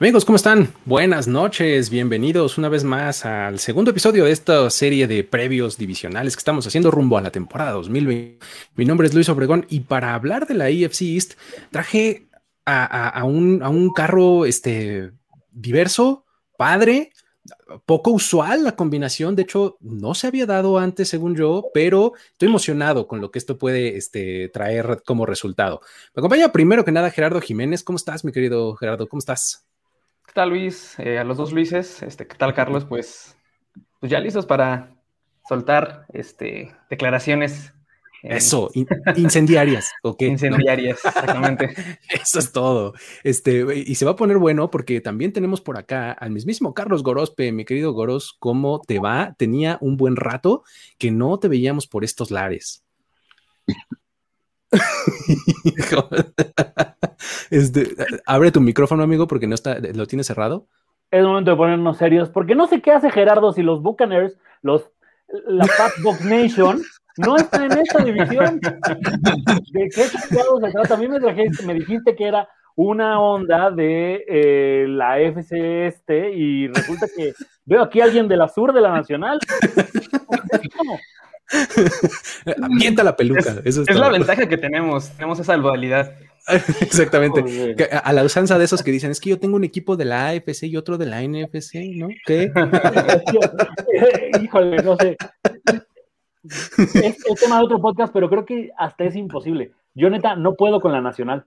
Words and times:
Amigos, 0.00 0.24
¿cómo 0.24 0.36
están? 0.36 0.72
Buenas 0.84 1.26
noches, 1.26 1.90
bienvenidos 1.90 2.56
una 2.56 2.68
vez 2.68 2.84
más 2.84 3.24
al 3.24 3.58
segundo 3.58 3.90
episodio 3.90 4.26
de 4.26 4.30
esta 4.30 4.70
serie 4.70 5.08
de 5.08 5.24
previos 5.24 5.76
divisionales 5.76 6.36
que 6.36 6.40
estamos 6.40 6.64
haciendo 6.68 6.92
rumbo 6.92 7.18
a 7.18 7.20
la 7.20 7.32
temporada 7.32 7.72
2020. 7.72 8.38
Mi 8.76 8.84
nombre 8.84 9.08
es 9.08 9.14
Luis 9.14 9.28
Obregón 9.28 9.66
y 9.68 9.80
para 9.80 10.14
hablar 10.14 10.46
de 10.46 10.54
la 10.54 10.66
AFC 10.66 11.02
East 11.02 11.32
traje 11.72 12.28
a, 12.64 13.24
un, 13.24 13.60
a 13.60 13.70
un, 13.70 13.92
carro 13.92 14.46
este, 14.46 15.10
diverso, 15.50 16.24
padre, 16.56 17.10
poco 17.84 18.12
usual 18.12 18.62
la 18.62 18.76
combinación, 18.76 19.34
de 19.34 19.42
hecho 19.42 19.78
no 19.80 20.14
se 20.14 20.28
había 20.28 20.46
dado 20.46 20.78
antes 20.78 21.08
según 21.08 21.34
yo, 21.34 21.70
pero 21.74 22.12
estoy 22.30 22.48
emocionado 22.50 23.08
con 23.08 23.20
lo 23.20 23.32
que 23.32 23.40
esto 23.40 23.58
puede 23.58 23.96
este, 23.96 24.48
traer 24.50 25.02
como 25.04 25.26
resultado. 25.26 25.80
Me 26.14 26.20
acompaña 26.20 26.52
primero 26.52 26.84
que 26.84 26.92
nada 26.92 27.10
Gerardo 27.10 27.40
Jiménez, 27.40 27.82
¿cómo 27.82 27.96
estás 27.96 28.24
mi 28.24 28.30
querido 28.30 28.76
Gerardo? 28.76 29.08
¿Cómo 29.08 29.18
estás? 29.18 29.67
¿Qué 30.28 30.34
tal, 30.34 30.50
Luis? 30.50 30.94
Eh, 30.98 31.18
a 31.18 31.24
los 31.24 31.38
dos 31.38 31.52
Luises, 31.52 32.02
este, 32.02 32.26
¿qué 32.26 32.36
tal, 32.36 32.52
Carlos? 32.52 32.84
Pues, 32.84 33.34
pues 33.98 34.12
ya 34.12 34.20
listos 34.20 34.44
para 34.44 34.94
soltar 35.48 36.04
este, 36.12 36.76
declaraciones. 36.90 37.72
Eso, 38.22 38.70
incendiarias, 39.16 39.90
¿ok? 40.02 40.20
Incendiarias, 40.20 41.02
exactamente. 41.02 41.70
Eso 42.10 42.40
es 42.40 42.52
todo. 42.52 42.92
Este, 43.24 43.64
y 43.74 43.94
se 43.94 44.04
va 44.04 44.10
a 44.10 44.16
poner 44.16 44.36
bueno 44.36 44.70
porque 44.70 45.00
también 45.00 45.32
tenemos 45.32 45.62
por 45.62 45.78
acá 45.78 46.12
al 46.12 46.30
mismísimo 46.30 46.74
Carlos 46.74 47.02
Gorospe, 47.02 47.50
mi 47.50 47.64
querido 47.64 47.94
Goros, 47.94 48.36
¿cómo 48.38 48.82
te 48.86 48.98
va? 48.98 49.34
Tenía 49.38 49.78
un 49.80 49.96
buen 49.96 50.14
rato 50.14 50.62
que 50.98 51.10
no 51.10 51.38
te 51.38 51.48
veíamos 51.48 51.86
por 51.86 52.04
estos 52.04 52.30
lares. 52.30 52.84
este, 57.50 57.88
abre 58.26 58.52
tu 58.52 58.60
micrófono, 58.60 59.02
amigo, 59.02 59.26
porque 59.26 59.46
no 59.46 59.54
está, 59.54 59.78
lo 59.78 60.06
tienes 60.06 60.26
cerrado. 60.26 60.66
Es 61.10 61.24
momento 61.24 61.52
de 61.52 61.56
ponernos 61.56 61.96
serios, 61.96 62.28
porque 62.28 62.54
no 62.54 62.66
sé 62.66 62.82
qué 62.82 62.92
hace 62.92 63.10
Gerardo 63.10 63.52
si 63.52 63.62
los 63.62 63.82
Buccaneers, 63.82 64.36
los 64.62 64.90
la 65.46 65.66
Pat 65.66 65.92
Box 66.02 66.24
Nation, 66.24 66.80
no 67.18 67.36
están 67.36 67.64
en 67.64 67.78
esta 67.78 68.02
división. 68.02 68.60
¿De 68.60 69.88
qué 69.94 70.04
se 70.04 70.72
trata? 70.72 70.94
A 70.94 70.96
mí 70.96 71.08
me, 71.08 71.18
me 71.18 71.74
dijiste 71.74 72.14
que 72.14 72.26
era 72.26 72.48
una 72.76 73.20
onda 73.20 73.70
de 73.70 74.24
eh, 74.28 74.86
la 74.88 75.18
FC 75.18 75.88
este 75.88 76.32
y 76.32 76.68
resulta 76.68 77.06
que 77.14 77.34
veo 77.64 77.82
aquí 77.82 78.00
a 78.00 78.04
alguien 78.04 78.28
de 78.28 78.36
la 78.36 78.48
sur 78.48 78.72
de 78.72 78.80
la 78.80 78.92
Nacional. 78.92 79.38
Avienta 82.62 83.02
la 83.02 83.16
peluca. 83.16 83.56
Es, 83.64 83.76
es 83.76 83.96
la 83.96 84.08
ventaja 84.08 84.46
que 84.46 84.58
tenemos. 84.58 85.10
Tenemos 85.10 85.38
esa 85.38 85.56
dualidad. 85.56 86.12
Exactamente. 86.80 87.76
a 88.02 88.12
la 88.12 88.24
usanza 88.24 88.58
de 88.58 88.64
esos 88.64 88.82
que 88.82 88.90
dicen, 88.90 89.10
es 89.10 89.20
que 89.20 89.30
yo 89.30 89.38
tengo 89.38 89.56
un 89.56 89.64
equipo 89.64 89.96
de 89.96 90.04
la 90.06 90.28
AFC 90.28 90.64
y 90.64 90.76
otro 90.76 90.96
de 90.96 91.06
la 91.06 91.22
NFC, 91.22 91.74
¿no? 91.96 92.08
¿Qué? 92.24 92.50
Híjole, 94.42 94.82
no 94.82 94.96
sé. 94.96 95.16
Es, 96.94 97.26
es 97.26 97.40
tema 97.40 97.58
de 97.58 97.64
otro 97.64 97.80
podcast, 97.80 98.12
pero 98.12 98.30
creo 98.30 98.46
que 98.46 98.70
hasta 98.78 99.04
es 99.04 99.16
imposible. 99.16 99.72
Yo 99.94 100.08
neta 100.08 100.36
no 100.36 100.54
puedo 100.54 100.80
con 100.80 100.92
la 100.92 101.00
nacional. 101.00 101.44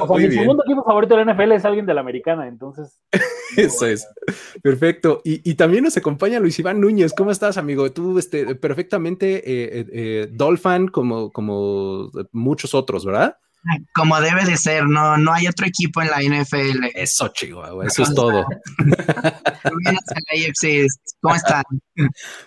O 0.00 0.16
sea, 0.16 0.28
mi 0.28 0.34
segundo 0.34 0.64
equipo 0.64 0.84
favorito 0.84 1.16
de 1.16 1.24
la 1.24 1.34
NFL 1.34 1.52
es 1.52 1.64
alguien 1.64 1.86
de 1.86 1.94
la 1.94 2.00
americana, 2.00 2.48
entonces. 2.48 3.00
Eso 3.56 3.86
es. 3.86 4.06
Perfecto. 4.62 5.20
Y, 5.24 5.54
también 5.54 5.84
nos 5.84 5.96
acompaña 5.96 6.40
Luis 6.40 6.58
Iván 6.58 6.80
Núñez. 6.80 7.12
¿Cómo 7.12 7.30
estás, 7.30 7.58
amigo? 7.58 7.90
Tú, 7.92 8.18
este, 8.18 8.54
perfectamente 8.54 9.36
eh, 9.36 9.80
eh, 9.80 9.86
eh 9.92 10.28
Dolphin 10.30 10.88
como, 10.88 11.30
como 11.30 12.10
muchos 12.32 12.74
otros, 12.74 13.04
¿verdad? 13.04 13.36
Como 13.94 14.20
debe 14.20 14.44
de 14.44 14.56
ser, 14.56 14.86
no, 14.86 15.18
no 15.18 15.32
hay 15.32 15.48
otro 15.48 15.66
equipo 15.66 16.00
en 16.00 16.08
la 16.08 16.22
NFL. 16.22 16.86
Eso, 16.94 17.28
Chihuahua, 17.28 17.86
eso 17.86 18.04
es 18.04 18.14
todo. 18.14 18.46
¿Cómo 21.20 21.34
están? 21.34 21.64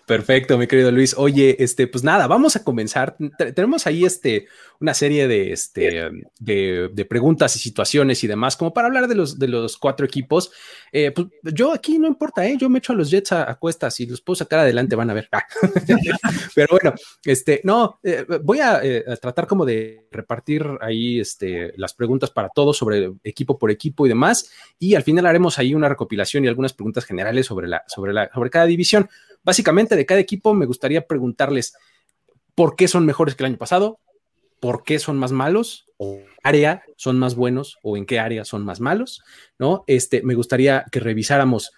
Perfecto, 0.07 0.57
mi 0.57 0.67
querido 0.67 0.91
Luis. 0.91 1.13
Oye, 1.17 1.57
este, 1.59 1.87
pues 1.87 2.03
nada, 2.03 2.27
vamos 2.27 2.55
a 2.55 2.63
comenzar. 2.63 3.17
tenemos 3.53 3.87
ahí 3.87 4.05
este, 4.05 4.47
una 4.81 4.95
serie 4.95 5.27
de, 5.27 5.51
este, 5.51 6.09
de, 6.39 7.05
preguntas 7.07 7.55
y 7.55 7.59
situaciones 7.59 8.23
y 8.23 8.27
demás, 8.27 8.57
como 8.57 8.73
para 8.73 8.87
hablar 8.87 9.07
de 9.07 9.13
los, 9.13 9.37
de 9.37 9.47
los 9.47 9.77
cuatro 9.77 10.05
equipos. 10.05 10.51
Eh, 10.91 11.11
pues 11.11 11.27
yo 11.53 11.71
aquí 11.71 11.99
no 11.99 12.07
importa, 12.07 12.45
¿eh? 12.45 12.57
yo 12.57 12.67
me 12.67 12.79
echo 12.79 12.93
a 12.93 12.95
los 12.95 13.11
Jets 13.11 13.31
a, 13.31 13.55
cuestas 13.55 13.99
y 13.99 14.07
los 14.07 14.21
puedo 14.21 14.35
sacar 14.35 14.59
adelante, 14.59 14.95
van 14.95 15.11
a 15.11 15.13
ver. 15.13 15.29
Pero 16.55 16.67
bueno, 16.71 16.95
este, 17.23 17.61
no, 17.63 17.99
eh, 18.01 18.25
voy 18.43 18.59
eh, 18.59 19.03
a, 19.07 19.15
tratar 19.17 19.45
como 19.45 19.65
de 19.65 20.07
repartir 20.11 20.65
ahí 20.81 21.19
este, 21.19 21.73
las 21.77 21.93
preguntas 21.93 22.31
para 22.31 22.49
todos 22.49 22.75
sobre 22.75 23.11
equipo 23.23 23.59
por 23.59 23.69
equipo 23.69 24.07
y 24.07 24.09
demás. 24.09 24.51
Y 24.79 24.95
al 24.95 25.03
final 25.03 25.27
haremos 25.27 25.59
ahí 25.59 25.75
una 25.75 25.89
recopilación 25.89 26.43
y 26.43 26.47
algunas 26.47 26.73
preguntas 26.73 27.05
generales 27.05 27.45
sobre, 27.45 27.67
la, 27.67 27.83
sobre, 27.87 28.13
la, 28.13 28.31
sobre 28.33 28.49
cada 28.49 28.65
división. 28.65 29.07
Básicamente, 29.43 29.95
de 29.95 30.05
cada 30.07 30.19
equipo 30.19 30.55
me 30.55 30.65
gustaría 30.65 31.05
preguntarles 31.05 31.75
por 32.55 32.75
qué 32.75 32.87
son 32.87 33.05
mejores 33.05 33.35
que 33.35 33.43
el 33.43 33.51
año 33.51 33.57
pasado, 33.57 33.99
por 34.61 34.83
qué 34.83 34.99
son 34.99 35.17
más 35.17 35.33
malos 35.33 35.87
o 35.97 36.19
área 36.43 36.83
son 36.95 37.19
más 37.19 37.35
buenos 37.35 37.79
o 37.81 37.97
en 37.97 38.05
qué 38.05 38.19
área 38.19 38.45
son 38.45 38.63
más 38.63 38.79
malos, 38.79 39.21
¿no? 39.59 39.83
Este, 39.87 40.21
me 40.21 40.35
gustaría 40.35 40.85
que 40.91 41.01
revisáramos 41.01 41.71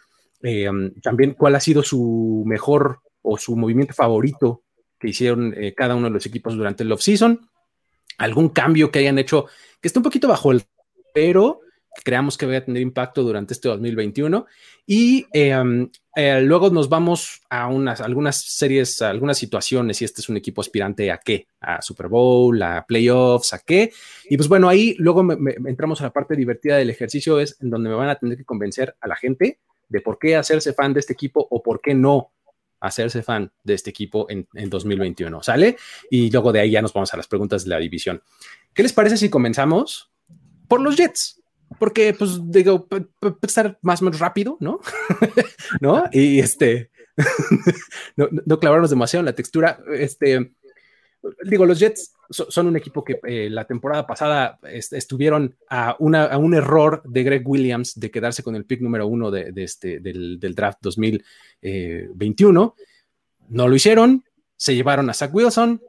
eh, 0.43 0.69
también 1.01 1.33
cuál 1.33 1.55
ha 1.55 1.61
sido 1.61 1.81
su 1.81 2.43
mejor 2.45 2.99
o 3.21 3.37
su 3.37 3.55
movimiento 3.55 3.93
favorito 3.93 4.63
que 4.99 5.09
hicieron 5.09 5.53
eh, 5.57 5.73
cada 5.73 5.95
uno 5.95 6.07
de 6.07 6.13
los 6.13 6.25
equipos 6.25 6.55
durante 6.55 6.83
el 6.83 6.91
off-season, 6.91 7.49
algún 8.17 8.49
cambio 8.49 8.91
que 8.91 8.99
hayan 8.99 9.17
hecho 9.17 9.47
que 9.81 9.87
esté 9.87 9.99
un 9.99 10.03
poquito 10.03 10.27
bajo 10.27 10.51
el, 10.51 10.63
pero 11.13 11.61
creamos 12.03 12.37
que 12.37 12.45
vaya 12.45 12.59
a 12.59 12.65
tener 12.65 12.81
impacto 12.81 13.23
durante 13.23 13.53
este 13.53 13.69
2021. 13.69 14.45
Y 14.85 15.25
em, 15.31 15.89
eh, 16.15 16.41
luego 16.41 16.69
nos 16.69 16.89
vamos 16.89 17.41
a 17.49 17.67
unas, 17.67 18.01
algunas 18.01 18.37
series, 18.37 19.01
algunas 19.01 19.37
situaciones, 19.37 20.01
y 20.01 20.05
este 20.05 20.21
es 20.21 20.29
un 20.29 20.37
equipo 20.37 20.61
aspirante 20.61 21.11
a 21.11 21.19
qué, 21.19 21.47
a 21.61 21.81
Super 21.81 22.07
Bowl, 22.07 22.61
a 22.61 22.85
playoffs, 22.85 23.53
a 23.53 23.59
qué. 23.59 23.91
Y 24.29 24.37
pues 24.37 24.49
bueno, 24.49 24.67
ahí 24.69 24.95
luego 24.97 25.25
entramos 25.65 26.01
a 26.01 26.05
la 26.05 26.13
parte 26.13 26.35
divertida 26.35 26.77
del 26.77 26.89
ejercicio, 26.89 27.39
es 27.39 27.57
en 27.61 27.69
donde 27.69 27.89
me 27.89 27.95
van 27.95 28.09
a 28.09 28.15
tener 28.15 28.37
que 28.37 28.45
convencer 28.45 28.95
a 28.99 29.07
la 29.07 29.15
gente 29.15 29.59
de 29.87 30.01
por 30.01 30.17
qué 30.17 30.35
hacerse 30.35 30.73
fan 30.73 30.93
de 30.93 30.99
este 30.99 31.13
equipo 31.13 31.45
o 31.49 31.61
por 31.61 31.81
qué 31.81 31.93
no 31.93 32.31
hacerse 32.79 33.23
fan 33.23 33.49
de 33.63 33.75
este 33.75 33.91
equipo 33.91 34.25
en, 34.29 34.45
en 34.55 34.69
2021, 34.69 35.41
¿sale? 35.41 35.77
Y 36.09 36.29
luego 36.29 36.51
de 36.51 36.59
ahí 36.59 36.71
ya 36.71 36.81
nos 36.81 36.91
vamos 36.91 37.13
a 37.13 37.17
las 37.17 37.27
preguntas 37.27 37.63
de 37.63 37.69
la 37.69 37.79
división. 37.79 38.21
¿Qué 38.73 38.83
les 38.83 38.91
parece 38.91 39.15
si 39.15 39.29
comenzamos 39.29 40.11
por 40.67 40.81
los 40.81 40.97
Jets? 40.97 41.42
Porque 41.79 42.13
pues 42.13 42.39
digo, 42.43 42.87
estar 43.41 43.77
más 43.81 44.01
o 44.01 44.05
menos 44.05 44.19
rápido, 44.19 44.57
¿no? 44.59 44.79
¿No? 45.81 46.03
Y 46.11 46.39
este, 46.39 46.91
no, 48.15 48.59
clavarnos 48.59 48.89
demasiado 48.89 49.21
en 49.21 49.25
la 49.25 49.35
textura. 49.35 49.79
Este, 49.93 50.53
digo, 51.43 51.65
los 51.65 51.79
Jets 51.79 52.13
son 52.29 52.67
un 52.67 52.77
equipo 52.77 53.03
que 53.03 53.19
eh, 53.25 53.49
la 53.49 53.65
temporada 53.65 54.07
pasada 54.07 54.59
estuvieron 54.63 55.55
a, 55.69 55.95
una, 55.99 56.37
un 56.37 56.53
error 56.53 57.01
de 57.05 57.23
Greg 57.23 57.47
Williams 57.47 57.99
de 57.99 58.11
quedarse 58.11 58.43
con 58.43 58.55
el 58.55 58.65
pick 58.65 58.81
número 58.81 59.07
uno 59.07 59.29
de, 59.29 59.51
este, 59.57 59.99
del, 59.99 60.39
del, 60.39 60.55
draft 60.55 60.79
2021. 60.81 62.75
No 63.49 63.67
lo 63.67 63.75
hicieron, 63.75 64.23
se 64.55 64.75
llevaron 64.75 65.09
a 65.09 65.13
Zach 65.13 65.33
Wilson, 65.33 65.81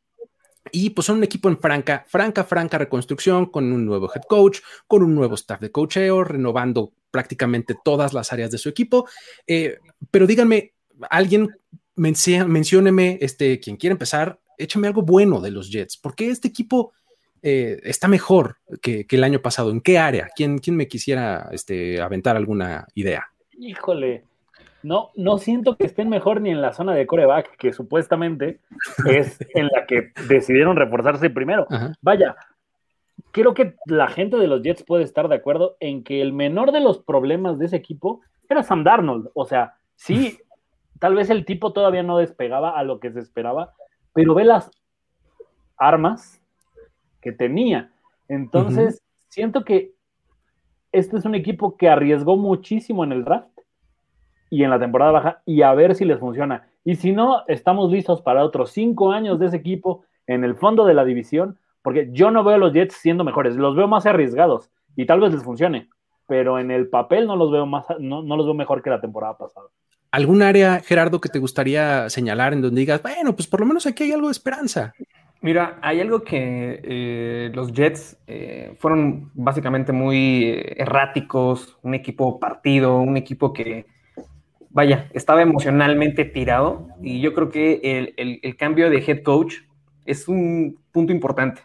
y 0.74 0.90
pues 0.90 1.06
son 1.06 1.18
un 1.18 1.24
equipo 1.24 1.48
en 1.48 1.56
franca, 1.56 2.04
franca, 2.08 2.42
franca 2.42 2.78
reconstrucción 2.78 3.46
con 3.46 3.72
un 3.72 3.86
nuevo 3.86 4.10
head 4.12 4.22
coach, 4.28 4.58
con 4.88 5.04
un 5.04 5.14
nuevo 5.14 5.36
staff 5.36 5.60
de 5.60 5.70
coacheo, 5.70 6.24
renovando 6.24 6.92
prácticamente 7.12 7.76
todas 7.84 8.12
las 8.12 8.32
áreas 8.32 8.50
de 8.50 8.58
su 8.58 8.68
equipo. 8.68 9.08
Eh, 9.46 9.78
pero 10.10 10.26
díganme, 10.26 10.74
alguien 11.10 11.48
mencióneme, 11.94 13.18
este, 13.20 13.60
quien 13.60 13.76
quiera 13.76 13.92
empezar, 13.92 14.40
échame 14.58 14.88
algo 14.88 15.02
bueno 15.02 15.40
de 15.40 15.52
los 15.52 15.70
Jets. 15.70 15.96
¿Por 15.96 16.16
qué 16.16 16.30
este 16.30 16.48
equipo 16.48 16.92
eh, 17.40 17.80
está 17.84 18.08
mejor 18.08 18.56
que, 18.82 19.06
el 19.08 19.22
año 19.22 19.40
pasado? 19.40 19.70
¿En 19.70 19.80
qué 19.80 19.98
área? 19.98 20.28
¿Quién, 20.34 20.58
quién 20.58 20.74
me 20.74 20.88
quisiera 20.88 21.50
este, 21.52 22.00
aventar 22.00 22.36
alguna 22.36 22.88
idea? 22.94 23.28
Híjole, 23.56 24.24
no, 24.84 25.10
no 25.16 25.38
siento 25.38 25.76
que 25.76 25.86
estén 25.86 26.10
mejor 26.10 26.42
ni 26.42 26.50
en 26.50 26.60
la 26.60 26.74
zona 26.74 26.94
de 26.94 27.06
coreback, 27.06 27.56
que 27.56 27.72
supuestamente 27.72 28.60
es 29.06 29.38
en 29.54 29.68
la 29.68 29.86
que 29.86 30.12
decidieron 30.28 30.76
reforzarse 30.76 31.30
primero. 31.30 31.66
Vaya, 32.02 32.36
creo 33.30 33.54
que 33.54 33.76
la 33.86 34.08
gente 34.08 34.36
de 34.36 34.46
los 34.46 34.60
Jets 34.62 34.84
puede 34.84 35.02
estar 35.02 35.28
de 35.28 35.36
acuerdo 35.36 35.76
en 35.80 36.04
que 36.04 36.20
el 36.20 36.34
menor 36.34 36.70
de 36.70 36.80
los 36.80 36.98
problemas 36.98 37.58
de 37.58 37.64
ese 37.64 37.76
equipo 37.76 38.20
era 38.46 38.62
Sam 38.62 38.84
Darnold. 38.84 39.30
O 39.32 39.46
sea, 39.46 39.74
sí, 39.96 40.38
tal 41.00 41.14
vez 41.14 41.30
el 41.30 41.46
tipo 41.46 41.72
todavía 41.72 42.02
no 42.02 42.18
despegaba 42.18 42.78
a 42.78 42.84
lo 42.84 43.00
que 43.00 43.10
se 43.10 43.20
esperaba, 43.20 43.72
pero 44.12 44.34
ve 44.34 44.44
las 44.44 44.70
armas 45.78 46.42
que 47.22 47.32
tenía. 47.32 47.90
Entonces, 48.28 49.02
siento 49.28 49.64
que 49.64 49.94
este 50.92 51.16
es 51.16 51.24
un 51.24 51.34
equipo 51.34 51.78
que 51.78 51.88
arriesgó 51.88 52.36
muchísimo 52.36 53.02
en 53.02 53.12
el 53.12 53.24
draft 53.24 53.53
y 54.54 54.62
en 54.62 54.70
la 54.70 54.78
temporada 54.78 55.10
baja 55.10 55.42
y 55.44 55.62
a 55.62 55.74
ver 55.74 55.96
si 55.96 56.04
les 56.04 56.20
funciona. 56.20 56.68
Y 56.84 56.94
si 56.94 57.10
no, 57.10 57.42
estamos 57.48 57.90
listos 57.90 58.22
para 58.22 58.44
otros 58.44 58.70
cinco 58.70 59.10
años 59.10 59.40
de 59.40 59.46
ese 59.46 59.56
equipo 59.56 60.04
en 60.28 60.44
el 60.44 60.54
fondo 60.54 60.84
de 60.86 60.94
la 60.94 61.04
división, 61.04 61.58
porque 61.82 62.08
yo 62.12 62.30
no 62.30 62.44
veo 62.44 62.54
a 62.54 62.58
los 62.58 62.72
Jets 62.72 62.94
siendo 62.94 63.24
mejores, 63.24 63.56
los 63.56 63.74
veo 63.74 63.88
más 63.88 64.06
arriesgados 64.06 64.70
y 64.94 65.06
tal 65.06 65.18
vez 65.18 65.32
les 65.32 65.42
funcione, 65.42 65.88
pero 66.28 66.60
en 66.60 66.70
el 66.70 66.88
papel 66.88 67.26
no 67.26 67.34
los 67.34 67.50
veo 67.50 67.66
más, 67.66 67.84
no, 67.98 68.22
no 68.22 68.36
los 68.36 68.46
veo 68.46 68.54
mejor 68.54 68.80
que 68.80 68.90
la 68.90 69.00
temporada 69.00 69.36
pasada. 69.36 69.66
¿Algún 70.12 70.42
área, 70.42 70.78
Gerardo, 70.78 71.20
que 71.20 71.28
te 71.28 71.40
gustaría 71.40 72.08
señalar 72.08 72.52
en 72.52 72.62
donde 72.62 72.78
digas, 72.78 73.02
bueno, 73.02 73.34
pues 73.34 73.48
por 73.48 73.58
lo 73.58 73.66
menos 73.66 73.86
aquí 73.86 74.04
hay 74.04 74.12
algo 74.12 74.28
de 74.28 74.32
esperanza? 74.32 74.94
Mira, 75.40 75.80
hay 75.82 76.00
algo 76.00 76.22
que 76.22 76.80
eh, 76.84 77.50
los 77.52 77.72
Jets 77.72 78.16
eh, 78.28 78.76
fueron 78.78 79.32
básicamente 79.34 79.90
muy 79.90 80.44
eh, 80.44 80.76
erráticos, 80.78 81.76
un 81.82 81.94
equipo 81.94 82.38
partido, 82.38 82.98
un 82.98 83.16
equipo 83.16 83.52
que, 83.52 83.86
vaya, 84.74 85.08
estaba 85.14 85.40
emocionalmente 85.40 86.26
tirado 86.26 86.88
y 87.00 87.22
yo 87.22 87.32
creo 87.32 87.48
que 87.48 88.12
el, 88.18 88.56
cambio 88.56 88.90
de 88.90 88.98
head 88.98 89.22
coach 89.22 89.54
es 90.04 90.28
un 90.28 90.78
punto 90.92 91.12
importante. 91.12 91.62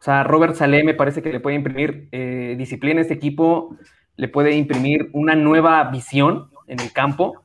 O 0.00 0.04
sea, 0.04 0.24
Robert 0.24 0.56
Saleh 0.56 0.82
me 0.82 0.94
parece 0.94 1.22
que 1.22 1.30
le 1.30 1.38
puede 1.38 1.54
imprimir 1.54 2.08
disciplina 2.56 2.98
a 2.98 3.02
este 3.02 3.14
equipo, 3.14 3.76
le 4.16 4.26
puede 4.28 4.56
imprimir 4.56 5.10
una 5.12 5.36
nueva 5.36 5.84
visión 5.84 6.50
en 6.66 6.80
el 6.80 6.90
campo 6.92 7.44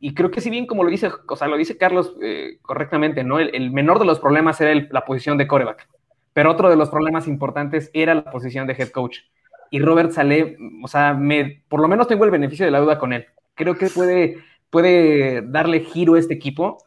y 0.00 0.14
creo 0.14 0.30
que 0.30 0.40
si 0.40 0.50
bien 0.50 0.66
como 0.66 0.84
lo 0.84 0.90
dice, 0.90 1.10
o 1.28 1.36
sea, 1.36 1.48
lo 1.48 1.56
dice 1.56 1.78
Carlos 1.78 2.16
eh, 2.22 2.58
correctamente, 2.62 3.24
¿no? 3.24 3.38
El, 3.38 3.70
menor 3.70 3.98
de 3.98 4.04
los 4.04 4.20
problemas 4.20 4.60
era 4.60 4.86
la 4.90 5.04
posición 5.04 5.38
de 5.38 5.46
coreback, 5.46 5.88
pero 6.32 6.50
otro 6.50 6.68
de 6.68 6.76
los 6.76 6.90
problemas 6.90 7.28
importantes 7.28 7.90
era 7.94 8.14
la 8.14 8.24
posición 8.24 8.66
de 8.66 8.74
head 8.74 8.88
coach. 8.88 9.20
Y 9.70 9.80
Robert 9.80 10.12
Saleh, 10.12 10.58
o 10.82 10.88
sea, 10.88 11.14
me, 11.14 11.64
por 11.68 11.80
lo 11.80 11.88
menos 11.88 12.06
tengo 12.06 12.24
el 12.24 12.30
beneficio 12.30 12.64
de 12.64 12.70
la 12.70 12.80
duda 12.80 12.98
con 12.98 13.12
él. 13.12 13.26
Creo 13.54 13.76
que 13.76 13.88
puede, 13.88 14.38
puede 14.70 15.42
darle 15.42 15.80
giro 15.80 16.14
a 16.14 16.18
este 16.18 16.34
equipo 16.34 16.78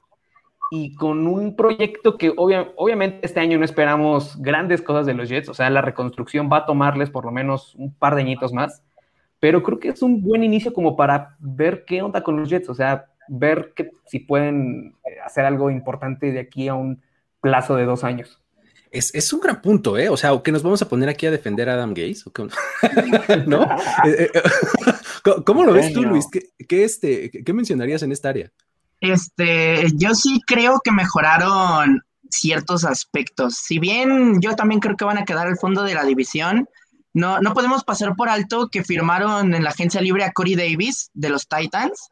y 0.69 0.95
con 0.95 1.27
un 1.27 1.55
proyecto 1.55 2.17
que 2.17 2.33
obviamente 2.35 3.25
este 3.25 3.39
año 3.39 3.57
no 3.57 3.65
esperamos 3.65 4.41
grandes 4.41 4.81
cosas 4.81 5.05
de 5.05 5.13
los 5.13 5.29
Jets, 5.29 5.49
o 5.49 5.53
sea, 5.53 5.69
la 5.69 5.81
reconstrucción 5.81 6.49
va 6.51 6.57
a 6.57 6.65
tomarles 6.65 7.09
por 7.09 7.25
lo 7.25 7.31
menos 7.31 7.73
un 7.75 7.93
par 7.93 8.15
de 8.15 8.21
añitos 8.21 8.51
más, 8.51 8.83
pero 9.39 9.63
creo 9.63 9.79
que 9.79 9.89
es 9.89 10.01
un 10.01 10.21
buen 10.21 10.43
inicio 10.43 10.73
como 10.73 10.95
para 10.97 11.37
ver 11.39 11.85
qué 11.85 12.01
onda 12.01 12.21
con 12.23 12.37
los 12.37 12.49
Jets, 12.49 12.69
o 12.69 12.73
sea, 12.73 13.05
ver 13.29 13.73
que, 13.75 13.91
si 14.05 14.19
pueden 14.19 14.95
eh, 15.05 15.19
hacer 15.23 15.45
algo 15.45 15.69
importante 15.69 16.31
de 16.31 16.39
aquí 16.39 16.67
a 16.67 16.73
un 16.73 17.01
plazo 17.41 17.75
de 17.75 17.85
dos 17.85 18.03
años. 18.03 18.41
Es, 18.91 19.33
un 19.33 19.39
gran 19.39 19.61
punto, 19.61 19.97
¿eh? 19.97 20.09
O 20.09 20.17
sea, 20.17 20.31
que 20.43 20.51
nos 20.51 20.63
vamos 20.63 20.81
a 20.81 20.89
poner 20.89 21.09
aquí 21.09 21.25
a 21.25 21.31
defender 21.31 21.69
a 21.69 21.73
Adam 21.73 21.93
Gaze, 21.93 22.23
¿no? 23.47 23.63
Eh, 24.05 24.31
eh, 24.33 24.41
¿Cómo 25.45 25.63
lo 25.63 25.73
ves 25.73 25.93
tú, 25.93 26.03
Luis? 26.03 26.25
¿Qué, 26.31 26.83
este, 26.83 27.29
¿Qué 27.29 27.53
mencionarías 27.53 28.03
en 28.03 28.11
esta 28.11 28.29
área? 28.29 28.51
Este, 29.01 29.85
yo 29.95 30.15
sí 30.15 30.41
creo 30.47 30.79
que 30.83 30.91
mejoraron 30.91 32.01
ciertos 32.29 32.85
aspectos. 32.85 33.55
Si 33.55 33.79
bien 33.79 34.41
yo 34.41 34.55
también 34.55 34.79
creo 34.79 34.95
que 34.95 35.05
van 35.05 35.17
a 35.17 35.25
quedar 35.25 35.47
al 35.47 35.57
fondo 35.57 35.83
de 35.83 35.93
la 35.93 36.03
división, 36.03 36.67
no, 37.13 37.39
no 37.39 37.53
podemos 37.53 37.83
pasar 37.83 38.15
por 38.15 38.29
alto 38.29 38.69
que 38.69 38.83
firmaron 38.83 39.53
en 39.53 39.63
la 39.63 39.71
agencia 39.71 40.01
libre 40.01 40.23
a 40.23 40.31
Corey 40.31 40.55
Davis 40.55 41.09
de 41.13 41.29
los 41.29 41.47
Titans. 41.47 42.09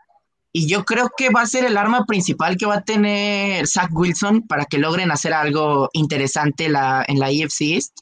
Y 0.58 0.68
yo 0.68 0.86
creo 0.86 1.12
que 1.18 1.32
va 1.32 1.42
a 1.42 1.48
ser 1.48 1.66
el 1.66 1.76
arma 1.76 2.06
principal 2.06 2.56
que 2.56 2.66
va 2.66 2.76
a 2.76 2.82
tener 2.82 3.68
Zach 3.68 3.90
Wilson 3.92 4.44
para 4.44 4.64
que 4.64 4.78
logren 4.78 5.12
hacer 5.12 5.34
algo 5.34 5.90
interesante 5.92 6.70
la, 6.70 7.04
en 7.10 7.20
la 7.20 7.30
EFC 7.30 7.74
East. 7.74 7.98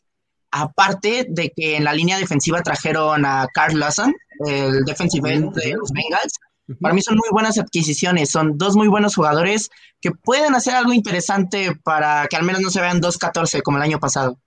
Aparte 0.51 1.25
de 1.27 1.51
que 1.55 1.77
en 1.77 1.83
la 1.83 1.94
línea 1.94 2.19
defensiva 2.19 2.61
trajeron 2.61 3.25
a 3.25 3.47
Carl 3.51 3.79
Lawson, 3.79 4.13
el 4.45 4.85
defensive 4.85 5.33
end 5.33 5.51
de 5.55 5.71
los 5.71 5.91
Bengals. 5.91 6.33
Para 6.79 6.94
mí 6.94 7.01
son 7.01 7.15
muy 7.15 7.27
buenas 7.31 7.57
adquisiciones, 7.57 8.29
son 8.29 8.56
dos 8.56 8.75
muy 8.75 8.88
buenos 8.88 9.15
jugadores 9.15 9.71
que 9.99 10.11
pueden 10.11 10.53
hacer 10.53 10.75
algo 10.75 10.94
interesante 10.94 11.75
para 11.83 12.27
que 12.27 12.35
al 12.35 12.44
menos 12.44 12.61
no 12.61 12.69
se 12.69 12.81
vean 12.81 13.01
2-14 13.01 13.63
como 13.63 13.77
el 13.77 13.83
año 13.83 13.99
pasado. 13.99 14.38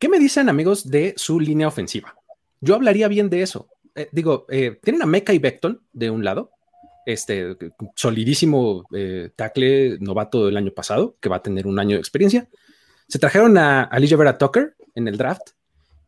¿Qué 0.00 0.08
me 0.08 0.18
dicen 0.18 0.48
amigos 0.48 0.90
de 0.90 1.14
su 1.16 1.38
línea 1.38 1.68
ofensiva? 1.68 2.16
Yo 2.60 2.74
hablaría 2.74 3.06
bien 3.06 3.30
de 3.30 3.42
eso. 3.42 3.68
Eh, 3.94 4.08
digo, 4.10 4.46
eh, 4.50 4.80
tienen 4.82 5.02
a 5.02 5.06
Mecha 5.06 5.32
y 5.32 5.38
Beckton 5.38 5.80
de 5.92 6.10
un 6.10 6.24
lado, 6.24 6.50
este 7.06 7.56
solidísimo 7.96 8.84
eh, 8.94 9.30
tackle 9.36 9.98
novato 10.00 10.46
del 10.46 10.56
año 10.56 10.72
pasado, 10.72 11.16
que 11.20 11.28
va 11.28 11.36
a 11.36 11.42
tener 11.42 11.66
un 11.66 11.78
año 11.78 11.96
de 11.96 12.00
experiencia. 12.00 12.48
Se 13.08 13.18
trajeron 13.18 13.56
a 13.58 13.82
Alicia 13.82 14.16
Vera 14.16 14.38
Tucker 14.38 14.74
en 14.94 15.08
el 15.08 15.16
draft 15.16 15.50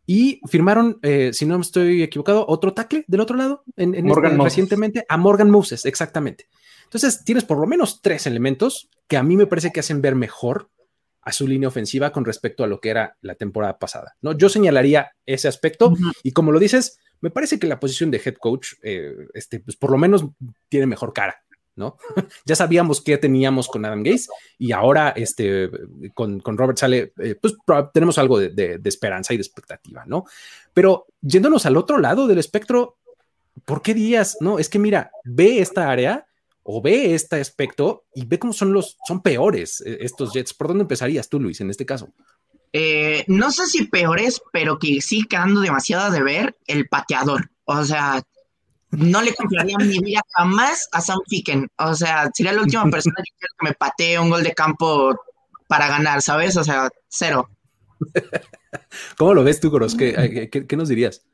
y 0.06 0.40
firmaron, 0.46 1.00
si 1.32 1.46
no 1.46 1.56
me 1.56 1.62
estoy 1.62 2.02
equivocado, 2.02 2.44
otro 2.46 2.74
tackle 2.74 3.04
del 3.08 3.20
otro 3.20 3.36
lado, 3.36 3.64
en, 3.76 3.94
este, 3.94 4.30
recientemente, 4.38 5.04
a 5.08 5.16
Morgan 5.16 5.50
Moses, 5.50 5.86
exactamente. 5.86 6.46
Entonces, 6.84 7.24
tienes 7.24 7.44
por 7.44 7.58
lo 7.58 7.66
menos 7.66 8.02
tres 8.02 8.26
elementos 8.26 8.88
que 9.08 9.16
a 9.16 9.22
mí 9.22 9.36
me 9.36 9.46
parece 9.46 9.72
que 9.72 9.80
hacen 9.80 10.02
ver 10.02 10.14
mejor 10.14 10.70
a 11.24 11.32
su 11.32 11.48
línea 11.48 11.68
ofensiva 11.68 12.12
con 12.12 12.24
respecto 12.24 12.64
a 12.64 12.66
lo 12.66 12.80
que 12.80 12.90
era 12.90 13.16
la 13.20 13.34
temporada 13.34 13.78
pasada. 13.78 14.14
¿no? 14.20 14.32
Yo 14.36 14.48
señalaría 14.48 15.12
ese 15.26 15.48
aspecto 15.48 15.94
y 16.22 16.32
como 16.32 16.52
lo 16.52 16.58
dices, 16.58 16.98
me 17.24 17.30
parece 17.30 17.58
que 17.58 17.66
la 17.66 17.80
posición 17.80 18.10
de 18.10 18.20
head 18.22 18.34
coach, 18.34 18.74
eh, 18.82 19.14
este, 19.32 19.58
pues 19.58 19.76
por 19.76 19.90
lo 19.90 19.96
menos 19.96 20.26
tiene 20.68 20.84
mejor 20.86 21.14
cara. 21.14 21.42
¿no? 21.74 21.96
ya 22.44 22.54
sabíamos 22.54 23.00
qué 23.00 23.16
teníamos 23.16 23.66
con 23.66 23.82
Adam 23.86 24.02
Gaze 24.02 24.28
y 24.58 24.72
ahora 24.72 25.08
este, 25.16 25.70
con, 26.12 26.42
Robert 26.44 26.76
Sale, 26.76 27.14
eh, 27.18 27.34
pues 27.40 27.54
tenemos 27.94 28.18
algo 28.18 28.38
de, 28.38 28.50
de, 28.50 28.88
esperanza 28.88 29.32
y 29.32 29.38
de 29.38 29.42
expectativa, 29.42 30.04
¿no? 30.06 30.26
Pero 30.74 31.06
yéndonos 31.22 31.64
al 31.64 31.78
otro 31.78 31.98
lado 31.98 32.26
del 32.26 32.36
espectro, 32.36 32.98
¿por 33.64 33.80
qué 33.80 33.94
días? 33.94 34.36
No, 34.40 34.58
es 34.58 34.68
que 34.68 34.78
mira, 34.78 35.10
ve 35.24 35.60
esta 35.60 35.90
área 35.90 36.26
o 36.62 36.82
ve 36.82 37.14
este 37.14 37.40
aspecto 37.40 38.04
y 38.14 38.26
ve 38.26 38.38
cómo 38.38 38.52
son 38.52 38.74
los, 38.74 38.98
son 39.06 39.22
peores 39.22 39.82
eh, 39.86 39.96
estos 40.02 40.34
Jets. 40.34 40.52
¿Por 40.52 40.68
dónde 40.68 40.82
empezarías 40.82 41.30
tú, 41.30 41.40
Luis, 41.40 41.58
en 41.62 41.70
este 41.70 41.86
caso? 41.86 42.12
Eh, 42.76 43.24
no 43.28 43.52
sé 43.52 43.66
si 43.66 43.86
peores, 43.86 44.42
pero 44.52 44.80
que 44.80 45.00
sí 45.00 45.22
quedando 45.28 45.60
demasiado 45.60 46.10
de 46.10 46.24
ver 46.24 46.56
el 46.66 46.88
pateador. 46.88 47.48
O 47.66 47.84
sea, 47.84 48.20
no 48.90 49.22
le 49.22 49.32
confiaría 49.32 49.76
mi 49.78 50.00
vida 50.00 50.20
jamás 50.32 50.88
a 50.90 51.00
Sam 51.00 51.20
Ficken. 51.28 51.68
O 51.78 51.94
sea, 51.94 52.28
sería 52.34 52.52
la 52.52 52.62
última 52.62 52.84
persona 52.90 53.14
que 53.22 53.46
me 53.64 53.74
patee 53.74 54.18
un 54.18 54.28
gol 54.28 54.42
de 54.42 54.54
campo 54.54 55.14
para 55.68 55.86
ganar, 55.86 56.20
¿sabes? 56.20 56.56
O 56.56 56.64
sea, 56.64 56.88
cero. 57.06 57.48
¿Cómo 59.16 59.34
lo 59.34 59.44
ves 59.44 59.60
tú, 59.60 59.70
Goros? 59.70 59.94
¿Qué, 59.94 60.50
qué, 60.50 60.76
nos 60.76 60.88
dirías? 60.88 61.24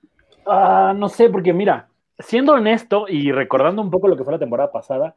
Ah, 0.46 0.92
no 0.94 1.08
sé, 1.08 1.30
porque 1.30 1.54
mira, 1.54 1.88
siendo 2.18 2.52
honesto 2.52 3.06
y 3.08 3.32
recordando 3.32 3.80
un 3.80 3.90
poco 3.90 4.08
lo 4.08 4.16
que 4.18 4.24
fue 4.24 4.34
la 4.34 4.38
temporada 4.38 4.72
pasada, 4.72 5.16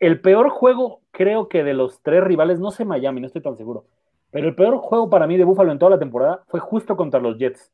el 0.00 0.20
peor 0.20 0.48
juego, 0.50 1.00
creo 1.12 1.48
que 1.48 1.62
de 1.62 1.74
los 1.74 2.02
tres 2.02 2.24
rivales, 2.24 2.58
no 2.58 2.72
sé 2.72 2.84
Miami, 2.84 3.20
no 3.20 3.28
estoy 3.28 3.40
tan 3.40 3.56
seguro, 3.56 3.86
pero 4.34 4.48
el 4.48 4.56
peor 4.56 4.78
juego 4.78 5.08
para 5.08 5.28
mí 5.28 5.36
de 5.36 5.44
Buffalo 5.44 5.70
en 5.70 5.78
toda 5.78 5.92
la 5.92 5.98
temporada 6.00 6.42
fue 6.48 6.58
justo 6.58 6.96
contra 6.96 7.20
los 7.20 7.38
Jets. 7.38 7.72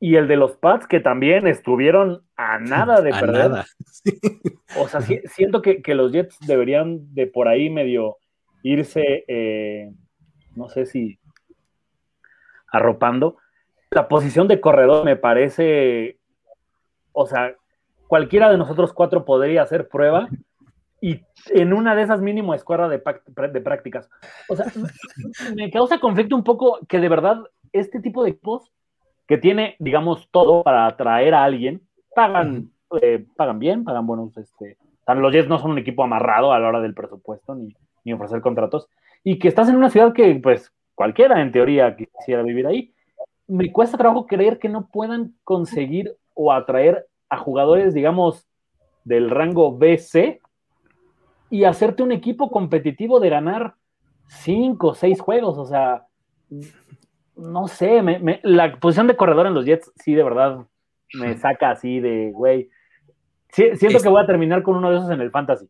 Y 0.00 0.16
el 0.16 0.26
de 0.26 0.36
los 0.36 0.56
Pats, 0.56 0.88
que 0.88 0.98
también 0.98 1.46
estuvieron 1.46 2.24
a 2.36 2.58
nada 2.58 3.00
de 3.00 3.10
perder. 3.20 3.52
O 4.80 4.88
sea, 4.88 5.00
siento 5.00 5.62
que, 5.62 5.80
los 5.94 6.10
Jets 6.10 6.40
deberían 6.40 7.14
de 7.14 7.28
por 7.28 7.46
ahí 7.46 7.70
medio 7.70 8.16
irse, 8.64 9.24
eh, 9.28 9.92
no 10.56 10.68
sé 10.68 10.86
si 10.86 11.20
arropando. 12.66 13.36
La 13.92 14.08
posición 14.08 14.48
de 14.48 14.60
corredor 14.60 15.04
me 15.04 15.14
parece 15.14 16.18
o 17.12 17.28
sea, 17.28 17.54
cualquiera 18.08 18.50
de 18.50 18.58
nosotros 18.58 18.92
cuatro 18.92 19.24
podría 19.24 19.62
hacer 19.62 19.86
prueba 19.86 20.28
y 21.02 21.20
en 21.50 21.72
una 21.72 21.96
de 21.96 22.02
esas 22.02 22.20
mínimo 22.20 22.54
escuadra 22.54 22.88
de, 22.88 23.02
de 23.52 23.60
prácticas. 23.60 24.08
O 24.48 24.54
sea, 24.54 24.66
me 25.56 25.70
causa 25.70 25.98
conflicto 25.98 26.36
un 26.36 26.44
poco 26.44 26.78
que 26.88 27.00
de 27.00 27.08
verdad 27.08 27.42
este 27.72 28.00
tipo 28.00 28.22
de 28.22 28.30
equipos 28.30 28.72
que 29.26 29.36
tiene, 29.36 29.74
digamos, 29.80 30.28
todo 30.30 30.62
para 30.62 30.86
atraer 30.86 31.34
a 31.34 31.42
alguien, 31.42 31.82
pagan, 32.14 32.70
eh, 33.00 33.26
pagan 33.36 33.58
bien, 33.58 33.82
pagan 33.82 34.06
buenos, 34.06 34.36
este, 34.36 34.76
los 35.08 35.32
Jets 35.32 35.48
no 35.48 35.58
son 35.58 35.72
un 35.72 35.78
equipo 35.78 36.04
amarrado 36.04 36.52
a 36.52 36.60
la 36.60 36.68
hora 36.68 36.80
del 36.80 36.94
presupuesto 36.94 37.54
ni, 37.54 37.74
ni 38.04 38.12
ofrecer 38.12 38.40
contratos, 38.40 38.88
y 39.24 39.38
que 39.38 39.48
estás 39.48 39.68
en 39.68 39.76
una 39.76 39.90
ciudad 39.90 40.12
que, 40.12 40.34
pues, 40.36 40.72
cualquiera 40.94 41.40
en 41.40 41.50
teoría 41.50 41.96
quisiera 41.96 42.42
vivir 42.42 42.66
ahí, 42.66 42.94
me 43.48 43.72
cuesta 43.72 43.98
trabajo 43.98 44.26
creer 44.26 44.58
que 44.58 44.68
no 44.68 44.86
puedan 44.86 45.34
conseguir 45.42 46.16
o 46.34 46.52
atraer 46.52 47.06
a 47.28 47.38
jugadores, 47.38 47.92
digamos, 47.92 48.46
del 49.04 49.30
rango 49.30 49.72
BC 49.72 50.41
y 51.52 51.64
hacerte 51.64 52.02
un 52.02 52.12
equipo 52.12 52.50
competitivo 52.50 53.20
de 53.20 53.28
ganar 53.28 53.74
cinco 54.26 54.88
o 54.88 54.94
seis 54.94 55.20
juegos. 55.20 55.58
O 55.58 55.66
sea, 55.66 56.06
no 57.36 57.68
sé, 57.68 58.02
la 58.42 58.80
posición 58.80 59.06
de 59.06 59.16
corredor 59.16 59.46
en 59.46 59.52
los 59.52 59.66
Jets 59.66 59.92
sí 60.02 60.14
de 60.14 60.24
verdad 60.24 60.66
me 61.12 61.36
saca 61.36 61.72
así 61.72 62.00
de, 62.00 62.30
güey. 62.32 62.70
siento 63.50 64.00
que 64.02 64.08
voy 64.08 64.22
a 64.22 64.26
terminar 64.26 64.62
con 64.62 64.76
uno 64.76 64.90
de 64.90 64.96
esos 64.96 65.10
en 65.10 65.20
el 65.20 65.30
fantasy. 65.30 65.68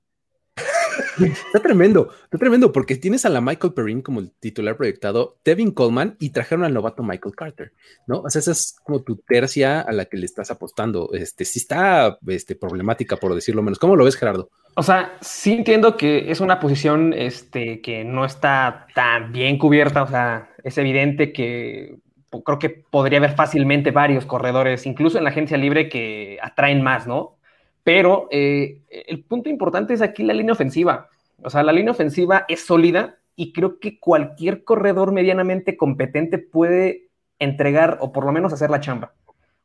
Está 1.19 1.61
tremendo, 1.61 2.11
está 2.25 2.39
tremendo 2.39 2.73
porque 2.73 2.97
tienes 2.97 3.25
a 3.25 3.29
la 3.29 3.41
Michael 3.41 3.75
Perrin 3.75 4.03
como 4.03 4.21
el 4.21 4.31
titular 4.33 4.77
proyectado, 4.77 5.37
Devin 5.45 5.71
Coleman 5.71 6.17
y 6.19 6.31
trajeron 6.31 6.65
al 6.65 6.75
novato 6.75 7.03
Michael 7.03 7.35
Carter, 7.35 7.73
¿no? 8.07 8.21
O 8.21 8.31
sea, 8.31 8.41
esa 8.41 8.53
es 8.53 8.77
como 8.83 9.03
tu 9.03 9.17
tercia 9.17 9.81
a 9.81 9.93
la 9.93 10.07
que 10.07 10.17
le 10.17 10.27
estás 10.27 10.51
apostando. 10.51 11.11
Este 11.13 11.45
sí 11.45 11.59
está 11.59 12.19
este, 12.27 12.55
problemática, 12.55 13.17
por 13.17 13.35
decirlo 13.35 13.63
menos. 13.63 13.79
¿Cómo 13.79 13.97
lo 13.97 14.05
ves, 14.05 14.17
Gerardo? 14.17 14.51
O 14.75 14.83
sea, 14.83 15.17
sí 15.21 15.53
entiendo 15.53 15.97
que 15.97 16.31
es 16.31 16.41
una 16.41 16.59
posición 16.59 17.13
este, 17.13 17.81
que 17.81 18.05
no 18.05 18.25
está 18.25 18.87
tan 18.95 19.33
bien 19.33 19.59
cubierta. 19.59 20.03
O 20.03 20.09
sea, 20.09 20.51
es 20.65 20.79
evidente 20.79 21.33
que 21.33 21.97
creo 22.45 22.59
que 22.59 22.71
podría 22.71 23.19
haber 23.19 23.35
fácilmente 23.35 23.91
varios 23.91 24.25
corredores, 24.25 24.87
incluso 24.87 25.19
en 25.19 25.25
la 25.25 25.31
agencia 25.31 25.59
libre, 25.59 25.89
que 25.89 26.39
atraen 26.43 26.83
más, 26.83 27.07
¿no? 27.07 27.37
Pero 27.85 28.29
eh, 28.31 28.81
el 28.89 29.25
punto 29.25 29.49
importante 29.49 29.95
es 29.95 30.03
aquí 30.03 30.23
la 30.23 30.35
línea 30.35 30.53
ofensiva. 30.53 31.09
O 31.43 31.51
sea, 31.51 31.63
la 31.63 31.73
línea 31.73 31.93
ofensiva 31.93 32.45
es 32.49 32.65
sólida 32.65 33.19
y 33.35 33.53
creo 33.53 33.81
que 33.81 33.99
cualquier 33.99 34.65
corredor 34.65 35.13
medianamente 35.13 35.77
competente 35.77 36.39
puede 36.39 37.09
entregar 37.39 37.99
o 38.01 38.13
por 38.13 38.25
lo 38.25 38.33
menos 38.33 38.53
hacer 38.53 38.71
la 38.71 38.81
chamba. 38.81 39.15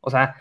O 0.01 0.09
sea, 0.09 0.35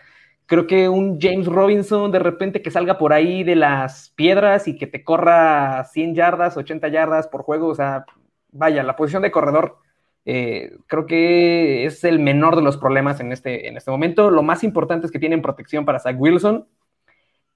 creo 0.45 0.65
que 0.65 0.89
un 0.89 1.19
James 1.21 1.45
Robinson 1.45 2.11
de 2.11 2.19
repente 2.19 2.61
que 2.61 2.71
salga 2.71 2.97
por 2.97 3.13
ahí 3.13 3.43
de 3.43 3.55
las 3.55 4.11
piedras 4.15 4.67
y 4.67 4.75
que 4.75 4.87
te 4.87 5.03
corra 5.03 5.83
100 5.83 6.15
yardas, 6.15 6.57
80 6.57 6.87
yardas 6.87 7.27
por 7.27 7.43
juego, 7.43 7.67
o 7.67 7.75
sea, 7.75 8.05
vaya, 8.51 8.81
la 8.81 8.95
posición 8.95 9.21
de 9.21 9.31
corredor 9.31 9.77
eh, 10.25 10.77
creo 10.87 11.05
que 11.05 11.85
es 11.85 12.03
el 12.03 12.19
menor 12.19 12.55
de 12.55 12.61
los 12.61 12.77
problemas 12.77 13.19
en 13.19 13.31
este, 13.31 13.67
en 13.67 13.77
este 13.77 13.91
momento. 13.91 14.31
Lo 14.31 14.43
más 14.43 14.63
importante 14.63 15.05
es 15.05 15.11
que 15.11 15.19
tienen 15.19 15.41
protección 15.41 15.85
para 15.85 15.99
Zach 15.99 16.15
Wilson 16.17 16.67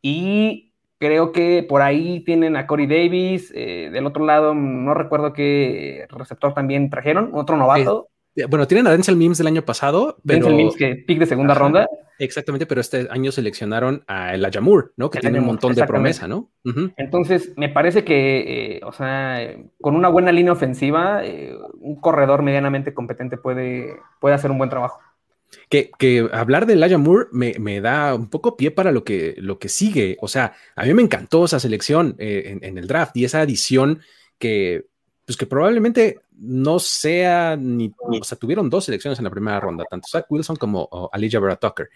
y 0.02 0.72
creo 1.02 1.32
que 1.32 1.66
por 1.68 1.82
ahí 1.82 2.24
tienen 2.24 2.56
a 2.56 2.68
Corey 2.68 2.86
Davis. 2.86 3.52
Eh, 3.56 3.90
del 3.92 4.06
otro 4.06 4.24
lado, 4.24 4.54
no 4.54 4.94
recuerdo 4.94 5.34
qué 5.34 6.06
receptor 6.10 6.54
también 6.54 6.90
trajeron, 6.90 7.32
otro 7.34 7.58
novato. 7.58 8.08
Eh, 8.36 8.46
bueno, 8.46 8.68
tienen 8.68 8.88
a 8.88 8.92
Denzel 8.92 9.18
Mims 9.18 9.40
del 9.40 9.48
año 9.48 9.64
pasado. 9.64 10.18
Pero... 10.26 10.40
Denzel 10.40 10.56
Mims 10.56 10.76
que 10.76 10.96
pick 10.96 11.20
de 11.20 11.26
segunda 11.26 11.56
ronda. 11.56 11.88
Exactamente, 12.20 12.68
pero 12.68 12.80
este 12.82 13.08
año 13.10 13.32
seleccionaron 13.32 14.04
a 14.06 14.36
El 14.36 14.46
Ayamur, 14.46 14.94
¿no? 14.96 15.10
Que 15.10 15.20
tiene 15.20 15.40
un 15.40 15.46
montón 15.48 15.74
de 15.74 15.88
promesa, 15.88 16.28
¿no? 16.28 16.52
Entonces, 16.96 17.52
me 17.58 17.68
parece 17.68 18.04
que, 18.04 18.76
eh, 18.76 18.82
o 18.86 18.92
sea, 18.92 19.40
con 19.82 19.96
una 19.96 20.08
buena 20.08 20.32
línea 20.32 20.54
ofensiva, 20.54 21.24
un 21.80 22.00
corredor 22.00 22.44
medianamente 22.44 22.94
competente 22.94 23.38
puede, 23.38 23.96
puede 24.20 24.36
hacer 24.36 24.52
un 24.52 24.60
buen 24.60 24.70
trabajo. 24.70 25.00
Que, 25.70 25.92
que, 25.98 26.30
hablar 26.32 26.66
de 26.66 26.76
Laia 26.76 26.98
Moore 26.98 27.28
me, 27.32 27.56
me, 27.60 27.82
da 27.82 28.16
un 28.16 28.30
poco 28.30 28.58
pie 28.58 28.72
para 28.72 28.92
lo 28.92 29.04
que, 29.04 29.36
lo 29.38 29.60
que 29.60 29.70
sigue. 29.70 30.18
O 30.22 30.28
sea, 30.28 30.54
a 30.76 30.86
mí 30.86 30.94
me 30.94 31.02
encantó 31.02 31.46
esa 31.46 31.60
selección 31.60 32.16
eh, 32.20 32.60
en, 32.62 32.78
el 32.78 32.88
draft 32.88 33.16
y 33.18 33.26
esa 33.26 33.42
adición 33.42 34.02
que, 34.38 34.88
pues 35.26 35.38
que 35.38 35.46
probablemente 35.46 36.20
no 36.38 36.80
sea 36.80 37.56
ni, 37.58 37.94
o 38.00 38.24
sea, 38.24 38.38
tuvieron 38.38 38.70
dos 38.70 38.86
selecciones 38.86 39.20
en 39.20 39.26
la 39.26 39.32
primera 39.32 39.60
ronda, 39.60 39.86
tanto 39.90 40.08
Zach 40.10 40.26
Wilson 40.30 40.56
como 40.56 40.88
oh, 40.92 41.10
Vera 41.14 41.56
Tucker. 41.56 41.90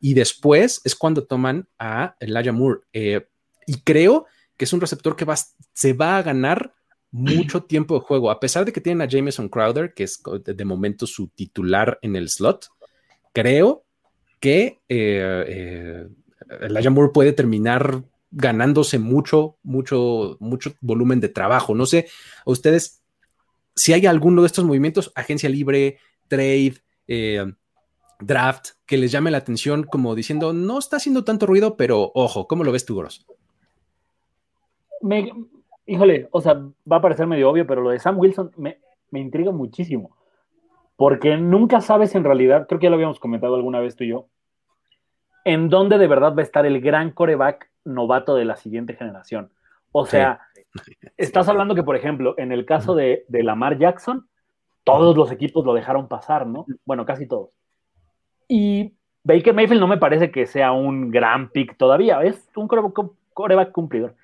Y 0.00 0.14
después 0.14 0.80
es 0.84 0.94
cuando 0.94 1.24
toman 1.24 1.68
a 1.78 2.14
Elijah 2.20 2.52
Moore. 2.52 2.80
Eh, 2.92 3.26
y 3.66 3.80
creo 3.80 4.26
que 4.56 4.64
es 4.64 4.72
un 4.72 4.80
receptor 4.80 5.16
que 5.16 5.24
va, 5.24 5.36
se 5.72 5.92
va 5.92 6.18
a 6.18 6.22
ganar 6.22 6.74
mucho 7.10 7.62
tiempo 7.62 7.94
de 7.94 8.00
juego, 8.00 8.30
a 8.30 8.40
pesar 8.40 8.64
de 8.64 8.72
que 8.72 8.80
tienen 8.80 9.02
a 9.02 9.08
Jameson 9.08 9.48
Crowder, 9.48 9.94
que 9.94 10.04
es 10.04 10.20
de 10.44 10.64
momento 10.64 11.06
su 11.06 11.28
titular 11.28 11.98
en 12.02 12.16
el 12.16 12.28
slot 12.28 12.68
creo 13.38 13.84
que 14.40 14.80
eh, 14.88 16.08
eh 16.50 16.90
Moore 16.90 17.12
puede 17.12 17.32
terminar 17.32 18.02
ganándose 18.30 18.98
mucho, 18.98 19.56
mucho, 19.62 20.36
mucho 20.40 20.72
volumen 20.80 21.20
de 21.20 21.28
trabajo. 21.28 21.74
No 21.74 21.86
sé, 21.86 22.08
a 22.44 22.50
ustedes, 22.50 23.02
si 23.74 23.92
hay 23.92 24.06
alguno 24.06 24.42
de 24.42 24.46
estos 24.46 24.64
movimientos, 24.64 25.12
agencia 25.14 25.48
libre, 25.48 25.98
trade, 26.26 26.74
eh, 27.06 27.52
draft, 28.20 28.70
que 28.86 28.98
les 28.98 29.12
llame 29.12 29.30
la 29.30 29.38
atención 29.38 29.84
como 29.84 30.14
diciendo, 30.14 30.52
no 30.52 30.78
está 30.78 30.96
haciendo 30.96 31.24
tanto 31.24 31.46
ruido, 31.46 31.76
pero 31.76 32.10
ojo, 32.14 32.48
¿cómo 32.48 32.64
lo 32.64 32.72
ves 32.72 32.84
tú, 32.84 32.96
Gross? 32.96 33.24
Híjole, 35.86 36.28
o 36.32 36.40
sea, 36.40 36.54
va 36.90 36.96
a 36.96 37.00
parecer 37.00 37.26
medio 37.26 37.48
obvio, 37.50 37.66
pero 37.66 37.82
lo 37.82 37.90
de 37.90 38.00
Sam 38.00 38.18
Wilson 38.18 38.50
me, 38.56 38.78
me 39.10 39.20
intriga 39.20 39.52
muchísimo 39.52 40.17
porque 40.98 41.36
nunca 41.36 41.80
sabes 41.80 42.16
en 42.16 42.24
realidad, 42.24 42.66
creo 42.66 42.80
que 42.80 42.86
ya 42.86 42.90
lo 42.90 42.96
habíamos 42.96 43.20
comentado 43.20 43.54
alguna 43.54 43.78
vez 43.78 43.94
tú 43.94 44.02
y 44.02 44.08
yo, 44.08 44.26
en 45.44 45.68
dónde 45.68 45.96
de 45.96 46.08
verdad 46.08 46.34
va 46.34 46.40
a 46.40 46.44
estar 46.44 46.66
el 46.66 46.80
gran 46.80 47.12
coreback 47.12 47.70
novato 47.84 48.34
de 48.34 48.44
la 48.44 48.56
siguiente 48.56 48.94
generación. 48.94 49.52
O 49.92 50.06
sea, 50.06 50.40
estás 51.16 51.48
hablando 51.48 51.76
que, 51.76 51.84
por 51.84 51.94
ejemplo, 51.94 52.34
en 52.36 52.50
el 52.50 52.66
caso 52.66 52.96
de, 52.96 53.24
Lamar 53.28 53.78
Jackson, 53.78 54.26
todos 54.82 55.16
los 55.16 55.30
equipos 55.30 55.64
lo 55.64 55.72
dejaron 55.72 56.08
pasar, 56.08 56.48
¿no? 56.48 56.66
Bueno, 56.84 57.06
casi 57.06 57.28
todos. 57.28 57.50
Y 58.48 58.92
Baker 59.22 59.54
Mayfield 59.54 59.80
no 59.80 59.86
me 59.86 59.98
parece 59.98 60.32
que 60.32 60.46
sea 60.46 60.72
un 60.72 61.12
gran 61.12 61.50
pick 61.50 61.76
todavía, 61.76 62.24
es 62.24 62.50
un 62.56 62.66
coreback 62.66 63.70
cumplidor. 63.70 64.16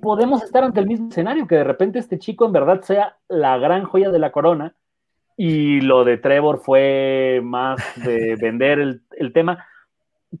Podemos 0.00 0.44
estar 0.44 0.62
ante 0.62 0.78
el 0.78 0.86
mismo 0.86 1.08
escenario, 1.08 1.48
que 1.48 1.56
de 1.56 1.64
repente 1.64 1.98
este 1.98 2.20
chico 2.20 2.46
en 2.46 2.52
verdad 2.52 2.82
sea 2.82 3.16
la 3.26 3.58
gran 3.58 3.82
joya 3.82 4.10
de 4.10 4.20
la 4.20 4.30
corona 4.30 4.76
y 5.40 5.80
lo 5.80 6.04
de 6.04 6.18
Trevor 6.18 6.58
fue 6.58 7.40
más 7.44 7.80
de 8.04 8.34
vender 8.40 8.80
el, 8.80 9.32
tema. 9.32 9.64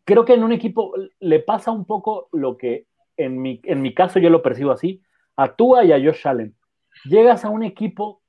Creo 0.04 0.24
que 0.24 0.34
en 0.34 0.42
un 0.42 0.50
equipo 0.50 0.92
le 1.20 1.38
pasa 1.38 1.70
un 1.70 1.84
poco 1.84 2.28
lo 2.32 2.56
que 2.56 2.86
en 3.16 3.40
mi, 3.40 3.60
en 3.62 3.80
mi 3.80 3.94
caso 3.94 4.18
yo 4.18 4.28
lo 4.28 4.42
percibo 4.42 4.72
así, 4.72 5.00
a 5.36 5.54
Tua 5.54 5.84
y 5.84 5.92
a 5.92 6.00
Josh 6.00 6.26
Allen. 6.26 6.56
Llegas 7.04 7.44
a 7.44 7.48
un 7.48 7.62
equipo 7.62 8.22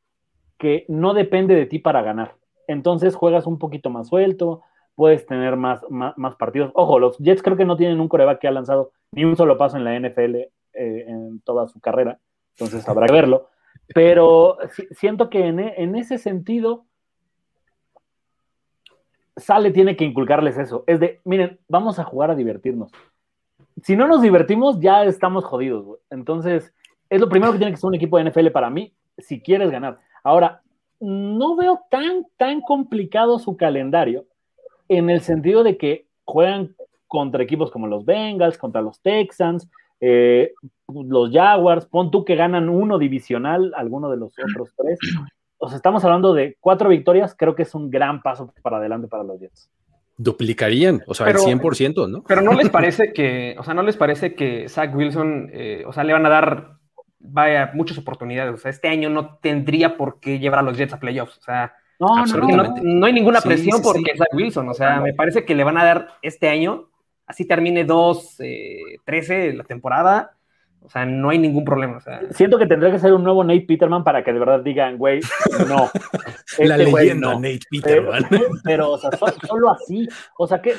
que 0.60 0.86
no 0.88 1.16
depende 1.16 1.56
de 1.56 1.66
ti 1.66 1.80
para 1.80 2.04
ganar. 2.04 2.36
Entonces 2.68 3.16
juegas 3.16 3.48
un 3.48 3.58
poquito 3.58 3.90
más 3.90 4.08
suelto, 4.08 4.62
puedes 4.94 5.26
tener 5.26 5.56
más, 5.56 5.82
más, 5.90 6.36
partidos. 6.36 6.72
Ojo, 6.76 7.00
los 7.00 7.18
Jets 7.18 7.42
creo 7.42 7.58
que 7.58 7.66
no 7.66 7.78
tienen 7.78 8.00
un 8.00 8.08
coreback 8.08 8.40
que 8.40 8.48
ha 8.48 8.52
lanzado 8.52 8.92
ni 9.12 9.26
un 9.26 9.36
solo 9.36 9.58
paso 9.58 9.76
en 9.78 9.86
la 9.86 10.00
NFL 10.00 10.36
eh, 10.36 10.52
en 10.74 11.42
toda 11.42 11.68
su 11.68 11.80
carrera, 11.80 12.20
entonces 12.52 12.88
habrá 12.88 13.08
que 13.08 13.14
verlo. 13.14 13.50
Pero 13.94 14.58
siento 14.92 15.30
que 15.30 15.48
en, 15.48 15.60
en, 15.60 15.96
ese 15.96 16.18
sentido, 16.18 16.86
Sale 19.36 19.72
tiene 19.72 19.96
que 19.96 20.06
inculcarles 20.06 20.58
eso. 20.58 20.84
Es 20.86 21.00
de, 21.00 21.22
miren, 21.24 21.60
vamos 21.68 21.98
a 21.98 22.04
jugar 22.04 22.30
a 22.30 22.36
divertirnos. 22.36 22.92
Si 23.84 23.96
no 23.96 24.08
nos 24.08 24.22
divertimos, 24.22 24.80
ya 24.80 25.04
estamos 25.06 25.46
jodidos. 25.46 26.00
Entonces, 26.10 26.74
es 27.10 27.20
lo 27.20 27.30
primero 27.30 27.52
que 27.52 27.58
tiene 27.58 27.72
que 27.72 27.78
ser 27.78 27.88
un 27.88 27.96
equipo 27.96 28.18
de 28.18 28.30
NFL 28.30 28.48
para 28.50 28.70
mí, 28.70 28.94
si 29.18 29.42
quieres 29.42 29.72
ganar. 29.72 30.00
Ahora, 30.24 30.62
no 31.00 31.56
veo 31.56 31.82
tan, 31.90 32.26
tan 32.38 32.62
complicado 32.62 33.40
su 33.40 33.56
calendario 33.58 34.26
en 34.90 35.10
el 35.10 35.22
sentido 35.22 35.64
de 35.64 35.78
que 35.78 36.08
juegan 36.26 36.76
contra 37.08 37.42
equipos 37.44 37.72
como 37.72 37.88
los 37.88 38.06
Bengals, 38.06 38.58
contra 38.58 38.82
los 38.82 39.02
Texans, 39.02 39.70
eh, 40.02 40.54
los 40.88 41.32
Jaguars, 41.32 41.86
pon 41.86 42.12
tú 42.12 42.26
que 42.26 42.36
ganan 42.36 42.70
uno 42.70 42.98
divisional, 42.98 43.74
alguno 43.76 44.10
de 44.10 44.18
los 44.18 44.34
otros 44.38 44.74
tres. 44.78 45.00
O 45.58 45.68
sea, 45.68 45.76
estamos 45.76 46.04
hablando 46.04 46.34
de 46.34 46.58
cuatro 46.60 46.90
victorias, 46.90 47.36
creo 47.38 47.56
que 47.56 47.64
es 47.64 47.76
un 47.76 47.90
gran 47.90 48.22
paso 48.22 48.54
para 48.62 48.78
adelante 48.78 49.08
para 49.08 49.24
los 49.24 49.40
Jets. 49.40 49.70
Duplicarían, 50.18 51.02
o 51.06 51.14
sea, 51.14 51.30
el 51.30 51.38
100%, 51.38 52.10
¿no? 52.10 52.24
Pero 52.24 52.42
no 52.42 52.54
les 52.54 52.70
parece 52.72 53.14
que, 53.14 53.56
o 53.58 53.64
sea, 53.64 53.74
no 53.74 53.84
les 53.84 53.98
parece 53.98 54.36
que 54.36 54.68
Zach 54.68 54.94
Wilson, 54.96 55.50
eh, 55.54 55.84
o 55.86 55.94
sea, 55.94 56.04
le 56.04 56.14
van 56.14 56.26
a 56.26 56.30
dar, 56.30 56.78
vaya, 57.20 57.72
muchas 57.74 57.98
oportunidades. 57.98 58.54
O 58.54 58.58
sea, 58.58 58.72
este 58.72 58.88
año 58.88 59.10
no 59.10 59.38
tendría 59.38 59.98
por 59.98 60.20
qué 60.20 60.40
llevar 60.40 60.60
a 60.60 60.64
los 60.64 60.78
Jets 60.78 60.94
a 60.94 61.00
playoffs. 61.00 61.38
O 61.38 61.42
sea, 61.42 61.74
no, 62.00 62.26
no, 62.26 62.74
no, 62.82 63.06
hay 63.06 63.14
ninguna 63.14 63.42
presión 63.42 63.82
porque 63.82 64.16
Zach 64.18 64.34
Wilson, 64.34 64.70
o 64.70 64.74
sea, 64.74 65.02
me 65.02 65.14
parece 65.14 65.44
que 65.44 65.56
le 65.56 65.66
van 65.66 65.78
a 65.78 65.84
dar 65.84 66.08
este 66.22 66.48
año 66.48 66.89
así 67.30 67.46
termine 67.46 67.86
2, 67.86 68.38
13 69.06 69.50
eh, 69.50 69.54
la 69.54 69.64
temporada, 69.64 70.32
o 70.82 70.90
sea, 70.90 71.06
no 71.06 71.30
hay 71.30 71.38
ningún 71.38 71.64
problema. 71.64 72.02
Siento 72.32 72.58
que 72.58 72.66
tendría 72.66 72.92
que 72.92 72.98
ser 72.98 73.14
un 73.14 73.24
nuevo 73.24 73.44
Nate 73.44 73.62
Peterman 73.62 74.04
para 74.04 74.24
que 74.24 74.34
de 74.34 74.40
verdad 74.40 74.62
digan, 74.62 74.98
güey, 74.98 75.20
no. 75.68 75.90
la 76.58 76.76
este 76.78 76.92
leyenda 76.92 77.36
Nate 77.36 77.60
Peterman. 77.70 78.24
Pero, 78.64 78.94
o 78.94 78.98
sea, 78.98 79.12
solo 79.48 79.70
así. 79.70 80.08
O 80.38 80.48
sea, 80.48 80.62
¿qué, 80.62 80.74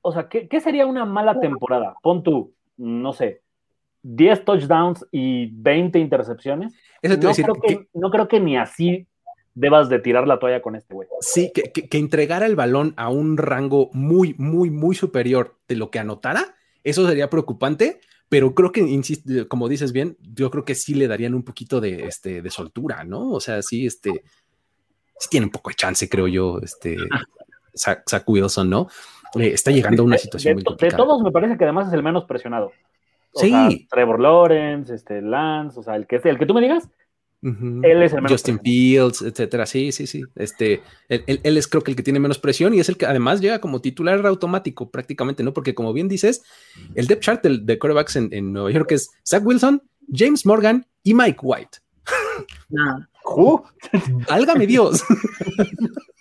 o 0.00 0.12
sea 0.12 0.28
¿qué, 0.28 0.60
sería 0.60 0.86
una 0.86 1.04
mala 1.04 1.38
temporada? 1.40 1.96
Pon 2.02 2.22
tú, 2.22 2.54
no 2.78 3.12
sé, 3.12 3.42
10 4.02 4.44
touchdowns 4.46 5.06
y 5.10 5.50
20 5.52 5.98
intercepciones. 5.98 6.72
no, 7.02 7.32
creo 7.32 7.54
que, 7.54 7.88
no 7.92 8.10
creo 8.10 8.28
que 8.28 8.40
ni 8.40 8.56
así 8.56 9.06
debas 9.58 9.88
de 9.88 9.98
tirar 9.98 10.26
la 10.26 10.38
toalla 10.38 10.62
con 10.62 10.76
este 10.76 10.94
güey. 10.94 11.08
Sí, 11.20 11.50
que, 11.52 11.72
que, 11.72 11.98
entregara 11.98 12.46
el 12.46 12.56
balón 12.56 12.94
a 12.96 13.08
un 13.08 13.36
rango 13.36 13.90
muy, 13.92 14.34
muy, 14.38 14.70
muy 14.70 14.94
superior 14.94 15.56
de 15.66 15.76
lo 15.76 15.90
que 15.90 15.98
anotara, 15.98 16.56
eso 16.84 17.06
sería 17.06 17.28
preocupante, 17.28 18.00
pero 18.28 18.54
creo 18.54 18.72
que, 18.72 18.80
insisto, 18.80 19.48
como 19.48 19.68
dices 19.68 19.92
bien, 19.92 20.16
yo 20.20 20.50
creo 20.50 20.64
que 20.64 20.74
sí 20.74 20.94
le 20.94 21.08
darían 21.08 21.34
un 21.34 21.42
poquito 21.42 21.80
de, 21.80 22.04
este, 22.04 22.40
de 22.40 22.50
soltura, 22.50 23.04
¿no? 23.04 23.30
O 23.30 23.40
sea, 23.40 23.62
sí, 23.62 23.86
este, 23.86 24.22
sí 25.18 25.28
tiene 25.30 25.46
un 25.46 25.52
poco 25.52 25.70
de 25.70 25.76
chance, 25.76 26.08
creo 26.08 26.28
yo, 26.28 26.60
este, 26.62 26.96
Zach, 27.74 28.24
Wilson, 28.26 28.70
¿no? 28.70 28.88
Eh, 29.34 29.52
está 29.54 29.70
llegando 29.70 30.02
a 30.02 30.06
una 30.06 30.18
situación 30.18 30.54
muy 30.54 30.64
complicada. 30.64 31.02
De 31.02 31.06
todos 31.06 31.22
me 31.22 31.32
parece 31.32 31.58
que 31.58 31.64
además 31.64 31.88
es 31.88 31.94
el 31.94 32.02
menos 32.02 32.24
presionado. 32.24 32.72
sí. 33.34 33.86
Trevor 33.90 34.20
Lawrence, 34.20 34.94
este, 34.94 35.20
Lance, 35.20 35.80
o 35.80 35.82
sea, 35.82 35.96
el 35.96 36.06
que, 36.06 36.16
el 36.22 36.38
que 36.38 36.46
tú 36.46 36.54
me 36.54 36.60
digas, 36.60 36.88
él 37.40 38.02
es 38.02 38.12
el 38.12 38.26
Justin 38.26 38.60
Fields, 38.60 39.22
etcétera. 39.22 39.66
Sí, 39.66 39.92
sí, 39.92 40.06
sí. 40.06 40.22
Este, 40.34 40.82
él, 41.08 41.56
es 41.56 41.68
creo 41.68 41.82
que 41.82 41.92
el 41.92 41.96
que 41.96 42.02
tiene 42.02 42.18
menos 42.18 42.38
presión 42.38 42.74
y 42.74 42.80
es 42.80 42.88
el 42.88 42.96
que 42.96 43.06
además 43.06 43.40
llega 43.40 43.60
como 43.60 43.80
titular 43.80 44.24
automático 44.26 44.90
prácticamente, 44.90 45.42
¿no? 45.42 45.52
Porque 45.52 45.74
como 45.74 45.92
bien 45.92 46.08
dices, 46.08 46.42
el 46.94 47.06
depth 47.06 47.22
chart 47.22 47.42
de, 47.42 47.58
de 47.58 47.78
quarterbacks 47.78 48.16
en, 48.16 48.52
Nueva 48.52 48.70
York 48.70 48.92
es 48.92 49.10
Zach 49.24 49.44
Wilson, 49.44 49.82
James 50.12 50.44
Morgan 50.46 50.86
y 51.02 51.14
Mike 51.14 51.38
White. 51.42 51.78
Válgame 54.28 54.66
Dios. 54.66 55.04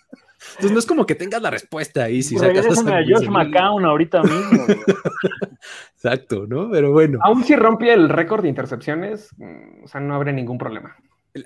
Entonces 0.57 0.71
no 0.71 0.79
es 0.79 0.85
como 0.87 1.05
que 1.05 1.13
tengas 1.13 1.39
la 1.39 1.51
respuesta 1.51 2.05
ahí. 2.05 2.23
Si 2.23 2.35
sacas 2.35 2.65
a, 2.65 3.03
Josh 3.07 3.29
McCown 3.29 3.85
ahorita 3.85 4.23
mismo. 4.23 4.65
Exacto, 5.93 6.47
¿no? 6.47 6.71
Pero 6.71 6.91
bueno. 6.91 7.19
Aún 7.21 7.43
si 7.43 7.55
rompe 7.55 7.93
el 7.93 8.09
récord 8.09 8.41
de 8.41 8.49
intercepciones, 8.49 9.29
mm, 9.37 9.83
o 9.83 9.87
sea, 9.87 10.01
no 10.01 10.15
habrá 10.15 10.31
ningún 10.31 10.57
problema. 10.57 10.95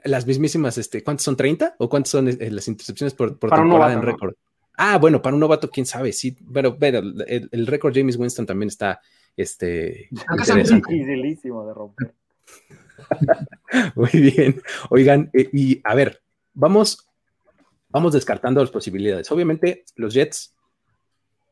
Las 0.06 0.26
mismísimas, 0.26 0.78
este, 0.78 1.04
¿cuántas 1.04 1.26
son? 1.26 1.36
¿30? 1.36 1.76
¿O 1.80 1.90
cuántas 1.90 2.12
son 2.12 2.30
eh, 2.30 2.38
las 2.50 2.70
intercepciones 2.70 3.14
por, 3.14 3.38
temporada 3.38 3.92
en 3.92 4.02
récord? 4.02 4.34
Ah, 4.78 4.98
bueno, 4.98 5.22
para 5.22 5.34
un 5.34 5.42
novato, 5.42 5.70
quién 5.70 5.86
sabe, 5.86 6.14
sí, 6.14 6.38
pero, 6.54 6.78
pero 6.78 7.00
el, 7.00 7.68
récord 7.68 7.94
James 7.94 8.16
Winston 8.16 8.46
también 8.46 8.70
está 8.70 9.02
este, 9.36 10.10
dificilísimo 10.56 11.68
de 11.68 11.74
romper. 11.74 12.14
Muy 13.96 14.10
bien. 14.12 14.62
Oigan, 14.90 15.30
eh, 15.34 15.50
y 15.52 15.82
a 15.84 15.96
ver, 15.96 16.22
vamos, 16.54 17.11
vamos 17.92 18.14
descartando 18.14 18.62
las 18.62 18.72
posibilidades. 18.72 19.32
Obviamente, 19.32 19.86
los 19.96 20.14
Jets 20.14 20.56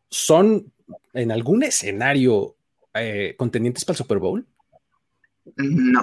son 0.09 0.71
en 1.13 1.31
algún 1.31 1.63
escenario 1.63 2.55
eh, 2.93 3.35
contendientes 3.37 3.85
para 3.85 3.93
el 3.93 3.97
Super 3.97 4.17
Bowl. 4.19 4.45
No. 5.57 6.01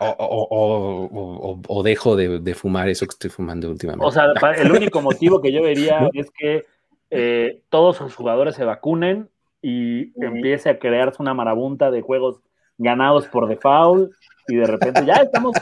O, 0.00 1.82
dejo 1.84 2.16
de, 2.16 2.54
fumar 2.54 2.88
eso 2.88 3.06
que 3.06 3.12
estoy 3.12 3.30
fumando 3.30 3.70
últimamente. 3.70 4.04
O 4.04 4.10
sea, 4.10 4.32
el 4.56 4.72
único 4.72 5.00
motivo 5.00 5.40
que 5.40 5.52
yo 5.52 5.62
vería 5.62 6.08
es 6.14 6.30
que 6.30 6.64
eh, 7.10 7.62
todos 7.68 8.00
los 8.00 8.14
jugadores 8.14 8.54
se 8.54 8.64
vacunen 8.64 9.28
y 9.62 10.12
empiece 10.22 10.70
a 10.70 10.78
crearse 10.78 11.22
una 11.22 11.34
marabunta 11.34 11.90
de 11.90 12.00
juegos 12.00 12.40
ganados 12.76 13.26
por 13.26 13.48
default 13.48 14.12
y 14.48 14.56
de 14.56 14.66
repente 14.66 15.04
ya 15.06 15.14
estamos 15.14 15.54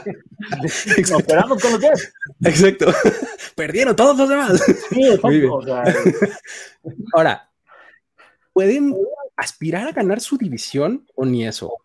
operando 1.12 1.58
con 1.58 1.72
los 1.72 1.80
Jets. 1.80 2.14
Exacto. 2.44 2.86
Perdieron 3.56 3.96
todos 3.96 4.16
los 4.16 4.28
demás. 4.28 4.62
Sí, 4.90 5.08
exacto. 5.08 5.60
Ahora, 7.12 7.50
¿pueden 8.52 8.94
aspirar 9.36 9.88
a 9.88 9.92
ganar 9.92 10.20
su 10.20 10.38
división 10.38 11.04
o 11.16 11.24
ni 11.26 11.46
eso? 11.46 11.76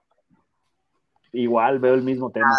Igual 1.34 1.80
veo 1.80 1.96
el 1.96 2.04
mismo 2.04 2.30
tema. 2.30 2.56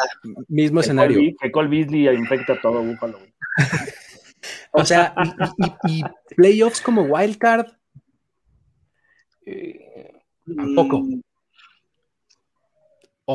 mismo 0.49 0.80
escenario. 0.80 1.20
que 1.40 1.52
Cole 1.52 1.68
Beasley 1.68 2.08
infecta 2.08 2.61
todo 2.61 2.82
Búfalo. 2.82 3.18
o 4.72 4.84
sea, 4.84 5.14
y, 5.87 6.02
playoffs 6.34 6.80
como 6.80 7.02
wildcard. 7.02 7.66
Eh, 9.46 10.11
tampoco. 10.56 11.04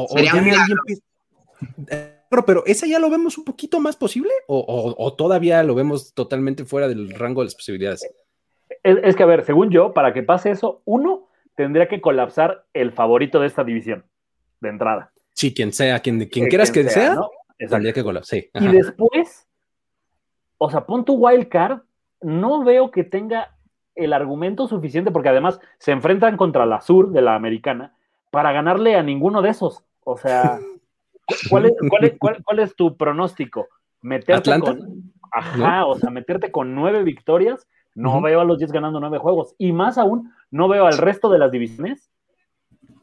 O, 0.06 0.16
pero 2.46 2.64
¿esa 2.66 2.88
ya 2.88 3.00
lo 3.00 3.10
vemos 3.10 3.38
un 3.38 3.46
poquito 3.46 3.80
más 3.80 3.96
posible? 3.96 4.32
¿O, 4.48 5.14
todavía 5.18 5.64
lo 5.64 5.76
vemos 5.76 6.14
totalmente 6.14 6.66
fuera 6.66 6.88
del 6.88 7.12
rango 7.12 7.42
de 7.42 7.46
las 7.46 7.56
posibilidades? 7.56 8.08
Es, 8.84 9.16
que, 9.16 9.24
a 9.24 9.28
ver, 9.28 9.46
según 9.46 9.70
yo, 9.70 9.94
para 9.94 10.14
que 10.14 10.24
pase 10.24 10.52
eso, 10.52 10.82
uno 10.86 11.30
tendría 11.56 11.88
que 11.88 12.02
colapsar 12.02 12.66
el 12.74 12.92
favorito 12.92 13.40
de 13.40 13.48
esta 13.48 13.64
división, 13.64 14.06
de 14.62 14.70
entrada. 14.70 15.12
Sí, 15.34 15.54
quien 15.54 15.74
sea, 15.74 16.00
quien, 16.00 16.26
quien 16.28 16.48
quieras 16.48 16.72
que 16.72 16.88
sea, 16.90 17.18
tendría 17.58 17.94
que 17.94 18.04
colapsar. 18.04 18.40
y 18.54 18.68
después, 18.68 19.48
o 20.58 20.70
sea, 20.70 20.86
pon 20.86 21.06
tu 21.06 21.16
wild 21.16 21.50
card, 21.50 21.82
no 22.22 22.64
veo 22.64 22.92
que 22.92 23.04
tenga 23.04 23.56
el 23.96 24.14
argumento 24.14 24.68
suficiente, 24.68 25.12
porque 25.12 25.30
además 25.30 25.60
se 25.80 25.92
enfrentan 25.92 26.38
contra 26.38 26.66
la 26.66 26.82
sur 26.82 27.12
de 27.12 27.22
la 27.22 27.36
americana, 27.36 27.96
para 28.30 28.52
ganarle 28.52 28.96
a 28.96 29.04
ninguno 29.04 29.42
de 29.42 29.50
esos. 29.50 29.84
O 30.10 30.16
sea, 30.16 30.58
¿cuál 31.50 31.66
es, 31.66 31.74
cuál 32.46 32.60
es, 32.60 32.76
tu 32.78 32.96
pronóstico? 32.96 33.68
¿Meterte 34.02 34.58
con. 34.58 35.12
Ajá, 35.34 35.86
o 35.86 35.96
sea, 35.96 36.10
meterte 36.10 36.50
con 36.50 36.74
nueve 36.74 37.04
victorias. 37.04 37.68
No 37.94 38.22
veo 38.22 38.40
a 38.40 38.46
los 38.46 38.58
Jets 38.58 38.72
ganando 38.72 39.02
nueve 39.02 39.18
juegos. 39.18 39.54
Y 39.58 39.74
más 39.74 39.98
aún, 39.98 40.32
no 40.50 40.70
veo 40.70 40.86
al 40.86 40.98
resto 40.98 41.30
de 41.30 41.40
las 41.40 41.52
divisiones. 41.52 42.10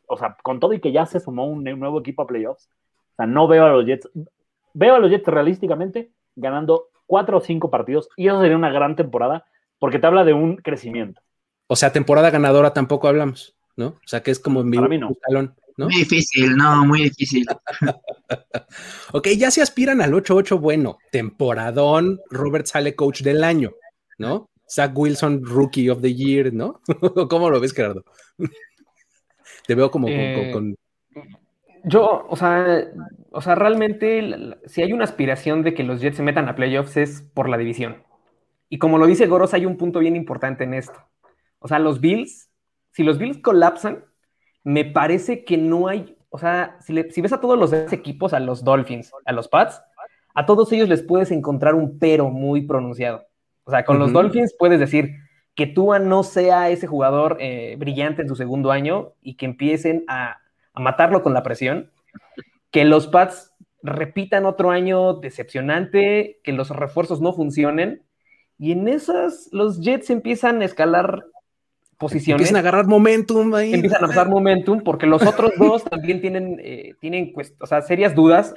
O 0.06 0.16
sea, 0.16 0.38
con 0.42 0.60
todo 0.60 0.72
y 0.72 0.80
que 0.80 0.92
ya 0.92 1.04
se 1.04 1.20
sumó 1.20 1.46
un 1.46 1.62
nuevo 1.62 2.00
equipo 2.00 2.22
a 2.22 2.26
playoffs. 2.26 2.70
O 3.12 3.16
sea, 3.16 3.26
no 3.26 3.48
veo 3.48 3.66
a 3.66 3.72
los 3.72 3.84
Jets. 3.84 4.08
Veo 4.72 4.94
a 4.94 4.98
los 4.98 5.10
Jets 5.10 5.26
realísticamente 5.26 6.10
ganando 6.36 6.86
cuatro 7.04 7.36
o 7.36 7.40
cinco 7.42 7.68
partidos. 7.68 8.08
Y 8.16 8.28
eso 8.28 8.40
sería 8.40 8.56
una 8.56 8.70
gran 8.70 8.96
temporada 8.96 9.44
porque 9.78 9.98
te 9.98 10.06
habla 10.06 10.24
de 10.24 10.32
un 10.32 10.56
crecimiento. 10.56 11.20
O 11.66 11.76
sea, 11.76 11.92
temporada 11.92 12.30
ganadora 12.30 12.72
tampoco 12.72 13.08
hablamos. 13.08 13.54
¿no? 13.76 13.88
O 13.88 14.06
sea, 14.06 14.22
que 14.22 14.30
es 14.30 14.38
como 14.38 14.62
mi 14.62 14.78
Para 14.78 14.96
¿no? 14.96 15.10
Muy 15.76 15.94
difícil, 15.94 16.56
no, 16.56 16.84
muy 16.84 17.02
difícil. 17.04 17.46
ok, 19.12 19.28
ya 19.36 19.50
se 19.50 19.62
aspiran 19.62 20.00
al 20.00 20.12
8-8, 20.12 20.58
bueno, 20.60 20.98
temporadón, 21.10 22.20
Robert 22.30 22.66
sale 22.66 22.94
coach 22.94 23.22
del 23.22 23.42
año, 23.42 23.72
¿no? 24.18 24.50
Zach 24.68 24.92
Wilson, 24.94 25.44
rookie 25.44 25.90
of 25.90 26.00
the 26.00 26.14
year, 26.14 26.52
¿no? 26.52 26.80
¿Cómo 27.28 27.50
lo 27.50 27.60
ves, 27.60 27.72
Gerardo? 27.72 28.04
Te 29.66 29.74
veo 29.74 29.90
como 29.90 30.08
eh, 30.08 30.50
con, 30.52 30.76
Yo, 31.84 32.26
o 32.28 32.36
sea, 32.36 32.86
o 33.30 33.40
sea, 33.40 33.54
realmente, 33.54 34.56
si 34.66 34.82
hay 34.82 34.92
una 34.92 35.04
aspiración 35.04 35.62
de 35.62 35.74
que 35.74 35.82
los 35.82 36.00
Jets 36.00 36.18
se 36.18 36.22
metan 36.22 36.48
a 36.48 36.54
playoffs 36.54 36.96
es 36.96 37.22
por 37.22 37.48
la 37.48 37.58
división. 37.58 38.02
Y 38.68 38.78
como 38.78 38.98
lo 38.98 39.06
dice 39.06 39.26
Goros, 39.26 39.54
hay 39.54 39.66
un 39.66 39.76
punto 39.76 40.00
bien 40.00 40.16
importante 40.16 40.64
en 40.64 40.74
esto. 40.74 40.98
O 41.58 41.68
sea, 41.68 41.78
los 41.78 42.00
Bills 42.00 42.50
si 42.94 43.02
los 43.02 43.18
Bills 43.18 43.38
colapsan, 43.38 44.04
me 44.64 44.84
parece 44.84 45.44
que 45.44 45.58
no 45.58 45.88
hay, 45.88 46.16
o 46.30 46.38
sea, 46.38 46.78
si, 46.80 47.20
ves 47.20 47.32
a 47.32 47.40
todos 47.40 47.58
los 47.58 47.72
equipos, 47.92 48.32
a 48.32 48.40
los 48.40 48.64
Dolphins, 48.64 49.12
a 49.26 49.32
los 49.32 49.46
Pats, 49.48 49.80
a 50.34 50.46
todos 50.46 50.72
ellos 50.72 50.88
les 50.88 51.02
puedes 51.02 51.30
encontrar 51.30 51.74
un 51.74 51.98
pero 51.98 52.30
muy 52.30 52.62
pronunciado. 52.62 53.26
O 53.64 53.70
sea, 53.70 53.84
con 53.84 53.98
los 53.98 54.12
Dolphins 54.12 54.54
puedes 54.58 54.80
decir 54.80 55.12
que 55.54 55.66
Tua 55.66 55.98
no 55.98 56.24
sea 56.24 56.70
ese 56.70 56.86
jugador 56.86 57.36
eh, 57.40 57.76
brillante 57.78 58.22
en 58.22 58.28
su 58.28 58.34
segundo 58.34 58.72
año 58.72 59.12
y 59.22 59.36
que 59.36 59.46
empiecen 59.46 60.04
a, 60.08 60.38
a 60.72 60.80
matarlo 60.80 61.22
con 61.22 61.34
la 61.34 61.42
presión. 61.42 61.90
Que 62.70 62.84
los 62.84 63.06
Pats 63.06 63.52
repitan 63.82 64.44
otro 64.44 64.70
año 64.70 65.14
decepcionante, 65.14 66.40
que 66.42 66.52
los 66.52 66.70
refuerzos 66.70 67.20
no 67.20 67.32
funcionen. 67.32 68.02
Y 68.58 68.72
en 68.72 68.88
esas, 68.88 69.48
los 69.52 69.80
Jets 69.80 70.10
empiezan 70.10 70.60
a 70.60 70.64
escalar 70.64 71.26
posiciones. 71.98 72.40
Empiezan 72.40 72.56
a 72.56 72.58
agarrar 72.60 72.86
momentum 72.86 73.54
ahí. 73.54 73.74
Empiezan 73.74 74.04
a 74.04 74.08
pasar 74.08 74.28
momentum 74.28 74.82
porque 74.82 75.06
los 75.06 75.22
otros 75.22 75.52
dos 75.58 75.84
también 75.84 76.20
tienen, 76.20 76.60
eh, 76.62 76.94
tienen 77.00 77.32
o 77.60 77.66
sea, 77.66 77.82
serias 77.82 78.14
dudas 78.14 78.54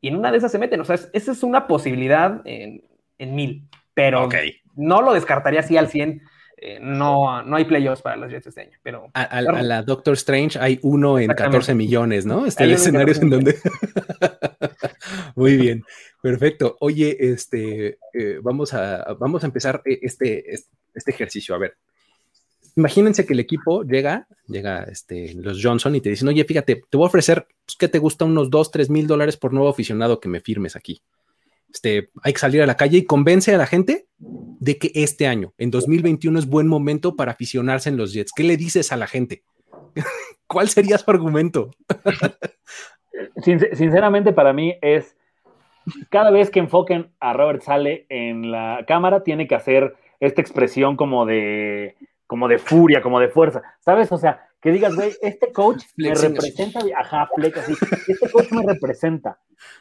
y 0.00 0.08
en 0.08 0.16
una 0.16 0.30
de 0.30 0.38
esas 0.38 0.52
se 0.52 0.58
meten. 0.58 0.80
O 0.80 0.84
sea, 0.84 0.98
esa 1.12 1.32
es 1.32 1.42
una 1.42 1.66
posibilidad 1.66 2.42
en, 2.44 2.82
mil, 3.18 3.68
pero 3.94 4.28
no 4.76 5.00
lo 5.00 5.14
descartaría 5.14 5.60
así 5.60 5.78
al 5.78 5.88
100. 5.88 6.20
Eh, 6.58 6.78
no, 6.80 7.42
no 7.42 7.56
hay 7.56 7.64
playoffs 7.64 8.02
para 8.02 8.16
los 8.16 8.30
Jets 8.30 8.46
este 8.48 8.60
año. 8.60 8.78
Pero, 8.82 9.10
a, 9.14 9.40
la 9.40 9.82
Doctor 9.82 10.14
Strange 10.14 10.58
hay 10.58 10.78
uno 10.82 11.18
en 11.18 11.28
14 11.28 11.74
millones, 11.74 12.26
¿no? 12.26 12.46
Este 12.46 12.64
el 12.64 12.72
escenario 12.72 13.14
en 13.14 13.30
donde. 13.30 13.56
Muy 15.34 15.56
bien, 15.56 15.82
perfecto. 16.22 16.76
Oye, 16.80 17.16
este, 17.18 17.98
eh, 18.12 18.38
vamos, 18.42 18.74
a, 18.74 19.14
vamos 19.18 19.42
a 19.42 19.46
empezar 19.46 19.82
este, 19.84 20.52
este 20.52 21.10
ejercicio. 21.10 21.54
A 21.54 21.58
ver, 21.58 21.76
imagínense 22.76 23.26
que 23.26 23.32
el 23.32 23.40
equipo 23.40 23.82
llega, 23.82 24.26
llega 24.46 24.84
este, 24.84 25.34
los 25.34 25.60
Johnson 25.62 25.94
y 25.94 26.00
te 26.00 26.10
dicen, 26.10 26.28
oye, 26.28 26.44
fíjate, 26.44 26.82
te 26.88 26.96
voy 26.96 27.04
a 27.04 27.08
ofrecer, 27.08 27.46
pues, 27.64 27.76
¿qué 27.78 27.88
te 27.88 27.98
gusta? 27.98 28.24
Unos 28.24 28.50
2, 28.50 28.70
3 28.70 28.90
mil 28.90 29.06
dólares 29.06 29.36
por 29.36 29.52
nuevo 29.52 29.68
aficionado 29.68 30.20
que 30.20 30.28
me 30.28 30.40
firmes 30.40 30.76
aquí. 30.76 31.02
Este, 31.72 32.10
hay 32.22 32.32
que 32.32 32.38
salir 32.38 32.62
a 32.62 32.66
la 32.66 32.76
calle 32.76 32.98
y 32.98 33.04
convence 33.04 33.52
a 33.52 33.58
la 33.58 33.66
gente 33.66 34.06
de 34.18 34.78
que 34.78 34.92
este 34.94 35.26
año, 35.26 35.54
en 35.58 35.70
2021, 35.70 36.38
es 36.38 36.46
buen 36.46 36.68
momento 36.68 37.16
para 37.16 37.32
aficionarse 37.32 37.88
en 37.88 37.96
los 37.96 38.12
Jets. 38.12 38.32
¿Qué 38.34 38.44
le 38.44 38.56
dices 38.56 38.92
a 38.92 38.96
la 38.96 39.08
gente? 39.08 39.42
¿Cuál 40.46 40.68
sería 40.68 40.98
su 40.98 41.10
argumento? 41.10 41.70
sinceramente, 43.42 44.32
para 44.32 44.52
mí 44.52 44.76
es 44.82 45.16
cada 46.10 46.30
vez 46.30 46.50
que 46.50 46.60
enfoquen 46.60 47.10
a 47.20 47.32
Robert 47.32 47.62
Sale 47.62 48.06
en 48.08 48.50
la 48.50 48.84
cámara, 48.86 49.22
tiene 49.22 49.46
que 49.46 49.54
hacer 49.54 49.94
esta 50.20 50.40
expresión 50.40 50.96
como 50.96 51.26
de 51.26 51.96
como 52.26 52.48
de 52.48 52.58
furia, 52.58 53.02
como 53.02 53.20
de 53.20 53.28
fuerza, 53.28 53.62
¿sabes? 53.80 54.10
O 54.12 54.18
sea, 54.18 54.48
que 54.60 54.72
digas, 54.72 54.94
güey, 54.94 55.12
este 55.20 55.52
coach 55.52 55.84
me 55.96 56.14
representa, 56.14 56.80
ajá, 56.98 57.28
flex, 57.34 57.58
así, 57.58 57.74
este 58.08 58.30
coach 58.30 58.50
me 58.50 58.62
representa. 58.62 59.38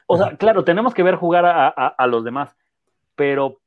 O 0.08 0.18
sea, 0.18 0.36
claro, 0.36 0.64
tenemos 0.64 0.94
que 0.94 1.04
ver 1.04 1.16
jugar 1.16 1.46
a, 1.46 2.08
los 2.08 2.24
demás, 2.24 2.56
pero 3.16 3.62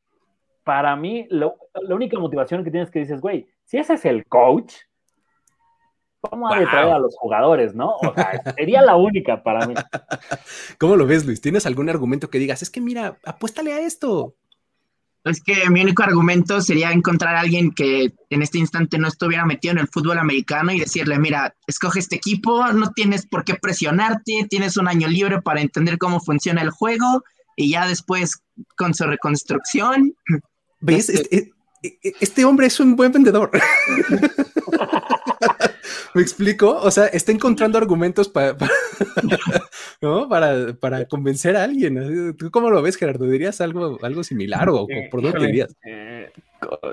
para 0.62 0.94
mí, 0.96 1.26
la 1.30 1.54
única 1.88 2.18
motivación 2.18 2.64
que 2.64 2.70
tienes 2.70 2.90
que 2.90 2.98
dices, 2.98 3.20
güey, 3.20 3.48
si 3.64 3.78
ese 3.78 3.94
es 3.94 4.04
el 4.04 4.26
coach, 4.26 4.74
¿cómo 6.20 6.52
ha 6.52 6.58
de 6.58 6.66
traer 6.66 6.92
a 6.92 6.98
los 6.98 7.16
jugadores, 7.16 7.74
no? 7.74 7.96
O 7.96 8.14
sea, 8.14 8.42
sería 8.56 8.82
la 8.82 8.96
única 8.96 9.42
para 9.42 9.66
mí. 9.66 9.74
¿Cómo 10.78 10.96
lo 10.96 11.06
ves, 11.06 11.24
Luis? 11.24 11.40
¿Tienes 11.40 11.66
algún 11.66 11.88
argumento 11.88 12.28
que 12.28 12.38
digas, 12.38 12.62
es 12.62 12.70
que 12.70 12.80
mira, 12.80 13.16
apuéstale 13.24 13.72
a 13.72 13.80
esto? 13.80 14.34
Es 15.26 15.42
que 15.42 15.68
mi 15.70 15.82
único 15.82 16.04
argumento 16.04 16.60
sería 16.60 16.92
encontrar 16.92 17.34
a 17.34 17.40
alguien 17.40 17.72
que 17.72 18.14
en 18.30 18.42
este 18.42 18.58
instante 18.58 18.96
no 18.96 19.08
estuviera 19.08 19.44
metido 19.44 19.72
en 19.72 19.78
el 19.78 19.88
fútbol 19.88 20.18
americano 20.18 20.70
y 20.70 20.78
decirle, 20.78 21.18
mira, 21.18 21.52
escoge 21.66 21.98
este 21.98 22.14
equipo, 22.14 22.72
no 22.72 22.92
tienes 22.92 23.26
por 23.26 23.44
qué 23.44 23.56
presionarte, 23.56 24.46
tienes 24.48 24.76
un 24.76 24.86
año 24.86 25.08
libre 25.08 25.42
para 25.42 25.60
entender 25.60 25.98
cómo 25.98 26.20
funciona 26.20 26.62
el 26.62 26.70
juego 26.70 27.24
y 27.56 27.70
ya 27.70 27.88
después 27.88 28.40
con 28.76 28.94
su 28.94 29.02
reconstrucción. 29.04 30.14
¿Ves? 30.80 31.08
Este 31.08 31.52
e, 31.82 31.98
e, 32.04 32.12
este 32.20 32.44
hombre 32.44 32.68
es 32.68 32.78
un 32.78 32.94
buen 32.94 33.10
vendedor. 33.10 33.50
¿Me 36.16 36.22
explico? 36.22 36.78
O 36.82 36.90
sea, 36.90 37.08
está 37.08 37.30
encontrando 37.30 37.76
argumentos 37.76 38.26
para, 38.30 38.56
para, 40.80 41.04
convencer 41.04 41.58
a 41.58 41.64
alguien. 41.64 42.34
¿Tú 42.38 42.50
cómo 42.50 42.70
lo 42.70 42.80
ves, 42.80 42.96
Gerardo? 42.96 43.26
¿Dirías 43.26 43.60
algo, 43.60 43.98
algo 44.00 44.24
similar 44.24 44.70
o, 44.70 44.86
por 45.10 45.20
dónde 45.20 45.46
dirías? 45.46 45.76
Eh, 45.84 46.30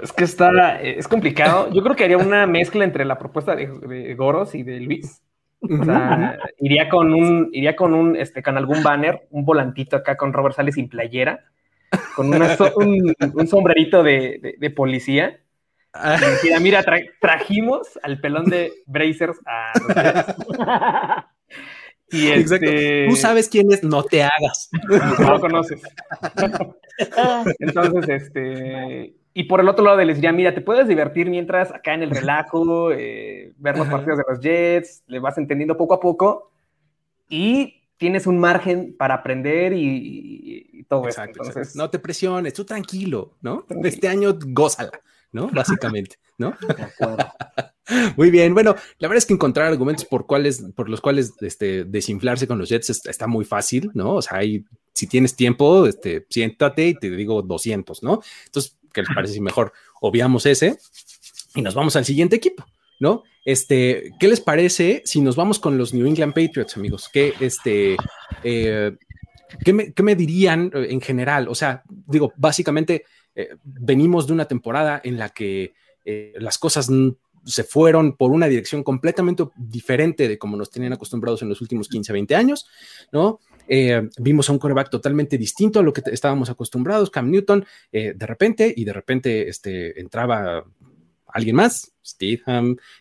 es 0.02 0.12
que 0.12 0.26
está, 0.26 0.82
es 0.82 1.08
complicado. 1.08 1.70
Yo 1.72 1.82
creo 1.84 1.96
que 1.96 2.04
haría 2.04 2.18
una 2.18 2.46
mezcla 2.48 2.84
entre 2.84 3.06
la 3.06 3.18
propuesta 3.18 3.56
de, 3.56 4.14
Goros 4.16 4.56
y 4.56 4.64
de 4.64 4.82
Luis. 4.82 5.22
O 5.62 5.86
sea, 5.86 6.38
iría 6.60 6.90
con 6.90 7.14
un, 7.14 7.48
iría 7.54 7.78
con 7.78 7.94
un, 7.94 8.18
este, 8.18 8.44
con 8.44 8.58
algún 8.58 8.84
banner, 8.84 9.26
un 9.30 9.46
volantito 9.46 9.96
acá 9.96 10.18
con 10.18 10.34
Robert 10.34 10.58
Sales 10.58 10.76
sin 10.76 10.90
playera, 10.90 11.46
con 12.18 12.28
un, 12.28 13.48
sombrerito 13.48 14.04
de 14.04 14.74
policía 14.76 15.40
Ah. 15.94 16.20
Mira, 16.60 16.84
trajimos 17.22 18.00
al 18.02 18.20
pelón 18.20 18.46
de 18.46 18.72
Brazers 18.88 19.40
a 19.46 21.28
y 22.10 22.28
este... 22.32 23.08
Tú 23.10 23.16
sabes 23.16 23.50
quién 23.50 23.72
es, 23.72 23.84
no 23.84 24.04
te 24.04 24.24
hagas. 24.24 24.70
No 25.20 25.32
lo 25.32 25.40
conoces. 25.40 25.82
Entonces, 27.60 28.10
este. 28.10 29.16
Y 29.36 29.44
por 29.46 29.60
el 29.60 29.68
otro 29.68 29.84
lado 29.84 29.98
les 30.04 30.18
diría, 30.18 30.32
mira, 30.32 30.54
te 30.54 30.62
puedes 30.62 30.88
divertir 30.88 31.28
mientras 31.28 31.72
acá 31.72 31.96
en 31.96 32.04
el 32.04 32.12
relajo, 32.12 32.92
eh, 32.92 33.52
ver 33.58 33.78
los 33.78 33.88
partidos 33.88 34.20
de 34.20 34.24
los 34.30 34.40
Jets, 34.40 35.04
le 35.08 35.18
vas 35.18 35.40
entendiendo 35.40 35.76
poco 35.76 35.96
a 35.96 36.00
poco 36.00 36.52
y 37.28 37.82
tienes 37.98 38.28
un 38.28 38.38
margen 38.38 38.96
para 38.96 39.16
aprender 39.16 39.74
y, 39.74 40.86
todo 40.88 41.08
eso. 41.08 41.24
Entonces, 41.24 41.76
no 41.76 41.90
te 41.90 41.98
presiones, 41.98 42.54
tú 42.54 42.64
tranquilo, 42.64 43.34
¿no? 43.42 43.66
Este 43.84 44.08
año 44.08 44.38
gózala. 44.40 44.92
¿No? 45.34 45.50
Básicamente, 45.50 46.16
¿no? 46.38 46.56
Muy 48.18 48.32
bien, 48.32 48.54
bueno, 48.54 48.76
la 49.00 49.08
verdad 49.08 49.18
es 49.18 49.26
que 49.26 49.34
encontrar 49.34 49.68
argumentos 49.68 50.06
por, 50.06 50.26
cuáles, 50.26 50.64
por 50.76 50.90
los 50.90 51.02
cuales 51.02 51.34
este, 51.42 51.84
desinflarse 51.84 52.48
con 52.48 52.58
los 52.58 52.70
Jets 52.70 52.90
está, 52.90 53.28
muy 53.28 53.46
fácil, 53.46 53.92
¿no? 53.94 54.16
O 54.16 54.22
sea, 54.22 54.38
hay, 54.38 54.64
si 54.94 55.08
tienes 55.08 55.36
tiempo, 55.36 55.86
este, 55.86 56.26
siéntate 56.30 56.88
y 56.88 56.96
te 56.96 57.10
digo 57.10 57.42
200, 57.42 58.04
¿no? 58.04 58.22
Entonces, 58.46 58.78
¿qué 58.94 59.02
les 59.02 59.10
parece 59.14 59.34
si 59.34 59.42
mejor 59.42 59.74
obviamos 60.02 60.46
ese 60.46 60.78
y 61.56 61.62
nos 61.62 61.76
vamos 61.76 61.96
al 61.96 62.06
siguiente 62.06 62.38
equipo, 62.38 62.66
¿no? 63.00 63.24
Este, 63.44 64.12
¿qué 64.20 64.28
les 64.30 64.40
parece 64.40 65.02
si 65.04 65.20
nos 65.20 65.36
vamos 65.36 65.60
con 65.60 65.78
los 65.78 65.94
New 65.94 66.08
England 66.08 66.34
Patriots, 66.34 66.78
amigos? 66.78 67.10
¿Qué, 67.12 67.34
este, 67.42 67.98
eh, 68.44 68.96
¿qué, 69.66 69.74
me, 69.74 69.92
¿Qué 69.92 70.04
me 70.04 70.16
dirían 70.16 70.72
en 70.74 71.02
general? 71.02 71.50
O 71.50 71.56
sea, 71.56 71.84
digo, 71.90 72.32
básicamente 72.38 73.04
eh, 73.36 73.56
venimos 73.64 74.28
de 74.28 74.34
una 74.34 74.48
temporada 74.48 75.02
en 75.04 75.18
la 75.18 75.30
que 75.30 75.74
eh, 76.06 76.34
las 76.38 76.58
cosas 76.58 76.90
se 77.46 77.64
fueron 77.64 78.16
por 78.16 78.32
una 78.32 78.48
dirección 78.48 78.84
completamente 78.84 79.46
diferente 79.56 80.28
de 80.28 80.38
como 80.38 80.56
nos 80.56 80.70
tenían 80.70 80.94
acostumbrados 80.94 81.42
en 81.42 81.50
los 81.50 81.62
últimos 81.62 81.88
15, 81.90 82.14
20 82.14 82.36
años, 82.36 82.68
¿no? 83.12 83.40
Eh, 83.68 84.10
vimos 84.18 84.50
a 84.50 84.54
un 84.54 84.60
coreback 84.60 84.90
totalmente 84.90 85.38
distinto 85.38 85.80
a 85.80 85.84
lo 85.84 85.94
que 85.94 86.04
estábamos 86.12 86.50
acostumbrados, 86.50 87.10
Cam 87.10 87.32
Newton, 87.32 87.66
de 87.92 88.26
repente, 88.28 88.74
y 88.76 88.84
de 88.84 88.92
repente 88.92 89.48
este, 89.48 90.00
entraba 90.00 90.66
alguien 91.28 91.56
más, 91.56 91.94
Steve 92.04 92.42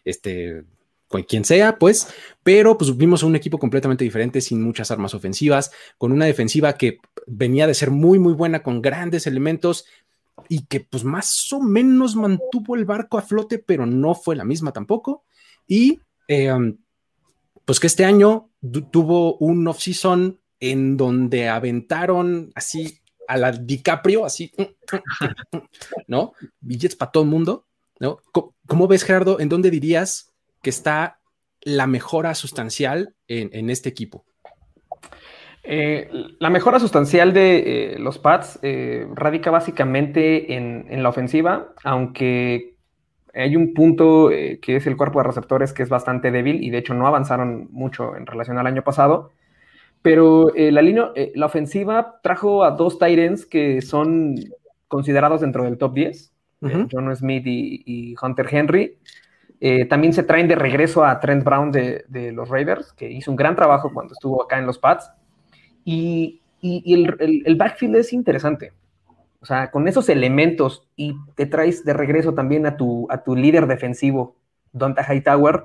este, 0.04 0.64
con 1.12 1.22
quien 1.22 1.44
sea, 1.44 1.78
pues, 1.78 2.08
pero 2.42 2.76
pues 2.76 2.96
vimos 2.96 3.22
a 3.22 3.26
un 3.26 3.36
equipo 3.36 3.58
completamente 3.58 4.02
diferente, 4.02 4.40
sin 4.40 4.62
muchas 4.62 4.90
armas 4.90 5.14
ofensivas, 5.14 5.70
con 5.98 6.10
una 6.10 6.24
defensiva 6.24 6.72
que 6.72 6.98
venía 7.26 7.68
de 7.68 7.74
ser 7.74 7.92
muy, 7.92 8.18
muy 8.18 8.32
buena, 8.32 8.64
con 8.64 8.82
grandes 8.82 9.28
elementos, 9.28 9.84
y 10.52 10.66
que 10.66 10.80
pues 10.80 11.02
más 11.02 11.50
o 11.54 11.62
menos 11.62 12.14
mantuvo 12.14 12.76
el 12.76 12.84
barco 12.84 13.16
a 13.16 13.22
flote, 13.22 13.58
pero 13.58 13.86
no 13.86 14.14
fue 14.14 14.36
la 14.36 14.44
misma 14.44 14.70
tampoco. 14.70 15.24
Y 15.66 15.98
em, 16.28 16.76
pues 17.64 17.80
que 17.80 17.86
este 17.86 18.04
año 18.04 18.50
tuvo 18.90 19.38
un 19.38 19.66
off-season 19.66 20.38
en 20.60 20.98
donde 20.98 21.48
aventaron 21.48 22.52
así 22.54 22.98
a 23.28 23.38
la 23.38 23.50
DiCaprio, 23.50 24.26
así, 24.26 24.52
¿no? 26.06 26.34
Billets 26.60 26.96
para 26.96 27.12
todo 27.12 27.22
el 27.22 27.30
mundo, 27.30 27.64
¿no? 27.98 28.18
¿Cómo, 28.66 28.86
ves, 28.88 29.04
Gerardo? 29.04 29.40
¿En 29.40 29.48
dónde 29.48 29.70
dirías 29.70 30.34
que 30.60 30.68
está 30.68 31.22
la 31.62 31.86
mejora 31.86 32.34
sustancial 32.34 33.14
en 33.26 33.70
este 33.70 33.88
equipo? 33.88 34.26
Eh, 35.64 36.10
la 36.40 36.50
mejora 36.50 36.80
sustancial 36.80 37.32
de 37.32 37.94
eh, 37.94 37.98
los 38.00 38.18
Pats 38.18 38.58
eh, 38.62 39.06
radica 39.14 39.52
básicamente 39.52 40.54
en, 40.54 41.02
la 41.02 41.08
ofensiva, 41.08 41.72
aunque 41.84 42.74
hay 43.32 43.54
un 43.56 43.72
punto 43.72 44.28
que 44.28 44.76
es 44.76 44.86
el 44.86 44.96
cuerpo 44.96 45.20
de 45.20 45.24
receptores 45.24 45.72
que 45.72 45.82
es 45.82 45.88
bastante 45.88 46.30
débil 46.30 46.62
y 46.62 46.68
de 46.68 46.78
hecho 46.78 46.92
no 46.92 47.06
avanzaron 47.06 47.68
mucho 47.70 48.14
en 48.16 48.26
relación 48.26 48.58
al 48.58 48.66
año 48.66 48.82
pasado. 48.82 49.30
Pero 50.02 50.52
la, 50.54 50.82
línea, 50.82 51.12
la 51.34 51.46
ofensiva 51.46 52.18
trajo 52.22 52.64
a 52.64 52.72
dos 52.72 52.98
Titans 52.98 53.46
que 53.46 53.80
son 53.80 54.34
considerados 54.88 55.40
dentro 55.40 55.64
del 55.64 55.78
top 55.78 55.94
10, 55.94 56.32
John 56.90 57.16
Smith 57.16 57.44
y, 57.46 58.14
Hunter 58.20 58.48
Henry. 58.50 58.98
también 59.88 60.12
se 60.12 60.24
traen 60.24 60.48
de 60.48 60.56
regreso 60.56 61.02
a 61.04 61.18
Trent 61.18 61.42
Brown 61.42 61.72
de, 61.72 62.04
de 62.08 62.32
los 62.32 62.50
Raiders, 62.50 62.92
que 62.92 63.10
hizo 63.10 63.30
un 63.30 63.36
gran 63.36 63.56
trabajo 63.56 63.92
cuando 63.94 64.12
estuvo 64.12 64.42
acá 64.42 64.58
en 64.58 64.66
los 64.66 64.78
Pats. 64.78 65.10
Y, 65.84 66.40
el, 66.62 67.56
backfield 67.56 67.96
es 67.96 68.12
interesante. 68.12 68.72
O 69.40 69.46
sea, 69.46 69.70
con 69.70 69.88
esos 69.88 70.08
elementos 70.08 70.86
y 70.94 71.14
te 71.34 71.46
traes 71.46 71.84
de 71.84 71.92
regreso 71.92 72.34
también 72.34 72.64
a 72.66 72.76
tu, 72.76 73.08
a 73.10 73.24
tu 73.24 73.34
líder 73.34 73.66
defensivo, 73.66 74.36
Donta 74.72 75.02
Hightower, 75.02 75.64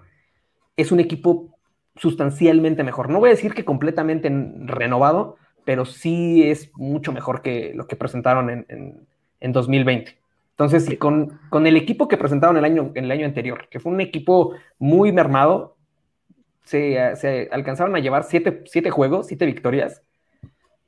es 0.76 0.92
un 0.92 1.00
equipo 1.00 1.58
sustancialmente 1.96 2.84
mejor. 2.84 3.10
No 3.10 3.20
voy 3.20 3.30
a 3.30 3.34
decir 3.34 3.54
que 3.54 3.66
completamente 3.66 4.32
renovado, 4.66 5.38
pero 5.66 5.86
sí 5.86 6.50
es 6.50 6.72
mucho 6.76 7.12
mejor 7.12 7.42
que 7.42 7.74
lo 7.76 7.88
que 7.88 7.96
presentaron 7.96 8.66
en, 8.68 9.08
2020. 9.40 10.18
Entonces, 10.52 10.98
con, 10.98 11.40
con, 11.50 11.68
el 11.68 11.78
equipo 11.78 12.08
que 12.08 12.18
presentaron 12.18 12.58
el 12.58 12.66
año, 12.66 12.92
en 12.96 13.06
el 13.06 13.12
año 13.12 13.26
anterior, 13.26 13.68
que 13.70 13.80
fue 13.80 13.92
un 13.92 14.02
equipo 14.02 14.56
muy 14.80 15.12
mermado, 15.12 15.77
se, 16.68 17.16
se 17.16 17.48
alcanzaron 17.52 17.96
a 17.96 18.00
llevar 18.00 18.24
siete, 18.24 18.64
siete, 18.66 18.90
juegos, 18.90 19.28
siete 19.28 19.46
victorias, 19.46 20.04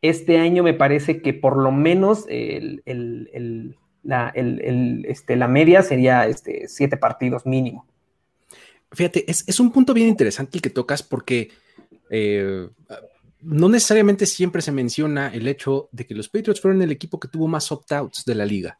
este 0.02 0.38
año 0.38 0.63
me 0.63 0.74
parece 0.74 1.22
que 1.22 1.34
por 1.34 1.58
lo 1.58 1.72
menos 1.72 2.26
la, 4.04 4.34
este, 4.36 5.36
la, 5.36 5.48
media 5.48 5.82
sería 5.82 6.28
este, 6.28 6.68
siete 6.68 6.98
partidos 6.98 7.46
mínimo. 7.46 7.86
Fíjate, 8.92 9.26
es, 9.30 9.60
un 9.60 9.72
punto 9.72 9.94
bien 9.94 10.08
interesante 10.08 10.58
el 10.58 10.62
que 10.62 10.70
tocas 10.70 11.04
porque 11.04 11.52
eh, 12.10 12.68
no 13.42 13.70
necesariamente 13.70 14.26
siempre 14.26 14.62
se 14.62 14.72
menciona 14.72 15.34
el 15.34 15.48
hecho 15.48 15.89
de 15.92 16.06
que 16.06 16.15
los 16.15 16.28
Patriots 16.28 16.62
fueron 16.62 16.82
el 16.82 16.92
equipo 16.92 17.20
que 17.20 17.28
tuvo 17.28 17.48
más 17.48 17.72
opt-outs 17.72 18.26
de 18.26 18.36
la 18.36 18.46
liga. 18.46 18.80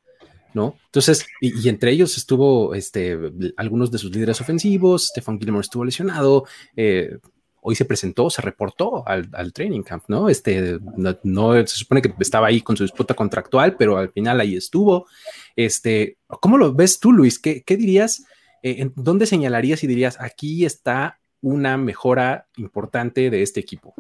¿No? 0.54 0.76
Entonces, 0.86 1.28
y, 1.42 1.70
entre 1.70 1.92
ellos 1.92 2.18
estuvo 2.18 2.74
este, 2.74 3.18
algunos 3.56 3.92
de 3.92 4.00
sus 4.00 4.12
líderes 4.12 4.42
ofensivos, 4.42 5.08
Stefan 5.08 5.40
Gilmore 5.40 5.62
estuvo 5.62 5.86
lesionado, 5.86 6.46
eh, 6.76 7.18
hoy 7.62 7.76
se 7.76 7.86
presentó, 7.86 8.30
se 8.30 8.42
reportó 8.42 9.08
al, 9.08 9.54
training 9.54 9.84
camp, 9.84 10.06
¿no? 10.08 10.30
Este, 10.30 10.80
no, 11.24 11.54
se 11.54 11.78
supone 11.78 12.02
que 12.02 12.14
estaba 12.20 12.48
ahí 12.48 12.62
con 12.62 12.78
su 12.78 12.84
disputa 12.84 13.14
contractual, 13.14 13.76
pero 13.78 13.98
al 13.98 14.12
final 14.12 14.40
ahí 14.40 14.56
estuvo. 14.56 15.08
Este, 15.56 16.18
¿cómo 16.28 16.58
lo 16.58 16.74
ves 16.74 17.00
tú, 17.00 17.12
Luis? 17.12 17.40
¿Qué, 17.40 17.64
dirías? 17.68 18.26
Eh, 18.64 18.78
¿En 18.80 18.94
dónde 18.96 19.26
señalarías 19.26 19.84
y 19.84 19.88
dirías 19.88 20.20
aquí 20.20 20.66
está 20.66 21.20
una 21.42 21.78
mejora 21.78 22.48
importante 22.58 23.30
de 23.30 23.42
este 23.42 23.60
equipo? 23.60 23.94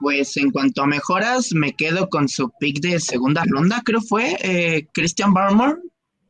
Pues 0.00 0.36
en 0.38 0.50
cuanto 0.50 0.82
a 0.82 0.86
mejoras, 0.86 1.52
me 1.52 1.74
quedo 1.74 2.08
con 2.08 2.26
su 2.28 2.50
pick 2.58 2.80
de 2.80 2.98
segunda 2.98 3.44
ronda, 3.46 3.82
creo 3.84 4.00
fue 4.00 4.36
eh, 4.40 4.88
Christian 4.94 5.34
Barmore. 5.34 5.76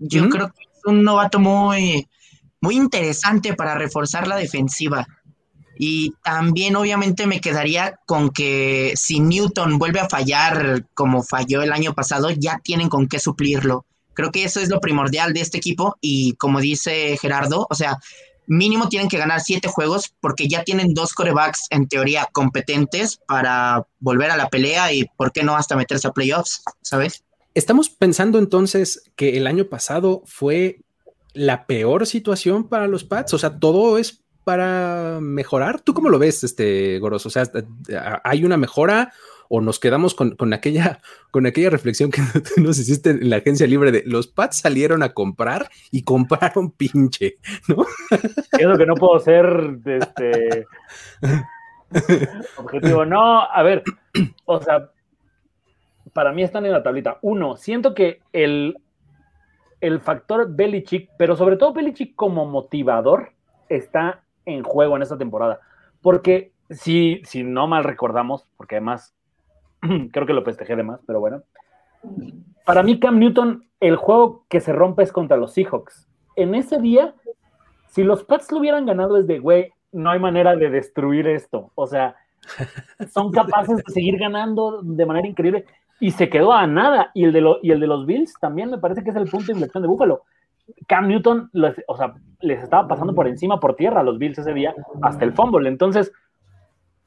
Yo 0.00 0.28
creo 0.28 0.48
que 0.48 0.62
es 0.62 0.84
un 0.84 1.04
novato 1.04 1.38
muy, 1.38 2.08
muy 2.60 2.74
interesante 2.74 3.54
para 3.54 3.76
reforzar 3.76 4.26
la 4.26 4.36
defensiva. 4.36 5.06
Y 5.78 6.12
también 6.24 6.76
obviamente 6.76 7.26
me 7.26 7.40
quedaría 7.40 7.98
con 8.06 8.30
que 8.30 8.92
si 8.96 9.20
Newton 9.20 9.78
vuelve 9.78 10.00
a 10.00 10.08
fallar 10.08 10.84
como 10.92 11.22
falló 11.22 11.62
el 11.62 11.72
año 11.72 11.94
pasado, 11.94 12.30
ya 12.30 12.58
tienen 12.62 12.88
con 12.88 13.06
qué 13.06 13.18
suplirlo. 13.18 13.86
Creo 14.12 14.32
que 14.32 14.44
eso 14.44 14.60
es 14.60 14.68
lo 14.68 14.80
primordial 14.80 15.32
de 15.32 15.40
este 15.40 15.58
equipo 15.58 15.96
y 16.00 16.34
como 16.34 16.60
dice 16.60 17.16
Gerardo, 17.18 17.66
o 17.70 17.74
sea, 17.74 17.98
mínimo 18.50 18.88
tienen 18.88 19.08
que 19.08 19.16
ganar 19.16 19.40
siete 19.40 19.68
juegos 19.68 20.12
porque 20.20 20.48
ya 20.48 20.64
tienen 20.64 20.92
dos 20.92 21.14
corebacks 21.14 21.68
en 21.70 21.86
teoría 21.86 22.28
competentes 22.32 23.20
para 23.28 23.86
volver 24.00 24.32
a 24.32 24.36
la 24.36 24.48
pelea 24.48 24.92
y 24.92 25.06
por 25.16 25.30
qué 25.30 25.44
no 25.44 25.54
hasta 25.56 25.76
meterse 25.76 26.08
a 26.08 26.12
playoffs, 26.12 26.62
¿sabes? 26.82 27.22
Estamos 27.54 27.90
pensando 27.90 28.40
entonces 28.40 29.04
que 29.14 29.36
el 29.36 29.46
año 29.46 29.66
pasado 29.66 30.22
fue 30.26 30.80
la 31.32 31.66
peor 31.66 32.06
situación 32.06 32.68
para 32.68 32.88
los 32.88 33.04
Pats, 33.04 33.34
o 33.34 33.38
sea, 33.38 33.60
todo 33.60 33.98
es 33.98 34.24
para 34.42 35.20
mejorar? 35.20 35.80
¿Tú 35.80 35.94
cómo 35.94 36.08
lo 36.08 36.18
ves, 36.18 36.42
este 36.42 36.98
Goros? 36.98 37.24
O 37.26 37.30
sea, 37.30 37.48
¿hay 38.24 38.44
una 38.44 38.56
mejora 38.56 39.12
o 39.52 39.60
nos 39.60 39.80
quedamos 39.80 40.14
con, 40.14 40.52
aquella, 40.52 41.00
con 41.32 41.44
aquella 41.44 41.70
reflexión 41.70 42.12
que 42.12 42.22
nos 42.56 42.78
hiciste 42.78 43.10
en 43.10 43.28
la 43.28 43.36
agencia 43.36 43.66
libre 43.66 43.90
de 43.90 44.04
los 44.06 44.28
Pats 44.28 44.60
salieron 44.60 45.02
a 45.02 45.12
comprar 45.12 45.68
y 45.90 46.04
compraron 46.04 46.70
pinche, 46.70 47.38
¿no? 47.68 47.84
Es 48.58 48.66
lo 48.66 48.78
que 48.78 48.86
no 48.86 48.94
puedo 48.94 49.18
ser 49.18 49.76
este, 49.84 50.66
objetivo. 52.56 53.04
No, 53.04 53.42
a 53.42 53.62
ver, 53.64 53.82
o 54.44 54.60
sea, 54.62 54.88
para 56.12 56.32
mí 56.32 56.44
están 56.44 56.64
en 56.64 56.72
la 56.72 56.84
tablita. 56.84 57.18
Uno, 57.20 57.56
siento 57.56 57.92
que 57.92 58.20
el, 58.32 58.76
el 59.80 59.98
factor 59.98 60.54
Belichick, 60.54 61.10
pero 61.18 61.34
sobre 61.34 61.56
todo 61.56 61.72
Belichick 61.72 62.14
como 62.14 62.46
motivador, 62.46 63.32
está 63.68 64.22
en 64.46 64.62
juego 64.62 64.94
en 64.94 65.02
esta 65.02 65.18
temporada. 65.18 65.58
Porque 66.00 66.52
si, 66.70 67.20
si 67.24 67.42
no 67.42 67.66
mal 67.66 67.82
recordamos, 67.82 68.46
porque 68.56 68.76
además 68.76 69.12
creo 70.12 70.26
que 70.26 70.32
lo 70.32 70.42
festejé 70.42 70.76
de 70.76 70.82
más, 70.82 71.00
pero 71.06 71.20
bueno. 71.20 71.42
Para 72.64 72.82
mí, 72.82 72.98
Cam 72.98 73.18
Newton, 73.18 73.64
el 73.80 73.96
juego 73.96 74.44
que 74.48 74.60
se 74.60 74.72
rompe 74.72 75.02
es 75.02 75.12
contra 75.12 75.36
los 75.36 75.52
Seahawks. 75.52 76.08
En 76.36 76.54
ese 76.54 76.78
día, 76.78 77.14
si 77.88 78.04
los 78.04 78.24
Pats 78.24 78.50
lo 78.52 78.58
hubieran 78.58 78.86
ganado, 78.86 79.16
es 79.16 79.26
de, 79.26 79.38
güey, 79.38 79.72
no 79.92 80.10
hay 80.10 80.18
manera 80.18 80.56
de 80.56 80.70
destruir 80.70 81.26
esto. 81.26 81.72
O 81.74 81.86
sea, 81.86 82.16
son 83.12 83.32
capaces 83.32 83.76
de 83.78 83.92
seguir 83.92 84.18
ganando 84.18 84.80
de 84.82 85.06
manera 85.06 85.26
increíble 85.26 85.64
y 85.98 86.12
se 86.12 86.28
quedó 86.28 86.52
a 86.52 86.66
nada. 86.66 87.10
Y 87.14 87.24
el 87.24 87.32
de, 87.32 87.56
y 87.62 87.70
el 87.72 87.80
de 87.80 87.86
los 87.86 88.06
Bills 88.06 88.34
también 88.40 88.70
me 88.70 88.78
parece 88.78 89.02
que 89.02 89.10
es 89.10 89.16
el 89.16 89.28
punto 89.28 89.46
de 89.46 89.52
inflexión 89.52 89.82
de 89.82 89.88
Búfalo. 89.88 90.22
Cam 90.86 91.08
Newton, 91.08 91.50
o 91.88 91.96
sea, 91.96 92.14
les 92.40 92.62
estaba 92.62 92.86
pasando 92.86 93.14
por 93.14 93.26
encima, 93.26 93.58
por 93.58 93.74
tierra 93.74 94.00
a 94.00 94.04
los 94.04 94.18
Bills 94.18 94.38
ese 94.38 94.54
día, 94.54 94.74
hasta 95.02 95.24
el 95.24 95.32
fumble. 95.32 95.68
Entonces, 95.68 96.12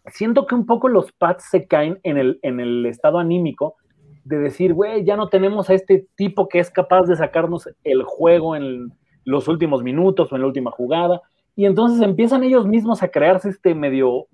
siento 0.07 0.45
que 0.45 0.55
un 0.55 0.65
poco 0.65 0.89
los 0.89 1.11
Pats 1.11 1.45
se 1.49 1.67
caen 1.67 1.99
en 2.03 2.17
el, 2.17 2.39
en 2.41 2.59
el 2.59 2.85
estado 2.85 3.19
anímico 3.19 3.75
de 4.23 4.39
decir, 4.39 4.73
güey, 4.73 5.03
ya 5.03 5.17
no 5.17 5.29
tenemos 5.29 5.69
a 5.69 5.73
este 5.73 6.07
tipo 6.15 6.47
que 6.47 6.59
es 6.59 6.69
capaz 6.71 7.03
de 7.03 7.15
sacarnos 7.15 7.69
el 7.83 8.03
juego 8.03 8.55
en 8.55 8.93
los 9.25 9.47
últimos 9.47 9.83
minutos 9.83 10.31
o 10.31 10.35
en 10.35 10.41
la 10.41 10.47
última 10.47 10.71
jugada. 10.71 11.21
Y 11.55 11.65
entonces 11.65 12.01
empiezan 12.01 12.43
ellos 12.43 12.65
mismos 12.67 13.03
a 13.03 13.09
crearse 13.09 13.49
este 13.49 13.75
medio 13.75 14.27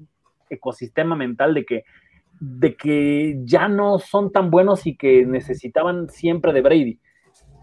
ecosistema 0.49 1.15
mental 1.15 1.53
de 1.53 1.65
que, 1.65 1.83
de 2.39 2.75
que 2.75 3.39
ya 3.43 3.67
no 3.67 3.99
son 3.99 4.31
tan 4.31 4.49
buenos 4.49 4.85
y 4.85 4.95
que 4.95 5.25
necesitaban 5.25 6.09
siempre 6.09 6.53
de 6.53 6.61
Brady. 6.61 6.99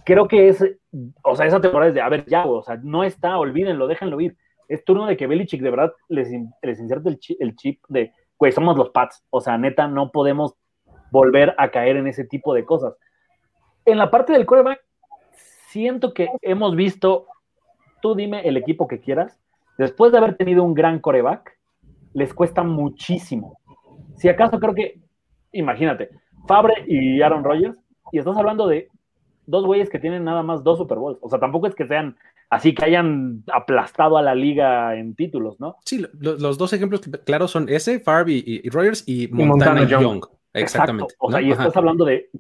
Creo 0.05 0.29
que 0.29 0.49
es, 0.49 0.65
o 1.23 1.35
sea, 1.35 1.47
esa 1.47 1.61
temporada 1.61 1.89
es 1.89 1.95
de, 1.95 2.01
a 2.01 2.09
ver, 2.09 2.27
ya, 2.27 2.45
o 2.45 2.63
sea, 2.63 2.79
no 2.83 3.03
está, 3.03 3.39
olvídenlo, 3.39 3.89
déjenlo 3.89 4.21
ir 4.21 4.37
es 4.69 4.85
turno 4.85 5.07
de 5.07 5.17
que 5.17 5.27
Belichick 5.27 5.63
de 5.63 5.71
verdad 5.71 5.93
les, 6.09 6.31
inserte 6.33 7.19
el 7.39 7.57
chip, 7.57 7.85
de, 7.89 8.13
güey, 8.39 8.53
somos 8.53 8.77
los 8.77 8.91
Pats. 8.91 9.25
O 9.31 9.41
sea, 9.41 9.59
neta, 9.59 9.89
no 9.89 10.11
podemos 10.11 10.55
volver 11.11 11.55
a 11.59 11.71
caer 11.71 11.97
en 11.97 12.07
ese 12.07 12.25
tipo 12.25 12.55
de 12.55 12.65
cosas. 12.65 12.97
En 13.85 13.99
la 13.99 14.11
parte 14.11 14.33
del 14.33 14.47
quarterback, 14.47 14.81
siento 15.69 16.13
que 16.13 16.29
hemos 16.43 16.75
visto, 16.75 17.27
tú 18.03 18.15
dime 18.15 18.47
el 18.49 18.57
equipo 18.57 18.89
que 18.89 19.01
quieras, 19.01 19.39
después 19.79 20.13
de 20.13 20.19
haber 20.19 20.37
tenido 20.37 20.65
un 20.65 20.75
gran 20.75 20.99
coreback, 20.99 21.57
les 22.13 22.33
cuesta 22.35 22.63
muchísimo. 22.63 23.59
Si 24.17 24.29
acaso 24.29 24.59
creo 24.59 24.75
que, 24.75 25.01
imagínate, 25.53 26.11
Fabre 26.49 26.75
y 26.87 27.21
Aaron 27.21 27.45
Rodgers, 27.45 27.79
y 28.13 28.19
estás 28.19 28.37
hablando 28.37 28.67
de 28.67 28.89
dos 29.47 29.65
güeyes 29.65 29.91
que 29.91 29.99
tienen 29.99 30.25
nada 30.25 30.43
más 30.43 30.63
dos 30.65 30.79
Super 30.79 30.99
Bowls. 30.99 31.19
O 31.21 31.29
sea, 31.29 31.39
tampoco 31.39 31.67
es 31.67 31.75
que 31.75 31.87
sean 31.87 32.17
así 32.51 32.75
que 32.75 32.85
hayan 32.85 33.45
aplastado 33.53 34.19
a 34.19 34.23
la 34.23 34.35
liga 34.35 34.97
en 34.97 35.15
títulos, 35.15 35.59
¿no? 35.61 35.77
Sí, 35.85 36.05
los 36.21 36.59
dos 36.59 36.73
ejemplos 36.73 37.01
claros 37.25 37.51
son 37.51 37.69
ese, 37.69 38.01
Favre 38.01 38.33
y, 38.33 38.69
Rogers 38.71 39.05
y, 39.07 39.29
Montana, 39.29 39.85
Young. 39.85 40.25
Exactamente. 40.53 41.15
O 41.19 41.31
sea, 41.31 41.41
y 41.41 41.51
estás 41.51 41.77
hablando 41.77 42.05
de 42.05 42.31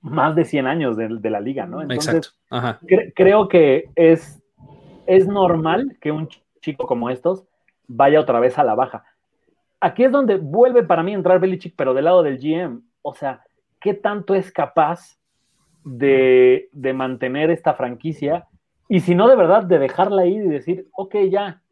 más 0.00 0.36
de 0.36 0.44
100 0.44 0.66
años 0.66 0.96
de, 0.96 1.30
la 1.30 1.40
liga, 1.40 1.66
¿no? 1.66 1.82
Entonces, 1.82 2.34
creo 3.14 3.48
que 3.48 3.90
es, 3.96 4.42
es 5.06 5.26
normal 5.26 5.96
que 6.00 6.12
un 6.12 6.28
chico 6.60 6.86
como 6.86 7.10
estos 7.10 7.44
vaya 7.88 8.20
otra 8.20 8.40
vez 8.40 8.58
a 8.58 8.64
la 8.64 8.74
baja. 8.74 9.04
Aquí 9.80 10.04
es 10.04 10.12
donde 10.12 10.36
vuelve 10.36 10.84
para 10.84 11.02
mí 11.02 11.12
a 11.12 11.16
entrar 11.16 11.38
Belichick, 11.38 11.74
pero 11.76 11.92
del 11.92 12.06
lado 12.06 12.22
del 12.22 12.38
GM. 12.38 12.82
O 13.02 13.14
sea, 13.14 13.42
¿qué 13.80 13.94
tanto 13.94 14.34
es 14.34 14.50
capaz 14.50 15.18
de, 15.84 16.68
de 16.72 16.92
mantener 16.92 17.50
esta 17.50 17.74
franquicia 17.74 18.46
y 18.88 19.00
si 19.00 19.14
no, 19.14 19.28
de 19.28 19.36
verdad, 19.36 19.64
de 19.64 19.78
dejarla 19.78 20.26
ir 20.26 20.44
y 20.44 20.48
decir, 20.48 20.88
ok, 20.92 21.16
ya, 21.30 21.62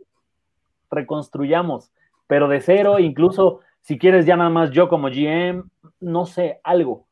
reconstruyamos, 0.91 1.93
pero 2.27 2.49
de 2.49 2.61
cero, 2.61 2.99
incluso 2.99 3.61
si 3.81 3.99
quieres 3.99 4.27
ya 4.27 4.37
nada 4.37 4.51
más 4.51 4.71
yo 4.71 4.89
como 4.89 5.09
GM, 5.09 5.65
no 6.01 6.27
sé, 6.27 6.61
algo. 6.65 7.07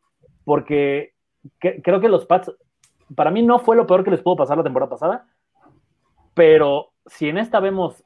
Porque 0.45 1.15
creo 1.59 2.01
que 2.01 2.09
los 2.09 2.27
Pats, 2.27 2.53
para 3.15 3.31
mí 3.31 3.43
no 3.43 3.59
fue 3.59 3.77
lo 3.77 3.87
peor 3.87 4.05
que 4.05 4.11
les 4.11 4.23
pudo 4.23 4.37
pasar 4.37 4.57
la 4.57 4.65
temporada 4.65 4.91
pasada, 4.91 5.27
pero 6.35 6.93
si 7.07 7.29
en 7.29 7.39
esta 7.39 7.61
vemos 7.61 8.03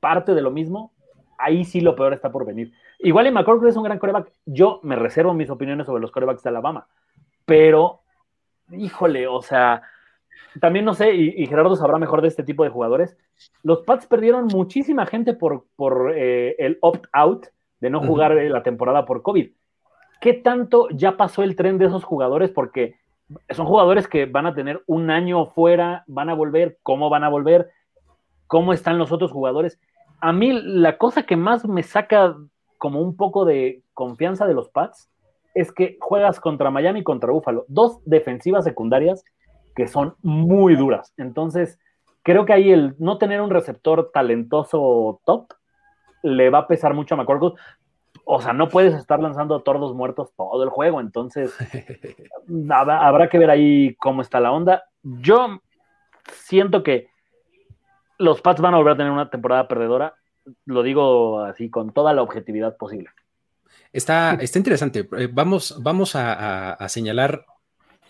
parte 0.00 0.34
de 0.34 0.42
lo 0.42 0.50
mismo, 0.50 0.92
ahí 1.38 1.64
sí 1.64 1.80
lo 1.80 1.94
peor 1.94 2.12
está 2.12 2.30
por 2.32 2.44
venir. 2.44 2.72
Igual 2.98 3.28
y 3.28 3.30
McCorkle 3.30 3.70
es 3.70 3.76
un 3.76 3.84
gran 3.84 3.98
coreback. 3.98 4.32
Yo 4.44 4.80
me 4.82 4.96
reservo 4.96 5.34
mis 5.34 5.50
opiniones 5.50 5.86
sobre 5.86 6.02
los 6.02 6.10
corebacks 6.10 6.42
de 6.42 6.50
Alabama, 6.50 6.88
pero, 7.44 8.00
híjole, 8.72 9.26
o 9.28 9.40
sea, 9.40 9.82
también 10.60 10.84
no 10.84 10.94
sé, 10.94 11.14
y, 11.14 11.46
Gerardo 11.46 11.76
sabrá 11.76 11.98
mejor 11.98 12.22
de 12.22 12.28
este 12.28 12.42
tipo 12.42 12.64
de 12.64 12.70
jugadores. 12.70 13.16
Los 13.62 13.82
Pats 13.82 14.06
perdieron 14.06 14.46
muchísima 14.46 15.06
gente 15.06 15.34
por, 15.34 15.66
por 15.76 16.12
eh, 16.14 16.56
el 16.58 16.78
opt-out 16.80 17.46
de 17.80 17.90
no 17.90 18.00
jugar 18.00 18.32
eh, 18.32 18.48
la 18.48 18.62
temporada 18.62 19.04
por 19.04 19.22
COVID. 19.22 19.50
¿Qué 20.20 20.34
tanto 20.34 20.88
ya 20.90 21.16
pasó 21.16 21.42
el 21.42 21.54
tren 21.54 21.78
de 21.78 21.86
esos 21.86 22.04
jugadores? 22.04 22.50
Porque 22.50 22.96
son 23.50 23.66
jugadores 23.66 24.08
que 24.08 24.26
van 24.26 24.46
a 24.46 24.54
tener 24.54 24.82
un 24.86 25.10
año 25.10 25.46
fuera, 25.46 26.04
van 26.06 26.30
a 26.30 26.34
volver, 26.34 26.78
¿cómo 26.82 27.10
van 27.10 27.24
a 27.24 27.28
volver? 27.28 27.70
¿Cómo 28.46 28.72
están 28.72 28.98
los 28.98 29.12
otros 29.12 29.30
jugadores? 29.30 29.78
A 30.20 30.32
mí 30.32 30.52
la 30.52 30.98
cosa 30.98 31.24
que 31.24 31.36
más 31.36 31.66
me 31.66 31.82
saca 31.82 32.36
como 32.78 33.00
un 33.00 33.16
poco 33.16 33.44
de 33.44 33.82
confianza 33.92 34.46
de 34.46 34.54
los 34.54 34.70
Pats 34.70 35.10
es 35.54 35.72
que 35.72 35.98
juegas 36.00 36.40
contra 36.40 36.70
Miami 36.70 37.00
y 37.00 37.04
contra 37.04 37.32
Buffalo, 37.32 37.64
dos 37.68 38.00
defensivas 38.04 38.64
secundarias 38.64 39.24
que 39.78 39.86
son 39.86 40.16
muy 40.22 40.74
duras. 40.74 41.14
Entonces, 41.18 41.78
creo 42.24 42.44
que 42.44 42.52
ahí 42.52 42.72
el 42.72 42.96
no 42.98 43.16
tener 43.16 43.40
un 43.40 43.48
receptor 43.48 44.10
talentoso 44.12 45.20
top 45.24 45.52
le 46.24 46.50
va 46.50 46.58
a 46.58 46.66
pesar 46.66 46.94
mucho 46.94 47.14
a 47.14 47.18
McCorkle. 47.18 47.52
O 48.24 48.42
sea, 48.42 48.52
no 48.52 48.68
puedes 48.68 48.92
estar 48.94 49.20
lanzando 49.20 49.62
tordos 49.62 49.94
muertos 49.94 50.32
todo 50.36 50.64
el 50.64 50.70
juego. 50.70 51.00
Entonces, 51.00 51.54
habrá, 52.70 53.28
que 53.28 53.38
ver 53.38 53.50
ahí 53.50 53.94
cómo 54.00 54.20
está 54.20 54.40
la 54.40 54.50
onda. 54.50 54.82
Yo 55.04 55.60
siento 56.32 56.82
que 56.82 57.06
los 58.18 58.40
Pats 58.40 58.60
van 58.60 58.74
a 58.74 58.78
volver 58.78 58.94
a 58.94 58.96
tener 58.96 59.12
una 59.12 59.30
temporada 59.30 59.68
perdedora. 59.68 60.16
Lo 60.64 60.82
digo 60.82 61.42
así 61.42 61.70
con 61.70 61.92
toda 61.92 62.12
la 62.14 62.22
objetividad 62.22 62.76
posible. 62.76 63.10
Está, 63.92 64.34
está 64.40 64.58
interesante. 64.58 65.08
Eh, 65.16 65.28
vamos, 65.32 65.80
vamos 65.80 66.16
a, 66.16 66.76
señalar 66.88 67.46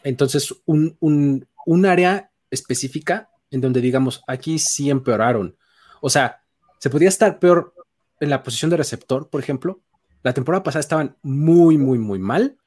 entonces 0.03 0.63
un, 0.65 0.97
un 1.01 1.47
área 1.87 2.31
específica 2.51 3.31
en 3.51 3.61
donde 3.61 3.81
digamos, 3.81 4.23
aquí 4.27 4.59
sí 4.59 4.91
empeoraron. 4.91 5.57
O 6.01 6.11
sea, 6.11 6.43
se 6.79 6.91
podía 6.91 7.09
estar 7.09 7.39
peor 7.39 7.75
en 8.21 8.31
la 8.31 8.43
posición 8.43 8.71
de 8.71 8.77
receptor, 8.77 9.29
por 9.31 9.41
ejemplo. 9.41 9.81
La 10.23 10.33
temporada 10.33 10.63
pasada 10.63 10.81
estaban 10.81 11.17
muy, 11.23 11.79
muy, 11.79 11.99
muy 11.99 12.19
mal. 12.19 12.59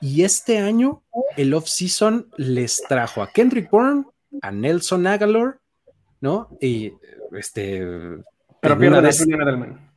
Y 0.00 0.22
este 0.22 0.58
año 0.58 1.02
el 1.36 1.52
off-season 1.54 2.30
les 2.36 2.82
trajo 2.88 3.22
a 3.22 3.30
Kendrick 3.32 3.70
Bourne, 3.70 4.06
a 4.42 4.50
Nelson 4.50 5.06
Aguilar, 5.06 5.60
¿no? 6.20 6.56
Y 6.60 6.92
este... 7.32 7.86
Pero 8.60 8.78
pierde 8.78 9.02
de... 9.02 9.12
Julian 9.12 9.89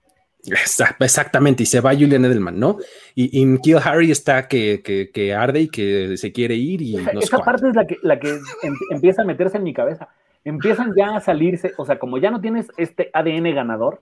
Exactamente, 0.46 1.64
y 1.64 1.66
se 1.66 1.80
va 1.80 1.94
Julian 1.94 2.26
Edelman, 2.26 2.60
¿no? 2.60 2.78
Y, 3.16 3.42
y 3.42 3.58
Kill 3.60 3.78
Harry 3.84 4.12
está 4.12 4.48
que, 4.48 4.82
que, 5.14 5.34
arde 5.34 5.62
y 5.62 5.68
que 5.70 6.18
se 6.18 6.32
quiere 6.34 6.56
ir. 6.56 6.82
Y 6.82 6.98
esa, 7.22 7.40
parte 7.40 7.70
es 7.70 7.76
la 7.76 7.88
que, 7.88 7.98
la 8.02 8.20
que 8.20 8.30
em, 8.30 8.76
empieza 8.92 9.22
a 9.22 9.26
meterse 9.26 9.58
en 9.58 9.64
mi 9.64 9.74
cabeza. 9.74 10.10
Empiezan 10.44 10.94
ya 10.98 11.16
a 11.16 11.22
salirse, 11.22 11.74
o 11.78 11.86
sea, 11.86 11.98
como 11.98 12.18
ya 12.18 12.30
no 12.30 12.42
tienes 12.42 12.68
este 12.78 13.10
ADN 13.14 13.56
ganador, 13.56 14.02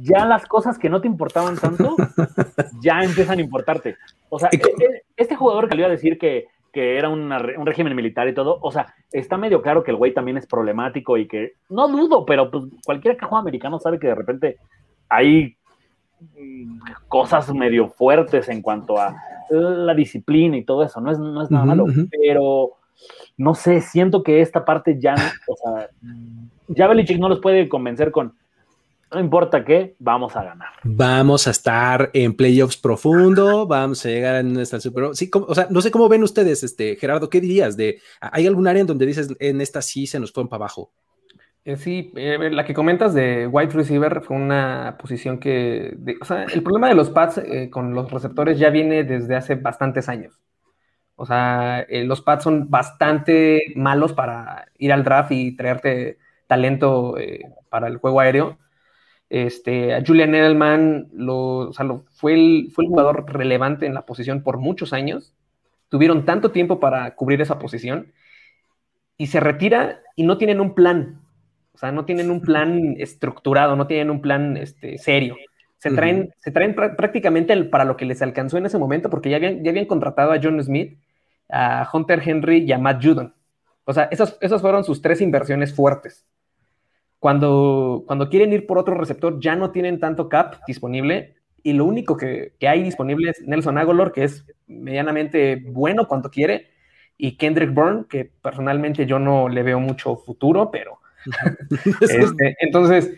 ya 0.00 0.24
las 0.24 0.46
cosas 0.46 0.78
que 0.78 0.88
no 0.88 1.02
te 1.02 1.08
importaban 1.08 1.56
tanto, 1.56 1.94
ya 2.80 3.02
empiezan 3.02 3.38
a 3.38 3.42
importarte. 3.42 3.96
O 4.30 4.38
sea, 4.38 4.48
e, 4.50 5.02
este 5.16 5.36
jugador 5.36 5.68
que 5.68 5.74
le 5.74 5.82
iba 5.82 5.88
a 5.88 5.92
decir 5.92 6.18
que, 6.18 6.46
que 6.72 6.96
era 6.96 7.10
un 7.10 7.30
régimen 7.66 7.94
militar 7.94 8.26
y 8.28 8.34
todo, 8.34 8.58
o 8.62 8.72
sea, 8.72 8.94
está 9.12 9.36
medio 9.36 9.60
claro 9.60 9.84
que 9.84 9.90
el 9.90 9.98
güey 9.98 10.14
también 10.14 10.38
es 10.38 10.46
problemático 10.46 11.18
y 11.18 11.28
que, 11.28 11.52
no 11.68 11.88
dudo, 11.88 12.24
pero 12.24 12.50
pues 12.50 12.64
cualquier 12.86 13.18
que 13.18 13.26
americano 13.30 13.78
sabe 13.78 13.98
que 13.98 14.06
de 14.06 14.14
repente 14.14 14.56
hay 15.08 15.56
mm, 16.38 16.78
cosas 17.08 17.52
medio 17.52 17.88
fuertes 17.88 18.48
en 18.48 18.62
cuanto 18.62 18.98
a 18.98 19.16
la 19.50 19.94
disciplina 19.94 20.56
y 20.56 20.64
todo 20.64 20.82
eso, 20.84 21.00
no 21.00 21.10
es, 21.10 21.18
nada 21.18 21.64
malo, 21.64 21.86
pero 22.10 22.72
no 23.36 23.54
sé, 23.54 23.80
siento 23.80 24.22
que 24.22 24.40
esta 24.40 24.64
parte 24.64 24.98
ya, 24.98 25.14
o 25.48 25.56
sea, 25.56 25.88
ya 26.68 26.86
Belichick 26.86 27.18
no 27.18 27.28
los 27.28 27.40
puede 27.40 27.68
convencer 27.68 28.10
con, 28.10 28.34
no 29.12 29.20
importa 29.20 29.64
qué, 29.64 29.96
vamos 29.98 30.34
a 30.36 30.44
ganar. 30.44 30.70
Vamos 30.82 31.46
a 31.46 31.50
estar 31.50 32.10
en 32.14 32.36
playoffs 32.36 32.76
profundo, 32.76 33.66
vamos 33.66 34.04
a 34.04 34.08
llegar 34.08 34.36
a 34.36 34.42
nuestra 34.42 34.80
Super 34.80 35.14
Sí, 35.14 35.30
o 35.32 35.54
sea, 35.54 35.68
no 35.70 35.80
sé 35.80 35.90
cómo 35.90 36.08
ven 36.08 36.22
ustedes, 36.22 36.62
este, 36.62 36.96
Gerardo, 36.96 37.28
¿qué 37.28 37.40
dirías? 37.40 37.76
de 37.76 38.00
¿Hay 38.20 38.46
algún 38.46 38.66
área 38.66 38.80
en 38.80 38.86
donde 38.86 39.06
dices, 39.06 39.34
en 39.38 39.60
esta 39.60 39.82
sí 39.82 40.06
se 40.06 40.18
nos 40.18 40.32
fueron 40.32 40.48
para 40.48 40.64
abajo? 40.64 40.92
Eh, 41.66 41.76
sí, 41.76 42.12
eh, 42.16 42.50
la 42.50 42.64
que 42.66 42.74
comentas 42.74 43.14
de 43.14 43.46
wide 43.46 43.70
receiver 43.72 44.20
fue 44.22 44.36
una 44.36 44.96
posición 45.00 45.38
que, 45.38 45.96
o 46.20 46.24
sea, 46.24 46.44
el 46.44 46.62
problema 46.62 46.88
de 46.88 46.94
los 46.94 47.08
Pats 47.08 47.38
eh, 47.38 47.70
con 47.70 47.94
los 47.94 48.10
receptores 48.10 48.58
ya 48.58 48.68
viene 48.68 49.02
desde 49.04 49.34
hace 49.34 49.54
bastantes 49.54 50.08
años. 50.10 50.42
O 51.16 51.26
sea, 51.26 51.86
los 51.90 52.22
Pats 52.22 52.44
son 52.44 52.70
bastante 52.70 53.62
malos 53.76 54.12
para 54.14 54.66
ir 54.78 54.92
al 54.92 55.04
draft 55.04 55.32
y 55.32 55.56
traerte 55.56 56.18
talento 56.48 57.16
para 57.70 57.88
el 57.88 57.98
juego 57.98 58.20
aéreo. 58.20 58.58
Este, 59.30 59.94
a 59.94 60.02
Julian 60.06 60.34
Edelman 60.34 61.08
lo, 61.14 61.72
fue, 62.12 62.34
el, 62.34 62.70
fue 62.72 62.84
el 62.84 62.90
jugador 62.90 63.26
relevante 63.32 63.86
en 63.86 63.94
la 63.94 64.06
posición 64.06 64.42
por 64.42 64.58
muchos 64.58 64.92
años. 64.92 65.34
Tuvieron 65.90 66.24
tanto 66.26 66.52
tiempo 66.52 66.80
para 66.80 67.14
cubrir 67.16 67.40
esa 67.42 67.58
posición 67.58 68.12
y 69.16 69.28
se 69.28 69.40
retira 69.40 70.02
y 70.16 70.24
no 70.24 70.38
tienen 70.38 70.60
un 70.60 70.74
plan. 70.74 71.23
O 71.74 71.78
sea, 71.78 71.90
no 71.90 72.04
tienen 72.04 72.30
un 72.30 72.40
plan 72.40 72.94
estructurado, 72.98 73.74
no 73.74 73.86
tienen 73.86 74.10
un 74.10 74.20
plan 74.20 74.56
este, 74.56 74.96
serio. 74.98 75.36
Se 75.78 75.90
traen, 75.90 76.32
se 76.38 76.50
traen 76.50 76.74
prácticamente 76.74 77.54
para 77.64 77.84
lo 77.84 77.96
que 77.96 78.06
les 78.06 78.22
alcanzó 78.22 78.56
en 78.56 78.64
ese 78.64 78.78
momento, 78.78 79.10
porque 79.10 79.28
ya 79.28 79.36
habían, 79.36 79.62
ya 79.62 79.70
habían 79.70 79.84
contratado 79.84 80.32
a 80.32 80.40
John 80.42 80.62
Smith, 80.62 80.98
a 81.50 81.86
Hunter 81.92 82.22
Henry 82.24 82.64
y 82.64 82.72
a 82.72 82.78
Matt 82.78 83.04
Judon. 83.04 83.34
O 83.84 83.92
sea, 83.92 84.04
esas, 84.04 84.38
esas 84.40 84.62
fueron 84.62 84.84
sus 84.84 85.02
tres 85.02 85.20
inversiones 85.20 85.74
fuertes. 85.74 86.24
Cuando, 87.18 88.04
cuando 88.06 88.30
quieren 88.30 88.52
ir 88.52 88.66
por 88.66 88.78
otro 88.78 88.94
receptor, 88.94 89.40
ya 89.40 89.56
no 89.56 89.72
tienen 89.72 90.00
tanto 90.00 90.28
cap 90.28 90.56
disponible 90.66 91.34
y 91.62 91.72
lo 91.72 91.86
único 91.86 92.16
que, 92.16 92.52
que 92.58 92.68
hay 92.68 92.82
disponible 92.82 93.30
es 93.30 93.42
Nelson 93.42 93.78
Aguilar, 93.78 94.12
que 94.12 94.24
es 94.24 94.46
medianamente 94.66 95.62
bueno 95.66 96.06
cuando 96.06 96.30
quiere, 96.30 96.68
y 97.16 97.36
Kendrick 97.36 97.72
Bourne, 97.72 98.04
que 98.08 98.24
personalmente 98.24 99.06
yo 99.06 99.18
no 99.18 99.48
le 99.48 99.62
veo 99.62 99.80
mucho 99.80 100.16
futuro, 100.16 100.70
pero 100.70 100.98
este, 102.00 102.56
entonces, 102.60 103.12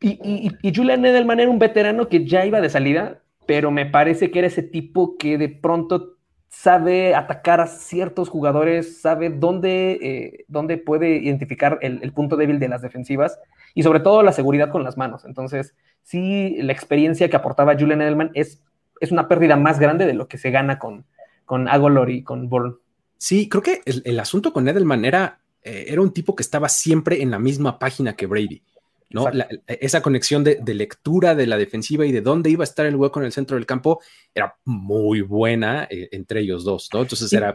y, 0.00 0.50
y, 0.62 0.74
Julian 0.74 1.04
Edelman 1.04 1.40
era 1.40 1.50
un 1.50 1.58
veterano 1.58 2.08
que 2.08 2.26
ya 2.26 2.44
iba 2.44 2.60
de 2.60 2.70
salida, 2.70 3.22
pero 3.46 3.70
me 3.70 3.86
parece 3.86 4.30
que 4.30 4.40
era 4.40 4.48
ese 4.48 4.62
tipo 4.62 5.16
que 5.16 5.38
de 5.38 5.48
pronto 5.48 6.16
sabe 6.52 7.14
atacar 7.14 7.60
a 7.60 7.66
ciertos 7.66 8.28
jugadores, 8.28 9.00
sabe 9.00 9.30
dónde, 9.30 9.98
eh, 10.02 10.44
dónde 10.48 10.76
puede 10.76 11.16
identificar 11.16 11.78
el, 11.80 12.12
punto 12.12 12.36
débil 12.36 12.58
de 12.58 12.68
las 12.68 12.82
defensivas 12.82 13.40
y 13.74 13.82
sobre 13.82 14.00
todo 14.00 14.22
la 14.22 14.32
seguridad 14.32 14.70
con 14.70 14.84
las 14.84 14.98
manos. 14.98 15.24
Entonces, 15.24 15.74
sí, 16.02 16.56
la 16.60 16.72
experiencia 16.72 17.30
que 17.30 17.36
aportaba 17.36 17.74
Julian 17.78 18.02
Edelman 18.02 18.32
es, 18.34 18.62
es 19.00 19.12
una 19.12 19.28
pérdida 19.28 19.56
más 19.56 19.80
grande 19.80 20.04
de 20.04 20.12
lo 20.12 20.28
que 20.28 20.36
se 20.36 20.50
gana 20.50 20.78
con, 20.78 21.06
con 21.46 21.68
Agolor 21.68 22.10
y 22.10 22.22
con 22.22 22.50
Bourne. 22.50 22.74
Sí, 23.16 23.48
creo 23.48 23.62
que 23.62 23.80
el, 23.86 24.02
el 24.04 24.20
asunto 24.20 24.52
con 24.52 24.68
Edelman 24.68 25.06
era 25.06 25.40
eh, 25.62 25.86
era 25.88 26.00
un 26.00 26.12
tipo 26.12 26.34
que 26.34 26.42
estaba 26.42 26.68
siempre 26.68 27.22
en 27.22 27.30
la 27.30 27.38
misma 27.38 27.78
página 27.78 28.14
que 28.14 28.26
Brady. 28.26 28.62
¿no? 29.10 29.26
esa 29.66 30.00
conexión 30.00 30.42
de, 30.42 30.62
lectura 30.74 31.34
de 31.34 31.46
la 31.46 31.58
defensiva 31.58 32.06
y 32.06 32.12
de 32.12 32.22
dónde 32.22 32.48
iba 32.48 32.62
a 32.62 32.64
estar 32.64 32.86
el 32.86 32.96
hueco 32.96 33.20
en 33.20 33.26
el 33.26 33.32
centro 33.32 33.56
del 33.56 33.66
campo 33.66 34.00
era 34.34 34.56
muy 34.64 35.20
buena 35.20 35.86
eh, 35.90 36.08
entre 36.12 36.40
ellos 36.40 36.64
dos, 36.64 36.88
¿no? 36.94 37.02
Entonces 37.02 37.30
era... 37.30 37.54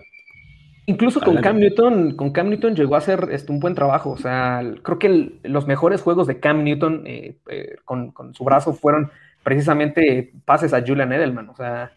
Incluso 0.85 1.19
con 1.19 1.37
Cam 1.37 1.57
Newton, 1.57 2.15
con 2.15 2.31
Cam 2.31 2.49
Newton 2.49 2.75
llegó 2.75 2.93
a 2.93 2.99
hacer 2.99 3.29
este, 3.31 3.51
un 3.51 3.59
buen 3.59 3.73
trabajo. 3.73 4.11
O 4.11 4.17
sea, 4.17 4.61
creo 4.83 4.99
que 4.99 5.39
los 5.43 5.67
mejores 5.67 6.01
juegos 6.01 6.27
de 6.27 6.39
Cam 6.39 6.63
Newton 6.63 7.03
eh, 7.05 7.37
con, 7.83 8.11
con, 8.11 8.33
su 8.33 8.45
brazo 8.45 8.71
fueron 8.73 9.11
precisamente 9.43 10.31
pases 10.45 10.73
a 10.73 10.81
Julian 10.85 11.11
Edelman. 11.11 11.49
O 11.49 11.55
sea, 11.55 11.91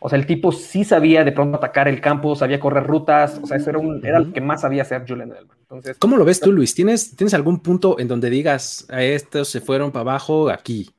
o 0.00 0.08
sea, 0.08 0.18
el 0.18 0.26
tipo 0.26 0.52
sí 0.52 0.84
sabía 0.84 1.24
de 1.24 1.32
pronto 1.32 1.56
atacar 1.56 1.88
el 1.88 2.00
campo, 2.00 2.36
sabía 2.36 2.60
correr 2.60 2.84
rutas, 2.84 3.40
o 3.42 3.46
sea, 3.46 3.56
eso 3.56 3.70
era, 3.70 3.78
un, 3.78 4.04
era 4.04 4.18
el 4.18 4.32
que 4.32 4.40
más 4.40 4.60
sabía 4.60 4.82
hacer 4.82 5.04
Julian 5.06 5.30
Edelman. 5.30 5.56
Entonces, 5.62 5.96
¿Cómo 5.98 6.16
lo 6.16 6.24
ves 6.24 6.40
tú, 6.40 6.52
Luis? 6.52 6.74
¿Tienes, 6.74 7.16
¿Tienes 7.16 7.34
algún 7.34 7.60
punto 7.60 7.98
en 7.98 8.08
donde 8.08 8.30
digas, 8.30 8.86
a 8.88 9.02
estos 9.02 9.48
se 9.48 9.60
fueron 9.60 9.90
para 9.90 10.02
abajo 10.02 10.50
aquí? 10.50 10.90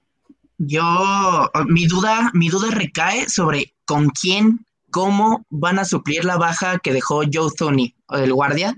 Yo, 0.57 0.83
mi 1.67 1.87
duda, 1.87 2.31
mi 2.33 2.49
duda 2.49 2.69
recae 2.71 3.29
sobre 3.29 3.73
con 3.85 4.09
quién, 4.09 4.65
cómo 4.91 5.45
van 5.49 5.79
a 5.79 5.85
suplir 5.85 6.25
la 6.25 6.37
baja 6.37 6.79
que 6.79 6.93
dejó 6.93 7.21
Joe 7.31 7.49
Thuney, 7.57 7.95
el 8.09 8.33
guardia. 8.33 8.77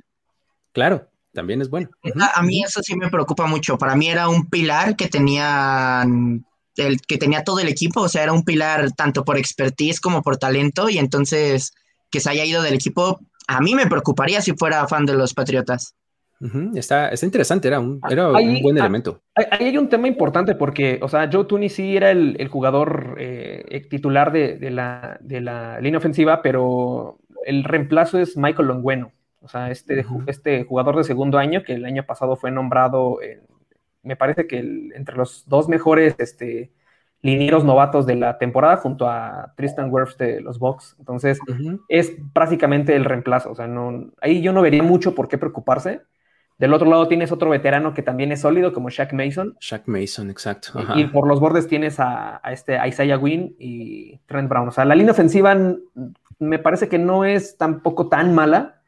Claro, 0.74 1.08
también 1.34 1.62
es 1.62 1.70
bueno. 1.70 1.90
A, 2.36 2.42
mí 2.44 2.64
eso 2.64 2.82
sí 2.84 2.96
me 2.96 3.10
preocupa 3.10 3.48
mucho. 3.48 3.78
Para 3.78 3.96
mí 3.96 4.08
era 4.08 4.30
un 4.30 4.48
pilar 4.48 4.96
que 4.96 5.08
tenían 5.08 6.46
el 6.78 7.02
que 7.02 7.18
tenía 7.18 7.44
todo 7.44 7.60
el 7.60 7.68
equipo, 7.68 8.02
o 8.02 8.10
sea, 8.10 8.24
era 8.24 8.34
un 8.34 8.44
pilar 8.44 8.92
tanto 8.94 9.24
por 9.24 9.38
expertise 9.38 10.00
como 10.00 10.22
por 10.22 10.38
talento, 10.38 10.90
y 10.90 10.98
entonces 10.98 11.74
que 12.10 12.20
se 12.20 12.30
haya 12.30 12.46
ido 12.46 12.62
del 12.62 12.74
equipo, 12.74 13.20
a 13.48 13.62
mí 13.62 13.76
me 13.76 13.88
preocuparía 13.88 14.42
si 14.42 14.54
fuera 14.54 14.88
fan 14.88 15.06
de 15.06 15.14
los 15.14 15.34
Patriotas. 15.34 15.96
está, 16.76 17.10
está, 17.10 17.26
interesante, 17.26 17.68
era 17.68 17.80
un, 17.80 18.00
era 18.10 18.32
un 18.32 18.62
buen 18.62 18.78
elemento. 18.78 19.22
Ahí 19.36 19.68
hay 19.68 19.78
un 19.78 19.90
tema 19.90 20.08
importante 20.08 20.56
porque, 20.56 21.00
o 21.02 21.08
sea, 21.08 21.30
Joe 21.32 21.46
Tooney 21.46 21.70
sí 21.70 21.96
era 21.96 22.12
el, 22.12 22.48
jugador 22.48 23.16
eh, 23.20 23.88
titular 23.90 24.32
de, 24.32 24.72
la, 24.72 25.18
de 25.22 25.42
la 25.42 25.80
línea 25.80 26.00
ofensiva, 26.00 26.42
pero 26.42 27.20
el 27.46 27.64
reemplazo 27.64 28.20
es 28.20 28.38
Michael 28.38 28.68
Longweno. 28.68 29.12
O 29.42 29.48
sea, 29.48 29.72
este, 29.72 30.06
este 30.28 30.66
jugador 30.66 30.98
de 30.98 31.04
segundo 31.04 31.40
año 31.40 31.64
que 31.64 31.74
el 31.74 31.86
año 31.86 32.06
pasado 32.06 32.36
fue 32.36 32.52
nombrado 32.52 33.22
en 33.24 33.42
me 34.04 34.16
parece 34.16 34.48
que 34.48 34.60
entre 34.94 35.16
los 35.16 35.48
dos 35.48 35.70
mejores 35.70 36.16
este, 36.18 36.72
linieros 37.22 37.64
novatos 37.64 38.06
de 38.06 38.16
la 38.16 38.38
temporada 38.38 38.78
junto 38.78 39.08
a 39.08 39.54
Tristan 39.56 39.92
Wirfs 39.92 40.18
de 40.18 40.42
los 40.42 40.60
Bucks. 40.60 40.96
Entonces, 41.00 41.40
es 41.88 42.14
prácticamente 42.34 42.96
el 42.96 43.06
reemplazo. 43.06 43.52
O 43.52 43.56
sea, 43.56 43.68
no, 43.68 44.12
ahí 44.22 44.42
yo 44.42 44.54
no 44.54 44.62
vería 44.62 44.84
mucho 44.84 45.14
por 45.14 45.28
qué 45.28 45.38
preocuparse. 45.38 46.02
Del 46.58 46.74
otro 46.74 46.88
lado 46.90 47.08
tienes 47.08 47.32
otro 47.32 47.50
veterano 47.50 47.94
que 47.94 48.04
también 48.04 48.32
es 48.32 48.42
sólido, 48.42 48.72
como 48.72 48.90
Shaq 48.90 49.14
Mason. 49.14 49.58
Shaq 49.60 49.88
Mason, 49.88 50.30
exacto. 50.30 50.80
Y 50.96 51.06
por 51.06 51.28
los 51.28 51.40
bordes 51.40 51.68
tienes 51.68 52.00
a, 52.00 52.40
este 52.52 52.78
Isaiah 52.88 53.18
Wynn 53.18 53.56
y 53.58 54.20
Trent 54.28 54.48
Brown. 54.48 54.68
O 54.68 54.72
sea, 54.72 54.86
la 54.86 54.94
línea 54.96 55.12
ofensiva 55.12 55.56
me 56.38 56.60
parece 56.60 56.88
que 56.88 57.00
no 57.00 57.26
es 57.26 57.58
tampoco 57.58 58.10
tan 58.10 58.36
mala. 58.36 58.81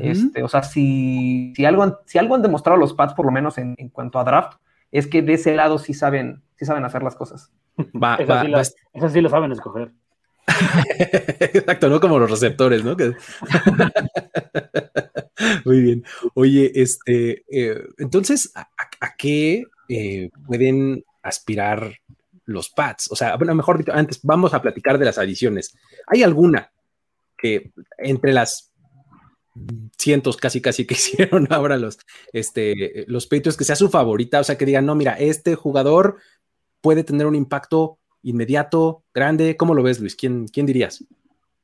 Este, 0.00 0.42
o 0.42 0.48
sea, 0.48 0.62
si, 0.62 1.52
si, 1.56 1.64
algo, 1.64 2.00
si 2.06 2.18
algo 2.18 2.34
han 2.34 2.42
demostrado 2.42 2.78
los 2.78 2.94
Pats, 2.94 3.14
por 3.14 3.26
lo 3.26 3.32
menos 3.32 3.58
en, 3.58 3.76
cuanto 3.90 4.18
a 4.18 4.24
draft, 4.24 4.58
es 4.90 5.06
que 5.06 5.22
de 5.22 5.34
ese 5.34 5.54
lado 5.54 5.78
sí 5.78 5.94
saben, 5.94 6.42
sí 6.56 6.64
saben 6.64 6.84
hacer 6.84 7.02
las 7.02 7.16
cosas. 7.16 7.52
Va, 7.78 8.16
sí 8.16 8.24
sí 9.10 9.20
lo 9.20 9.28
saben 9.28 9.52
escoger. 9.52 9.92
Exacto, 11.40 11.88
no 11.88 12.00
como 12.00 12.18
los 12.18 12.30
receptores, 12.30 12.84
¿no? 12.84 12.96
Muy 15.64 15.80
bien. 15.80 16.04
Oye, 16.34 16.72
este, 16.74 17.44
eh, 17.50 17.82
entonces, 17.98 18.52
¿a, 18.54 18.68
qué 19.16 19.64
eh, 19.88 20.30
pueden 20.46 21.04
aspirar 21.22 21.94
los 22.44 22.70
Pats? 22.70 23.10
O 23.10 23.16
sea, 23.16 23.36
bueno, 23.36 23.54
mejor 23.54 23.78
dicho, 23.78 23.92
antes 23.92 24.20
vamos 24.22 24.54
a 24.54 24.62
platicar 24.62 24.98
de 24.98 25.06
las 25.06 25.18
adiciones. 25.18 25.76
¿Hay 26.06 26.22
alguna 26.22 26.70
que 27.36 27.72
entre 27.98 28.32
las 28.32 28.72
cientos 29.96 30.36
casi 30.36 30.60
casi 30.60 30.86
que 30.86 30.94
hicieron 30.94 31.46
ahora 31.50 31.76
los, 31.76 31.98
este, 32.32 33.04
los 33.08 33.26
Patriots, 33.26 33.56
que 33.56 33.64
sea 33.64 33.76
su 33.76 33.90
favorita, 33.90 34.40
o 34.40 34.44
sea, 34.44 34.58
que 34.58 34.66
digan, 34.66 34.86
no, 34.86 34.94
mira, 34.94 35.14
este 35.14 35.54
jugador 35.54 36.18
puede 36.80 37.04
tener 37.04 37.26
un 37.26 37.34
impacto 37.34 37.98
inmediato, 38.22 39.04
grande. 39.14 39.56
¿Cómo 39.56 39.74
lo 39.74 39.82
ves, 39.82 40.00
Luis? 40.00 40.16
¿Quién, 40.16 40.48
quién 40.48 40.66
dirías? 40.66 41.04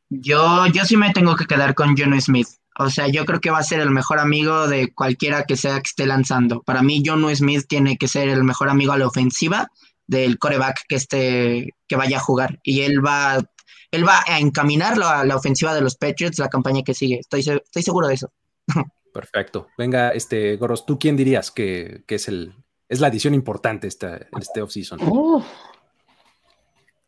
Yo, 0.09 0.66
yo 0.68 0.84
sí 0.84 0.97
me 0.97 1.12
tengo 1.12 1.36
que 1.36 1.47
quedar 1.47 1.74
con 1.74 1.95
John 1.97 2.20
Smith. 2.20 2.49
O 2.78 2.88
sea, 2.88 3.09
yo 3.09 3.24
creo 3.24 3.41
que 3.41 3.51
va 3.51 3.59
a 3.59 3.62
ser 3.62 3.80
el 3.80 3.91
mejor 3.91 4.18
amigo 4.18 4.66
de 4.68 4.93
cualquiera 4.93 5.45
que 5.45 5.57
sea 5.57 5.76
que 5.76 5.88
esté 5.88 6.07
lanzando. 6.07 6.62
Para 6.62 6.82
mí, 6.82 7.03
John 7.05 7.34
Smith 7.34 7.64
tiene 7.68 7.97
que 7.97 8.09
ser 8.09 8.28
el 8.28 8.45
mejor 8.45 8.70
amigo 8.70 8.93
a 8.93 8.99
la 8.99 9.07
ofensiva 9.07 9.68
del 10.07 10.38
coreback 10.38 10.84
que 10.88 10.97
esté, 10.97 11.74
que 11.86 11.97
vaya 11.97 12.16
a 12.16 12.20
jugar. 12.20 12.59
Y 12.62 12.80
él 12.80 13.05
va 13.05 13.45
él 13.91 14.07
va 14.07 14.22
a 14.26 14.38
encaminar 14.38 14.97
la, 14.97 15.24
la 15.24 15.36
ofensiva 15.36 15.74
de 15.74 15.80
los 15.80 15.97
Patriots 15.97 16.38
la 16.38 16.49
campaña 16.49 16.82
que 16.82 16.95
sigue. 16.95 17.18
Estoy, 17.20 17.41
estoy 17.41 17.82
seguro 17.82 18.09
de 18.09 18.14
eso. 18.14 18.32
Perfecto. 19.12 19.68
Venga, 19.76 20.11
este 20.11 20.57
Goros, 20.57 20.86
¿tú 20.86 20.99
quién 20.99 21.16
dirías 21.16 21.51
que, 21.51 22.05
es 22.07 22.28
el 22.28 22.55
es 22.88 23.01
la 23.01 23.07
adición 23.07 23.34
importante 23.34 23.86
esta, 23.86 24.20
este 24.38 24.62
offseason? 24.62 25.01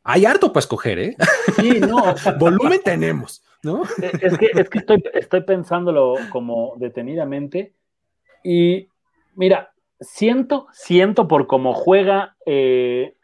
Hay 0.05 0.25
harto 0.25 0.53
para 0.53 0.61
escoger, 0.61 0.99
¿eh? 0.99 1.17
Sí, 1.57 1.81
no. 1.81 2.15
Volumen 2.39 2.81
tenemos, 2.85 3.43
¿no? 3.63 3.83
Es 4.21 4.39
que, 4.39 4.51
es 4.53 4.69
que 4.69 4.79
estoy, 4.79 5.03
estoy 5.13 5.43
pensándolo 5.43 6.15
como 6.31 6.75
detenidamente. 6.77 7.73
Y 8.43 8.89
mira, 9.35 9.73
siento, 10.01 10.67
siento 10.73 11.29
por 11.29 11.47
cómo 11.47 11.73
juega. 11.73 12.37
Eh, 12.47 13.15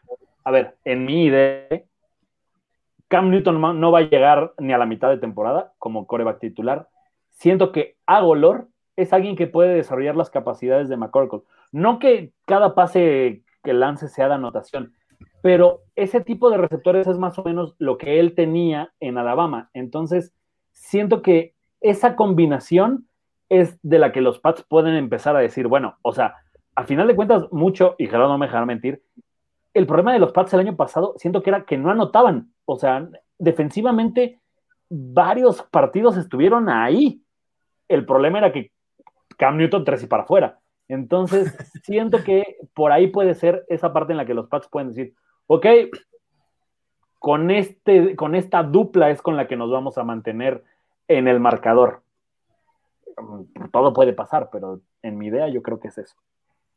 a 0.43 0.51
ver, 0.51 0.77
en 0.85 1.05
mi 1.05 1.25
idea, 1.25 1.83
Cam 3.09 3.31
Newton 3.31 3.59
no 3.59 3.91
va 3.91 3.99
a 3.99 4.09
llegar 4.09 4.53
ni 4.59 4.71
a 4.71 4.77
la 4.77 4.85
mitad 4.85 5.09
de 5.09 5.17
temporada 5.17 5.73
como 5.79 6.07
coreback 6.07 6.39
titular. 6.39 6.87
Siento 7.29 7.71
que 7.71 7.97
Agolor 8.05 8.67
es 8.95 9.13
alguien 9.13 9.35
que 9.35 9.47
puede 9.47 9.73
desarrollar 9.73 10.15
las 10.15 10.29
capacidades 10.29 10.89
de 10.89 10.97
McCorkle. 10.97 11.41
No 11.71 11.99
que 11.99 12.33
cada 12.45 12.75
pase 12.75 13.43
que 13.63 13.73
lance 13.73 14.09
sea 14.09 14.27
de 14.27 14.35
anotación, 14.35 14.93
pero 15.41 15.81
ese 15.95 16.21
tipo 16.21 16.49
de 16.49 16.57
receptores 16.57 17.07
es 17.07 17.17
más 17.17 17.37
o 17.39 17.43
menos 17.43 17.75
lo 17.79 17.97
que 17.97 18.19
él 18.19 18.35
tenía 18.35 18.93
en 18.99 19.17
Alabama. 19.17 19.69
Entonces, 19.73 20.33
siento 20.71 21.21
que 21.21 21.55
esa 21.81 22.15
combinación 22.15 23.07
es 23.49 23.79
de 23.81 23.99
la 23.99 24.11
que 24.11 24.21
los 24.21 24.39
Pats 24.39 24.63
pueden 24.63 24.95
empezar 24.95 25.35
a 25.35 25.39
decir, 25.39 25.67
bueno, 25.67 25.97
o 26.03 26.13
sea, 26.13 26.35
a 26.75 26.83
final 26.83 27.07
de 27.07 27.15
cuentas, 27.15 27.47
mucho, 27.51 27.95
y 27.97 28.05
Gerardo 28.05 28.29
no 28.29 28.37
me 28.37 28.45
dejará 28.45 28.65
mentir, 28.65 29.01
el 29.73 29.85
problema 29.85 30.13
de 30.13 30.19
los 30.19 30.31
Pats 30.31 30.53
el 30.53 30.61
año 30.61 30.75
pasado, 30.75 31.13
siento 31.17 31.43
que 31.43 31.49
era 31.49 31.65
que 31.65 31.77
no 31.77 31.91
anotaban. 31.91 32.53
O 32.65 32.77
sea, 32.77 33.07
defensivamente, 33.37 34.39
varios 34.89 35.61
partidos 35.63 36.17
estuvieron 36.17 36.69
ahí. 36.69 37.21
El 37.87 38.05
problema 38.05 38.39
era 38.39 38.51
que 38.51 38.71
Cam 39.37 39.57
Newton 39.57 39.83
tres 39.83 40.03
y 40.03 40.07
para 40.07 40.23
afuera. 40.23 40.59
Entonces, 40.87 41.55
siento 41.83 42.23
que 42.23 42.57
por 42.73 42.91
ahí 42.91 43.07
puede 43.07 43.35
ser 43.35 43.65
esa 43.69 43.93
parte 43.93 44.13
en 44.13 44.17
la 44.17 44.25
que 44.25 44.33
los 44.33 44.47
Pats 44.47 44.67
pueden 44.67 44.89
decir, 44.89 45.13
ok, 45.47 45.65
con, 47.19 47.51
este, 47.51 48.15
con 48.15 48.35
esta 48.35 48.63
dupla 48.63 49.09
es 49.09 49.21
con 49.21 49.35
la 49.35 49.47
que 49.47 49.57
nos 49.57 49.69
vamos 49.69 49.97
a 49.97 50.03
mantener 50.03 50.63
en 51.07 51.27
el 51.27 51.39
marcador. 51.39 52.01
Todo 53.71 53.93
puede 53.93 54.13
pasar, 54.13 54.49
pero 54.51 54.79
en 55.01 55.17
mi 55.17 55.27
idea 55.27 55.49
yo 55.49 55.61
creo 55.61 55.79
que 55.79 55.89
es 55.89 55.97
eso. 55.97 56.15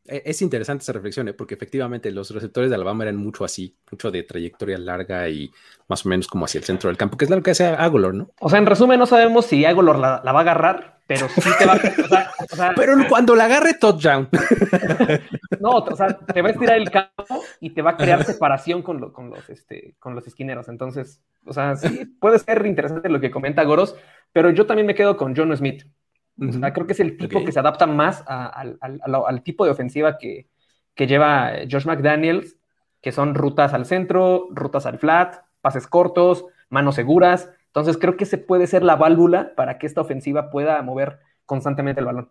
E, 0.06 0.22
es 0.26 0.42
interesante 0.42 0.82
esa 0.82 0.92
reflexión, 0.92 1.28
¿eh? 1.28 1.32
porque 1.32 1.54
efectivamente 1.54 2.10
los 2.10 2.30
receptores 2.30 2.70
de 2.70 2.76
Alabama 2.76 3.04
eran 3.04 3.16
mucho 3.16 3.44
así, 3.44 3.76
mucho 3.90 4.10
de 4.10 4.22
trayectoria 4.24 4.78
larga 4.78 5.28
y 5.28 5.50
más 5.88 6.04
o 6.04 6.08
menos 6.08 6.26
como 6.26 6.44
hacia 6.44 6.58
el 6.58 6.64
centro 6.64 6.88
del 6.88 6.96
campo, 6.96 7.16
que 7.16 7.24
es 7.24 7.30
lo 7.30 7.42
que 7.42 7.52
hace 7.52 7.66
Agolor, 7.66 8.14
¿no? 8.14 8.30
O 8.40 8.50
sea, 8.50 8.58
en 8.58 8.66
resumen, 8.66 8.98
no 8.98 9.06
sabemos 9.06 9.46
si 9.46 9.64
Agolor 9.64 9.98
la, 9.98 10.20
va 10.20 10.38
a 10.38 10.40
agarrar, 10.40 10.98
pero 11.06 11.28
sí 11.28 11.50
te 11.58 11.66
va 11.66 11.74
a. 11.74 12.74
pero 12.74 12.96
cuando 13.08 13.36
la 13.36 13.44
agarre, 13.44 13.74
touchdown. 13.74 14.28
no, 15.60 15.70
o 15.70 15.96
sea, 15.96 16.18
te 16.18 16.42
va 16.42 16.48
a 16.48 16.52
estirar 16.52 16.78
el 16.78 16.90
campo 16.90 17.42
y 17.60 17.70
te 17.70 17.82
va 17.82 17.92
a 17.92 17.96
crear 17.96 18.24
separación 18.24 18.82
con, 18.82 19.12
con, 19.12 19.30
los, 19.30 19.48
este, 19.50 19.94
con 20.00 20.14
los 20.14 20.26
esquineros. 20.26 20.68
Entonces, 20.68 21.22
o 21.44 21.52
sea, 21.52 21.76
sí, 21.76 22.06
puede 22.20 22.38
ser 22.38 22.66
interesante 22.66 23.08
lo 23.08 23.20
que 23.20 23.30
comenta 23.30 23.62
Goros, 23.64 23.96
pero 24.32 24.50
yo 24.50 24.66
también 24.66 24.86
me 24.86 24.94
quedo 24.94 25.16
con 25.16 25.36
John 25.36 25.56
Smith 25.56 25.84
creo 26.36 26.86
que 26.86 26.92
es 26.92 27.00
el 27.00 27.16
tipo 27.16 27.44
que 27.44 27.52
se 27.52 27.60
adapta 27.60 27.86
más 27.86 28.24
al, 28.26 29.42
tipo 29.42 29.64
de 29.64 29.70
ofensiva 29.70 30.18
que, 30.18 30.48
lleva 30.96 31.52
Josh 31.70 31.86
McDaniels, 31.86 32.56
que 33.00 33.12
son 33.12 33.34
rutas 33.34 33.74
al 33.74 33.86
centro, 33.86 34.48
rutas 34.50 34.86
al 34.86 34.98
flat, 34.98 35.44
pases 35.60 35.86
cortos, 35.86 36.46
manos 36.68 36.94
seguras. 36.94 37.50
Entonces 37.66 37.96
creo 37.98 38.16
que 38.16 38.24
ese 38.24 38.38
puede 38.38 38.66
ser 38.66 38.82
la 38.82 38.96
válvula 38.96 39.54
para 39.56 39.78
que 39.78 39.86
esta 39.86 40.00
ofensiva 40.00 40.50
pueda 40.50 40.80
mover 40.82 41.20
constantemente 41.46 42.00
el 42.00 42.06
balón 42.06 42.30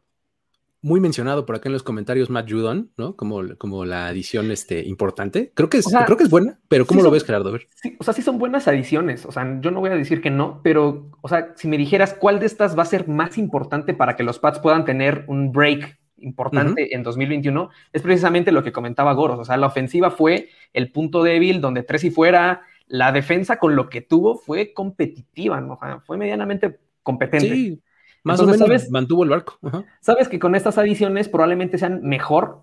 muy 0.83 0.99
mencionado 0.99 1.45
por 1.45 1.55
acá 1.55 1.69
en 1.69 1.73
los 1.73 1.83
comentarios 1.83 2.29
Matt 2.29 2.49
Judon, 2.49 2.91
¿no? 2.97 3.15
Como, 3.15 3.41
como 3.57 3.85
la 3.85 4.07
adición 4.07 4.51
este, 4.51 4.83
importante. 4.87 5.51
Creo 5.53 5.69
que 5.69 5.77
es, 5.77 5.85
creo 6.05 6.17
que 6.17 6.23
es 6.23 6.29
buena, 6.29 6.59
pero 6.67 6.87
¿cómo 6.87 7.03
lo 7.03 7.11
ves, 7.11 7.23
Gerardo? 7.23 7.55
o 7.99 8.03
sea, 8.03 8.13
sí 8.13 8.21
son 8.23 8.39
buenas 8.39 8.67
adiciones. 8.67 9.25
O 9.25 9.31
sea, 9.31 9.59
yo 9.61 9.69
no 9.69 9.79
voy 9.79 9.91
a 9.91 9.95
decir 9.95 10.21
que 10.21 10.31
no, 10.31 10.61
pero, 10.63 11.11
o 11.21 11.29
sea, 11.29 11.53
si 11.55 11.67
me 11.67 11.77
dijeras 11.77 12.15
cuál 12.15 12.39
de 12.39 12.47
estas 12.47 12.77
va 12.77 12.81
a 12.83 12.87
ser 12.87 13.07
más 13.07 13.37
importante 13.37 13.93
para 13.93 14.15
que 14.15 14.23
los 14.23 14.39
Pats 14.39 14.59
puedan 14.59 14.83
tener 14.83 15.25
un 15.27 15.51
break 15.51 15.99
importante 16.17 16.95
en 16.95 17.03
2021, 17.03 17.69
es 17.93 18.01
precisamente 18.01 18.51
lo 18.51 18.63
que 18.63 18.71
comentaba 18.71 19.13
Goros. 19.13 19.39
O 19.39 19.45
sea, 19.45 19.57
la 19.57 19.67
ofensiva 19.67 20.09
fue 20.09 20.49
el 20.73 20.91
punto 20.91 21.21
débil 21.21 21.61
donde 21.61 21.83
tres 21.83 22.03
y 22.03 22.11
fuera. 22.11 22.63
La 22.87 23.11
defensa 23.11 23.57
con 23.57 23.75
lo 23.75 23.87
que 23.87 24.01
tuvo 24.01 24.35
fue 24.35 24.73
competitiva, 24.73 25.61
¿no? 25.61 25.73
O 25.73 25.79
sea, 25.79 25.99
fue 25.99 26.17
medianamente 26.17 26.79
competente. 27.03 27.53
Sí 27.53 27.81
más 28.23 28.39
o 28.39 28.47
menos 28.47 28.89
mantuvo 28.89 29.23
el 29.23 29.29
barco. 29.29 29.59
Sabes 29.99 30.27
que 30.27 30.39
con 30.39 30.55
estas 30.55 30.77
adiciones 30.77 31.29
probablemente 31.29 31.77
sean 31.77 32.01
mejor, 32.03 32.61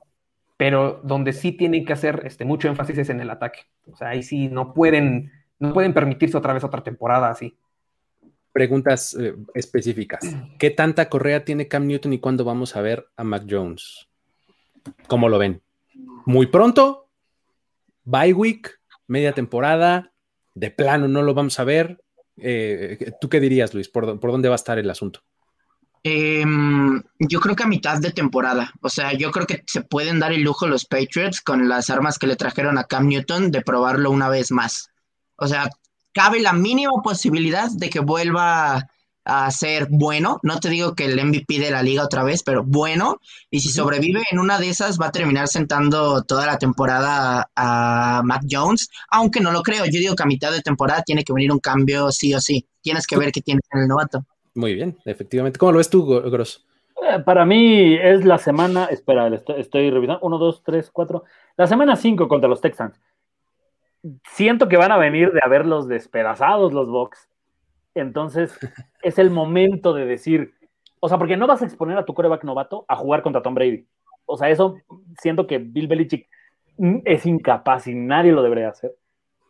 pero 0.57 1.01
donde 1.05 1.33
sí 1.33 1.53
tienen 1.53 1.85
que 1.85 1.93
hacer 1.93 2.23
este, 2.25 2.45
mucho 2.45 2.69
énfasis 2.69 2.99
es 2.99 3.11
en 3.11 3.21
el 3.21 3.31
ataque. 3.31 3.61
O 3.91 3.97
sea, 3.97 4.11
ahí 4.11 4.23
sí 4.23 4.49
no 4.49 4.75
pueden, 4.75 5.33
no 5.59 5.73
pueden 5.73 5.95
permitirse 5.95 6.37
otra 6.37 6.53
vez 6.53 6.65
otra 6.65 6.83
temporada 6.83 7.31
así. 7.31 7.57
Preguntas 8.53 9.17
eh, 9.19 9.35
específicas. 9.55 10.21
¿Qué 10.59 10.71
tanta 10.71 11.09
correa 11.09 11.45
tiene 11.45 11.69
Cam 11.69 11.87
Newton 11.87 12.13
y 12.13 12.19
cuándo 12.19 12.45
vamos 12.45 12.77
a 12.77 12.81
ver 12.81 13.09
a 13.17 13.25
Mac 13.25 13.45
Jones? 13.49 14.09
¿Cómo 15.07 15.29
lo 15.29 15.39
ven? 15.39 15.63
¿Muy 16.25 16.47
pronto? 16.47 17.09
¿Bye 18.05 18.33
week? 18.33 18.81
¿Media 19.07 19.33
temporada? 19.33 20.13
¿De 20.55 20.71
plano 20.71 21.09
no 21.09 21.23
lo 21.23 21.35
vamos 21.35 21.59
a 21.61 21.65
ver? 21.65 22.03
Eh, 22.37 23.13
¿Tú 23.21 23.29
qué 23.29 23.41
dirías, 23.41 23.75
Luis? 23.75 23.89
¿Por, 23.89 24.19
¿Por 24.19 24.33
dónde 24.33 24.49
va 24.49 24.55
a 24.55 24.57
estar 24.57 24.79
el 24.79 24.91
asunto? 24.91 25.21
Em, 26.03 27.03
yo 27.19 27.41
creo 27.41 27.57
que 27.57 27.65
a 27.65 27.67
mitad 27.67 27.99
de 27.99 28.13
temporada. 28.13 28.73
O 28.81 28.89
sea, 28.89 29.13
yo 29.13 29.31
creo 29.31 29.47
que 29.47 29.63
se 29.67 29.83
pueden 29.83 30.19
dar 30.21 30.33
el 30.33 30.43
lujo 30.43 30.67
los 30.67 30.85
Patriots 30.85 31.41
con 31.41 31.69
las 31.69 31.91
armas 31.91 32.19
que 32.19 32.27
le 32.27 32.37
trajeron 32.37 32.79
a 32.79 32.85
Cam 32.85 33.09
Newton 33.09 33.51
de 33.51 33.63
probarlo 33.63 34.11
una 34.11 34.29
vez 34.29 34.51
más. 34.51 34.91
O 35.37 35.47
sea, 35.47 35.71
cabe 36.13 36.41
la 36.41 36.53
mínima 36.53 36.93
posibilidad 37.03 37.71
de 37.71 37.91
que 37.91 38.01
vuelva 38.01 38.89
a 39.29 39.51
ser 39.51 39.89
bueno. 39.91 40.41
No 40.43 40.59
te 40.59 40.71
digo 40.71 40.95
que 40.95 41.05
el 41.05 41.23
MVP 41.23 41.59
de 41.59 41.71
la 41.71 41.83
liga 41.83 42.03
otra 42.03 42.25
vez, 42.25 42.43
pero 42.43 42.65
bueno. 42.65 43.21
Y 43.51 43.61
si 43.61 43.69
sobrevive 43.71 44.23
en 44.31 44.39
una 44.39 44.59
de 44.59 44.71
esas, 44.71 44.99
va 44.99 45.09
a 45.09 45.13
terminar 45.13 45.49
sentando 45.49 46.23
toda 46.23 46.47
la 46.47 46.59
temporada 46.59 47.51
a, 47.55 48.23
Matt 48.25 48.45
Jones. 48.51 48.89
Aunque 49.11 49.41
no 49.41 49.53
lo 49.53 49.63
creo. 49.63 49.85
Yo 49.85 50.01
digo 50.01 50.17
que 50.17 50.23
a 50.23 50.27
mitad 50.27 50.51
de 50.51 50.63
temporada 50.63 51.03
tiene 51.03 51.25
que 51.25 51.33
venir 51.35 51.53
un 51.53 51.61
cambio 51.61 52.11
sí 52.11 52.35
o 52.35 52.41
sí. 52.41 52.67
Tienes 52.81 53.07
que 53.07 53.19
ver 53.19 53.31
qué 53.31 53.43
tiene 53.43 53.61
en 53.73 53.83
el 53.83 53.89
novato. 53.89 54.25
Muy 54.59 54.75
bien, 54.75 54.99
efectivamente. 55.05 55.57
¿Cómo 55.57 55.71
lo 55.71 55.79
ves 55.79 55.89
tú, 55.89 56.05
Gross? 56.05 56.67
Eh, 57.09 57.21
para 57.21 57.45
mí 57.45 57.95
es 57.95 58.25
la 58.25 58.39
semana, 58.39 58.87
espera, 58.87 59.29
estoy, 59.29 59.89
revisando, 59.89 60.19
uno, 60.27 60.37
dos, 60.37 60.65
tres, 60.65 60.91
cuatro, 60.91 61.23
la 61.57 61.69
semana 61.69 61.95
cinco 61.95 62.27
contra 62.27 62.49
los 62.49 62.61
Texans. 62.61 63.01
Siento 64.25 64.69
que 64.69 64.77
van 64.77 64.91
a 64.91 64.99
venir 64.99 65.31
de 65.31 65.39
haberlos 65.45 65.87
despedazados 65.87 66.73
los 66.73 66.89
Bucks. 66.89 67.29
Entonces, 67.95 68.59
es 69.03 69.21
el 69.21 69.31
momento 69.31 69.93
de 69.93 70.07
decir, 70.07 70.55
o 70.99 71.09
sea, 71.09 71.19
porque 71.19 71.37
no 71.37 71.47
vas 71.47 71.63
a 71.63 71.65
exponer 71.65 71.97
a 71.97 72.05
tu 72.05 72.13
coreback 72.13 72.43
novato 72.43 72.85
a 72.89 72.97
jugar 72.97 73.23
contra 73.23 73.43
Tom 73.43 73.55
Brady. 73.55 73.87
O 74.27 74.37
sea, 74.37 74.51
eso 74.51 74.75
siento 75.21 75.47
que 75.47 75.59
Bill 75.59 75.87
Belichick 75.87 76.29
es 77.05 77.27
incapaz 77.27 77.87
y 77.87 77.95
nadie 77.95 78.33
lo 78.33 78.43
debería 78.43 78.71
hacer. 78.71 78.93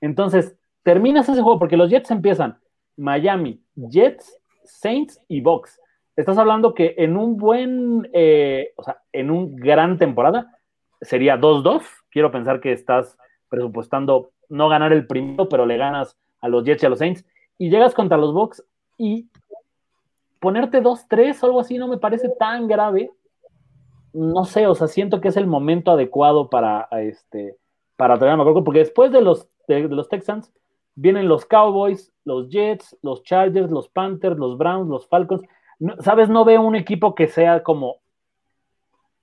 Entonces, 0.03 0.55
terminas 0.83 1.31
ese 1.31 1.41
juego 1.41 1.59
porque 1.59 1.79
los 1.79 1.89
Jets 1.89 2.11
empiezan 2.11 2.59
Miami, 2.99 3.63
Jets, 3.75 4.39
Saints 4.69 5.21
y 5.29 5.41
Box. 5.41 5.81
Estás 6.17 6.39
hablando 6.39 6.75
que 6.75 6.95
en 6.99 7.17
un 7.17 7.37
buen, 7.37 8.09
eh, 8.13 8.73
o 8.77 8.83
sea, 8.83 9.03
en 9.13 9.31
un 9.31 9.57
gran 9.57 9.99
temporada 9.99 10.59
sería 11.01 11.37
2-2. 11.37 11.83
Quiero 12.11 12.31
pensar 12.31 12.61
que 12.61 12.73
estás 12.73 13.17
presupuestando 13.49 14.33
no 14.49 14.69
ganar 14.69 14.93
el 14.93 15.07
primero, 15.07 15.49
pero 15.49 15.67
le 15.67 15.77
ganas 15.77 16.17
a 16.41 16.49
los 16.49 16.65
Jets 16.65 16.83
y 16.83 16.87
a 16.87 16.89
los 16.89 16.99
Saints. 16.99 17.25
Y 17.57 17.71
llegas 17.71 17.95
contra 17.95 18.19
los 18.19 18.33
Box 18.33 18.65
y 18.97 19.29
ponerte 20.41 20.83
2-3 20.83 21.43
o 21.43 21.47
algo 21.47 21.61
así 21.61 21.79
no 21.79 21.89
me 21.89 21.99
parece 21.99 22.29
tan 22.31 22.67
grave. 22.67 23.11
No 24.13 24.45
sé, 24.45 24.67
o 24.67 24.75
sea, 24.75 24.89
siento 24.89 25.21
que 25.21 25.29
es 25.29 25.37
el 25.37 25.47
momento 25.47 25.93
adecuado 25.93 26.49
para, 26.51 26.89
este, 26.93 27.57
para 27.97 28.19
traer 28.19 28.35
a 28.35 28.37
McCorkle, 28.37 28.65
porque 28.65 28.79
después 28.81 29.13
de 29.13 29.21
los, 29.21 29.49
de 29.67 29.83
los 29.89 30.09
Texans 30.09 30.53
vienen 30.95 31.29
los 31.29 31.45
Cowboys, 31.45 32.13
los 32.29 32.49
Jets, 32.51 32.97
los 33.03 33.23
Chargers, 33.23 33.71
los 33.71 33.89
Panthers, 33.89 34.39
los 34.39 34.59
Browns, 34.59 34.89
los 34.89 35.09
Falcons. 35.09 35.43
¿Sabes? 36.01 36.29
No 36.29 36.45
veo 36.45 36.61
un 36.61 36.77
equipo 36.77 37.15
que 37.15 37.27
sea 37.27 37.63
como 37.63 37.97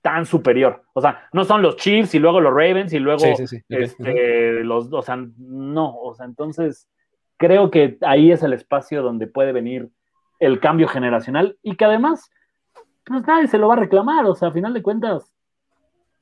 tan 0.02 0.26
superior. 0.26 0.82
O 0.92 1.00
sea, 1.00 1.28
no 1.32 1.44
son 1.44 1.62
los 1.62 1.76
Chiefs 1.76 2.14
y 2.14 2.18
luego 2.18 2.40
los 2.40 2.52
Ravens 2.52 2.92
y 2.92 2.98
luego 2.98 3.24
este, 3.68 4.64
los, 4.64 4.92
o 4.92 5.02
sea, 5.02 5.16
no, 5.16 5.96
o 5.98 6.14
sea, 6.14 6.26
entonces 6.26 6.88
creo 7.36 7.70
que 7.70 7.98
ahí 8.02 8.32
es 8.32 8.42
el 8.42 8.52
espacio 8.52 9.02
donde 9.02 9.26
puede 9.26 9.52
venir 9.52 9.88
el 10.38 10.60
cambio 10.60 10.88
generacional 10.88 11.58
y 11.62 11.76
que 11.76 11.84
además, 11.84 12.30
pues 13.04 13.26
nadie 13.26 13.48
se 13.48 13.58
lo 13.58 13.68
va 13.68 13.74
a 13.74 13.78
reclamar, 13.78 14.26
o 14.26 14.34
sea, 14.34 14.48
a 14.48 14.52
final 14.52 14.74
de 14.74 14.82
cuentas, 14.82 15.32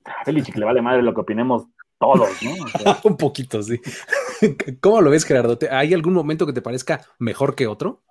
a 0.04 0.24
Felici 0.24 0.52
le 0.52 0.64
vale 0.64 0.82
madre 0.82 1.02
lo 1.02 1.14
que 1.14 1.20
opinemos 1.20 1.66
todos, 1.98 2.30
¿no? 2.42 2.50
un 3.04 3.16
poquito, 3.16 3.62
sí. 3.62 3.80
¿Cómo 4.80 5.00
lo 5.00 5.10
ves, 5.10 5.24
Gerardo? 5.24 5.58
¿Hay 5.70 5.94
algún 5.94 6.14
momento 6.14 6.46
que 6.46 6.52
te 6.52 6.62
parezca 6.62 7.00
mejor 7.18 7.54
que 7.54 7.66
otro? 7.66 8.02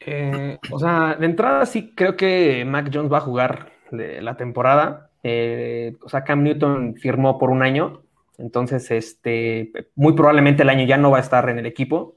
Eh, 0.00 0.58
o 0.70 0.78
sea, 0.78 1.16
de 1.18 1.26
entrada 1.26 1.64
sí 1.66 1.92
creo 1.94 2.16
que 2.16 2.64
Mac 2.64 2.90
Jones 2.92 3.12
va 3.12 3.18
a 3.18 3.22
jugar 3.22 3.72
la 3.90 4.36
temporada. 4.36 5.10
Eh, 5.22 5.96
o 6.02 6.08
sea, 6.08 6.24
Cam 6.24 6.42
Newton 6.42 6.96
firmó 6.96 7.38
por 7.38 7.50
un 7.50 7.62
año, 7.62 8.02
entonces 8.38 8.90
este, 8.90 9.70
muy 9.94 10.14
probablemente 10.14 10.62
el 10.62 10.70
año 10.70 10.86
ya 10.86 10.96
no 10.96 11.10
va 11.10 11.18
a 11.18 11.22
estar 11.22 11.48
en 11.48 11.58
el 11.58 11.66
equipo. 11.66 12.16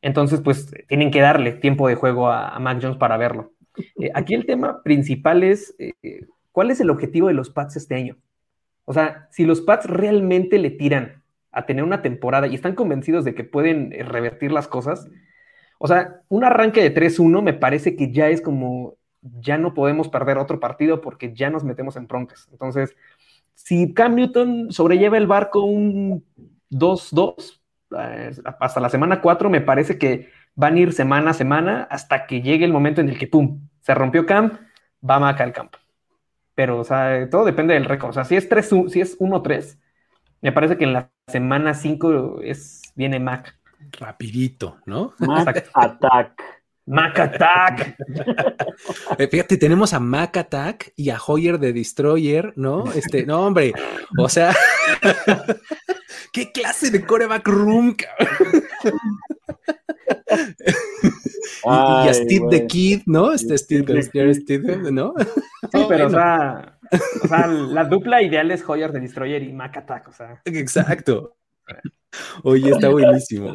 Entonces, 0.00 0.40
pues 0.40 0.74
tienen 0.88 1.12
que 1.12 1.20
darle 1.20 1.52
tiempo 1.52 1.86
de 1.86 1.94
juego 1.94 2.28
a, 2.28 2.58
Mac 2.58 2.78
Jones 2.82 2.96
para 2.96 3.16
verlo. 3.16 3.52
Eh, 4.00 4.10
aquí 4.14 4.34
el 4.34 4.46
tema 4.46 4.82
principal 4.82 5.44
es, 5.44 5.76
¿cuál 6.50 6.72
es 6.72 6.80
el 6.80 6.90
objetivo 6.90 7.28
de 7.28 7.34
los 7.34 7.50
Pats 7.50 7.76
este 7.76 7.94
año? 7.94 8.16
O 8.84 8.92
sea, 8.92 9.28
si 9.30 9.44
los 9.44 9.60
Pats 9.60 9.86
realmente 9.86 10.58
le 10.58 10.70
tiran 10.70 11.21
a 11.52 11.66
tener 11.66 11.84
una 11.84 12.02
temporada 12.02 12.46
y 12.46 12.54
están 12.54 12.74
convencidos 12.74 13.24
de 13.24 13.34
que 13.34 13.44
pueden 13.44 13.92
eh, 13.92 14.02
revertir 14.02 14.52
las 14.52 14.68
cosas, 14.68 15.08
o 15.78 15.86
sea, 15.86 16.20
un 16.28 16.44
arranque 16.44 16.82
de 16.82 16.94
3-1 16.94 17.42
me 17.42 17.54
parece 17.54 17.96
que 17.96 18.12
ya 18.12 18.28
es 18.28 18.40
como 18.40 18.96
ya 19.20 19.58
no 19.58 19.74
podemos 19.74 20.08
perder 20.08 20.38
otro 20.38 20.60
partido 20.60 21.00
porque 21.00 21.32
ya 21.34 21.50
nos 21.50 21.64
metemos 21.64 21.96
en 21.96 22.06
broncas. 22.06 22.48
Entonces, 22.50 22.96
si 23.54 23.94
Cam 23.94 24.14
Newton 24.14 24.72
sobrelleva 24.72 25.16
el 25.16 25.26
barco 25.26 25.64
un 25.64 26.24
2-2 26.70 27.60
eh, 27.98 28.30
hasta 28.60 28.80
la 28.80 28.88
semana 28.88 29.20
4, 29.20 29.50
me 29.50 29.60
parece 29.60 29.98
que 29.98 30.30
van 30.54 30.74
a 30.74 30.80
ir 30.80 30.92
semana 30.92 31.30
a 31.30 31.34
semana 31.34 31.86
hasta 31.90 32.26
que 32.26 32.42
llegue 32.42 32.64
el 32.64 32.72
momento 32.72 33.00
en 33.00 33.08
el 33.08 33.18
que, 33.18 33.26
¡pum!, 33.26 33.60
se 33.80 33.94
rompió 33.94 34.26
Cam, 34.26 34.58
va 35.08 35.18
Mac 35.18 35.40
al 35.40 35.52
campo. 35.52 35.78
Pero, 36.54 36.80
o 36.80 36.84
sea, 36.84 37.28
todo 37.30 37.44
depende 37.44 37.74
del 37.74 37.86
récord. 37.86 38.10
O 38.10 38.12
sea, 38.12 38.24
si 38.24 38.36
es 38.36 38.48
3, 38.48 38.70
si 38.88 39.00
es 39.00 39.18
1-3, 39.18 39.78
me 40.42 40.52
parece 40.52 40.76
que 40.76 40.84
en 40.84 40.92
la 40.92 41.10
semana 41.28 41.72
5 41.72 42.42
es, 42.42 42.82
viene 42.94 43.20
Mac. 43.20 43.56
Rapidito, 43.92 44.78
¿no? 44.86 45.14
Mac 45.18 45.70
Attack. 45.72 46.42
Mac 46.86 47.18
Attack. 47.18 47.96
Eh, 49.18 49.28
fíjate, 49.28 49.58
tenemos 49.58 49.92
a 49.92 50.00
Mac 50.00 50.36
Attack 50.36 50.92
y 50.96 51.10
a 51.10 51.18
Hoyer 51.24 51.58
de 51.58 51.72
Destroyer, 51.72 52.52
¿no? 52.56 52.90
Este, 52.92 53.26
no, 53.26 53.46
hombre, 53.46 53.72
o 54.18 54.28
sea, 54.28 54.56
¿qué 56.32 56.50
clase 56.50 56.90
de 56.90 57.04
coreback 57.04 57.46
room? 57.46 57.94
y, 61.64 62.08
a 62.08 62.14
Steve 62.14 62.46
the 62.50 62.66
Kid, 62.66 63.02
¿no? 63.06 63.32
Este 63.32 63.56
Steve, 63.58 64.02
Steve, 64.34 64.90
¿no? 64.90 65.14
Sí, 65.72 65.78
pero 65.88 66.08
o 66.08 66.10
sea, 66.10 66.78
o 67.22 67.28
sea, 67.28 67.46
la 67.46 67.84
dupla 67.84 68.20
ideal 68.20 68.50
es 68.50 68.68
Hoyer 68.68 68.92
de 68.92 69.00
Destroyer 69.00 69.42
y 69.42 69.52
Mac 69.52 69.76
Attack, 69.76 70.08
o 70.08 70.12
sea. 70.12 70.42
Exacto. 70.44 71.36
Oye, 72.42 72.70
está 72.70 72.88
buenísimo. 72.88 73.54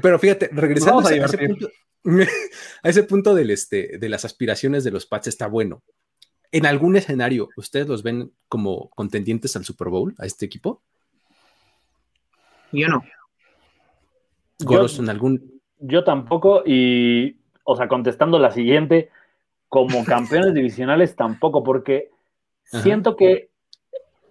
pero 0.00 0.18
fíjate, 0.18 0.48
regresando 0.52 1.06
a, 1.06 1.12
ese 1.12 1.38
punto, 1.38 1.68
a 2.82 2.88
ese 2.88 3.02
punto 3.02 3.34
del, 3.34 3.50
este, 3.50 3.98
de 3.98 4.08
las 4.08 4.24
aspiraciones 4.24 4.84
de 4.84 4.92
los 4.92 5.06
Pats 5.06 5.26
está 5.26 5.46
bueno. 5.46 5.82
¿En 6.52 6.66
algún 6.66 6.96
escenario 6.96 7.48
ustedes 7.56 7.88
los 7.88 8.02
ven 8.02 8.32
como 8.48 8.90
contendientes 8.90 9.56
al 9.56 9.64
Super 9.64 9.88
Bowl, 9.88 10.14
a 10.18 10.26
este 10.26 10.46
equipo? 10.46 10.82
Yo 12.72 12.88
no. 12.88 13.02
Goros, 14.60 14.98
en 14.98 15.08
algún. 15.08 15.51
Yo 15.82 16.04
tampoco, 16.04 16.62
y, 16.64 17.36
o 17.64 17.76
sea, 17.76 17.88
contestando 17.88 18.38
la 18.38 18.50
siguiente, 18.50 19.10
como 19.68 20.04
campeones 20.06 20.54
divisionales 20.54 21.14
tampoco, 21.16 21.62
porque 21.62 22.10
siento 22.64 23.16
que 23.16 23.50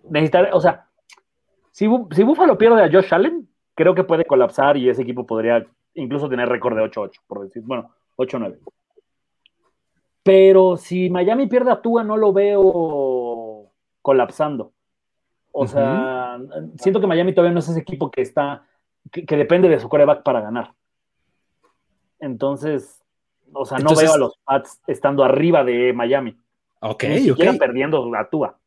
necesitar, 0.10 0.50
o 0.54 0.60
sea, 0.60 0.88
si, 1.72 1.88
si 2.12 2.24
Buffalo 2.24 2.58
pierde 2.58 2.84
a 2.84 2.92
Josh 2.92 3.14
Allen, 3.14 3.48
creo 3.76 3.96
que 3.96 4.04
puede 4.04 4.26
colapsar 4.26 4.78
y 4.78 4.90
ese 4.90 5.04
equipo 5.04 5.26
podría 5.26 5.66
incluso 5.94 6.30
tener 6.30 6.50
récord 6.50 6.76
de 6.76 6.84
8-8, 6.84 7.12
por 7.28 7.42
decir, 7.42 7.64
bueno, 7.66 7.92
8-9. 8.18 8.58
Pero 10.24 10.78
si 10.78 11.10
Miami 11.10 11.48
pierde 11.48 11.72
a 11.72 11.82
Tua, 11.82 12.04
no 12.04 12.18
lo 12.18 12.32
veo 12.32 13.72
colapsando. 14.02 14.74
O 15.52 15.68
sea, 15.68 16.40
siento 16.78 17.02
que 17.02 17.08
Miami 17.08 17.34
todavía 17.34 17.54
no 17.54 17.60
es 17.60 17.68
ese 17.68 17.80
equipo 17.80 18.10
que 18.10 18.22
está, 18.22 18.64
que, 19.12 19.36
depende 19.36 19.68
de 19.68 19.80
su 19.80 19.90
coreback 19.90 20.24
para 20.24 20.42
ganar. 20.42 20.74
Entonces, 22.22 23.02
o 23.52 23.66
sea, 23.66 23.80
no 23.80 23.94
veo 23.96 24.14
a 24.14 24.18
los 24.18 24.38
Pats 24.46 24.80
estando 24.88 25.24
arriba 25.24 25.64
de 25.64 25.92
Miami. 25.94 26.38
Ok, 26.80 27.04
Ni 27.04 27.58
perdiendo 27.58 28.16
a 28.16 28.30
Tua. 28.30 28.58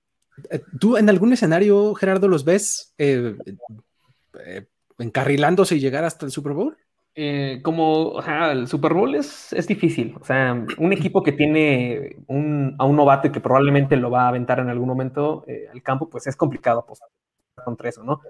Eh, 0.50 0.61
¿Tú 0.78 0.96
en 0.96 1.09
algún 1.09 1.32
escenario, 1.32 1.94
Gerardo, 1.94 2.28
los 2.28 2.44
ves 2.44 2.94
eh, 2.98 3.36
eh, 4.44 4.66
encarrilándose 4.98 5.76
y 5.76 5.80
llegar 5.80 6.05
hasta 6.05 6.26
el 6.26 6.32
Super 6.32 6.52
Bowl? 6.52 6.76
Eh, 7.16 7.61
como 7.62 8.20
el 8.50 8.66
Super 8.66 8.92
Bowl 8.92 9.14
es, 9.14 9.52
es, 9.52 9.68
difícil. 9.68 10.16
O 10.20 10.24
sea, 10.24 10.66
un 10.78 10.92
equipo 10.92 11.22
que 11.22 11.30
tiene 11.30 12.16
un, 12.26 12.74
a 12.76 12.84
un 12.84 12.96
novato 12.96 13.30
que 13.30 13.40
probablemente 13.40 13.96
lo 13.96 14.11
va 14.11 14.24
a 14.24 14.28
aventar 14.28 14.59
en 14.59 14.68
algún 14.68 14.88
momento 14.88 15.44
eh, 15.46 15.68
al 15.72 15.80
campo, 15.80 16.11
pues 16.11 16.26
es 16.26 16.34
complicado 16.34 16.80
apostar 16.80 17.09
contra 17.64 17.88
eso, 17.88 18.02
¿no? 18.02 18.20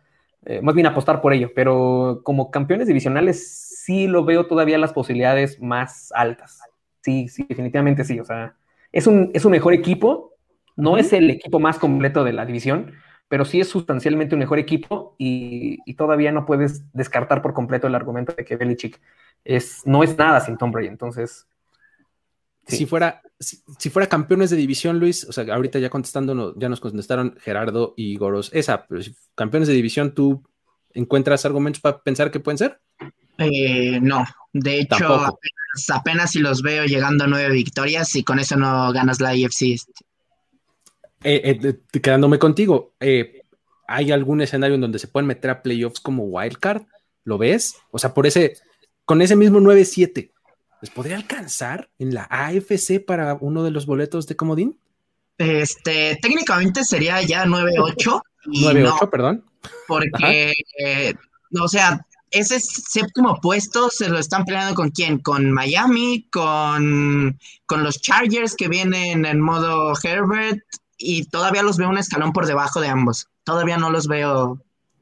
Eh, 0.47 0.61
más 0.61 0.75
bien 0.75 0.87
apostar 0.87 1.21
por 1.21 1.33
ello, 1.33 1.51
pero 1.55 2.21
como 2.23 2.51
campeones 2.51 2.87
divisionales 2.87 3.81
sí 3.85 4.07
lo 4.07 4.25
veo 4.25 4.47
todavía 4.47 4.79
las 4.79 4.93
posibilidades 4.93 5.61
más 5.61 6.13
altas. 6.15 6.61
Sí, 7.01 7.29
sí, 7.29 7.47
definitivamente 7.49 8.05
sí. 8.05 8.21
O 8.21 8.25
sea, 8.25 8.55
es 8.93 9.07
un, 9.07 9.31
es 9.35 9.45
un 9.45 9.53
mejor 9.53 9.73
equipo, 9.75 10.35
no 10.77 10.97
es 10.97 11.13
el 11.13 11.31
equipo 11.31 11.61
más 11.61 11.79
completo 11.79 12.25
de 12.25 12.33
la 12.33 12.47
división, 12.47 12.93
pero 13.29 13.45
sí 13.45 13.61
es 13.61 13.69
sustancialmente 13.69 14.35
un 14.35 14.39
mejor 14.39 14.59
equipo 14.59 15.15
y, 15.19 15.95
todavía 15.95 16.33
no 16.33 16.45
puedes 16.47 16.85
descartar 16.93 17.41
por 17.43 17.55
completo 17.55 17.87
el 17.87 17.95
argumento 17.95 18.33
de 18.33 18.45
que 18.45 18.57
Belichick 18.57 19.01
es, 19.45 19.83
no 19.87 20.03
es 20.03 20.17
nada 20.19 20.41
sin 20.41 20.57
Tom 20.57 20.71
Brady. 20.71 20.89
Entonces, 20.89 21.47
si, 22.67 22.87
fuera, 22.87 23.23
si, 23.41 23.91
fuera 23.91 24.09
campeones 24.09 24.51
de 24.51 24.57
división, 24.57 24.99
Luis, 24.99 25.25
o 25.25 25.33
sea, 25.33 25.45
ahorita 25.55 25.79
ya 25.79 25.91
contestando, 25.91 26.55
ya 26.57 26.69
nos 26.69 26.81
contestaron 26.81 27.37
Gerardo 27.41 27.95
y 27.97 28.17
Goros, 28.17 28.51
esa, 28.53 28.87
pero 28.87 29.03
si 29.03 29.15
campeones 29.35 29.69
de 29.69 29.75
división, 29.75 30.15
¿tú 30.15 30.43
encuentras 30.93 31.45
argumentos 31.45 31.81
para 31.81 32.01
pensar 32.03 32.31
que 32.31 32.41
pueden 32.41 32.59
ser? 32.59 32.81
Eh, 33.39 33.99
no, 34.01 34.25
de 34.53 34.81
hecho, 34.81 35.15
apenas, 35.15 35.91
apenas, 35.93 36.31
si 36.31 36.39
los 36.39 36.63
veo 36.63 36.85
llegando 36.85 37.25
a 37.25 37.27
nueve 37.27 37.53
victorias 37.53 38.15
y 38.15 38.23
con 38.23 38.39
eso 38.39 38.57
no 38.57 38.93
ganas 38.93 39.21
la 39.21 39.35
IFC 39.35 39.63
eh, 41.25 41.59
eh, 41.63 42.01
quedándome 42.01 42.39
contigo, 42.39 42.95
¿hay 43.89 44.13
algún 44.13 44.41
escenario 44.41 44.77
en 44.77 44.83
donde 44.83 44.99
se 44.99 45.09
pueden 45.09 45.27
meter 45.27 45.51
a 45.51 45.63
playoffs 45.63 46.01
como 46.01 46.25
wildcard? 46.25 46.83
¿Lo 47.25 47.39
ves? 47.39 47.77
O 47.91 47.99
sea, 47.99 48.15
por 48.15 48.27
ese, 48.27 48.57
con 49.05 49.23
ese 49.23 49.35
mismo 49.35 49.59
9-7, 49.59 50.31
¿les 50.85 50.91
podría 50.91 51.17
alcanzar 51.17 51.89
en 51.99 52.13
la 52.13 52.25
AFC 52.25 53.03
para 53.03 53.39
uno 53.41 53.63
de 53.63 53.71
los 53.71 53.87
boletos 53.87 54.27
de 54.27 54.37
Comodín? 54.37 54.79
Este, 55.39 56.19
técnicamente 56.21 56.85
sería 56.85 57.23
ya 57.23 57.47
9-8. 57.47 58.21
9-8, 58.45 59.09
perdón. 59.09 59.45
Porque, 59.89 60.53
o 61.59 61.69
sea, 61.69 62.07
ese 62.31 62.61
séptimo 62.61 63.41
puesto 63.41 63.89
se 63.89 64.11
lo 64.11 64.19
están 64.19 64.45
peleando 64.45 64.75
con 64.75 64.91
quién? 64.91 65.21
Con 65.21 65.51
Miami, 65.53 66.29
con, 66.31 67.39
con 67.65 67.83
los 67.83 68.03
Chargers 68.03 68.55
que 68.55 68.69
vienen 68.69 69.25
en 69.25 69.41
modo 69.41 69.95
Herbert, 70.03 70.61
y 70.99 71.25
todavía 71.31 71.63
los 71.63 71.79
veo 71.79 71.89
un 71.89 71.97
escalón 71.97 72.35
por 72.35 72.45
debajo 72.45 72.83
de 72.83 72.89
ambos. 72.89 73.31
Todavía 73.45 73.79
no 73.79 73.89
los 73.89 74.07
veo 74.07 74.61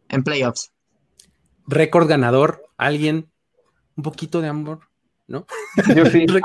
en 0.09 0.23
playoffs. 0.23 0.71
Récord 1.67 2.07
ganador, 2.07 2.63
alguien, 2.77 3.33
un 3.97 4.05
poquito 4.05 4.41
de 4.41 4.47
amor, 4.47 4.92
¿no? 5.27 5.47
Yo 5.97 6.07
sí. 6.07 6.27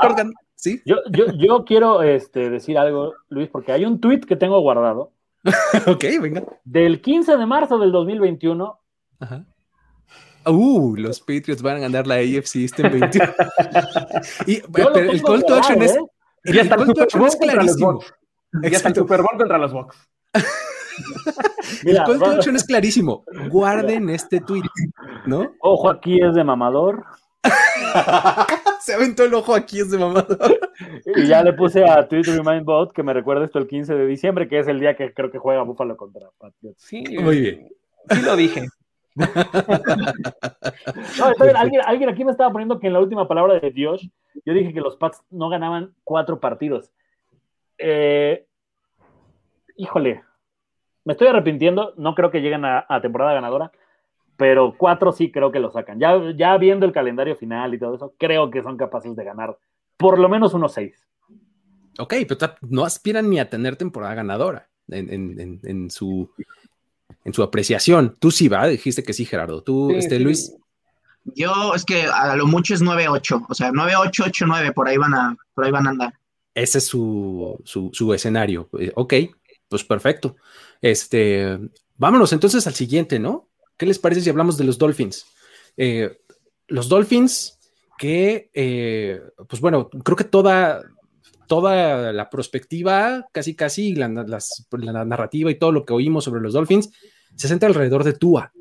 ¿Sí? 0.58 0.82
Yo, 0.84 0.96
yo, 1.36 1.64
quiero 1.64 2.02
este, 2.02 2.50
decir 2.50 2.78
algo, 2.78 3.14
Luis, 3.28 3.48
porque 3.48 3.70
hay 3.70 3.84
un 3.84 4.00
tweet 4.00 4.22
que 4.22 4.34
tengo 4.34 4.58
guardado. 4.60 5.12
ok, 5.86 6.04
venga. 6.20 6.42
Del 6.64 7.00
15 7.00 7.36
de 7.36 7.46
marzo 7.46 7.78
del 7.78 7.92
2021. 7.92 8.80
Ajá. 9.20 9.44
Uh, 10.44 10.96
los 10.96 11.20
Patriots 11.20 11.62
van 11.62 11.76
a 11.76 11.80
ganar 11.80 12.08
la 12.08 12.16
AFC 12.16 12.56
este 12.56 12.82
21. 12.88 13.32
y, 14.46 14.56
el 14.56 15.22
call 15.22 15.44
to 15.44 15.54
action 15.54 15.80
es. 15.82 15.94
¿eh? 15.94 16.00
El, 16.42 16.58
es 16.58 17.36
clarísimo. 17.36 18.00
Ya 18.62 18.68
está 18.76 18.88
el 18.88 18.94
Super 18.96 19.22
Bowl 19.22 19.38
contra 19.38 19.58
los 19.58 19.72
Bucks. 19.72 19.96
el 21.84 21.96
call 21.98 22.18
to 22.18 22.26
action 22.26 22.56
es 22.56 22.64
clarísimo. 22.64 23.24
Guarden 23.48 24.10
este 24.10 24.40
tweet, 24.40 24.64
¿no? 25.26 25.52
Ojo 25.60 25.88
aquí 25.88 26.20
es 26.20 26.34
de 26.34 26.42
mamador. 26.42 27.04
Se 28.80 28.94
aventó 28.94 29.24
el 29.24 29.34
ojo 29.34 29.54
aquí 29.54 29.80
es 29.80 29.90
de 29.90 29.98
mamador. 29.98 30.58
Y 31.16 31.26
ya 31.26 31.42
le 31.42 31.52
puse 31.52 31.84
a 31.84 32.08
Twitter 32.08 32.36
Remind 32.36 32.64
Bot 32.64 32.92
que 32.92 33.02
me 33.02 33.12
recuerde 33.12 33.46
esto 33.46 33.58
el 33.58 33.66
15 33.66 33.94
de 33.94 34.06
diciembre, 34.06 34.48
que 34.48 34.60
es 34.60 34.68
el 34.68 34.80
día 34.80 34.96
que 34.96 35.12
creo 35.12 35.30
que 35.30 35.38
juega 35.38 35.62
Buffalo 35.62 35.96
contra 35.96 36.30
Patriots. 36.38 36.82
Sí, 36.82 37.04
muy 37.20 37.40
bien. 37.40 37.68
Sí 38.10 38.22
lo 38.22 38.36
dije. 38.36 38.68
no, 39.18 39.26
alguien, 41.56 41.82
alguien, 41.84 42.08
aquí 42.08 42.24
me 42.24 42.30
estaba 42.30 42.52
poniendo 42.52 42.78
que 42.78 42.86
en 42.86 42.92
la 42.92 43.00
última 43.00 43.26
palabra 43.26 43.58
de 43.58 43.70
Dios, 43.70 44.08
yo 44.44 44.54
dije 44.54 44.72
que 44.72 44.80
los 44.80 44.96
Pats 44.96 45.22
no 45.30 45.48
ganaban 45.48 45.94
cuatro 46.04 46.38
partidos. 46.38 46.92
Eh, 47.78 48.46
híjole, 49.76 50.22
me 51.04 51.12
estoy 51.12 51.28
arrepintiendo, 51.28 51.94
no 51.96 52.14
creo 52.14 52.30
que 52.30 52.40
lleguen 52.40 52.64
a, 52.64 52.86
temporada 53.00 53.32
ganadora, 53.32 53.72
pero 54.38 54.74
cuatro 54.78 55.12
sí 55.12 55.30
creo 55.30 55.52
que 55.52 55.60
lo 55.60 55.70
sacan. 55.70 56.00
Ya, 56.00 56.18
ya 56.34 56.56
viendo 56.56 56.86
el 56.86 56.92
calendario 56.92 57.36
final 57.36 57.74
y 57.74 57.78
todo 57.78 57.96
eso, 57.96 58.14
creo 58.18 58.50
que 58.50 58.62
son 58.62 58.78
capaces 58.78 59.14
de 59.14 59.24
ganar 59.24 59.58
por 59.98 60.18
lo 60.18 60.30
menos 60.30 60.54
unos 60.54 60.72
seis. 60.72 61.06
Ok, 61.98 62.14
pero 62.26 62.54
no 62.62 62.84
aspiran 62.84 63.28
ni 63.28 63.38
a 63.38 63.50
tener 63.50 63.76
temporada 63.76 64.14
ganadora 64.14 64.70
en, 64.88 65.90
su, 65.90 66.30
en 67.24 67.34
su 67.34 67.42
apreciación. 67.42 68.16
Tú 68.18 68.30
sí, 68.30 68.48
va, 68.48 68.66
dijiste 68.66 69.02
que 69.02 69.12
sí, 69.12 69.26
Gerardo. 69.26 69.62
Tú, 69.62 69.90
este, 69.90 70.18
Luis. 70.18 70.56
Yo 71.34 71.74
es 71.74 71.84
que 71.84 72.04
a 72.04 72.34
lo 72.36 72.46
mucho 72.46 72.72
es 72.72 72.82
9-8, 72.82 73.46
o 73.48 73.54
sea, 73.54 73.70
9-8, 73.70 74.32
8-9, 74.32 74.72
por 74.72 74.88
ahí 74.88 74.96
van 74.96 75.12
a, 75.12 75.36
por 75.52 75.64
ahí 75.66 75.70
van 75.70 75.86
a 75.86 75.90
andar 75.90 76.14
ese 76.62 76.78
es 76.78 76.86
su, 76.86 77.60
su, 77.64 78.14
escenario. 78.14 78.68
Eh, 78.78 78.92
ok, 78.94 79.14
pues 79.68 79.84
perfecto. 79.84 80.36
Este, 80.80 81.58
vámonos 81.96 82.32
entonces 82.32 82.66
al 82.66 82.74
siguiente, 82.74 83.18
¿no? 83.18 83.47
¿Qué 83.78 83.86
les 83.86 83.98
parece 83.98 84.20
si 84.20 84.28
hablamos 84.28 84.58
de 84.58 84.64
los 84.64 84.76
Dolphins? 84.76 85.24
Eh, 85.76 86.18
los 86.66 86.88
Dolphins 86.88 87.58
que, 87.96 88.50
eh, 88.52 89.20
pues 89.48 89.60
bueno, 89.60 89.88
creo 89.88 90.16
que 90.16 90.24
toda, 90.24 90.82
toda 91.46 92.12
la 92.12 92.28
perspectiva, 92.30 93.26
casi 93.32 93.54
casi 93.54 93.94
la, 93.94 94.08
narrativa 94.08 95.50
y 95.50 95.58
todo 95.58 95.72
lo 95.72 95.84
que 95.84 95.92
oímos 95.92 96.24
sobre 96.24 96.40
los 96.40 96.52
Dolphins 96.52 96.90
se 97.34 97.48
centra 97.48 97.68
alrededor 97.68 98.04
de 98.04 98.12
Tua. 98.12 98.52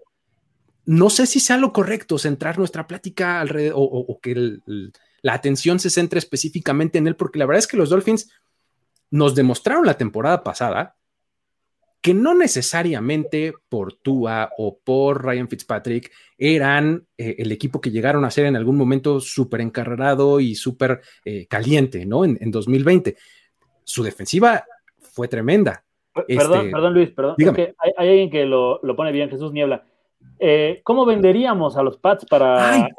No 0.85 1.09
sé 1.09 1.25
si 1.25 1.39
sea 1.39 1.57
lo 1.57 1.73
correcto 1.73 2.17
centrar 2.17 2.57
nuestra 2.57 2.87
plática 2.87 3.41
alrededor 3.41 3.75
o, 3.77 4.19
que 4.21 4.59
la 5.21 5.33
atención 5.33 5.79
se 5.79 5.89
centre 5.89 6.19
específicamente 6.19 6.97
en 6.97 7.07
él, 7.07 7.15
porque 7.15 7.39
la 7.39 7.45
verdad 7.45 7.59
es 7.59 7.67
que 7.67 7.77
los 7.77 7.89
Dolphins 7.89 8.29
nos 9.09 9.35
demostraron 9.35 9.85
la 9.85 9.97
temporada 9.97 10.43
pasada 10.43 10.96
que 12.01 12.13
no 12.13 12.33
necesariamente 12.33 13.53
por 13.69 13.93
Tua 13.93 14.51
o 14.57 14.79
por 14.79 15.25
Ryan 15.25 15.47
Fitzpatrick 15.47 16.11
eran 16.37 17.05
eh, 17.17 17.35
el 17.39 17.51
equipo 17.51 17.81
que 17.81 17.91
llegaron 17.91 18.23
a 18.25 18.31
ser 18.31 18.45
en 18.45 18.55
algún 18.55 18.77
momento 18.77 19.19
súper 19.19 19.61
encarrerado 19.61 20.39
y 20.39 20.55
súper 20.55 21.01
eh, 21.25 21.47
caliente, 21.47 22.05
¿no? 22.05 22.23
En, 22.23 22.51
2020. 22.51 23.15
Su 23.83 24.03
defensiva 24.03 24.63
fue 24.99 25.27
tremenda. 25.27 25.83
Perdón, 26.13 26.59
este, 26.59 26.71
perdón 26.71 26.93
Luis, 26.93 27.09
perdón. 27.11 27.35
hay, 27.37 27.91
hay, 27.97 28.09
alguien 28.09 28.29
que 28.29 28.45
lo, 28.45 28.79
lo, 28.81 28.95
pone 28.95 29.11
bien, 29.11 29.29
Jesús 29.29 29.51
Niebla. 29.51 29.85
Eh, 30.39 30.81
¿Cómo 30.83 31.05
venderíamos 31.05 31.77
a 31.77 31.81
los 31.81 31.97
Pats 31.97 32.25
para, 32.25 32.89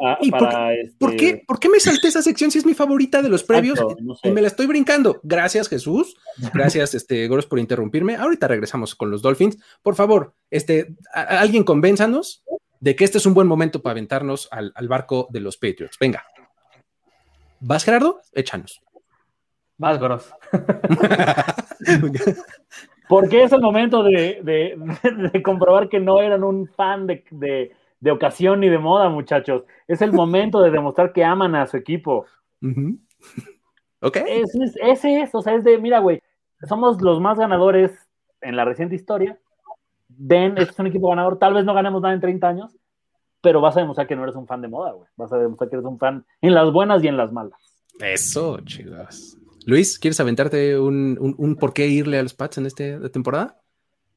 por, 0.99 1.17
qué, 1.17 1.29
este 1.29 1.45
por, 1.47 1.61
qué, 1.61 1.69
me 1.69 1.79
salté 1.79 2.09
esa 2.09 2.21
sección 2.21 2.51
si 2.51 2.59
es 2.59 2.67
mi 2.67 2.75
favorita 2.75 3.23
de 3.23 3.29
los 3.29 3.45
previos 3.45 3.79
y 4.25 4.31
me 4.31 4.41
la 4.41 4.49
estoy 4.49 4.67
brincando? 4.67 5.21
Gracias, 5.23 5.69
Jesús. 5.69 6.17
Gracias, 6.55 6.95
este, 6.95 7.29
Goros, 7.29 7.47
por 7.47 7.61
interrumpirme. 7.61 8.17
Ahorita 8.17 8.49
regresamos 8.49 8.95
con 8.95 9.11
los 9.11 9.23
Dolphins. 9.23 9.59
Por 9.83 9.95
favor, 9.95 10.35
este, 10.51 10.97
alguien 11.13 11.63
convénzanos 11.63 12.43
de 12.81 12.97
que 12.97 13.05
este 13.05 13.19
es 13.19 13.27
un 13.27 13.35
buen 13.35 13.47
momento 13.47 13.83
para 13.83 13.93
aventarnos 13.93 14.49
al, 14.51 14.73
al 14.75 14.89
barco 14.89 15.29
de 15.31 15.41
los 15.41 15.57
Patriots. 15.57 15.97
Venga. 16.01 16.25
¿Vas, 17.61 17.85
Gerardo? 17.85 18.21
Échanos. 18.33 18.81
Vas, 19.77 19.99
Goros. 19.99 20.33
Porque 23.09 23.43
es 23.43 23.53
el 23.53 23.61
momento 23.61 24.03
de, 24.03 25.43
comprobar 25.45 25.89
que 25.89 26.01
no 26.01 26.21
eran 26.21 26.45
un 26.45 26.67
fan 26.69 27.07
de, 27.07 27.73
ocasión 28.11 28.61
ni 28.61 28.69
de 28.69 28.79
moda, 28.79 29.09
muchachos. 29.09 29.65
Es 29.87 30.03
el 30.03 30.13
momento 30.13 30.61
de 30.61 30.71
demostrar 30.71 31.13
que 31.13 31.25
aman 31.25 31.55
a 31.55 31.67
su 31.67 31.77
equipo. 31.77 32.27
Ok. 34.01 34.17
ese 34.27 35.23
es, 35.23 35.35
o 35.35 35.43
sea, 35.43 35.57
es 35.57 35.65
de, 35.65 35.77
mira, 35.77 35.99
güey, 35.99 36.23
somos 36.69 37.03
los 37.03 37.21
más 37.21 37.37
ganadores 37.37 38.09
en 38.41 38.55
la 38.55 38.65
reciente 38.65 38.95
historia. 38.95 39.41
Ven, 40.09 40.57
este 40.57 40.71
es 40.71 40.79
un 40.79 40.87
equipo 40.87 41.11
ganador. 41.11 41.39
Tal 41.39 41.55
vez 41.55 41.65
no 41.65 41.75
ganemos 41.75 42.01
nada 42.01 42.15
en 42.15 42.21
30 42.21 42.49
años, 42.49 42.77
pero 43.41 43.61
vas 43.61 43.77
a 43.77 43.81
demostrar 43.81 44.07
que 44.07 44.17
no 44.17 44.23
eres 44.23 44.37
un 44.37 44.47
fan 44.47 44.63
de 44.63 44.69
moda, 44.69 44.93
güey. 44.93 45.09
Vas 45.17 45.33
a 45.33 45.39
demostrar 45.39 45.69
que 45.69 45.77
eres 45.77 45.87
un 45.87 45.99
fan 45.99 46.25
en 46.41 46.55
las 46.55 46.73
buenas 46.73 47.03
y 47.03 47.09
en 47.09 47.17
las 47.17 47.33
malas. 47.33 47.59
Eso, 47.99 48.61
chicos. 48.61 49.38
Luis, 49.69 49.99
¿quieres 49.99 50.19
aventarte 50.19 50.79
un, 50.79 51.59
por 51.61 51.75
qué 51.75 51.89
irle 51.89 52.19
a 52.19 52.23
los 52.23 52.33
Pats 52.33 52.57
en 52.57 52.65
esta 52.65 53.11
temporada? 53.11 53.61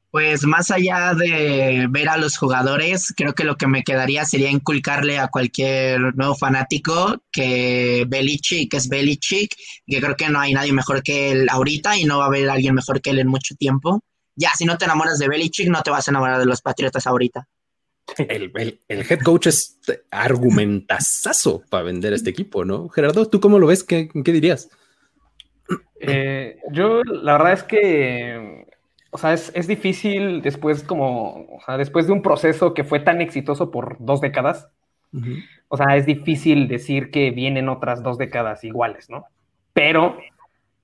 Pues 0.10 0.45
más 0.45 0.72
allá 0.72 1.14
de 1.14 1.88
ver 1.89 2.08
a 2.08 2.16
los 2.16 2.38
jugadores, 2.38 3.14
creo 3.18 3.34
que 3.34 3.43
lo 3.43 3.58
que 3.58 3.68
me 3.68 3.84
quedaría 3.84 4.24
sería 4.24 4.49
inculcarle 4.49 5.20
a 5.20 5.28
cualquier 5.28 6.16
nuevo 6.16 6.36
fanático 6.36 7.22
que 7.34 8.06
Belichick 8.08 8.74
es 8.76 8.88
Belichick, 8.88 9.54
que 9.86 9.99
creo 9.99 10.16
que 10.16 10.30
no 10.30 10.39
hay 10.39 10.54
nadie 10.54 10.72
mejor 10.72 11.04
que 11.04 11.32
él 11.32 11.49
ahorita 11.49 11.97
y 11.97 12.06
no 12.06 12.20
va 12.20 12.24
a 12.24 12.28
haber 12.28 12.49
alguien 12.49 12.74
mejor 12.74 13.02
que 13.02 13.10
él 13.10 13.20
en 13.20 13.28
mucho 13.28 13.54
tiempo. 13.56 14.06
Ya, 14.38 14.52
si 14.58 14.64
no 14.64 14.78
te 14.78 14.86
enamoras 14.86 15.20
de 15.20 15.28
Belichick, 15.28 15.68
no 15.68 15.84
te 15.84 15.91
vas 15.91 16.08
a 16.08 16.12
enamorar 16.12 16.39
de 16.39 16.45
los 16.45 16.62
Patriotas 16.62 17.06
ahorita. 17.08 17.45
El, 18.18 18.54
head 18.88 19.20
coach 19.20 19.47
es 19.47 19.80
argumentazazo 20.12 21.62
para 21.70 21.84
vender 21.84 22.14
a 22.14 22.16
este 22.16 22.30
equipo, 22.30 22.64
¿no? 22.64 22.88
Gerardo, 22.88 23.28
¿tú 23.28 23.41
cómo 23.41 23.60
lo 23.60 23.68
ves? 23.68 23.84
qué 23.84 24.10
dirías? 24.14 24.70
Eh, 26.00 26.58
yo, 26.72 27.04
la 27.04 27.34
verdad 27.34 27.54
es 27.54 27.64
que, 27.64 28.66
o 29.12 29.18
sea, 29.18 29.34
es, 29.34 29.68
difícil 29.68 30.42
después 30.42 30.84
como, 30.84 31.46
o 31.46 31.60
sea, 31.66 31.78
después 31.78 32.08
de 32.08 32.14
un 32.14 32.22
proceso 32.22 32.74
que 32.74 32.84
fue 32.84 33.00
tan 33.00 33.22
exitoso 33.22 33.70
por 33.72 33.98
dos 34.00 34.22
décadas, 34.22 34.70
o 35.68 35.78
sea, 35.78 35.98
es 35.98 36.06
difícil 36.06 36.68
decir 36.68 37.12
que 37.12 37.32
vienen 37.32 37.70
otras 37.70 38.02
dos 38.02 38.18
décadas 38.18 38.64
iguales, 38.64 39.10
¿no? 39.10 39.26
Pero 39.74 40.18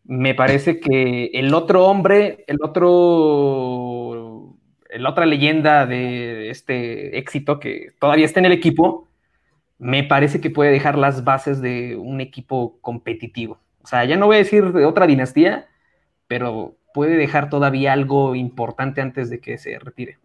me 0.03 0.35
parece 0.35 0.79
que 0.79 1.31
el 1.33 1.53
otro 1.53 1.85
hombre, 1.85 2.43
el 2.47 2.57
otro, 2.61 4.55
la 4.89 5.09
otra 5.09 5.25
leyenda 5.25 5.85
de 5.85 6.49
este 6.49 7.17
éxito 7.17 7.59
que 7.59 7.91
todavía 7.99 8.25
está 8.25 8.39
en 8.39 8.45
el 8.47 8.53
equipo, 8.53 9.07
me 9.79 10.03
parece 10.03 10.41
que 10.41 10.49
puede 10.49 10.71
dejar 10.71 10.97
las 10.97 11.23
bases 11.23 11.61
de 11.61 11.95
un 11.95 12.21
equipo 12.21 12.77
competitivo. 12.81 13.59
O 13.87 13.89
sea, 13.89 14.03
ya 14.03 14.17
no 14.17 14.25
voy 14.25 14.35
a 14.35 14.39
decir 14.39 14.73
de 14.73 14.83
otra 14.83 15.07
dinastía, 15.07 15.69
pero 16.27 16.75
puede 16.93 17.15
dejar 17.15 17.49
todavía 17.49 17.93
algo 17.93 18.35
importante 18.35 18.99
antes 18.99 19.29
de 19.29 19.39
que 19.39 19.57
se 19.57 19.79
retire. 19.79 20.17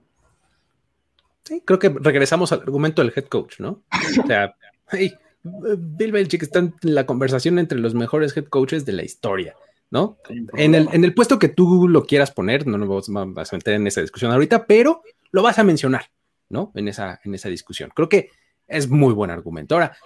Sí, 1.45 1.63
creo 1.65 1.79
que 1.79 1.89
regresamos 1.91 2.51
al 2.51 2.63
argumento 2.63 3.03
del 3.03 3.13
head 3.15 3.27
coach, 3.27 3.61
¿no? 3.61 3.85
O 4.21 4.27
sea, 4.27 4.57
Bill 5.45 6.11
Belichick 6.11 6.43
está 6.43 6.59
en 6.59 6.75
la 6.83 7.07
conversación 7.07 7.61
entre 7.61 7.79
los 7.79 7.95
mejores 7.95 8.37
head 8.37 8.47
coaches 8.47 8.85
de 8.85 8.95
la 8.95 9.05
historia, 9.05 9.55
¿no? 9.93 10.19
En 10.57 10.75
el, 10.75 10.89
en 10.91 11.05
el 11.05 11.15
puesto 11.15 11.39
que 11.39 11.49
tú 11.49 11.87
lo 11.87 12.05
quieras 12.05 12.33
poner, 12.33 12.67
no 12.67 12.79
nos 12.79 13.07
vamos 13.07 13.53
a 13.53 13.57
meter 13.57 13.75
en 13.75 13.87
esa 13.87 14.01
discusión 14.01 14.33
ahorita, 14.33 14.67
pero 14.67 15.03
lo 15.31 15.41
vas 15.45 15.61
a 15.61 15.63
mencionar, 15.63 16.07
¿no? 16.49 16.73
En 16.75 16.89
esa, 16.89 17.21
en 17.23 17.37
esa 17.37 17.49
discusión. 17.49 17.93
Creo 17.95 18.09
que 18.09 18.31
es 18.67 18.89
muy 18.89 19.15
buen 19.15 19.31
argumento. 19.31 19.77
Ahora, 19.77 19.97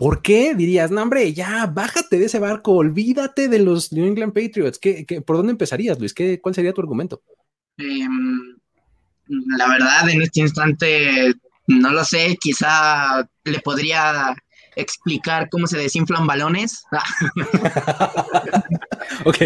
¿Por 0.00 0.22
qué 0.22 0.54
dirías, 0.54 0.90
no, 0.90 1.02
hombre, 1.02 1.34
ya 1.34 1.66
bájate 1.66 2.18
de 2.18 2.24
ese 2.24 2.38
barco, 2.38 2.72
olvídate 2.72 3.48
de 3.48 3.58
los 3.58 3.92
New 3.92 4.06
England 4.06 4.32
Patriots? 4.32 4.78
¿Qué, 4.78 5.04
por 5.26 5.36
dónde 5.36 5.52
empezarías, 5.52 5.98
Luis? 5.98 6.14
¿Qué, 6.14 6.40
¿Cuál 6.40 6.54
sería 6.54 6.72
tu 6.72 6.80
argumento? 6.80 7.22
Em, 7.76 8.56
la 9.28 9.68
verdad, 9.68 10.08
en 10.08 10.22
este 10.22 10.40
instante, 10.40 11.34
no 11.66 11.90
lo 11.90 12.02
sé, 12.02 12.38
quizá 12.40 13.28
le 13.44 13.60
podría 13.60 14.34
explicar 14.74 15.50
cómo 15.50 15.66
se 15.66 15.76
desinflan 15.76 16.26
balones. 16.26 16.82
ok. 19.26 19.36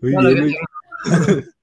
muy 0.20 0.34
bien, 0.34 0.56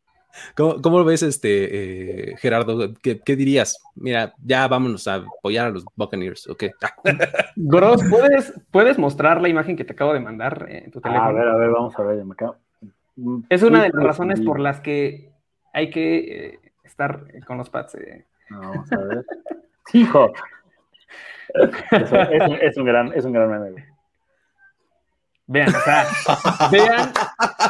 ¿Cómo, 0.60 1.00
lo 1.00 1.06
ves, 1.06 1.24
este, 1.24 2.32
eh, 2.32 2.38
Gerardo? 2.38 2.94
¿Qué, 3.02 3.36
dirías? 3.38 3.82
Mira, 3.96 4.34
ya 4.44 4.68
vámonos 4.68 5.08
a 5.08 5.16
apoyar 5.16 5.68
a 5.68 5.70
los 5.70 5.86
Buccaneers, 5.96 6.50
¿ok? 6.50 6.66
Gross, 7.56 8.04
¿puedes, 8.10 8.54
¿puedes 8.70 8.98
mostrar 8.98 9.42
la 9.42 9.48
imagen 9.48 9.78
que 9.78 9.86
te 9.86 9.94
acabo 9.94 10.14
de 10.14 10.20
mandar 10.20 10.66
en 10.68 10.92
tu 10.92 11.00
teléfono? 11.00 11.30
A 11.30 11.32
ver, 11.32 11.48
a 11.48 11.56
ver, 11.56 11.70
vamos 11.70 11.98
a 11.98 12.04
ver. 12.04 12.26
Es 13.50 13.64
una 13.64 13.84
de 13.84 13.90
las 13.94 14.04
razones 14.04 14.42
por 14.42 14.60
las 14.60 14.82
que 14.82 15.32
hay 15.74 15.90
que 15.92 16.18
eh, 16.18 16.60
estar 16.84 17.24
con 17.46 17.58
los 17.58 17.70
pads. 17.70 17.96
Eh. 17.96 18.26
Vamos 18.50 18.92
a 18.92 18.98
ver. 18.98 19.26
Hijo. 19.94 20.32
Es, 21.52 22.78
un, 22.78 22.86
gran, 22.86 23.12
es 23.16 23.26
un 23.26 23.34
gran 23.34 23.50
meme. 23.50 23.88
Vean, 25.52 25.76
o 25.76 25.80
sea, 25.80 26.08
vean, 26.72 27.12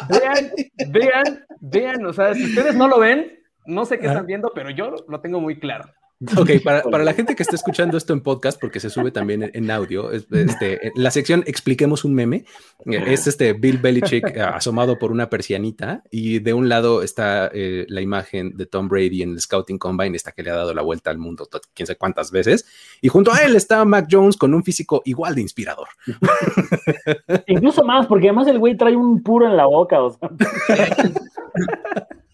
vean, 0.09 0.51
vean, 0.89 1.45
vean, 1.61 2.05
o 2.05 2.11
sea, 2.11 2.33
si 2.33 2.43
ustedes 2.43 2.75
no 2.75 2.89
lo 2.89 2.99
ven, 2.99 3.39
no 3.65 3.85
sé 3.85 3.97
qué 3.97 4.07
están 4.07 4.25
viendo, 4.25 4.51
pero 4.53 4.69
yo 4.69 4.95
lo 5.07 5.21
tengo 5.21 5.39
muy 5.39 5.57
claro. 5.59 5.85
Ok, 6.37 6.51
para, 6.63 6.83
para, 6.91 7.05
la 7.05 7.13
gente 7.13 7.35
que 7.35 7.43
está 7.43 7.55
escuchando 7.55 7.97
esto 7.97 8.11
en 8.11 8.21
podcast, 8.21 8.59
porque 8.59 8.81
se 8.81 8.89
sube 8.89 9.11
también 9.11 9.49
en, 9.53 9.71
audio, 9.71 10.11
este, 10.11 10.91
la 10.95 11.11
sección 11.11 11.43
Expliquemos 11.47 12.03
un 12.03 12.13
meme, 12.13 12.43
es 12.85 13.27
este 13.27 13.53
Bill 13.53 13.77
Belichick 13.77 14.35
eh, 14.35 14.41
asomado 14.41 14.99
por 14.99 15.11
una 15.11 15.29
persianita 15.29 16.03
y 16.11 16.39
de 16.39 16.53
un 16.53 16.67
lado 16.67 17.03
está 17.03 17.49
eh, 17.53 17.85
la 17.87 18.01
imagen 18.01 18.57
de 18.57 18.65
Tom 18.65 18.89
Brady 18.89 19.21
en 19.21 19.31
el 19.31 19.39
Scouting 19.39 19.77
Combine, 19.77 20.15
esta 20.15 20.33
que 20.33 20.43
le 20.43 20.51
ha 20.51 20.55
dado 20.55 20.73
la 20.73 20.81
vuelta 20.81 21.09
al 21.09 21.17
mundo 21.17 21.47
quién 21.73 21.87
sabe 21.87 21.97
cuántas 21.97 22.31
veces, 22.31 22.65
y 23.01 23.07
junto 23.07 23.31
a 23.31 23.43
él 23.43 23.55
está 23.55 23.85
Mac 23.85 24.07
Jones 24.11 24.35
con 24.35 24.53
un 24.53 24.63
físico 24.63 25.01
igual 25.05 25.35
de 25.35 25.41
inspirador. 25.41 25.87
Incluso 27.47 27.85
más, 27.85 28.07
porque 28.07 28.27
además 28.27 28.47
el 28.47 28.59
güey 28.59 28.75
trae 28.75 28.95
un 28.95 29.23
puro 29.23 29.47
en 29.47 29.55
la 29.55 29.67
boca, 29.67 30.01
o 30.01 30.11
sea. 30.11 30.29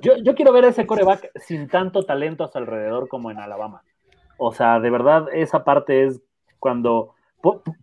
Yo, 0.00 0.34
quiero 0.34 0.52
ver 0.52 0.64
ese 0.64 0.86
coreback 0.86 1.30
sin 1.36 1.68
tanto 1.68 2.02
talento 2.04 2.44
a 2.44 2.48
su 2.48 2.58
alrededor 2.58 3.08
como 3.08 3.30
en 3.30 3.38
Alabama. 3.38 3.82
O 4.36 4.52
sea, 4.52 4.80
de 4.80 4.90
verdad, 4.90 5.28
esa 5.32 5.64
parte 5.64 6.04
es 6.04 6.20
cuando. 6.58 7.14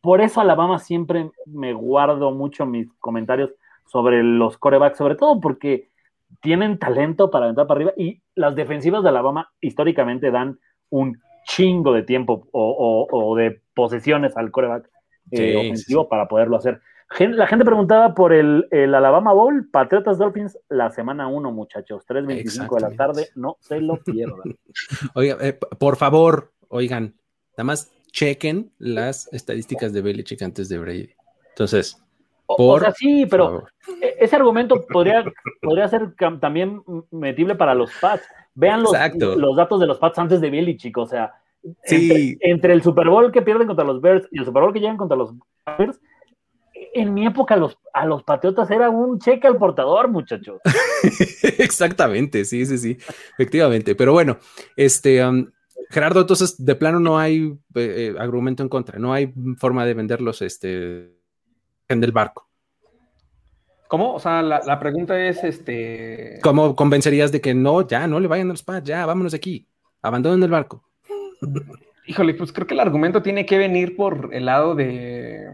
Por, 0.02 0.22
eso 0.22 0.42
Alabama 0.42 0.80
siempre 0.80 1.30
me 1.46 1.74
guardo 1.74 2.32
mucho 2.32 2.66
mis 2.66 2.92
comentarios 3.00 3.52
sobre 3.86 4.24
los 4.24 4.58
corebacks, 4.58 4.98
sobre 4.98 5.16
todo 5.16 5.40
porque 5.40 5.90
tienen 6.42 6.80
talento 6.80 7.30
para 7.30 7.48
entrar 7.48 7.68
para 7.68 7.78
arriba 7.78 7.94
y 7.96 8.22
las 8.34 8.56
defensivas 8.56 9.04
de 9.04 9.10
Alabama 9.10 9.52
históricamente 9.62 10.32
dan 10.32 10.58
un 10.90 11.22
chingo 11.46 11.94
de 11.94 12.02
tiempo 12.02 12.48
o, 12.52 13.36
de 13.38 13.62
posesiones 13.76 14.36
al 14.36 14.50
coreback 14.50 14.90
eh, 15.30 15.56
ofensivo 15.58 16.10
para 16.10 16.28
poderlo 16.28 16.58
hacer. 16.58 16.82
La 17.20 17.46
gente 17.46 17.66
preguntaba 17.66 18.14
por 18.14 18.34
el, 18.34 18.66
Alabama 18.72 19.34
Bowl, 19.34 19.70
Patriotas 19.70 20.18
Dolphins, 20.18 20.58
la 20.70 20.92
semana 20.92 21.28
1, 21.28 21.52
muchachos, 21.52 22.06
3.25 22.08 22.76
de 22.76 22.82
la 22.82 22.96
tarde, 22.96 23.28
no 23.36 23.58
se 23.60 23.82
lo 23.82 23.98
pierdan. 23.98 24.58
Oiga, 25.16 25.38
eh, 25.42 25.60
por 25.78 25.98
favor, 25.98 26.52
oigan, 26.70 27.16
nada 27.58 27.66
más 27.66 27.92
chequen 28.12 28.72
las 28.78 29.32
estadísticas 29.34 29.92
de 29.94 30.02
Belichick 30.02 30.42
antes 30.42 30.70
de 30.70 30.80
Brady. 30.80 31.10
Entonces, 31.50 32.02
por 32.46 32.78
o 32.78 32.80
sea, 32.80 32.92
sí, 32.92 33.26
pero 33.30 33.66
e, 34.02 34.16
ese 34.20 34.36
argumento 34.38 34.86
podría, 34.88 35.24
podría 35.62 35.88
ser 35.90 36.14
también 36.40 36.82
metible 37.12 37.56
para 37.56 37.76
los 37.76 37.92
Pats. 38.00 38.24
Vean 38.54 38.84
los, 38.84 38.94
los 39.38 39.56
datos 39.56 39.80
de 39.80 39.88
los 39.88 40.00
Pats 40.00 40.20
antes 40.20 40.42
de 40.42 40.50
Belichick, 40.50 40.98
o 40.98 41.06
sea, 41.06 41.34
entre, 41.84 42.74
el 42.74 42.82
Super 42.82 43.10
Bowl 43.10 43.32
que 43.32 43.42
pierden 43.42 43.68
contra 43.68 43.86
los 43.86 44.02
Bears 44.02 44.28
y 44.32 44.40
el 44.40 44.46
Super 44.46 44.64
Bowl 44.64 44.74
que 44.74 44.80
llegan 44.80 44.98
contra 44.98 45.18
los 45.18 45.34
Bears, 45.78 46.00
en 46.94 47.14
mi 47.14 47.26
época 47.26 47.56
los, 47.56 47.78
a 47.94 48.06
los 48.06 48.24
Patriotas 48.24 48.70
era 48.72 48.90
un 48.90 49.20
cheque 49.20 49.48
al 49.48 49.58
portador, 49.58 50.10
muchachos. 50.10 50.60
Exactamente, 51.58 52.46
sí, 52.46 52.66
sí, 52.66 52.78
sí, 52.78 52.98
efectivamente. 53.34 53.96
Pero 53.96 54.14
bueno, 54.14 54.38
este, 54.76 55.26
um, 55.26 55.48
Gerardo, 55.90 56.22
entonces 56.22 56.64
de 56.64 56.76
plano 56.76 57.00
no 57.00 57.18
hay 57.18 57.58
eh, 57.76 58.14
eh, 58.14 58.16
argumento 58.20 58.64
en 58.64 58.70
contra, 58.70 59.00
no 59.00 59.14
hay 59.14 59.34
forma 59.58 59.86
de 59.86 59.94
venderlos 59.94 60.42
este, 60.42 61.14
en 61.88 62.04
el 62.04 62.12
barco. 62.12 62.50
¿Cómo? 63.88 64.14
O 64.14 64.20
sea, 64.20 64.42
la, 64.42 64.80
pregunta 64.80 65.20
es, 65.20 65.44
este... 65.44 66.40
¿Cómo 66.42 66.78
convencerías 66.78 67.30
de 67.34 67.42
que 67.42 67.54
no, 67.54 67.86
ya, 67.86 68.08
no 68.08 68.22
le 68.22 68.30
vayan 68.30 68.48
a 68.48 68.54
los 68.54 68.64
Pats, 68.64 68.88
ya, 68.88 69.06
vámonos 69.06 69.34
de 69.34 69.38
aquí, 69.38 69.68
abandonen 70.02 70.42
el 70.42 70.50
barco? 70.50 70.90
Híjole, 72.08 72.34
pues 72.36 72.54
creo 72.54 72.66
que 72.66 72.74
el 72.74 72.80
argumento 72.80 73.22
tiene 73.22 73.46
que 73.46 73.58
venir 73.58 73.98
por 73.98 74.30
el 74.32 74.46
lado 74.46 74.76
de 74.76 75.46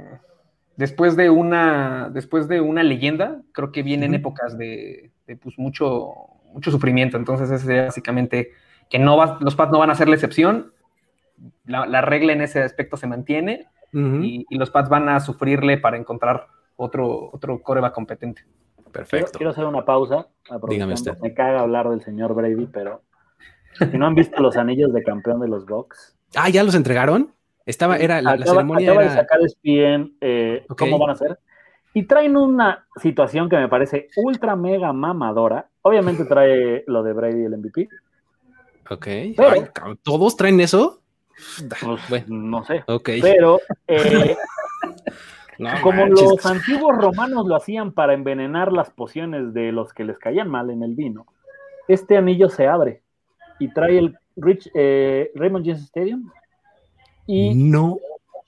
después 0.78 1.18
de 1.18 1.30
una 1.30 2.10
después 2.14 2.48
de 2.48 2.62
una 2.62 2.84
leyenda, 2.84 3.42
creo 3.52 3.74
que 3.74 3.84
vienen 3.84 4.14
épocas 4.14 4.58
de, 4.58 5.12
pues, 5.42 5.60
mucho 5.60 6.14
mucho 6.54 6.72
sufrimiento, 6.72 7.18
entonces 7.18 7.52
es 7.52 7.68
básicamente 7.68 8.52
que 8.90 8.98
no 8.98 9.18
va, 9.18 9.38
los 9.42 9.56
Pats 9.56 9.72
no 9.72 9.80
van 9.80 9.90
a 9.90 9.96
ser 9.96 10.08
la 10.08 10.16
excepción, 10.16 10.72
la, 11.66 12.02
regla 12.02 12.32
en 12.32 12.42
ese 12.42 12.64
aspecto 12.64 12.96
se 12.96 13.06
mantiene 13.06 13.68
y, 13.92 14.46
los 14.52 14.72
Pats 14.72 14.90
van 14.90 15.10
a 15.10 15.20
sufrirle 15.20 15.78
para 15.78 15.98
encontrar 15.98 16.48
otro 16.78 17.30
otro 17.34 17.62
coreba 17.62 17.92
competente. 17.92 18.46
Perfecto. 18.92 19.38
Quiero, 19.38 19.52
hacer 19.52 19.66
una 19.66 19.84
pausa. 19.84 20.28
Dígame 20.70 20.94
usted. 20.94 21.18
Me 21.20 21.34
caga 21.34 21.60
hablar 21.60 21.90
del 21.90 22.02
señor 22.02 22.34
Brady, 22.34 22.68
pero 22.68 23.04
si 23.92 23.98
no 23.98 24.08
han 24.08 24.16
visto 24.16 24.42
los 24.42 24.56
anillos 24.56 24.94
de 24.94 25.04
campeón 25.04 25.40
de 25.42 25.48
los 25.48 25.66
Bucks. 25.66 26.18
Ah, 26.36 26.50
¿ya 26.50 26.64
los 26.64 26.74
entregaron? 26.74 27.34
Estaba, 27.68 27.98
era 27.98 28.22
la, 28.22 28.38
ceremonia. 28.38 28.92
Acaba 28.92 29.04
de 29.04 29.14
sacar 29.14 29.40
eh, 30.22 30.66
cómo 30.76 30.98
van 30.98 31.12
a 31.12 31.16
ser. 31.16 31.38
Y 31.94 32.04
traen 32.04 32.38
una 32.38 32.88
situación 32.96 33.50
que 33.50 33.58
me 33.58 33.68
parece 33.68 34.08
ultra 34.16 34.56
mega 34.56 34.94
mamadora. 34.94 35.68
Obviamente 35.82 36.26
trae 36.26 36.84
lo 36.88 37.04
de 37.04 37.14
Brady 37.14 37.44
el 37.44 37.58
MVP. 37.58 37.90
Ok. 38.90 39.08
¿Todos 40.02 40.38
traen 40.38 40.60
eso? 40.62 41.02
Pues, 42.10 42.28
no 42.30 42.64
sé. 42.64 42.84
Pero 43.22 43.60
eh, 43.88 44.38
como 45.84 46.06
los 46.08 46.46
antiguos 46.46 46.98
romanos 46.98 47.46
lo 47.46 47.56
hacían 47.56 47.92
para 47.92 48.14
envenenar 48.14 48.72
las 48.72 48.90
pociones 48.90 49.54
de 49.54 49.72
los 49.72 49.94
que 49.94 50.06
les 50.06 50.18
caían 50.18 50.50
mal 50.50 50.70
en 50.70 50.84
el 50.84 50.96
vino, 50.96 51.26
este 51.88 52.18
anillo 52.18 52.50
se 52.50 52.68
abre 52.68 53.02
y 53.60 53.74
trae 53.74 53.98
el 53.98 54.18
Rich, 54.38 54.70
eh, 54.74 55.32
Raymond 55.36 55.66
James 55.66 55.84
Stadium. 55.84 56.32
Y 57.28 57.54
no. 57.54 58.00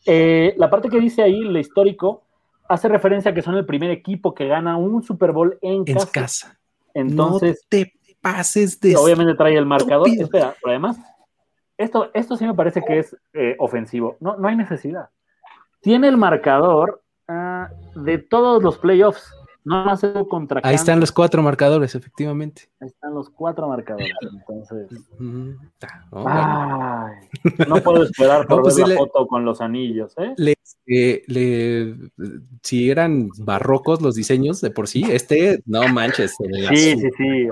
Eh, 0.05 0.55
la 0.57 0.69
parte 0.69 0.89
que 0.89 0.99
dice 0.99 1.21
ahí, 1.21 1.41
lo 1.41 1.59
histórico, 1.59 2.23
hace 2.67 2.87
referencia 2.87 3.31
a 3.31 3.33
que 3.33 3.41
son 3.41 3.55
el 3.55 3.65
primer 3.65 3.91
equipo 3.91 4.33
que 4.33 4.47
gana 4.47 4.77
un 4.77 5.03
Super 5.03 5.31
Bowl 5.31 5.57
en, 5.61 5.83
casa. 6.11 6.57
Entonces, 6.93 7.61
no 7.63 7.67
te 7.69 7.93
pases 8.21 8.79
de. 8.79 8.95
Obviamente 8.95 9.35
trae 9.35 9.55
el 9.55 9.65
marcador. 9.65 10.07
Espera, 10.07 10.55
pero 10.61 10.71
además, 10.71 10.97
esto, 11.77 12.09
esto 12.13 12.37
sí 12.37 12.45
me 12.45 12.53
parece 12.53 12.81
que 12.81 12.99
es 12.99 13.15
eh, 13.33 13.55
ofensivo. 13.59 14.17
No, 14.19 14.37
no 14.37 14.47
hay 14.47 14.55
necesidad. 14.55 15.09
Tiene 15.81 16.07
el 16.07 16.17
marcador 16.17 17.01
ah, 17.27 17.69
de 17.95 18.17
todos 18.17 18.61
los 18.61 18.77
playoffs. 18.77 19.33
No 19.65 19.83
más 19.83 20.01
contra 20.29 20.61
Ahí 20.63 20.75
están 20.75 20.99
los 20.99 21.11
cuatro 21.11 21.41
marcadores, 21.41 21.93
efectivamente. 21.93 22.69
Ahí 22.79 22.87
están 22.87 23.13
los 23.13 23.29
cuatro 23.29 23.67
marcadores. 23.67 24.09
Entonces. 24.21 24.87
no 25.19 25.55
puedo 27.83 28.03
esperar 28.03 28.47
por 28.47 28.61
pues 28.61 28.77
ver 28.77 28.87
la 28.87 28.95
foto 28.95 29.27
con 29.27 29.43
los 29.43 29.59
anillos, 29.61 30.15
¿eh? 30.17 30.55
eh 30.87 31.95
si 32.63 32.89
eran 32.89 33.29
barrocos 33.39 34.01
los 34.01 34.15
diseños 34.15 34.61
de 34.61 34.71
por 34.71 34.87
sí, 34.87 35.03
este, 35.09 35.61
no 35.65 35.87
manches. 35.89 36.35
Sí, 36.69 36.97
sí, 36.97 37.09
sí. 37.17 37.47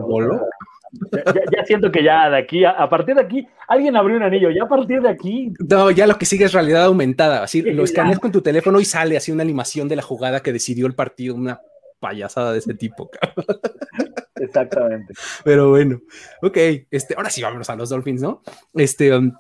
Ya, 1.52 1.66
siento 1.66 1.92
que 1.92 2.02
ya 2.04 2.30
de 2.30 2.38
aquí, 2.38 2.64
a, 2.64 2.90
partir 2.90 3.16
de 3.16 3.22
aquí, 3.22 3.46
alguien 3.68 3.98
abrió 3.98 4.16
un 4.16 4.24
anillo, 4.24 4.50
ya 4.50 4.64
a 4.64 4.70
partir 4.70 5.02
de 5.02 5.10
aquí. 5.10 5.52
No, 5.70 5.92
ya 5.92 6.08
lo 6.08 6.18
que 6.18 6.26
sigue 6.26 6.46
es 6.46 6.54
realidad 6.54 6.86
aumentada. 6.86 7.44
Así 7.44 7.62
lo 7.62 7.84
escaneas 7.84 8.20
con 8.20 8.32
tu 8.32 8.42
teléfono 8.42 8.80
y 8.80 8.86
sale 8.86 9.18
así 9.18 9.32
una 9.32 9.44
animación 9.44 9.90
de 9.90 9.98
la 9.98 10.02
jugada 10.02 10.40
que 10.40 10.54
decidió 10.54 10.88
el 10.88 10.96
partido, 10.96 11.36
una 11.36 11.60
payasada 12.00 12.54
de 12.54 12.60
ese 12.60 12.74
tipo. 12.74 13.10
Exactamente. 14.36 15.14
Pero 15.44 15.70
bueno, 15.70 16.00
ok, 16.42 16.58
este, 16.92 17.16
ahora 17.16 17.30
sí 17.30 17.42
vámonos 17.42 17.70
a 17.70 17.76
los 17.76 17.90
Dolphins, 17.90 18.22
¿no? 18.22 18.42
Este, 18.74 19.16
um, 19.16 19.32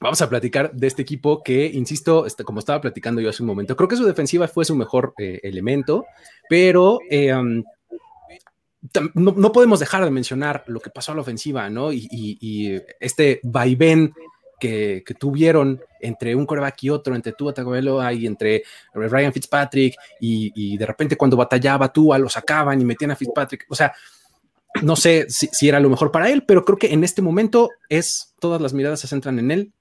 vamos 0.00 0.22
a 0.22 0.28
platicar 0.28 0.72
de 0.72 0.86
este 0.86 1.02
equipo 1.02 1.42
que, 1.42 1.66
insisto, 1.66 2.26
este, 2.26 2.44
como 2.44 2.60
estaba 2.60 2.80
platicando 2.80 3.20
yo 3.20 3.30
hace 3.30 3.42
un 3.42 3.48
momento, 3.48 3.76
creo 3.76 3.88
que 3.88 3.96
su 3.96 4.04
defensiva 4.04 4.48
fue 4.48 4.64
su 4.64 4.76
mejor 4.76 5.14
eh, 5.18 5.40
elemento, 5.42 6.06
pero 6.48 7.00
eh, 7.10 7.34
um, 7.34 7.64
no, 9.14 9.52
podemos 9.52 9.80
dejar 9.80 10.04
de 10.04 10.10
mencionar 10.10 10.64
lo 10.68 10.80
que 10.80 10.90
pasó 10.90 11.12
a 11.12 11.14
la 11.16 11.22
ofensiva, 11.22 11.68
¿no? 11.68 11.92
Y, 11.92 12.08
y 12.10 12.80
este 13.00 13.40
vaivén 13.42 14.14
que, 14.58 15.04
tuvieron 15.18 15.80
entre 16.00 16.34
un 16.34 16.46
coreback 16.46 16.84
y 16.84 16.90
otro, 16.90 17.14
entre 17.14 17.32
Tua 17.32 17.54
Tagovailoa 17.54 18.12
y 18.12 18.26
entre 18.26 18.62
Ryan 18.94 19.32
Fitzpatrick, 19.32 19.96
y, 20.20 20.76
de 20.76 20.86
repente 20.86 21.16
cuando 21.16 21.36
batallaba 21.36 21.92
Tua 21.92 22.18
lo 22.18 22.28
sacaban 22.28 22.80
y 22.80 22.84
metían 22.84 23.10
a 23.10 23.16
Fitzpatrick. 23.16 23.66
O 23.68 23.74
sea, 23.74 23.92
no 24.82 24.96
sé 24.96 25.26
si, 25.28 25.68
era 25.68 25.80
lo 25.80 25.90
mejor 25.90 26.10
para 26.10 26.30
él, 26.30 26.44
pero 26.44 26.64
creo 26.64 26.78
que 26.78 26.92
en 26.92 27.04
este 27.04 27.22
momento 27.22 27.70
es, 27.88 28.34
todas 28.38 28.60
las 28.60 28.72
miradas 28.72 29.00
se 29.00 29.08
centran 29.08 29.38
en 29.38 29.50
él. 29.50 29.72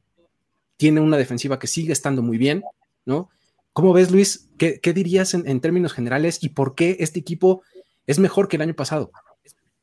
Tiene 0.77 1.01
una 1.01 1.17
defensiva 1.17 1.59
que 1.59 1.67
sigue 1.67 1.91
estando 1.91 2.21
muy 2.21 2.37
bien, 2.37 2.63
¿no? 3.05 3.29
¿Cómo 3.73 3.93
ves, 3.93 4.11
Luis? 4.11 4.49
¿Qué, 4.57 4.79
dirías 4.93 5.33
en, 5.33 5.47
en 5.47 5.59
términos 5.59 5.93
generales 5.93 6.39
y 6.41 6.49
por 6.49 6.73
qué 6.73 6.97
este 6.99 7.19
equipo 7.19 7.61
es 8.07 8.17
mejor 8.17 8.47
que 8.47 8.55
el 8.55 8.63
año 8.63 8.73
pasado? 8.73 9.11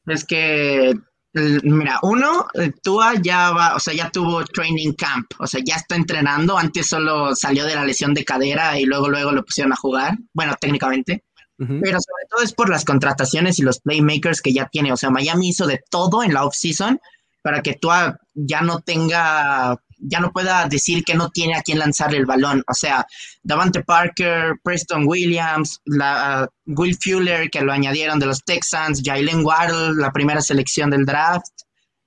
Es 0.07 0.25
que 0.25 0.95
Mira, 1.35 1.99
uno, 2.03 2.47
eh, 2.55 2.73
Tua 2.81 3.15
ya 3.21 3.51
va, 3.51 3.75
o 3.75 3.81
sea, 3.81 3.93
ya 3.93 4.09
tuvo 4.09 4.45
training 4.45 4.93
camp, 4.93 5.33
o 5.41 5.47
sea, 5.49 5.61
ya 5.65 5.75
está 5.77 5.97
entrenando. 5.97 6.57
Antes 6.57 6.87
solo 6.87 7.35
salió 7.35 7.65
de 7.65 7.75
la 7.75 7.85
lesión 7.85 8.15
de 8.15 8.25
cadera 8.25 8.79
y 8.79 8.85
luego, 8.85 9.09
luego 9.09 9.33
lo 9.33 9.45
pusieron 9.45 9.73
a 9.73 9.77
jugar. 9.77 10.17
Bueno, 10.33 10.55
técnicamente. 10.61 11.25
Pero 11.57 11.99
sobre 12.01 12.27
todo 12.29 12.43
es 12.43 12.53
por 12.53 12.69
las 12.69 12.85
contrataciones 12.85 13.59
y 13.59 13.63
los 13.63 13.79
playmakers 13.81 14.43
que 14.43 14.53
ya 14.53 14.67
tiene. 14.67 14.93
O 14.93 14.97
sea, 14.97 15.11
Miami 15.11 15.51
hizo 15.51 15.67
de 15.67 15.81
todo 15.89 16.23
en 16.25 16.35
la 16.35 16.45
offseason 16.45 17.01
para 17.43 17.63
que 17.63 17.75
Tua 17.75 18.19
ya 18.35 18.61
no 18.63 18.81
tenga 18.81 19.81
ya 20.07 20.21
no 20.21 20.33
pueda 20.33 20.67
decir 20.69 21.03
que 21.03 21.15
no 21.15 21.31
tiene 21.31 21.57
a 21.57 21.63
quién 21.63 21.79
lanzarle 21.79 22.19
el 22.19 22.27
balón. 22.27 22.63
O 22.69 22.75
sea, 22.75 23.07
Davante 23.43 23.83
Parker, 23.83 24.55
Preston 24.63 25.07
Williams, 25.07 25.81
la, 25.87 26.49
Will 26.67 26.97
Fuller, 27.01 27.51
que 27.51 27.63
lo 27.63 27.73
añadieron 27.73 28.19
de 28.19 28.27
los 28.27 28.45
Texans, 28.45 29.03
Jalen 29.03 29.45
Waddle, 29.45 29.95
la 29.95 30.13
primera 30.13 30.41
selección 30.41 30.91
del 30.91 31.07
draft. 31.07 31.47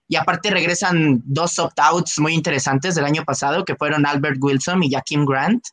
Y 0.07 0.15
aparte 0.15 0.51
regresan 0.51 1.21
dos 1.25 1.59
opt-outs 1.59 2.19
muy 2.19 2.33
interesantes 2.33 2.95
del 2.95 3.05
año 3.05 3.25
pasado, 3.25 3.65
que 3.65 3.75
fueron 3.75 4.05
Albert 4.05 4.37
Wilson 4.39 4.83
y 4.83 4.91
Jakim 4.91 5.25
Grant. 5.25 5.63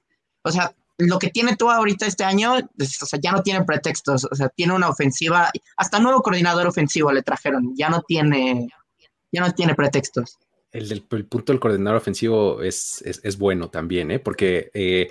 O 0.42 0.50
sea, 0.50 0.72
lo 0.98 1.18
que 1.18 1.28
tiene 1.28 1.56
tú 1.56 1.70
ahorita 1.70 2.06
este 2.06 2.24
año, 2.24 2.54
o 2.54 3.06
sea, 3.06 3.18
ya 3.22 3.32
no 3.32 3.42
tiene 3.42 3.64
pretextos, 3.64 4.26
o 4.30 4.34
sea, 4.34 4.48
tiene 4.48 4.72
una 4.72 4.88
ofensiva, 4.88 5.50
hasta 5.76 5.98
nuevo 5.98 6.22
coordinador 6.22 6.66
ofensivo 6.66 7.12
le 7.12 7.22
trajeron, 7.22 7.74
ya 7.76 7.88
no 7.88 8.02
tiene, 8.02 8.68
ya 9.32 9.40
no 9.40 9.52
tiene 9.52 9.74
pretextos 9.74 10.38
el, 10.74 11.02
punto 11.02 11.52
del 11.52 11.60
coordinador 11.60 11.98
ofensivo 11.98 12.60
es, 12.60 13.00
es, 13.02 13.38
bueno 13.38 13.70
también, 13.70 14.10
¿eh? 14.10 14.18
porque 14.18 14.70
eh, 14.74 15.08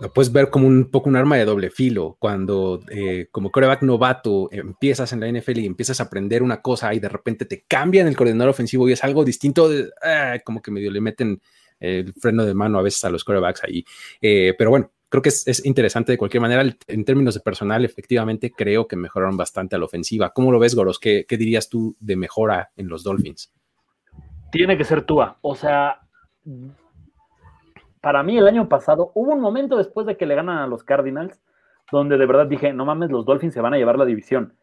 lo 0.00 0.12
puedes 0.12 0.30
ver 0.30 0.50
como 0.50 0.66
un 0.66 0.90
poco 0.90 1.08
un 1.08 1.16
arma 1.16 1.36
de 1.36 1.46
doble 1.46 1.70
filo. 1.70 2.16
Cuando 2.18 2.82
eh, 2.90 3.28
como 3.30 3.50
coreback 3.50 3.82
novato 3.82 4.50
empiezas 4.52 5.12
en 5.14 5.20
la 5.20 5.32
NFL 5.32 5.58
y 5.60 5.66
empiezas 5.66 6.00
a 6.00 6.04
aprender 6.04 6.42
una 6.42 6.60
cosa 6.60 6.92
y 6.92 7.00
de 7.00 7.08
repente 7.08 7.46
te 7.46 7.64
cambian 7.66 8.06
el 8.06 8.16
coordinador 8.16 8.50
ofensivo 8.50 8.88
y 8.88 8.92
es 8.92 9.02
algo 9.02 9.24
distinto, 9.24 9.70
ah, 10.02 10.38
como 10.44 10.60
que 10.60 10.70
medio 10.70 10.90
le 10.90 11.00
meten 11.00 11.40
el 11.78 12.12
freno 12.12 12.44
de 12.44 12.52
mano 12.52 12.78
a 12.78 12.82
veces 12.82 13.02
a 13.04 13.10
los 13.10 13.24
corebacks 13.24 13.64
ahí. 13.64 13.82
pero 14.20 14.68
bueno, 14.68 14.92
creo 15.08 15.22
que 15.22 15.30
es, 15.30 15.64
interesante 15.64 16.12
de 16.12 16.18
cualquier 16.18 16.42
manera. 16.42 16.76
En 16.86 17.04
términos 17.06 17.32
de 17.32 17.40
personal, 17.40 17.82
efectivamente, 17.86 18.50
creo 18.50 18.86
que 18.86 18.96
mejoraron 18.96 19.38
bastante 19.38 19.76
a 19.76 19.78
la 19.78 19.86
ofensiva. 19.86 20.34
¿Cómo 20.34 20.52
lo 20.52 20.58
ves, 20.58 20.74
Goros? 20.74 20.98
¿Qué, 20.98 21.24
qué 21.26 21.38
dirías 21.38 21.70
tú 21.70 21.96
de 21.98 22.16
mejora 22.16 22.70
en 22.76 22.88
los 22.88 23.02
Dolphins? 23.02 23.50
Tiene 24.50 24.76
que 24.76 24.84
ser 24.84 25.02
Tua. 25.02 25.38
O 25.42 25.54
sea, 25.54 26.00
para 28.00 28.22
mí 28.22 28.38
el 28.38 28.48
año 28.48 28.68
pasado 28.68 29.12
hubo 29.14 29.32
un 29.32 29.40
momento 29.40 29.76
después 29.76 30.06
de 30.06 30.16
que 30.16 30.26
le 30.26 30.34
ganan 30.34 30.58
a 30.58 30.66
los 30.66 30.84
Cardinals 30.84 31.40
donde 31.90 32.18
de 32.18 32.26
verdad 32.26 32.46
dije, 32.46 32.72
no 32.72 32.84
mames, 32.84 33.10
los 33.10 33.24
Dolphins 33.24 33.54
se 33.54 33.60
van 33.60 33.74
a 33.74 33.76
llevar 33.76 33.98
la 33.98 34.04
división. 34.04 34.54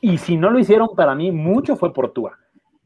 Y 0.00 0.18
si 0.18 0.36
no 0.36 0.50
lo 0.50 0.58
hicieron 0.58 0.88
para 0.96 1.14
mí, 1.14 1.32
mucho 1.32 1.76
fue 1.76 1.92
por 1.92 2.12
Tua. 2.12 2.38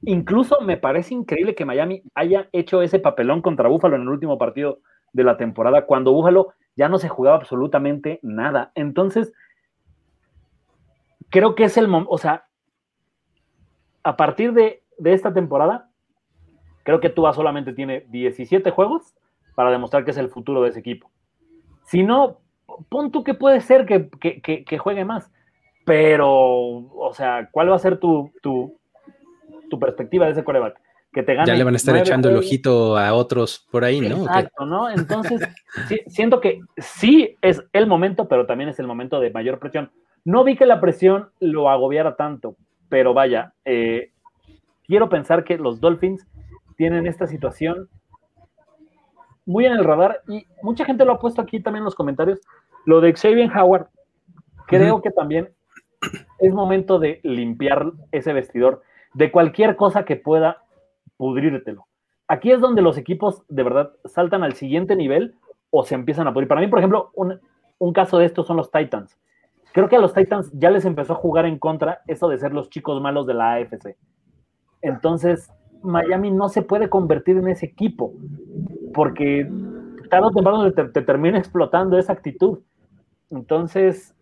incluso 0.02 0.60
me 0.62 0.76
parece 0.78 1.12
increíble 1.12 1.54
que 1.54 1.66
Miami 1.66 2.02
haya 2.14 2.48
hecho 2.52 2.82
ese 2.82 2.98
papelón 2.98 3.42
contra 3.42 3.68
Búfalo 3.68 3.96
en 3.96 4.02
el 4.02 4.08
último 4.08 4.38
partido 4.38 4.80
de 5.12 5.24
la 5.24 5.36
temporada, 5.36 5.84
cuando 5.86 6.12
Búfalo 6.12 6.54
ya 6.76 6.88
no 6.88 6.98
se 6.98 7.08
jugaba 7.08 7.36
absolutamente 7.36 8.18
nada. 8.22 8.72
Entonces, 8.74 9.32
creo 11.28 11.54
que 11.54 11.64
es 11.64 11.76
el 11.76 11.88
momento, 11.88 12.12
o 12.12 12.18
sea, 12.18 12.46
a 14.02 14.16
partir 14.16 14.52
de, 14.54 14.82
de 14.98 15.12
esta 15.12 15.34
temporada, 15.34 15.89
creo 16.82 17.00
que 17.00 17.10
Tua 17.10 17.32
solamente 17.32 17.72
tiene 17.72 18.04
17 18.08 18.70
juegos 18.70 19.14
para 19.54 19.70
demostrar 19.70 20.04
que 20.04 20.10
es 20.10 20.16
el 20.16 20.28
futuro 20.28 20.62
de 20.62 20.70
ese 20.70 20.80
equipo. 20.80 21.10
Si 21.84 22.02
no, 22.02 22.38
pon 22.88 23.10
tú 23.10 23.24
que 23.24 23.34
puede 23.34 23.60
ser 23.60 23.86
que, 23.86 24.78
juegue 24.78 25.04
más, 25.04 25.30
pero, 25.84 26.28
o 26.28 27.12
sea, 27.14 27.48
¿cuál 27.50 27.70
va 27.70 27.76
a 27.76 27.80
ser 27.80 27.98
tu, 27.98 28.30
tu, 28.42 28.78
perspectiva 29.78 30.26
de 30.26 30.32
ese 30.32 30.44
coreback? 30.44 30.80
Que 31.12 31.24
te 31.24 31.34
gane 31.34 31.48
ya 31.48 31.54
le 31.54 31.64
van 31.64 31.74
a 31.74 31.76
estar 31.76 31.96
echando 31.96 32.28
el 32.28 32.36
ojito 32.36 32.96
a 32.96 33.12
otros 33.14 33.66
por 33.72 33.84
ahí, 33.84 34.00
¿no? 34.00 34.24
Exacto, 34.26 34.64
¿no? 34.64 34.88
Entonces, 34.88 35.40
siento 36.06 36.40
que 36.40 36.60
sí 36.76 37.36
es 37.42 37.64
el 37.72 37.88
momento, 37.88 38.28
pero 38.28 38.46
también 38.46 38.70
es 38.70 38.78
el 38.78 38.86
momento 38.86 39.18
de 39.18 39.30
mayor 39.30 39.58
presión. 39.58 39.90
No 40.24 40.44
vi 40.44 40.56
que 40.56 40.66
la 40.66 40.80
presión 40.80 41.30
lo 41.40 41.68
agobiara 41.68 42.14
tanto, 42.14 42.54
pero 42.88 43.12
vaya, 43.12 43.54
eh, 43.64 44.12
quiero 44.86 45.08
pensar 45.08 45.42
que 45.42 45.58
los 45.58 45.80
Dolphins 45.80 46.26
tienen 46.80 47.06
esta 47.06 47.26
situación 47.26 47.90
muy 49.44 49.66
en 49.66 49.72
el 49.72 49.84
radar 49.84 50.22
y 50.26 50.46
mucha 50.62 50.86
gente 50.86 51.04
lo 51.04 51.12
ha 51.12 51.20
puesto 51.20 51.42
aquí 51.42 51.60
también 51.60 51.82
en 51.82 51.84
los 51.84 51.94
comentarios. 51.94 52.40
Lo 52.86 53.02
de 53.02 53.12
Xavier 53.12 53.54
Howard, 53.54 53.88
creo 54.66 55.02
que 55.02 55.10
también 55.10 55.50
es 56.38 56.54
momento 56.54 56.98
de 56.98 57.20
limpiar 57.22 57.92
ese 58.12 58.32
vestidor 58.32 58.80
de 59.12 59.30
cualquier 59.30 59.76
cosa 59.76 60.06
que 60.06 60.16
pueda 60.16 60.62
pudrírtelo. 61.18 61.86
Aquí 62.28 62.50
es 62.50 62.62
donde 62.62 62.80
los 62.80 62.96
equipos 62.96 63.42
de 63.50 63.62
verdad 63.62 63.92
saltan 64.06 64.42
al 64.42 64.54
siguiente 64.54 64.96
nivel 64.96 65.34
o 65.68 65.84
se 65.84 65.94
empiezan 65.94 66.28
a 66.28 66.32
pudrir. 66.32 66.48
Para 66.48 66.62
mí, 66.62 66.68
por 66.68 66.78
ejemplo, 66.78 67.10
un, 67.14 67.38
un 67.76 67.92
caso 67.92 68.16
de 68.16 68.24
esto 68.24 68.42
son 68.42 68.56
los 68.56 68.70
Titans. 68.70 69.18
Creo 69.74 69.90
que 69.90 69.96
a 69.96 70.00
los 70.00 70.14
Titans 70.14 70.50
ya 70.54 70.70
les 70.70 70.86
empezó 70.86 71.12
a 71.12 71.16
jugar 71.16 71.44
en 71.44 71.58
contra 71.58 72.00
eso 72.06 72.26
de 72.26 72.38
ser 72.38 72.54
los 72.54 72.70
chicos 72.70 73.02
malos 73.02 73.26
de 73.26 73.34
la 73.34 73.52
AFC. 73.56 73.98
Entonces, 74.80 75.52
Miami 75.82 76.30
no 76.30 76.48
se 76.48 76.62
puede 76.62 76.88
convertir 76.88 77.36
en 77.36 77.48
ese 77.48 77.66
equipo, 77.66 78.12
porque 78.92 79.48
tarde 80.10 80.26
o 80.26 80.30
temprano 80.30 80.72
te, 80.72 81.02
termina 81.02 81.38
explotando 81.38 81.98
esa 81.98 82.12
actitud. 82.12 82.58
Entonces, 83.30 84.14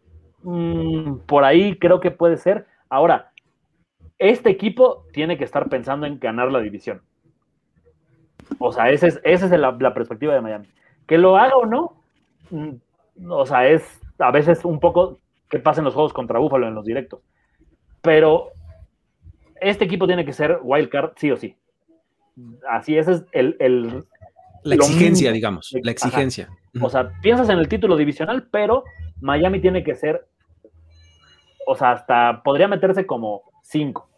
mm, 0.42 1.18
por 1.26 1.44
ahí 1.44 1.78
creo 1.78 2.00
que 2.00 2.11
puede 2.11 2.36
ser. 2.36 2.66
Ahora, 2.88 3.32
este 4.18 4.50
equipo 4.50 5.04
tiene 5.12 5.38
que 5.38 5.44
estar 5.44 5.68
pensando 5.68 6.06
en 6.06 6.18
ganar 6.18 6.50
la 6.52 6.61
división. 6.61 7.02
O 8.59 8.72
sea, 8.72 8.90
esa 8.90 9.09
es, 9.09 9.20
es 9.24 9.50
la, 9.50 9.94
perspectiva 9.94 10.34
de 10.34 10.40
Miami. 10.40 10.68
Que 11.06 11.18
lo 11.18 11.36
haga 11.36 11.56
o 11.56 11.66
no, 11.66 11.94
mm, 12.50 13.30
o 13.30 13.46
sea, 13.46 13.68
es 13.68 14.00
a 14.18 14.30
veces 14.30 14.64
un 14.64 14.80
poco 14.80 15.18
que 15.48 15.59
pasen 15.59 15.84
los 15.84 15.94
juegos 15.94 16.12
contra 16.12 16.38
Búfalo 16.38 16.68
en 16.68 16.74
los 16.74 16.84
directos. 16.84 17.20
Pero 18.02 18.52
este 19.61 19.84
equipo 19.84 20.06
tiene 20.06 20.24
que 20.24 20.32
ser 20.32 20.59
wildcard 20.62 21.12
sí 21.16 21.30
o 21.30 21.36
sí. 21.36 21.56
Así, 22.70 22.96
ese 22.96 23.12
es 23.12 23.24
el... 23.32 24.04
la 24.62 24.74
exigencia, 24.74 25.32
digamos, 25.32 25.74
la 25.82 25.90
exigencia. 25.90 26.48
O 26.80 26.88
sea, 26.88 27.12
piensas 27.20 27.48
en 27.48 27.59
el 27.59 27.68
título 27.68 27.96
divisional, 27.96 28.48
pero 28.50 28.84
Miami 29.20 29.61
tiene 29.61 29.82
que 29.82 29.94
ser, 29.94 30.26
o 31.66 31.74
sea, 31.74 31.92
hasta 31.92 32.42
podría 32.42 32.68
meterse 32.68 33.06
como 33.06 33.42
5. 33.62 34.09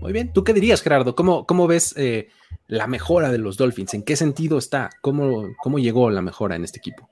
Muy 0.00 0.12
bien, 0.12 0.32
¿tú 0.32 0.44
qué 0.44 0.52
dirías, 0.52 0.82
Gerardo? 0.82 1.14
¿Cómo, 1.14 1.46
cómo 1.46 1.66
ves 1.66 1.94
eh, 1.96 2.28
la 2.66 2.86
mejora 2.86 3.30
de 3.30 3.38
los 3.38 3.56
Dolphins? 3.56 3.94
¿En 3.94 4.02
qué 4.02 4.14
sentido 4.16 4.58
está? 4.58 4.90
¿Cómo, 5.00 5.48
¿Cómo 5.62 5.78
llegó 5.78 6.10
la 6.10 6.20
mejora 6.20 6.56
en 6.56 6.64
este 6.64 6.78
equipo? 6.78 7.08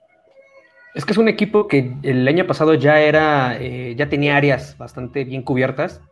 Es 0.94 1.04
que 1.04 1.12
es 1.12 1.18
un 1.18 1.28
equipo 1.28 1.66
que 1.66 1.92
el 2.02 2.28
año 2.28 2.46
pasado 2.46 2.74
ya 2.74 3.00
era, 3.00 3.60
eh, 3.60 3.94
ya 3.96 4.08
tenía 4.08 4.36
áreas 4.36 4.76
bastante 4.78 5.24
bien 5.24 5.42
cubiertas 5.42 6.02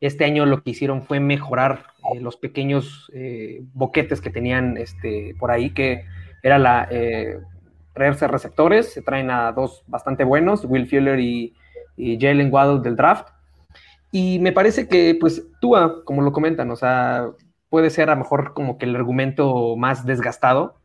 este 0.00 0.24
año 0.24 0.46
lo 0.46 0.62
que 0.62 0.70
hicieron 0.70 1.02
fue 1.02 1.20
mejorar 1.20 1.86
eh, 2.14 2.20
los 2.20 2.36
pequeños 2.36 3.10
eh, 3.14 3.62
boquetes 3.72 4.20
que 4.20 4.30
tenían 4.30 4.76
este, 4.76 5.34
por 5.38 5.50
ahí, 5.50 5.70
que 5.70 6.04
era 6.42 6.58
la 6.58 6.86
eh, 6.90 7.38
traerse 7.94 8.28
receptores, 8.28 8.92
se 8.92 9.02
traen 9.02 9.30
a 9.30 9.52
dos 9.52 9.84
bastante 9.86 10.24
buenos, 10.24 10.64
Will 10.64 10.88
Fuller 10.88 11.18
y, 11.20 11.54
Jalen 11.98 12.52
Waddle 12.52 12.82
del 12.82 12.94
draft. 12.94 13.28
Y 14.12 14.38
me 14.40 14.52
parece 14.52 14.86
que, 14.86 15.16
pues, 15.18 15.46
Tua, 15.62 16.04
como 16.04 16.20
lo 16.20 16.30
comentan, 16.30 16.70
o 16.70 16.76
sea, 16.76 17.30
puede 17.70 17.88
ser 17.88 18.10
a 18.10 18.14
lo 18.14 18.18
mejor 18.20 18.52
como 18.52 18.76
que 18.76 18.84
el 18.84 18.94
argumento 18.94 19.76
más 19.76 20.04
desgastado, 20.04 20.76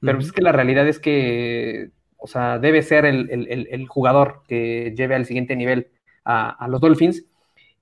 pero 0.00 0.18
es 0.18 0.32
que 0.32 0.42
la 0.42 0.50
realidad 0.50 0.88
es 0.88 0.98
que, 0.98 1.90
o 2.16 2.26
sea, 2.26 2.58
debe 2.58 2.82
ser 2.82 3.04
el, 3.06 3.86
jugador 3.88 4.42
que 4.48 4.92
lleve 4.96 5.14
al 5.14 5.24
siguiente 5.24 5.54
nivel 5.54 5.88
a 6.24 6.66
los 6.68 6.80
Dolphins 6.80 7.24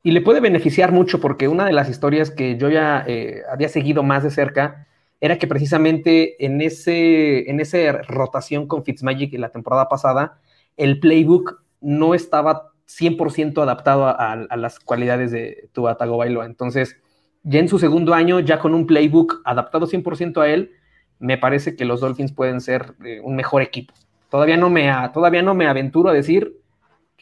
y 0.06 0.10
le 0.12 0.20
puede 0.20 0.40
beneficiar 0.40 0.92
mucho 0.92 1.18
porque 1.18 1.48
una 1.48 1.64
de 1.64 1.72
las 1.72 1.88
historias 1.88 2.30
que 2.30 2.58
yo 2.58 2.68
ya 2.68 3.02
eh, 3.08 3.42
había 3.50 3.70
seguido 3.70 4.02
más 4.02 4.22
de 4.22 4.30
cerca 4.30 4.86
era 5.18 5.38
que 5.38 5.46
precisamente 5.46 6.44
en 6.44 6.60
ese 6.60 7.50
en 7.50 7.58
esa 7.58 8.02
rotación 8.02 8.66
con 8.66 8.84
Fitzmagic 8.84 9.32
en 9.32 9.40
la 9.40 9.48
temporada 9.48 9.88
pasada, 9.88 10.38
el 10.76 11.00
playbook 11.00 11.62
no 11.80 12.14
estaba 12.14 12.72
100% 12.86 13.62
adaptado 13.62 14.06
a, 14.06 14.56
las 14.56 14.78
cualidades 14.78 15.30
de 15.30 15.70
Tua 15.72 15.96
Tagovailoa. 15.96 16.44
Entonces, 16.44 16.98
ya 17.42 17.60
en 17.60 17.68
su 17.68 17.78
segundo 17.78 18.12
año, 18.12 18.40
ya 18.40 18.58
con 18.58 18.74
un 18.74 18.86
playbook 18.86 19.40
adaptado 19.46 19.86
100% 19.86 20.42
a 20.42 20.48
él, 20.48 20.72
me 21.18 21.38
parece 21.38 21.76
que 21.76 21.86
los 21.86 22.00
Dolphins 22.00 22.32
pueden 22.32 22.60
ser 22.60 22.94
eh, 23.06 23.20
un 23.22 23.36
mejor 23.36 23.62
equipo. 23.62 23.94
Todavía 24.28 24.58
no, 24.58 24.68
me, 24.68 24.92
todavía 25.14 25.40
no 25.40 25.54
me 25.54 25.66
aventuro 25.66 26.10
a 26.10 26.12
decir 26.12 26.60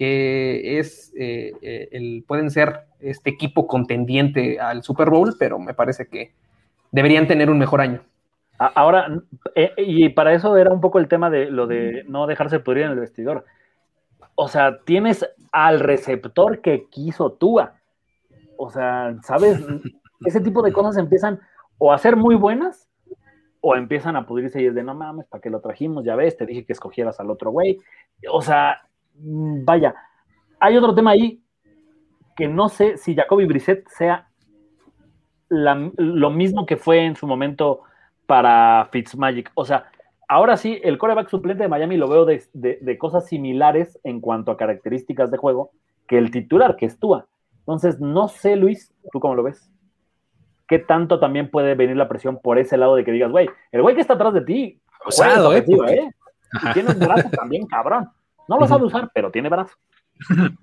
que 0.02 0.80
es 0.80 1.12
eh, 1.16 1.52
eh, 1.62 1.88
el, 1.92 2.24
pueden 2.26 2.50
ser 2.50 2.86
este 2.98 3.30
equipo 3.30 3.68
contendiente 3.68 4.58
al 4.58 4.82
Super 4.82 5.10
Bowl, 5.10 5.36
pero 5.38 5.60
me 5.60 5.74
parece 5.74 6.08
que 6.08 6.32
deberían 6.90 7.28
tener 7.28 7.48
un 7.48 7.58
mejor 7.60 7.80
año. 7.80 8.02
Ahora, 8.58 9.06
eh, 9.54 9.70
y 9.76 10.08
para 10.08 10.34
eso 10.34 10.56
era 10.56 10.72
un 10.72 10.80
poco 10.80 10.98
el 10.98 11.06
tema 11.06 11.30
de 11.30 11.52
lo 11.52 11.68
de 11.68 12.02
no 12.08 12.26
dejarse 12.26 12.58
pudrir 12.58 12.82
en 12.86 12.90
el 12.90 12.98
vestidor. 12.98 13.44
O 14.34 14.48
sea, 14.48 14.80
tienes 14.84 15.24
al 15.52 15.78
receptor 15.78 16.62
que 16.62 16.88
quiso 16.90 17.34
Tua. 17.34 17.74
O 18.56 18.70
sea, 18.70 19.14
¿sabes? 19.22 19.64
Ese 20.26 20.40
tipo 20.40 20.62
de 20.62 20.72
cosas 20.72 20.96
empiezan 20.96 21.38
o 21.78 21.92
a 21.92 21.98
ser 21.98 22.16
muy 22.16 22.34
buenas 22.34 22.88
o 23.60 23.76
empiezan 23.76 24.16
a 24.16 24.26
pudrirse 24.26 24.60
y 24.60 24.66
es 24.66 24.74
de 24.74 24.82
no 24.82 24.96
mames, 24.96 25.26
¿para 25.26 25.40
qué 25.40 25.48
lo 25.48 25.60
trajimos? 25.60 26.04
Ya 26.04 26.16
ves, 26.16 26.36
te 26.36 26.44
dije 26.44 26.64
que 26.64 26.72
escogieras 26.72 27.20
al 27.20 27.30
otro 27.30 27.52
güey. 27.52 27.78
O 28.28 28.42
sea, 28.42 28.80
vaya, 29.14 29.94
hay 30.60 30.76
otro 30.76 30.94
tema 30.94 31.12
ahí 31.12 31.42
que 32.36 32.48
no 32.48 32.68
sé 32.68 32.96
si 32.96 33.14
Jacoby 33.14 33.46
Brissett 33.46 33.86
sea 33.88 34.28
lo 35.48 36.30
mismo 36.30 36.64
que 36.64 36.76
fue 36.76 37.04
en 37.04 37.14
su 37.14 37.26
momento 37.26 37.82
para 38.26 38.88
Fitzmagic. 38.90 39.50
O 39.54 39.64
sea, 39.66 39.90
ahora 40.28 40.56
sí, 40.56 40.80
el 40.82 40.96
coreback 40.96 41.28
suplente 41.28 41.64
de 41.64 41.68
Miami 41.68 41.98
lo 41.98 42.08
veo 42.08 42.24
de, 42.24 42.98
cosas 42.98 43.26
similares 43.26 43.98
en 44.02 44.20
cuanto 44.20 44.50
a 44.50 44.56
características 44.56 45.30
de 45.30 45.36
juego 45.36 45.72
que 46.08 46.16
el 46.16 46.30
titular, 46.30 46.76
que 46.76 46.86
es 46.86 46.98
Tua. 46.98 47.26
Entonces, 47.58 48.00
no 48.00 48.28
sé, 48.28 48.56
Luis, 48.56 48.94
¿tú 49.12 49.20
cómo 49.20 49.34
lo 49.34 49.42
ves? 49.42 49.70
¿Qué 50.66 50.78
tanto 50.78 51.20
también 51.20 51.50
puede 51.50 51.74
venir 51.74 51.96
la 51.96 52.08
presión 52.08 52.40
por 52.40 52.58
ese 52.58 52.78
lado 52.78 52.96
de 52.96 53.04
que 53.04 53.12
digas, 53.12 53.30
güey, 53.30 53.48
el 53.72 53.82
güey 53.82 53.94
que 53.94 54.00
está 54.00 54.14
atrás 54.14 54.32
de 54.32 54.40
ti, 54.40 54.80
Osado, 55.04 55.52
¿eh? 55.54 55.64
¿eh? 55.88 56.10
Y 56.62 56.72
tiene 56.72 56.90
un 56.90 56.98
brazo 56.98 57.28
también, 57.36 57.66
cabrón. 57.66 58.08
No 58.52 58.58
lo 58.58 58.68
sabe 58.68 58.84
usar, 58.84 59.10
pero 59.14 59.30
tiene 59.30 59.48
brazo. 59.48 59.74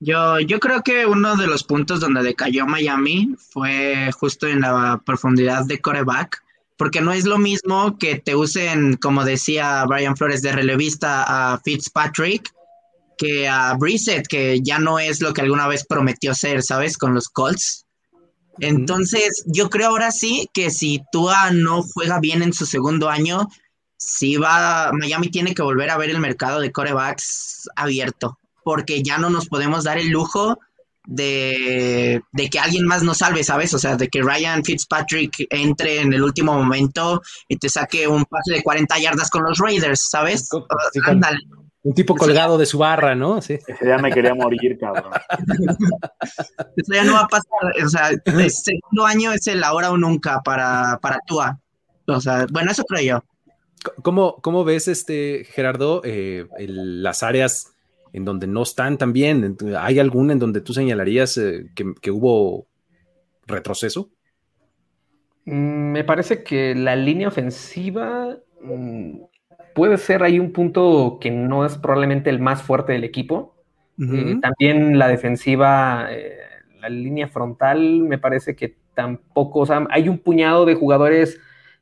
Yo, 0.00 0.38
yo 0.38 0.60
creo 0.60 0.82
que 0.82 1.06
uno 1.06 1.34
de 1.34 1.48
los 1.48 1.64
puntos 1.64 1.98
donde 1.98 2.22
decayó 2.22 2.66
Miami 2.66 3.34
fue 3.50 4.12
justo 4.12 4.46
en 4.46 4.60
la 4.60 5.02
profundidad 5.04 5.64
de 5.66 5.80
coreback, 5.80 6.40
porque 6.76 7.00
no 7.00 7.10
es 7.10 7.24
lo 7.24 7.36
mismo 7.36 7.98
que 7.98 8.16
te 8.16 8.36
usen, 8.36 8.96
como 8.98 9.24
decía 9.24 9.84
Brian 9.86 10.16
Flores, 10.16 10.40
de 10.40 10.52
relevista 10.52 11.24
a 11.26 11.58
Fitzpatrick 11.58 12.48
que 13.16 13.48
a 13.48 13.74
Brissett, 13.74 14.28
que 14.28 14.60
ya 14.62 14.78
no 14.78 15.00
es 15.00 15.20
lo 15.20 15.32
que 15.32 15.40
alguna 15.40 15.66
vez 15.66 15.84
prometió 15.84 16.32
ser, 16.32 16.62
¿sabes? 16.62 16.96
Con 16.96 17.12
los 17.14 17.28
Colts. 17.28 17.84
Entonces, 18.60 19.42
yo 19.46 19.68
creo 19.68 19.88
ahora 19.88 20.12
sí 20.12 20.48
que 20.52 20.70
si 20.70 21.02
Tua 21.10 21.50
no 21.50 21.82
juega 21.82 22.20
bien 22.20 22.44
en 22.44 22.52
su 22.52 22.66
segundo 22.66 23.08
año, 23.08 23.48
sí 23.98 24.36
va, 24.36 24.90
Miami 24.92 25.28
tiene 25.28 25.54
que 25.54 25.62
volver 25.62 25.90
a 25.90 25.98
ver 25.98 26.08
el 26.10 26.20
mercado 26.20 26.60
de 26.60 26.72
corebacks 26.72 27.68
abierto, 27.76 28.38
porque 28.64 29.02
ya 29.02 29.18
no 29.18 29.28
nos 29.28 29.48
podemos 29.48 29.84
dar 29.84 29.98
el 29.98 30.08
lujo 30.08 30.58
de, 31.08 32.22
que 32.50 32.58
alguien 32.58 32.86
más 32.86 33.02
nos 33.02 33.18
salve, 33.18 33.42
¿sabes? 33.42 33.74
O 33.74 33.78
sea, 33.78 33.96
de 33.96 34.08
que 34.08 34.22
Ryan 34.22 34.64
Fitzpatrick 34.64 35.46
entre 35.50 36.00
en 36.00 36.12
el 36.12 36.22
último 36.22 36.54
momento 36.54 37.22
y 37.48 37.56
te 37.56 37.68
saque 37.68 38.06
un 38.06 38.24
pase 38.24 38.52
de 38.52 38.62
40 38.62 38.98
yardas 38.98 39.30
con 39.30 39.42
los 39.42 39.58
Raiders, 39.58 40.08
¿sabes? 40.08 40.48
Ándale. 41.04 41.38
Un 41.82 41.94
tipo 41.94 42.14
colgado 42.14 42.58
de 42.58 42.66
su 42.66 42.76
barra, 42.76 43.14
¿no? 43.14 43.40
Sí. 43.40 43.58
Ese 43.66 43.84
día 43.84 43.98
me 43.98 44.12
quería 44.12 44.34
morir, 44.34 44.76
cabrón. 44.78 45.12
Eso 46.76 46.92
ya 46.92 47.04
no 47.04 47.14
va 47.14 47.20
a 47.20 47.28
pasar. 47.28 47.82
O 47.82 47.88
sea, 47.88 48.10
el 48.10 48.50
segundo 48.50 49.06
año 49.06 49.32
es 49.32 49.46
el 49.46 49.64
ahora 49.64 49.90
o 49.90 49.96
nunca 49.96 50.42
para, 50.42 50.98
para 51.00 51.20
Tua. 51.26 51.58
O 52.06 52.20
sea, 52.20 52.46
bueno, 52.50 52.70
eso 52.70 52.84
creo 52.84 53.02
yo. 53.02 53.24
¿Cómo, 54.02 54.36
cómo 54.40 54.64
ves, 54.64 54.88
este, 54.88 55.44
Gerardo, 55.44 56.02
eh, 56.04 56.46
las 56.58 57.22
áreas 57.22 57.74
en 58.12 58.24
donde 58.24 58.46
no 58.46 58.62
están 58.62 58.98
tan 58.98 59.12
bien? 59.12 59.56
¿Hay 59.78 59.98
alguna 59.98 60.32
en 60.32 60.38
donde 60.38 60.60
tú 60.60 60.72
señalarías 60.72 61.36
eh, 61.38 61.66
que, 61.74 62.10
hubo 62.10 62.66
retroceso? 63.46 64.10
Mm, 65.44 65.92
me 65.92 66.04
parece 66.04 66.42
que 66.42 66.74
la 66.74 66.96
línea 66.96 67.28
ofensiva 67.28 68.36
mm, 68.62 69.20
puede 69.74 69.98
ser 69.98 70.22
ahí 70.22 70.38
un 70.38 70.52
punto 70.52 71.18
que 71.20 71.30
no 71.30 71.64
es 71.64 71.76
probablemente 71.76 72.30
el 72.30 72.40
más 72.40 72.62
fuerte 72.62 72.92
del 72.92 73.04
equipo. 73.04 73.54
Eh, 74.00 74.36
también 74.40 74.96
la 74.96 75.08
defensiva, 75.08 76.08
la 76.80 76.88
línea 76.88 77.26
frontal, 77.26 78.04
me 78.04 78.16
parece 78.16 78.54
que 78.54 78.76
tampoco, 78.94 79.58
o 79.58 79.66
sea, 79.66 79.88
hay 79.90 80.08
un 80.08 80.18
puñado 80.18 80.66
de 80.66 80.76
jugadores 80.76 81.40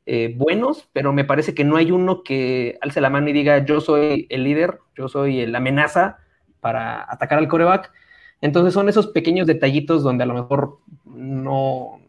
eh, 0.09 0.33
buenos, 0.37 0.87
pero 0.93 1.11
me 1.11 1.25
parece 1.25 1.53
que 1.53 1.65
no 1.65 1.75
hay 1.75 1.91
uno 1.91 2.23
que 2.23 2.77
alce 2.79 3.01
la 3.01 3.09
mano 3.09 3.27
y 3.27 3.33
diga 3.33 3.65
yo 3.65 3.81
soy 3.81 4.25
el 4.29 4.45
líder, 4.45 4.79
yo 4.95 5.09
soy 5.09 5.45
la 5.45 5.57
amenaza 5.57 6.19
para 6.61 7.05
atacar 7.11 7.39
al 7.39 7.49
coreback. 7.49 7.91
Entonces 8.39 8.73
son 8.73 8.87
esos 8.87 9.07
pequeños 9.07 9.47
detallitos 9.47 10.03
donde 10.03 10.23
a 10.23 10.27
lo 10.27 10.33
mejor 10.33 10.77
no, 11.03 11.99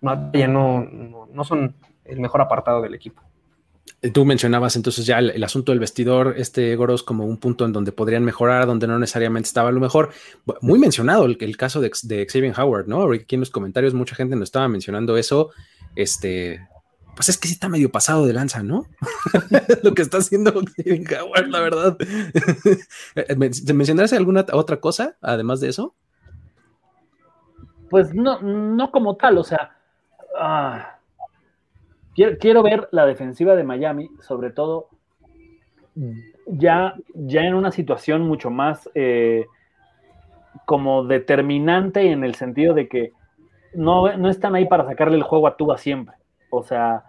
no, 0.00 1.28
no, 1.32 1.44
son 1.44 1.76
el 2.04 2.18
mejor 2.18 2.40
apartado 2.40 2.82
del 2.82 2.94
equipo. 2.94 3.22
Eh, 4.02 4.10
tú 4.10 4.24
mencionabas 4.24 4.74
entonces 4.74 5.06
ya 5.06 5.20
el, 5.20 5.44
asunto 5.44 5.70
del 5.70 5.78
vestidor, 5.78 6.34
este 6.38 6.74
Goros, 6.74 7.04
como 7.04 7.24
un 7.24 7.36
punto 7.36 7.64
en 7.64 7.72
donde 7.72 7.92
podrían 7.92 8.24
mejorar, 8.24 8.66
donde 8.66 8.88
no 8.88 8.98
necesariamente 8.98 9.46
estaba 9.46 9.70
lo 9.70 9.78
mejor. 9.78 10.10
Muy 10.60 10.80
mencionado 10.80 11.24
el, 11.24 11.38
el 11.38 11.56
caso 11.56 11.80
de, 11.80 11.92
de, 12.02 12.26
Xavier 12.26 12.58
Howard, 12.58 12.88
¿no? 12.88 13.12
Aquí 13.12 13.36
en 13.36 13.40
los 13.42 13.50
comentarios 13.50 13.94
mucha 13.94 14.16
gente 14.16 14.34
nos 14.34 14.48
estaba 14.48 14.66
mencionando 14.66 15.16
eso. 15.16 15.50
Este, 15.94 16.66
pues 17.18 17.30
es 17.30 17.36
que 17.36 17.48
sí 17.48 17.54
está 17.54 17.68
medio 17.68 17.90
pasado 17.90 18.28
de 18.28 18.32
lanza, 18.32 18.62
¿no? 18.62 18.86
Lo 19.82 19.92
que 19.92 20.02
está 20.02 20.18
haciendo 20.18 20.52
Howard, 20.52 21.48
la 21.48 21.60
verdad. 21.60 21.96
¿Te 23.66 23.74
mencionaste 23.74 24.16
alguna 24.16 24.46
otra 24.52 24.80
cosa 24.80 25.16
además 25.20 25.58
de 25.58 25.70
eso? 25.70 25.96
Pues 27.90 28.14
no, 28.14 28.40
no 28.40 28.92
como 28.92 29.16
tal, 29.16 29.36
o 29.38 29.42
sea, 29.42 29.76
ah, 30.38 31.00
quiero, 32.14 32.62
ver 32.62 32.88
la 32.92 33.04
defensiva 33.04 33.56
de 33.56 33.64
Miami, 33.64 34.10
sobre 34.20 34.50
todo 34.50 34.88
ya, 36.46 36.94
ya 37.14 37.40
en 37.40 37.54
una 37.54 37.72
situación 37.72 38.22
mucho 38.22 38.48
más 38.48 38.88
eh, 38.94 39.46
como 40.66 41.02
determinante 41.02 42.12
en 42.12 42.22
el 42.22 42.36
sentido 42.36 42.74
de 42.74 42.88
que 42.88 43.12
no, 43.74 44.16
no 44.16 44.30
están 44.30 44.54
ahí 44.54 44.66
para 44.66 44.86
sacarle 44.86 45.16
el 45.16 45.24
juego 45.24 45.48
a 45.48 45.56
Tuba 45.56 45.78
siempre. 45.78 46.14
O 46.50 46.62
sea, 46.62 47.04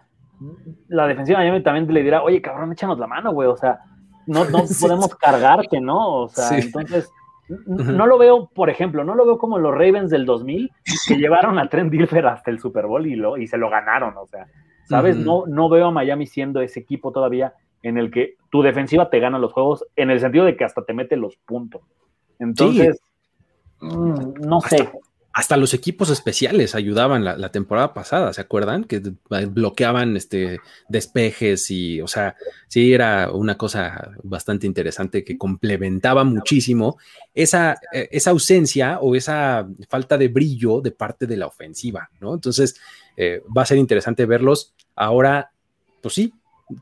la 0.88 1.08
defensiva 1.08 1.42
de 1.42 1.62
también 1.62 1.92
le 1.94 2.04
dirá, 2.04 2.24
oye, 2.24 2.42
cabrón, 2.42 2.72
échanos 2.72 3.00
la 3.00 3.08
mano, 3.08 3.32
güey. 3.32 3.48
O 3.48 3.56
sea, 3.56 3.80
no, 4.28 4.46
no 4.46 4.64
podemos 4.82 5.14
cargarte, 5.16 5.82
¿no? 5.82 6.24
O 6.24 6.30
sea, 6.30 6.58
entonces, 6.58 7.12
no 7.66 8.06
lo 8.06 8.18
veo, 8.18 8.50
por 8.54 8.70
ejemplo, 8.70 9.04
no 9.04 9.16
lo 9.16 9.26
veo 9.26 9.38
como 9.38 9.58
los 9.58 9.74
Ravens 9.74 10.10
del 10.10 10.26
2000 10.26 10.72
que 11.08 11.16
llevaron 11.16 11.58
a 11.58 11.68
Trent 11.68 11.92
Dilfer 11.92 12.28
hasta 12.28 12.52
el 12.52 12.60
Super 12.60 12.86
Bowl 12.86 13.06
y, 13.08 13.16
lo, 13.16 13.38
y 13.38 13.48
se 13.48 13.58
lo 13.58 13.70
ganaron. 13.70 14.16
O 14.18 14.28
sea, 14.28 14.48
¿sabes? 14.86 15.18
no, 15.18 15.46
no 15.48 15.70
veo 15.70 15.88
a 15.88 15.92
Miami 15.92 16.28
siendo 16.28 16.62
ese 16.62 16.80
equipo 16.80 17.12
todavía 17.12 17.54
en 17.82 17.98
el 17.98 18.12
que 18.12 18.36
tu 18.50 18.62
defensiva 18.62 19.10
te 19.10 19.20
gana 19.20 19.40
los 19.40 19.54
juegos, 19.54 19.86
en 19.96 20.12
el 20.12 20.20
sentido 20.20 20.46
de 20.46 20.58
que 20.58 20.66
hasta 20.66 20.84
te 20.84 20.94
mete 20.94 21.16
los 21.16 21.38
puntos. 21.38 21.82
Entonces, 22.38 23.02
mm, 23.80 24.34
no 24.42 24.60
sé 24.62 24.90
hasta 25.32 25.58
los 25.58 25.74
equipos 25.74 26.10
especiales 26.10 26.74
ayudaban 26.74 27.24
la, 27.24 27.52
temporada 27.52 27.94
pasada, 27.94 28.34
¿se 28.34 28.42
acuerdan? 28.42 28.84
Que 28.84 29.02
bloqueaban 29.48 30.18
este, 30.18 30.60
despejes 30.88 31.70
y, 31.70 32.02
o 32.02 32.08
sea, 32.08 32.36
sí 32.68 32.94
era 32.94 33.32
una 33.32 33.56
cosa 33.56 34.12
bastante 34.24 34.66
interesante 34.66 35.24
que 35.24 35.38
complementaba 35.38 36.24
muchísimo 36.24 36.98
esa, 37.34 37.80
eh, 37.94 38.10
esa 38.12 38.32
ausencia 38.32 39.00
o 39.02 39.16
esa 39.16 39.68
falta 39.88 40.18
de 40.18 40.30
brillo 40.30 40.82
de 40.82 40.92
parte 40.92 41.28
de 41.28 41.38
la 41.38 41.48
ofensiva, 41.48 42.10
¿no? 42.20 42.34
Entonces, 42.34 42.76
eh, 43.16 43.44
va 43.56 43.62
a 43.62 43.68
ser 43.68 43.78
interesante 43.78 44.26
verlos 44.26 44.74
ahora, 44.96 45.52
pues 46.02 46.16
sí, 46.16 46.34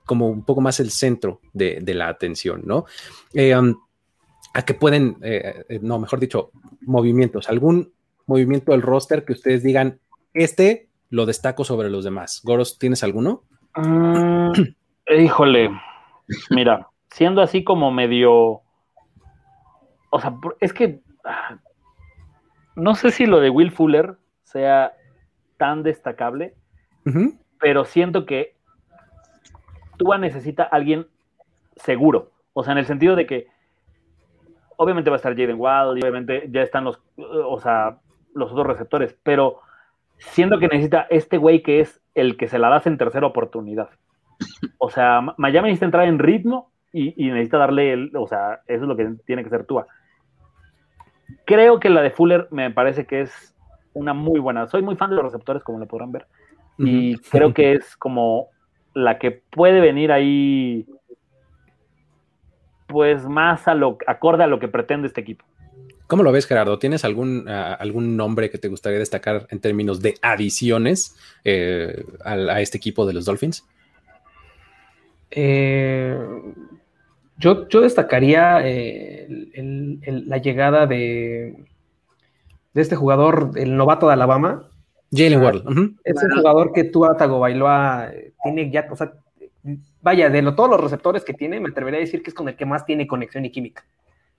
como 0.05 0.29
un 0.29 0.45
poco 0.45 0.61
más 0.61 0.79
el 0.79 0.91
centro 0.91 1.41
de, 1.53 1.81
la 1.93 2.07
atención, 2.07 2.61
¿no? 2.65 2.85
Eh, 3.33 3.55
um, 3.55 3.75
a 4.53 4.63
que 4.63 4.73
pueden, 4.73 5.17
no, 5.81 5.99
mejor 5.99 6.19
dicho, 6.19 6.49
movimientos, 6.81 7.47
algún 7.47 7.93
movimiento 8.27 8.71
del 8.71 8.81
roster 8.81 9.25
que 9.25 9.33
ustedes 9.33 9.63
digan, 9.63 9.99
este 10.33 10.89
lo 11.09 11.25
destaco 11.25 11.63
sobre 11.63 11.89
los 11.89 12.03
demás? 12.03 12.41
Goros, 12.43 12.77
¿tienes 12.77 13.03
alguno? 13.03 13.43
Mm, 13.75 14.51
híjole, 15.17 15.71
mira, 16.49 16.87
siendo 17.09 17.41
así 17.41 17.63
como 17.63 17.91
medio... 17.91 18.61
O 20.09 20.21
sea, 20.21 20.37
es 20.59 20.71
que 20.73 21.01
ah, 21.25 21.57
no 22.75 22.95
sé 22.95 23.11
si 23.11 23.25
lo 23.25 23.39
de 23.39 23.49
Will 23.49 23.71
Fuller 23.71 24.17
sea 24.43 24.93
tan 25.57 25.83
destacable, 25.83 26.53
pero 27.59 27.85
siento 27.85 28.25
que 28.25 28.55
Tua 29.97 30.17
necesita 30.17 30.63
alguien 30.63 31.07
seguro. 31.75 32.31
O 32.53 32.63
sea, 32.63 32.73
en 32.73 32.79
el 32.79 32.85
sentido 32.85 33.15
de 33.15 33.25
que 33.25 33.47
obviamente 34.77 35.09
va 35.09 35.15
a 35.15 35.17
estar 35.17 35.33
Jaden 35.33 35.57
Wild, 35.57 35.97
y 35.97 36.01
obviamente 36.01 36.47
ya 36.51 36.61
están 36.61 36.83
los, 36.83 37.01
o 37.17 37.59
sea, 37.59 37.97
los 38.37 38.51
otros 38.51 38.67
receptores, 38.67 39.17
pero 39.23 39.59
siendo 40.17 40.59
que 40.59 40.67
necesita 40.67 41.07
este 41.09 41.37
güey 41.37 41.61
que 41.61 41.79
es 41.79 42.01
el 42.15 42.37
que 42.37 42.47
se 42.47 42.59
la 42.59 42.69
das 42.69 42.87
en 42.87 42.97
tercera 42.97 43.27
oportunidad. 43.27 43.89
O 44.77 44.89
sea, 44.89 45.21
Miami 45.37 45.69
necesita 45.69 45.85
entrar 45.85 46.07
en 46.07 46.19
ritmo 46.19 46.71
y, 46.93 47.13
necesita 47.29 47.57
darle, 47.57 47.93
el, 47.93 48.11
o 48.15 48.27
sea, 48.27 48.61
eso 48.67 48.83
es 48.83 48.87
lo 48.87 48.95
que 48.95 49.15
tiene 49.25 49.43
que 49.43 49.49
ser 49.49 49.65
Tua. 49.65 49.87
Creo 51.45 51.79
que 51.79 51.89
la 51.89 52.01
de 52.01 52.11
Fuller 52.11 52.47
me 52.51 52.71
parece 52.71 53.05
que 53.05 53.21
es 53.21 53.55
una 53.93 54.13
muy 54.13 54.39
buena. 54.39 54.67
Soy 54.67 54.81
muy 54.81 54.95
fan 54.95 55.09
de 55.09 55.15
los 55.15 55.25
receptores, 55.25 55.63
como 55.63 55.79
lo 55.79 55.85
podrán 55.85 56.11
ver. 56.11 56.27
Y 56.79 57.17
creo 57.17 57.53
que 57.53 57.73
es 57.73 57.97
como 57.97 58.49
la 58.93 59.17
que 59.17 59.31
puede 59.31 59.79
venir 59.79 60.11
ahí, 60.11 60.85
pues 62.87 63.27
más 63.27 63.67
a 63.67 63.73
lo, 63.73 63.97
acorde 64.05 64.43
a 64.43 64.47
lo 64.47 64.59
que 64.59 64.67
pretende 64.67 65.07
este 65.07 65.21
equipo. 65.21 65.43
¿Cómo 66.07 66.23
lo 66.23 66.31
ves, 66.31 66.47
Gerardo? 66.47 66.79
¿Tienes 66.79 67.03
algún, 67.03 67.47
ah, 67.49 67.73
algún 67.73 68.15
nombre 68.15 68.49
que 68.49 68.57
te 68.57 68.69
gustaría 68.69 68.97
destacar 68.97 69.45
en 69.51 69.59
términos 69.59 70.01
de 70.01 70.15
adiciones 70.21 71.15
eh, 71.43 72.05
a, 72.23 72.61
este 72.61 72.77
equipo 72.77 73.05
de 73.05 73.13
los 73.13 73.25
Dolphins? 73.25 73.65
Eh, 75.29 76.17
yo, 77.37 77.67
yo, 77.67 77.81
destacaría 77.81 78.61
eh, 78.63 79.27
la 80.07 80.37
llegada 80.37 80.87
de, 80.87 81.55
de 82.73 82.81
este 82.81 82.95
jugador, 82.95 83.51
el 83.55 83.75
novato 83.75 84.07
de 84.07 84.13
Alabama. 84.13 84.69
Jalen 85.11 85.41
Ward. 85.41 85.63
Es 86.05 86.23
el 86.23 86.31
jugador 86.37 86.71
que 86.71 86.85
tú, 86.85 87.05
Tagovailoa, 87.17 88.11
tiene 88.43 88.71
ya, 88.71 88.87
o 88.89 88.95
sea, 88.95 89.11
vaya, 90.01 90.29
de 90.29 90.41
todos 90.53 90.69
los 90.69 90.79
receptores 90.79 91.25
que 91.25 91.33
tiene, 91.33 91.59
me 91.59 91.69
atrevería 91.69 91.99
a 91.99 92.01
decir 92.01 92.23
que 92.23 92.29
es 92.29 92.33
con 92.33 92.47
el 92.47 92.55
que 92.55 92.65
más 92.65 92.85
tiene 92.85 93.07
conexión 93.07 93.43
y 93.43 93.51
química. 93.51 93.83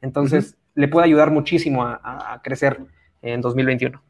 Entonces, 0.03 0.57
le 0.74 0.88
puede 0.88 1.07
ayudar 1.07 1.30
muchísimo 1.30 1.82
a, 1.82 2.40
crecer 2.44 2.78
en 3.22 3.40
2021. 3.40 4.01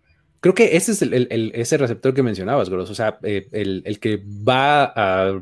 Creo 0.41 0.55
que 0.55 0.77
ese 0.77 0.93
es 0.93 1.03
el, 1.03 1.51
ese 1.55 1.79
receptor 1.79 2.15
que 2.15 2.23
mencionabas, 2.23 2.69
Gross. 2.69 2.91
O 2.91 2.95
sea, 2.95 3.19
eh, 3.23 3.49
el, 3.53 3.99
que 3.99 4.23
va 4.23 4.85
a 4.85 5.41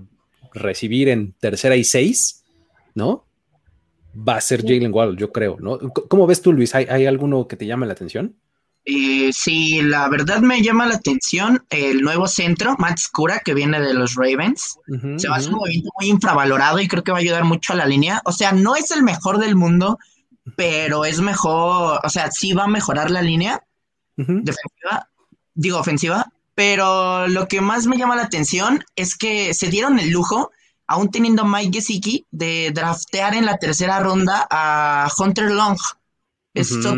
recibir 0.55 1.09
en 1.09 1.33
tercera 1.33 1.77
y 1.77 1.85
seis, 1.85 2.45
¿no? 2.95 3.25
Va 4.17 4.37
a 4.37 4.41
ser 4.41 4.63
Jalen 4.63 4.95
Wall, 4.95 5.17
yo 5.17 5.33
creo, 5.33 5.57
¿no? 5.61 5.79
¿Cómo 5.79 6.27
ves 6.27 6.41
tú, 6.41 6.53
Luis? 6.53 6.75
¿Hay, 6.75 7.07
alguno 7.07 7.47
que 7.49 7.57
te 7.57 7.67
llame 7.67 7.87
la 7.87 7.93
atención? 7.93 8.37
Eh, 8.85 9.31
sí, 9.33 9.83
la 9.83 10.09
verdad 10.09 10.41
me 10.41 10.63
llama 10.63 10.87
la 10.87 10.95
atención 10.95 11.67
el 11.71 12.03
nuevo 12.03 12.29
centro, 12.29 12.77
Matt 12.79 12.99
Scura, 12.99 13.41
que 13.41 13.53
viene 13.53 13.81
de 13.81 13.93
los 13.93 14.15
Ravens. 14.15 14.79
Se 15.17 15.29
va 15.29 15.35
a 15.35 15.39
hacer 15.39 15.53
un 15.53 15.59
movimiento 15.59 15.91
muy 15.99 16.09
infravalorado 16.09 16.79
y 16.79 16.87
creo 16.87 17.03
que 17.03 17.11
va 17.11 17.19
a 17.19 17.21
ayudar 17.21 17.45
mucho 17.45 17.73
a 17.73 17.77
la 17.77 17.85
línea. 17.85 18.23
O 18.25 18.33
sea, 18.33 18.53
no 18.53 18.77
es 18.77 18.93
el 18.93 19.03
mejor 19.03 19.39
del 19.39 19.57
mundo, 19.57 19.99
pero 20.55 21.05
es 21.05 21.21
mejor, 21.21 22.01
o 22.03 22.09
sea, 22.09 22.31
sí 22.31 22.53
va 22.53 22.65
a 22.65 22.69
mejorar 22.69 23.11
la 23.11 23.23
línea 23.23 23.63
defensiva, 24.17 25.09
digo 25.55 25.79
ofensiva, 25.79 26.27
pero 26.55 27.29
lo 27.29 27.49
que 27.49 27.61
más 27.61 27.87
me 27.87 27.99
llama 27.99 28.17
la 28.17 28.23
atención 28.23 28.83
es 28.95 29.17
que 29.17 29.53
se 29.53 29.69
dieron 29.69 29.99
el 29.99 30.11
lujo, 30.11 30.51
aún 30.87 31.11
teniendo 31.11 31.45
Mike 31.45 31.81
Gesicki, 31.81 32.25
de 32.31 32.71
draftear 32.73 33.35
en 33.35 33.45
la 33.45 33.59
tercera 33.59 34.01
ronda 34.01 34.47
a 34.51 35.09
Hunter 35.19 35.51
Long. 35.51 35.77
Esto 36.55 36.95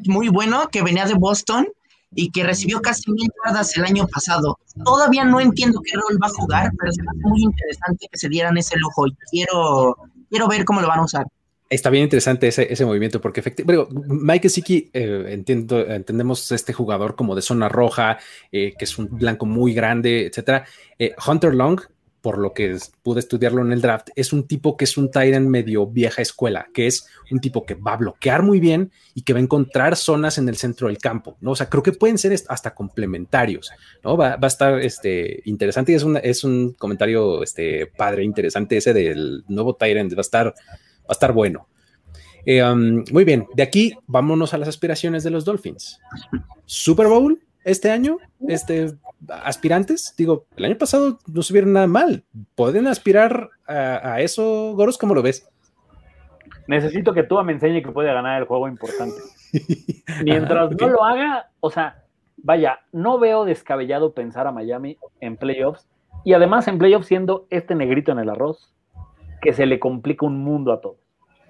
es 0.00 0.08
muy 0.08 0.28
bueno, 0.28 0.68
que 0.68 0.82
venía 0.82 1.04
de 1.04 1.14
Boston 1.14 1.68
y 2.12 2.30
que 2.30 2.42
recibió 2.42 2.80
casi 2.80 3.10
mil 3.12 3.28
yardas 3.44 3.76
el 3.76 3.84
año 3.84 4.08
pasado. 4.08 4.58
Todavía 4.84 5.24
no 5.24 5.40
entiendo 5.40 5.80
qué 5.84 5.92
rol 5.94 6.18
va 6.20 6.26
a 6.26 6.30
jugar, 6.30 6.72
pero 6.76 6.90
es 6.90 6.96
muy 7.20 7.42
interesante 7.42 8.08
que 8.10 8.18
se 8.18 8.28
dieran 8.28 8.56
ese 8.56 8.76
lujo 8.78 9.06
y 9.06 9.14
quiero, 9.30 9.96
quiero 10.30 10.48
ver 10.48 10.64
cómo 10.64 10.80
lo 10.80 10.88
van 10.88 11.00
a 11.00 11.04
usar. 11.04 11.26
Está 11.70 11.90
bien 11.90 12.04
interesante 12.04 12.48
ese, 12.48 12.84
movimiento, 12.86 13.20
porque 13.20 13.40
efectivamente, 13.40 13.94
Mike 14.08 14.48
Siki, 14.48 14.90
eh, 14.92 15.26
entiendo, 15.28 15.86
entendemos 15.86 16.50
este 16.50 16.72
jugador 16.72 17.14
como 17.14 17.34
de 17.34 17.42
zona 17.42 17.68
roja, 17.68 18.18
eh, 18.50 18.72
que 18.78 18.86
es 18.86 18.98
un 18.98 19.08
blanco 19.10 19.44
muy 19.44 19.74
grande, 19.74 20.26
etcétera. 20.26 20.64
Eh, 20.98 21.14
Hunter 21.26 21.54
Long, 21.54 21.78
por 22.22 22.38
lo 22.38 22.52
que 22.52 22.76
pude 23.02 23.20
estudiarlo 23.20 23.62
en 23.62 23.72
el 23.72 23.82
draft, 23.82 24.08
es 24.16 24.32
un 24.32 24.46
tipo 24.46 24.76
que 24.76 24.84
es 24.84 24.96
un 24.96 25.10
Tyrant 25.10 25.46
medio 25.46 25.86
vieja 25.86 26.22
escuela, 26.22 26.68
que 26.72 26.86
es 26.86 27.06
un 27.30 27.38
tipo 27.38 27.64
que 27.64 27.74
va 27.74 27.92
a 27.92 27.96
bloquear 27.98 28.42
muy 28.42 28.60
bien 28.60 28.90
y 29.14 29.22
que 29.22 29.34
va 29.34 29.38
a 29.38 29.42
encontrar 29.42 29.94
zonas 29.94 30.38
en 30.38 30.48
el 30.48 30.56
centro 30.56 30.88
del 30.88 30.98
campo, 30.98 31.36
¿no? 31.40 31.52
O 31.52 31.56
sea, 31.56 31.68
creo 31.68 31.82
que 31.82 31.92
pueden 31.92 32.18
ser 32.18 32.34
hasta 32.48 32.74
complementarios, 32.74 33.70
¿no? 34.02 34.16
Va, 34.16 34.38
a 34.40 34.46
estar 34.46 34.80
este, 34.80 35.42
interesante 35.44 35.92
y 35.92 35.94
es 35.96 36.02
un, 36.02 36.16
es 36.16 36.44
un 36.44 36.72
comentario 36.72 37.42
este, 37.42 37.86
padre, 37.86 38.24
interesante 38.24 38.78
ese 38.78 38.92
del 38.92 39.44
nuevo 39.48 39.76
Tyrant, 39.76 40.12
va 40.14 40.18
a 40.18 40.20
estar, 40.22 40.46
va 40.48 40.54
a 41.08 41.12
estar 41.12 41.32
bueno. 41.32 41.66
Eh, 42.44 42.62
um, 42.62 43.04
muy 43.12 43.24
bien, 43.24 43.46
de 43.54 43.62
aquí 43.62 43.92
vámonos 44.06 44.54
a 44.54 44.58
las 44.58 44.68
aspiraciones 44.68 45.22
de 45.24 45.30
los 45.30 45.44
Dolphins. 45.44 46.00
Super 46.64 47.06
Bowl 47.06 47.38
este 47.64 47.90
año, 47.90 48.18
este, 48.46 48.94
aspirantes, 49.28 50.14
digo, 50.16 50.46
el 50.56 50.64
año 50.64 50.78
pasado 50.78 51.18
no 51.26 51.42
se 51.42 51.52
vieron 51.52 51.74
nada 51.74 51.86
mal. 51.86 52.24
¿Pueden 52.54 52.86
aspirar 52.86 53.50
a, 53.66 54.20
eso, 54.22 54.72
Goros? 54.74 54.96
¿Cómo 54.96 55.14
lo 55.14 55.22
ves? 55.22 55.46
Necesito 56.66 57.12
que 57.12 57.22
tú 57.22 57.42
me 57.42 57.52
enseñe 57.52 57.82
que 57.82 57.92
puede 57.92 58.12
ganar 58.12 58.40
el 58.40 58.46
juego 58.46 58.68
importante. 58.68 59.20
Mientras 60.24 60.70
no 60.70 60.88
lo 60.88 61.04
haga, 61.04 61.50
o 61.60 61.70
sea, 61.70 62.04
vaya, 62.38 62.80
no 62.92 63.18
veo 63.18 63.44
descabellado 63.44 64.14
pensar 64.14 64.46
a 64.46 64.52
Miami 64.52 64.96
en 65.20 65.36
playoffs 65.36 65.86
y 66.24 66.32
además 66.32 66.68
en 66.68 66.78
playoffs 66.78 67.06
siendo 67.06 67.46
este 67.50 67.74
negrito 67.74 68.12
en 68.12 68.20
el 68.20 68.30
arroz 68.30 68.72
que 69.40 69.52
se 69.52 69.66
le 69.66 69.78
complica 69.78 70.26
un 70.26 70.38
mundo 70.38 70.72
a 70.72 70.80
todos. 70.80 70.98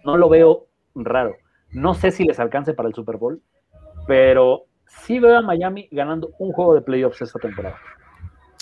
No 0.04 0.16
lo 0.16 0.28
veo 0.28 0.66
raro. 0.94 1.36
No 1.70 1.94
sé 1.94 2.10
si 2.10 2.24
les 2.24 2.40
alcance 2.40 2.74
para 2.74 2.88
el 2.88 2.94
Super 2.94 3.16
Bowl, 3.16 3.42
pero 4.06 4.64
sí 4.86 5.18
veo 5.18 5.38
a 5.38 5.42
Miami 5.42 5.88
ganando 5.90 6.30
un 6.38 6.52
juego 6.52 6.74
de 6.74 6.80
playoffs 6.80 7.20
esta 7.22 7.38
temporada. 7.38 7.76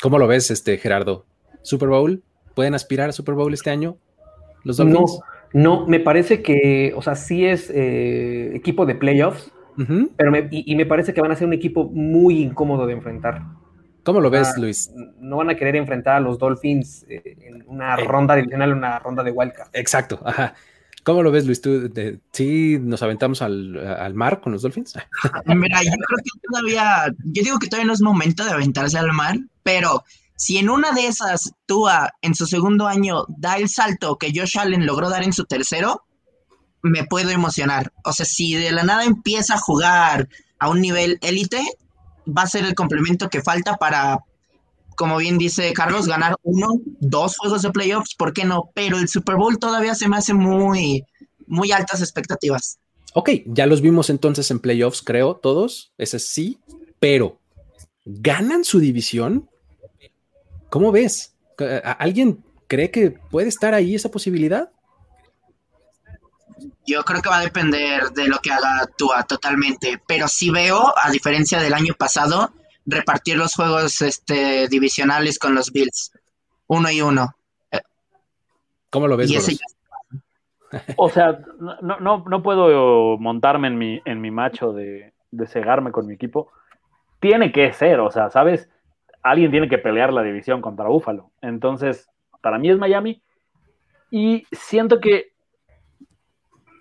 ¿Cómo 0.03 0.19
lo 0.19 0.27
ves, 0.27 0.51
este 0.51 0.77
Gerardo? 0.79 1.25
¿Super 1.63 1.89
Bowl? 1.89 2.23
¿Pueden 2.55 2.75
aspirar 2.75 3.09
a 3.09 3.13
Super 3.13 3.35
Bowl 3.35 3.53
este 3.53 3.71
año? 3.71 3.97
¿Los 4.65 4.77
Dolphins? 4.77 5.21
No, 5.53 5.79
no, 5.79 5.87
me 5.87 6.01
parece 6.01 6.43
que, 6.43 6.93
o 6.97 7.03
sea, 7.03 7.15
sí 7.15 7.47
es 7.47 7.71
eh, 7.71 8.55
equipo 8.55 8.87
de 8.87 8.95
playoffs, 8.95 9.53
pero 10.17 10.33
y, 10.51 10.75
me 10.75 10.87
parece 10.87 11.13
que 11.13 11.21
van 11.21 11.31
a 11.33 11.37
ser 11.37 11.47
un 11.47 11.53
equipo 11.53 11.85
muy 11.85 12.43
incómodo 12.43 12.87
de 12.87 12.95
enfrentar. 12.95 13.43
¿Cómo 14.07 14.21
lo 14.21 14.31
ves, 14.31 14.57
Luis? 14.57 14.89
No 15.19 15.39
van 15.39 15.51
a 15.51 15.57
querer 15.57 15.75
enfrentar 15.75 16.15
a 16.15 16.21
los 16.21 16.39
Dolphins 16.39 17.05
eh, 17.09 17.37
en 17.41 17.65
una 17.67 17.97
eh. 17.97 18.05
ronda 18.05 18.37
divisional, 18.37 18.73
una 18.73 19.01
ronda 19.01 19.25
de 19.25 19.33
wildcard. 19.33 19.69
Exacto, 19.73 20.21
ajá. 20.25 20.55
¿Cómo 21.03 21.25
lo 21.25 21.33
ves, 21.33 21.45
Luis? 21.45 21.61
¿Tú, 21.61 21.93
¿Sí 22.31 22.79
nos 22.81 23.03
aventamos 23.03 23.43
al, 23.43 24.15
mar 24.15 24.41
con 24.41 24.53
los 24.53 24.63
Dolphins? 24.63 24.95
Mira, 25.47 25.83
yo 25.83 25.91
creo 25.91 26.19
que 26.23 26.41
todavía, 26.49 27.13
yo 27.25 27.43
digo 27.43 27.59
que 27.59 27.67
todavía 27.67 27.89
no 27.89 27.95
es 27.95 28.01
momento 28.01 28.45
de 28.45 28.53
aventarse 28.53 28.97
al 28.97 29.13
mar, 29.13 29.39
pero 29.65 30.05
si 30.37 30.59
en 30.59 30.71
una 30.71 30.93
de 30.93 31.09
esas 31.09 31.53
Tua 31.67 32.13
en 32.23 32.37
su 32.37 32.47
segundo 32.47 32.87
año 32.87 33.25
da 33.27 33.57
el 33.57 33.69
salto 33.69 34.19
que 34.19 34.31
Josh 34.33 34.57
Allen 34.57 34.87
logró 34.87 35.11
dar 35.11 35.25
en 35.25 35.33
su 35.33 35.47
tercero, 35.47 36.05
me 36.81 37.03
puedo 37.03 37.31
emocionar. 37.31 37.93
O 38.05 38.13
sea, 38.13 38.25
si 38.25 38.55
de 38.55 38.71
la 38.71 38.85
nada 38.85 39.03
empieza 39.03 39.55
a 39.55 39.59
jugar 39.59 40.29
a 40.61 40.71
un 40.71 40.81
nivel 40.81 41.19
élite, 41.23 41.61
va 42.27 42.43
a 42.43 42.47
ser 42.47 42.65
el 42.65 42.75
complemento 42.75 43.29
que 43.29 43.43
falta 43.43 43.77
para 43.77 44.21
como 44.97 45.19
bien 45.19 45.39
dice 45.39 45.73
Carlos, 45.75 46.09
ganar 46.09 46.37
uno, 46.43 46.81
dos 47.01 47.37
juegos 47.37 47.63
de 47.63 47.71
playoffs, 47.71 48.15
¿por 48.17 48.33
qué 48.33 48.45
no? 48.45 48.71
Pero 48.75 48.99
el 48.99 49.09
Super 49.09 49.37
Bowl 49.37 49.59
todavía 49.59 49.95
se 49.95 50.09
me 50.09 50.17
hace 50.17 50.35
muy, 50.35 51.05
muy 51.47 51.71
altas 51.71 52.01
expectativas. 52.01 52.79
Ok, 53.13 53.31
ya 53.47 53.67
los 53.67 53.83
vimos 53.83 54.11
entonces 54.11 54.51
en 54.51 54.59
playoffs, 54.59 55.03
creo, 55.03 55.37
todos, 55.37 55.93
ese 55.99 56.19
sí, 56.19 56.59
pero 56.99 57.39
¿ganan 58.05 58.65
su 58.65 58.81
división? 58.81 59.49
¿Cómo 60.71 60.91
ves? 60.93 61.35
¿Alguien 61.99 62.43
cree 62.67 62.91
que 62.91 63.11
puede 63.11 63.49
estar 63.49 63.75
ahí 63.75 63.95
esa 63.95 64.11
posibilidad? 64.11 64.71
Yo 66.87 67.03
creo 67.03 67.21
que 67.21 67.29
va 67.29 67.39
a 67.39 67.45
depender 67.45 68.11
de 68.11 68.29
lo 68.29 68.39
que 68.39 68.53
haga 68.53 68.89
Tua 68.97 69.25
totalmente, 69.25 70.01
pero 70.07 70.29
sí 70.29 70.51
veo, 70.51 70.95
a 70.97 71.11
diferencia 71.11 71.61
del 71.61 71.75
año 71.75 71.95
pasado, 71.99 72.53
repartir 72.87 73.37
los 73.37 73.55
juegos 73.55 74.01
este, 74.03 74.69
divisionales 74.69 75.39
con 75.39 75.55
los 75.55 75.73
Bills. 75.73 76.13
Uno 76.69 76.91
y 76.91 77.03
uno. 77.03 77.35
¿Cómo 78.91 79.09
lo 79.09 79.17
ves? 79.17 79.61
o 80.97 81.09
sea, 81.09 81.39
no, 81.59 81.99
no, 82.01 82.25
no, 82.27 82.43
puedo 82.43 83.19
montarme 83.19 83.69
en 83.69 83.79
mi, 83.79 84.01
en 84.05 84.21
mi 84.21 84.31
macho 84.31 84.73
de, 84.73 85.13
de 85.31 85.47
cegarme 85.47 85.93
con 85.93 86.07
mi 86.07 86.15
equipo. 86.15 86.51
Tiene 87.21 87.53
que 87.53 87.73
ser, 87.73 88.01
o 88.01 88.11
sea, 88.11 88.31
¿sabes? 88.31 88.69
Alguien 89.23 89.51
tiene 89.51 89.69
que 89.69 89.79
pelear 89.79 90.13
la 90.13 90.23
división 90.23 90.61
contra 90.61 90.89
Búfalo. 90.89 91.31
Entonces, 91.41 92.09
para 92.41 92.59
mí 92.59 92.71
es 92.71 92.79
Miami. 92.79 93.23
Y 94.11 94.47
siento 94.53 95.01
que 95.01 95.33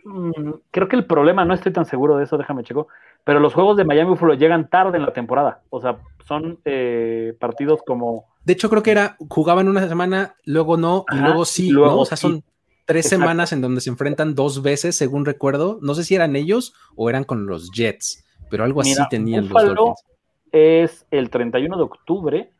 mm, 0.06 0.52
creo 0.72 0.88
que 0.88 0.96
el 0.96 1.06
problema, 1.06 1.44
no 1.44 1.54
estoy 1.54 1.74
tan 1.74 1.86
seguro 1.86 2.18
de 2.18 2.24
eso, 2.24 2.38
déjame 2.38 2.64
checo, 2.64 2.88
pero 3.26 3.40
los 3.40 3.54
juegos 3.54 3.76
de 3.76 3.84
Miami 3.84 4.12
Buffalo 4.12 4.36
llegan 4.36 4.70
tarde 4.70 4.98
en 4.98 5.06
la 5.06 5.12
temporada. 5.12 5.62
O 5.70 5.82
sea, 5.82 5.98
son 6.28 6.60
eh, 6.64 7.36
partidos 7.40 7.82
como. 7.86 8.26
De 8.44 8.54
hecho, 8.54 8.70
creo 8.70 8.84
que 8.84 8.92
era, 8.92 9.18
jugaban 9.30 9.68
una 9.68 9.88
semana, 9.88 10.36
luego 10.46 10.78
no, 10.78 11.06
y 11.12 11.16
luego 11.18 11.46
sí, 11.46 11.70
luego, 11.70 12.00
O 12.00 12.06
sea, 12.06 12.18
son 12.18 12.44
tres 12.86 13.10
semanas 13.10 13.52
en 13.52 13.62
donde 13.62 13.82
se 13.82 13.90
enfrentan 13.90 14.36
dos 14.36 14.62
veces, 14.62 14.96
según 14.96 15.26
recuerdo. 15.26 15.80
No 15.82 15.96
sé 15.96 16.04
si 16.04 16.16
eran 16.16 16.36
ellos 16.36 16.74
o 16.96 17.10
eran 17.10 17.24
con 17.24 17.48
los 17.48 17.72
Jets, 17.72 18.24
pero 18.50 18.64
algo 18.64 18.82
así 18.82 18.96
tenían 19.10 19.50
los 19.50 19.64
Dolphins. 19.64 20.06
Es 20.52 21.06
el 21.12 21.30
31 21.30 21.76
de 21.76 21.84
octubre. 21.84 22.52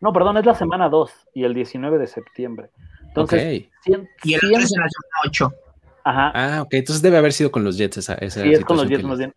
No, 0.00 0.12
perdón, 0.12 0.36
es 0.36 0.44
la 0.44 0.54
semana 0.54 0.88
2 0.88 1.10
y 1.34 1.44
el 1.44 1.54
19 1.54 1.98
de 1.98 2.06
septiembre. 2.06 2.70
Entonces, 3.08 3.68
y 3.86 4.34
el 4.34 4.40
3 4.40 4.42
en 4.42 4.52
la 4.52 4.66
semana 4.66 4.88
8. 5.26 5.52
Ajá. 6.04 6.32
Ah, 6.34 6.62
ok, 6.62 6.74
entonces 6.74 7.02
debe 7.02 7.18
haber 7.18 7.32
sido 7.32 7.50
con 7.50 7.64
los 7.64 7.76
Jets 7.76 7.98
esa, 7.98 8.14
esa 8.14 8.42
sí, 8.42 8.52
es 8.52 8.64
con 8.64 8.76
los 8.76 8.88
Jets 8.88 9.04
más 9.04 9.18
bien. 9.18 9.34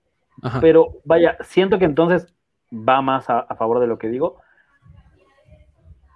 Pero 0.61 0.99
vaya, 1.05 1.38
siento 1.41 1.80
que 1.80 1.86
entonces 1.86 2.34
va 2.72 3.01
más 3.01 3.30
a, 3.30 3.43
favor 3.55 3.80
de 3.80 3.88
lo 3.88 3.97
que 3.97 4.09
digo. 4.09 4.38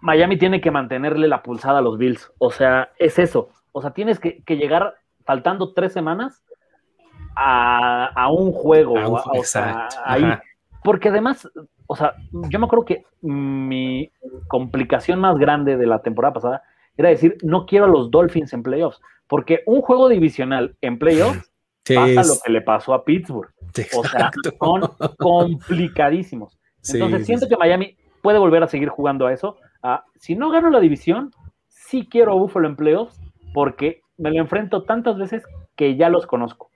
Miami 0.02 0.38
tiene 0.38 0.62
que 0.62 0.72
mantenerle 0.72 1.28
la 1.28 1.44
pulsada 1.44 1.80
a 1.80 1.82
los 1.82 1.98
Bills. 1.98 2.32
O 2.38 2.52
sea, 2.52 2.92
es 2.98 3.20
eso. 3.20 3.50
O 3.72 3.82
sea, 3.82 3.92
tienes 3.92 4.20
que, 4.20 4.44
llegar 4.48 4.96
faltando 5.26 5.74
tres 5.74 5.94
semanas 5.94 6.44
a, 7.36 8.30
un 8.32 8.52
juego. 8.52 8.96
o 8.96 9.44
sea, 9.44 9.88
ahí. 10.04 10.26
Porque 10.84 11.10
además, 11.10 11.50
o 11.88 11.96
sea, 11.96 12.14
yo 12.32 12.60
me 12.60 12.66
acuerdo 12.66 12.86
que 12.86 13.06
mi 13.22 14.12
complicación 14.48 15.20
más 15.20 15.38
grande 15.38 15.76
de 15.76 15.86
la 15.86 16.02
temporada 16.02 16.34
pasada 16.34 16.64
era 16.96 17.10
decir, 17.10 17.38
no 17.44 17.66
quiero 17.66 17.86
a 17.86 17.90
los 17.90 18.12
Dolphins 18.12 18.54
en 18.54 18.64
playoffs. 18.64 19.02
Porque 19.30 19.62
un 19.68 19.82
juego 19.82 20.10
divisional 20.10 20.76
en 20.82 21.00
playoffs 21.00 21.54
pasa 21.96 22.24
lo 22.24 22.34
que 22.44 22.52
le 22.52 22.62
pasó 22.62 22.94
a 22.94 23.06
Pittsburgh. 23.06 23.54
O 23.96 24.04
sea, 24.04 24.32
son 24.60 24.82
complicadísimos. 25.18 26.58
Entonces 26.86 27.26
siento 27.26 27.48
que 27.48 27.56
Miami 27.56 27.96
puede 28.22 28.40
volver 28.40 28.64
a 28.64 28.68
seguir 28.68 28.90
jugando 28.90 29.28
a 29.28 29.34
eso. 29.34 29.58
si 30.16 30.36
no 30.36 30.50
gano 30.50 30.70
la 30.70 30.80
división, 30.80 31.32
sí 31.68 32.08
quiero 32.10 32.32
a 32.34 32.36
Buffalo 32.36 32.68
en 32.68 32.76
playoffs 32.76 33.20
porque 33.54 34.02
me 34.18 34.32
lo 34.32 34.40
enfrento 34.40 34.84
tantas 34.84 35.18
veces 35.18 35.44
que 35.76 35.96
ya 35.96 36.10
los 36.10 36.26
conozco. 36.26 36.72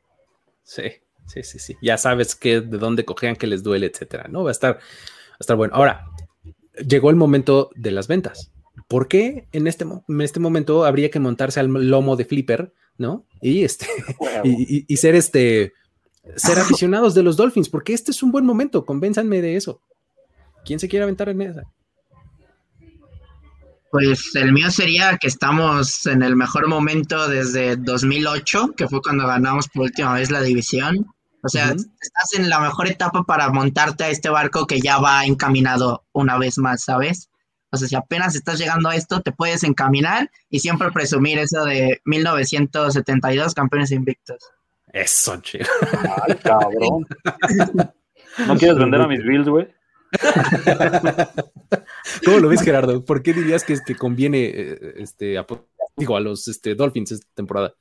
Sí, 0.61 0.83
sí, 1.25 1.43
sí, 1.43 1.59
sí. 1.59 1.75
Ya 1.81 1.97
sabes 1.97 2.35
que 2.35 2.61
de 2.61 2.77
dónde 2.77 3.03
cojean, 3.03 3.35
que 3.35 3.47
les 3.47 3.63
duele, 3.63 3.87
etcétera, 3.87 4.27
¿no? 4.29 4.43
Va 4.43 4.49
a 4.49 4.51
estar, 4.51 4.75
va 4.75 4.79
a 4.79 5.41
estar 5.41 5.57
bueno. 5.57 5.73
Ahora, 5.75 6.05
llegó 6.87 7.09
el 7.09 7.15
momento 7.15 7.71
de 7.75 7.91
las 7.91 8.07
ventas. 8.07 8.52
¿Por 8.87 9.07
qué 9.07 9.47
en 9.51 9.67
este, 9.67 9.85
en 9.85 10.21
este 10.21 10.39
momento 10.39 10.85
habría 10.85 11.09
que 11.09 11.19
montarse 11.19 11.59
al 11.59 11.67
lomo 11.67 12.15
de 12.15 12.25
Flipper, 12.25 12.73
¿no? 12.97 13.25
Y 13.41 13.63
este, 13.63 13.87
y, 14.43 14.97
ser 14.97 15.15
este, 15.15 15.73
ser 16.35 16.59
aficionados 16.59 17.13
de 17.13 17.23
los 17.23 17.37
Dolphins, 17.37 17.69
porque 17.69 17.93
este 17.93 18.11
es 18.11 18.23
un 18.23 18.31
buen 18.31 18.45
momento, 18.45 18.85
convénzanme 18.85 19.41
de 19.41 19.55
eso. 19.55 19.81
¿Quién 20.65 20.79
se 20.79 20.87
quiere 20.87 21.03
aventar 21.03 21.29
en 21.29 21.41
esa? 21.41 21.63
Pues 23.91 24.33
el 24.35 24.53
mío 24.53 24.71
sería 24.71 25.17
que 25.17 25.27
estamos 25.27 26.07
en 26.07 26.23
el 26.23 26.35
mejor 26.35 26.67
momento 26.67 27.27
desde 27.27 27.75
2008, 27.75 28.73
que 28.75 28.87
fue 28.87 29.01
cuando 29.01 29.27
ganamos 29.27 29.67
por 29.67 29.83
última 29.83 30.15
vez 30.15 30.31
la 30.31 30.41
división. 30.41 31.05
O 31.43 31.49
sea, 31.49 31.65
estás 31.65 32.33
en 32.39 32.49
la 32.49 32.59
mejor 32.59 32.87
etapa 32.87 33.23
para 33.23 33.51
montarte 33.51 34.05
a 34.05 34.09
este 34.09 34.29
barco 34.29 34.65
que 34.65 34.79
ya 34.79 34.97
va 34.97 35.25
encaminado 35.25 36.05
una 36.13 36.37
vez 36.37 36.57
más, 36.57 36.85
¿sabes? 36.85 37.29
O 37.73 37.77
sea, 37.77 37.87
si 37.87 37.95
apenas 37.95 38.35
estás 38.35 38.59
llegando 38.59 38.87
a 38.87 38.95
esto, 38.95 39.21
te 39.21 39.31
puedes 39.31 39.63
encaminar 39.63 40.29
y 40.51 40.59
siempre 40.59 40.91
presumir 40.91 41.39
eso 41.39 41.65
de 41.65 42.01
1972 42.05 43.55
campeones 43.55 43.91
invictos. 43.91 44.37
Eso, 44.91 45.41
chido. 45.41 45.65
Ay, 46.27 46.35
cabrón. 46.35 47.07
¿No 48.47 48.57
quieres 48.57 48.77
vender 48.77 49.01
a 49.01 49.07
mis 49.07 49.23
bills, 49.23 49.49
güey? 49.49 49.67
¿Cómo 52.23 52.37
lo 52.37 52.49
ves, 52.49 52.61
Gerardo? 52.61 53.03
¿Por 53.03 53.23
qué 53.23 53.33
dirías 53.33 53.63
que, 53.63 53.95
conviene 53.95 54.51
eh, 54.53 54.93
este, 54.97 55.39
a, 55.39 55.47
digo, 55.97 56.15
a 56.15 56.19
los 56.19 56.47
este, 56.47 56.75
Dolphins 56.75 57.13
esta 57.13 57.27
temporada? 57.33 57.73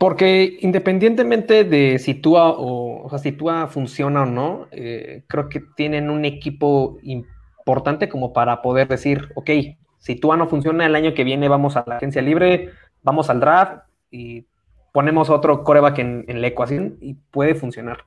Porque 0.00 0.58
independientemente 0.62 1.62
de 1.62 2.00
si 2.00 2.14
Tua, 2.14 2.48
o, 2.50 3.04
o 3.04 3.10
sea, 3.10 3.20
si 3.20 3.30
Tua 3.30 3.68
funciona 3.68 4.22
o 4.22 4.26
no, 4.26 4.66
eh, 4.72 5.22
creo 5.28 5.48
que 5.48 5.62
tienen 5.76 6.10
un 6.10 6.24
equipo 6.24 6.98
importante 7.04 7.39
como 8.10 8.32
para 8.32 8.62
poder 8.62 8.88
decir, 8.88 9.28
ok, 9.34 9.50
si 9.98 10.16
Tua 10.16 10.36
no 10.36 10.48
funciona 10.48 10.86
el 10.86 10.96
año 10.96 11.14
que 11.14 11.24
viene, 11.24 11.48
vamos 11.48 11.76
a 11.76 11.84
la 11.86 11.96
agencia 11.96 12.22
libre, 12.22 12.70
vamos 13.02 13.30
al 13.30 13.40
draft 13.40 13.82
y 14.10 14.46
ponemos 14.92 15.30
otro 15.30 15.62
coreback 15.62 15.98
en, 15.98 16.24
en 16.28 16.40
la 16.40 16.48
ecuación 16.48 16.96
y 17.00 17.14
puede 17.14 17.54
funcionar. 17.54 18.04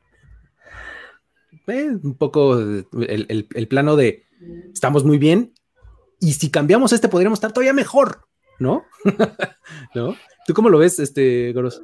Eh, 1.68 1.92
un 2.04 2.18
poco 2.18 2.60
el, 2.60 3.48
el, 3.54 3.68
plano 3.68 3.96
de 3.96 4.26
estamos 4.74 5.06
muy 5.06 5.18
bien 5.18 5.54
y 6.20 6.34
si 6.34 6.52
cambiamos 6.52 6.92
este 6.92 7.08
podríamos 7.08 7.38
estar 7.38 7.54
todavía 7.54 7.72
mejor, 7.72 8.26
¿no? 8.60 8.84
¿No? 9.96 10.16
¿Tú 10.46 10.54
cómo 10.54 10.70
lo 10.70 10.80
ves, 10.80 11.00
este 11.00 11.54
Goros? 11.54 11.82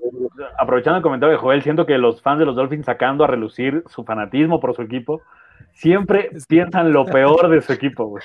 Aprovechando 0.58 0.98
el 0.98 1.04
comentario 1.04 1.34
de 1.34 1.42
Joel, 1.42 1.64
siento 1.64 1.86
que 1.86 1.98
los 1.98 2.22
fans 2.22 2.40
de 2.40 2.46
los 2.46 2.58
Dolphins 2.58 2.86
sacando 2.86 3.24
a 3.24 3.28
relucir 3.28 3.84
su 3.88 4.04
fanatismo 4.04 4.60
por 4.60 4.76
su 4.76 4.82
equipo, 4.82 5.22
siempre 5.74 6.30
piensan 6.48 6.92
lo 6.92 7.06
peor 7.06 7.50
de 7.50 7.62
su 7.62 7.74
equipo, 7.74 8.06
güey. 8.06 8.24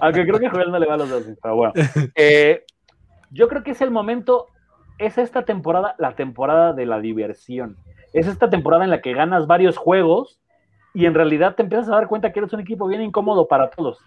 Aunque 0.00 0.24
creo 0.24 0.38
que 0.38 0.48
Joel 0.48 0.70
no 0.70 0.78
le 0.78 0.86
va 0.86 0.94
a 0.94 0.98
los 0.98 1.10
Dolphins, 1.10 1.38
pero 1.42 1.56
bueno. 1.56 1.72
Eh, 2.14 2.64
yo 3.30 3.48
creo 3.48 3.62
que 3.62 3.72
es 3.72 3.80
el 3.80 3.90
momento, 3.90 4.46
es 4.98 5.18
esta 5.18 5.44
temporada, 5.44 5.94
la 5.98 6.12
temporada 6.12 6.72
de 6.72 6.86
la 6.86 7.00
diversión. 7.00 7.76
Es 8.12 8.26
esta 8.26 8.50
temporada 8.50 8.84
en 8.84 8.90
la 8.90 9.00
que 9.00 9.12
ganas 9.12 9.46
varios 9.46 9.76
juegos 9.76 10.40
y 10.94 11.06
en 11.06 11.14
realidad 11.14 11.54
te 11.54 11.62
empiezas 11.62 11.88
a 11.88 11.92
dar 11.92 12.08
cuenta 12.08 12.32
que 12.32 12.40
eres 12.40 12.52
un 12.52 12.60
equipo 12.60 12.88
bien 12.88 13.02
incómodo 13.02 13.46
para 13.46 13.70
todos 13.70 13.98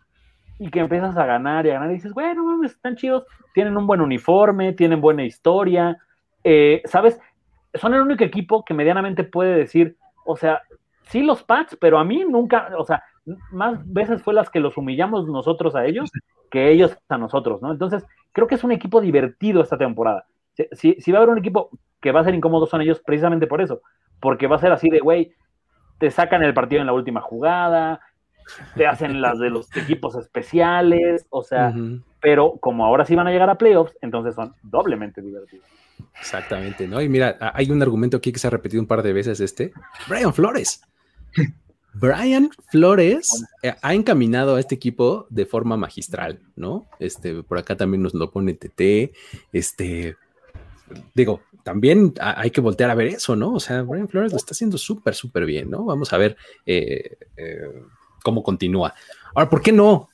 y 0.59 0.69
que 0.69 0.79
empiezas 0.79 1.17
a 1.17 1.25
ganar 1.25 1.65
y 1.65 1.69
a 1.69 1.73
ganar 1.73 1.91
y 1.91 1.95
dices, 1.95 2.13
bueno, 2.13 2.43
mames, 2.43 2.71
están 2.71 2.95
chidos, 2.95 3.25
tienen 3.53 3.75
un 3.77 3.87
buen 3.87 4.01
uniforme, 4.01 4.73
tienen 4.73 5.01
buena 5.01 5.23
historia, 5.23 5.97
eh, 6.43 6.81
¿sabes? 6.85 7.19
Son 7.73 7.93
el 7.93 8.01
único 8.01 8.23
equipo 8.23 8.63
que 8.63 8.73
medianamente 8.73 9.23
puede 9.23 9.55
decir, 9.55 9.97
o 10.25 10.35
sea, 10.35 10.61
sí 11.09 11.23
los 11.23 11.43
Pats, 11.43 11.77
pero 11.79 11.99
a 11.99 12.03
mí 12.03 12.23
nunca, 12.27 12.69
o 12.77 12.85
sea, 12.85 13.03
más 13.51 13.79
veces 13.91 14.21
fue 14.21 14.33
las 14.33 14.49
que 14.49 14.59
los 14.59 14.77
humillamos 14.77 15.27
nosotros 15.27 15.75
a 15.75 15.85
ellos 15.85 16.09
que 16.53 16.69
ellos 16.69 16.95
a 17.09 17.17
nosotros, 17.17 17.63
¿no? 17.63 17.71
Entonces, 17.71 18.05
creo 18.31 18.45
que 18.45 18.53
es 18.53 18.63
un 18.63 18.71
equipo 18.71 19.01
divertido 19.01 19.63
esta 19.63 19.75
temporada. 19.75 20.27
Si, 20.73 20.95
si 20.99 21.11
va 21.11 21.17
a 21.17 21.21
haber 21.21 21.31
un 21.31 21.39
equipo 21.39 21.71
que 21.99 22.11
va 22.11 22.19
a 22.19 22.23
ser 22.23 22.35
incómodo, 22.35 22.67
son 22.67 22.81
ellos 22.81 23.01
precisamente 23.03 23.47
por 23.47 23.59
eso, 23.59 23.81
porque 24.19 24.45
va 24.45 24.57
a 24.57 24.59
ser 24.59 24.71
así 24.71 24.87
de, 24.89 24.99
güey, 24.99 25.33
te 25.97 26.11
sacan 26.11 26.43
el 26.43 26.53
partido 26.53 26.81
en 26.81 26.85
la 26.85 26.93
última 26.93 27.21
jugada, 27.21 28.01
te 28.75 28.85
hacen 28.85 29.19
las 29.19 29.39
de 29.39 29.49
los 29.49 29.75
equipos 29.75 30.15
especiales, 30.15 31.25
o 31.31 31.41
sea, 31.41 31.73
pero 32.19 32.57
como 32.59 32.85
ahora 32.85 33.05
sí 33.05 33.15
van 33.15 33.27
a 33.27 33.31
llegar 33.31 33.49
a 33.49 33.57
playoffs, 33.57 33.97
entonces 34.01 34.35
son 34.35 34.53
doblemente 34.61 35.21
divertidos. 35.21 35.65
Exactamente, 36.19 36.87
¿no? 36.87 37.01
Y 37.01 37.09
mira, 37.09 37.37
hay 37.53 37.71
un 37.71 37.81
argumento 37.81 38.17
aquí 38.17 38.31
que 38.31 38.39
se 38.39 38.45
ha 38.45 38.51
repetido 38.51 38.79
un 38.79 38.87
par 38.87 39.01
de 39.01 39.13
veces, 39.13 39.39
este, 39.39 39.73
Brian 40.07 40.33
Flores. 40.33 40.83
Brian 41.93 42.49
Flores 42.71 43.45
eh, 43.61 43.75
ha 43.81 43.93
encaminado 43.93 44.55
a 44.55 44.59
este 44.59 44.75
equipo 44.75 45.27
de 45.29 45.45
forma 45.45 45.77
magistral, 45.77 46.39
¿no? 46.55 46.85
Este, 46.99 47.43
por 47.43 47.57
acá 47.57 47.77
también 47.77 48.01
nos 48.01 48.13
lo 48.13 48.31
pone 48.31 48.53
TT, 48.53 49.13
este, 49.51 50.15
digo, 51.13 51.41
también 51.63 52.13
hay 52.19 52.51
que 52.51 52.61
voltear 52.61 52.89
a 52.89 52.95
ver 52.95 53.07
eso, 53.07 53.35
¿no? 53.35 53.53
O 53.53 53.59
sea, 53.59 53.81
Brian 53.83 54.09
Flores 54.09 54.31
lo 54.31 54.37
está 54.37 54.51
haciendo 54.51 54.77
súper, 54.77 55.15
súper 55.15 55.45
bien, 55.45 55.69
¿no? 55.69 55.85
Vamos 55.85 56.11
a 56.11 56.17
ver 56.17 56.35
eh, 56.65 57.17
eh, 57.37 57.71
cómo 58.21 58.43
continúa. 58.43 58.93
Ahora, 59.33 59.49
¿por 59.49 59.61
qué 59.61 59.71
no? 59.71 60.09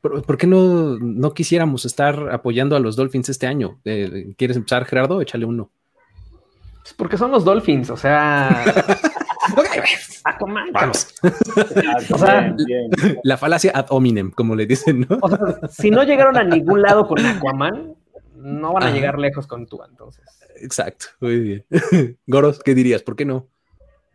¿Por, 0.00 0.38
qué 0.38 0.46
no, 0.46 0.98
no 1.00 1.34
quisiéramos 1.34 1.84
estar 1.84 2.30
apoyando 2.30 2.76
a 2.76 2.80
los 2.80 2.94
Dolphins 2.94 3.28
este 3.28 3.48
año? 3.48 3.80
Eh, 3.84 4.34
¿Quieres 4.38 4.56
empezar, 4.56 4.84
Gerardo? 4.84 5.20
Échale 5.20 5.44
uno. 5.44 5.70
Pues 6.82 6.94
porque 6.94 7.18
son 7.18 7.32
los 7.32 7.44
Dolphins, 7.44 7.90
o 7.90 7.96
sea. 7.96 8.64
Vamos. 10.72 11.14
o 12.12 12.18
sea, 12.18 12.54
la 13.22 13.36
falacia 13.36 13.72
ad 13.74 13.86
hominem, 13.90 14.30
como 14.30 14.54
le 14.54 14.66
dicen, 14.66 15.06
¿no? 15.08 15.18
O 15.20 15.28
sea, 15.28 15.38
si 15.68 15.90
no 15.90 16.02
llegaron 16.02 16.36
a 16.36 16.44
ningún 16.44 16.82
lado 16.82 17.06
con 17.06 17.24
Aquaman, 17.24 17.94
no 18.34 18.72
van 18.72 18.84
a 18.84 18.90
llegar 18.90 19.18
lejos 19.18 19.46
con 19.46 19.66
tú, 19.66 19.80
entonces. 19.88 20.24
Exacto, 20.60 21.06
muy 21.20 21.40
bien. 21.40 21.64
Goros, 22.26 22.62
¿qué 22.62 22.74
dirías? 22.74 23.02
¿Por 23.02 23.16
qué 23.16 23.24
no? 23.24 23.46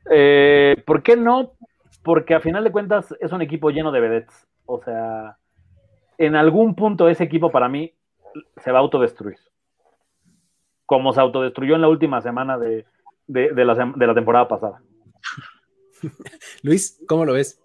Eh, 0.09 0.81
¿Por 0.85 1.03
qué 1.03 1.15
no? 1.15 1.53
porque 2.03 2.33
a 2.33 2.39
final 2.39 2.63
de 2.63 2.71
cuentas 2.71 3.15
es 3.19 3.31
un 3.31 3.41
equipo 3.41 3.69
lleno 3.69 3.91
de 3.91 3.99
vedettes. 3.99 4.47
O 4.65 4.79
sea, 4.79 5.37
en 6.17 6.35
algún 6.35 6.75
punto 6.75 7.09
ese 7.09 7.23
equipo 7.23 7.51
para 7.51 7.69
mí 7.69 7.93
se 8.57 8.71
va 8.71 8.79
a 8.79 8.81
autodestruir. 8.81 9.37
Como 10.85 11.13
se 11.13 11.21
autodestruyó 11.21 11.75
en 11.75 11.81
la 11.81 11.89
última 11.89 12.21
semana 12.21 12.57
de, 12.57 12.85
la, 13.27 14.13
temporada 14.13 14.47
pasada. 14.47 14.81
Luis, 16.63 16.97
¿cómo 17.07 17.25
lo 17.25 17.33
ves? 17.33 17.59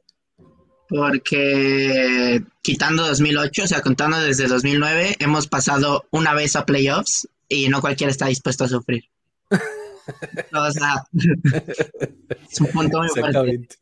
Porque 0.89 2.43
quitando 2.63 3.07
2008, 3.07 3.65
o 3.65 3.67
sea, 3.67 3.81
contando 3.81 4.21
desde 4.21 4.47
2009, 4.47 5.17
hemos 5.19 5.49
pasado 5.49 6.05
una 6.11 6.33
vez 6.33 6.55
a 6.55 6.65
playoffs 6.65 7.29
y 7.49 7.69
no 7.69 7.81
cualquiera 7.81 8.11
está 8.11 8.27
dispuesto 8.27 8.65
a 8.65 8.69
sufrir. 8.69 9.05
o 10.55 10.71
sea, 10.71 11.05
es 12.51 12.61
un 12.61 12.67
punto 12.69 12.99
muy 12.99 13.09
Exactamente. 13.09 13.77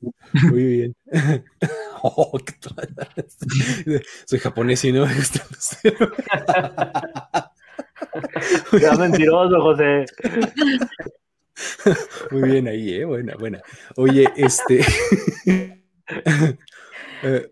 Muy 0.51 0.65
bien. 0.65 0.97
Oh, 2.03 2.39
Soy 4.27 4.39
japonés 4.39 4.85
y 4.85 4.93
no 4.93 5.07
me 5.07 5.15
gusta. 5.15 5.43
Ya 8.81 8.93
mentiroso, 8.93 9.61
José. 9.61 10.05
Muy 12.31 12.51
bien 12.51 12.69
ahí, 12.69 12.95
¿eh? 12.95 13.05
Buena, 13.05 13.35
buena. 13.37 13.63
Oye, 13.97 14.29
este. 14.37 14.85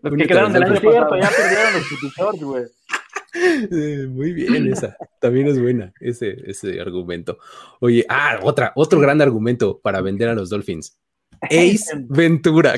Los 0.01 0.15
que 0.17 0.27
quedaron 0.27 0.53
del 0.53 0.63
año 0.63 0.75
pasado 0.75 1.19
ya 1.19 1.29
perdieron 1.29 1.73
los 1.73 1.89
tutores, 1.99 2.41
güey. 3.71 4.07
Muy 4.07 4.33
bien, 4.33 4.71
esa. 4.71 4.95
También 5.19 5.47
es 5.47 5.59
buena, 5.59 5.91
ese, 5.99 6.37
ese 6.45 6.79
argumento. 6.79 7.39
Oye, 7.79 8.05
ah, 8.07 8.39
otra, 8.43 8.71
otro 8.75 8.99
gran 8.99 9.19
argumento 9.21 9.79
para 9.79 10.01
vender 10.01 10.29
a 10.29 10.35
los 10.35 10.51
Dolphins. 10.51 10.99
Ace 11.41 11.85
Ventura. 12.07 12.75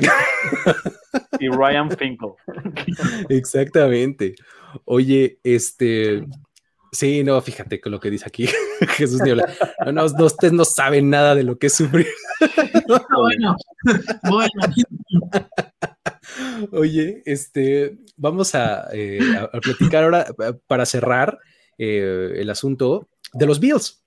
y 1.38 1.48
Ryan 1.48 1.90
Finkel. 1.90 2.30
Exactamente. 3.28 4.34
Oye, 4.86 5.38
este. 5.42 6.24
Sí, 6.96 7.22
no, 7.22 7.38
fíjate 7.42 7.78
con 7.78 7.92
lo 7.92 8.00
que 8.00 8.10
dice 8.10 8.24
aquí 8.26 8.46
Jesús 8.96 9.20
Niola. 9.20 9.46
No, 9.84 9.92
no, 9.92 10.08
no, 10.08 10.24
ustedes 10.24 10.54
no 10.54 10.64
saben 10.64 11.10
nada 11.10 11.34
de 11.34 11.42
lo 11.42 11.58
que 11.58 11.66
es 11.66 11.74
sufrir. 11.74 12.06
bueno, 13.14 13.54
bueno. 14.22 14.50
Oye, 16.72 17.22
este, 17.26 17.98
vamos 18.16 18.54
a, 18.54 18.88
eh, 18.94 19.20
platicar 19.60 20.04
ahora 20.04 20.22
eh, 20.42 20.54
para 20.66 20.86
cerrar 20.86 21.38
eh, 21.76 22.32
el 22.36 22.48
asunto 22.48 23.10
de 23.34 23.44
los 23.44 23.60
Bills. 23.60 24.02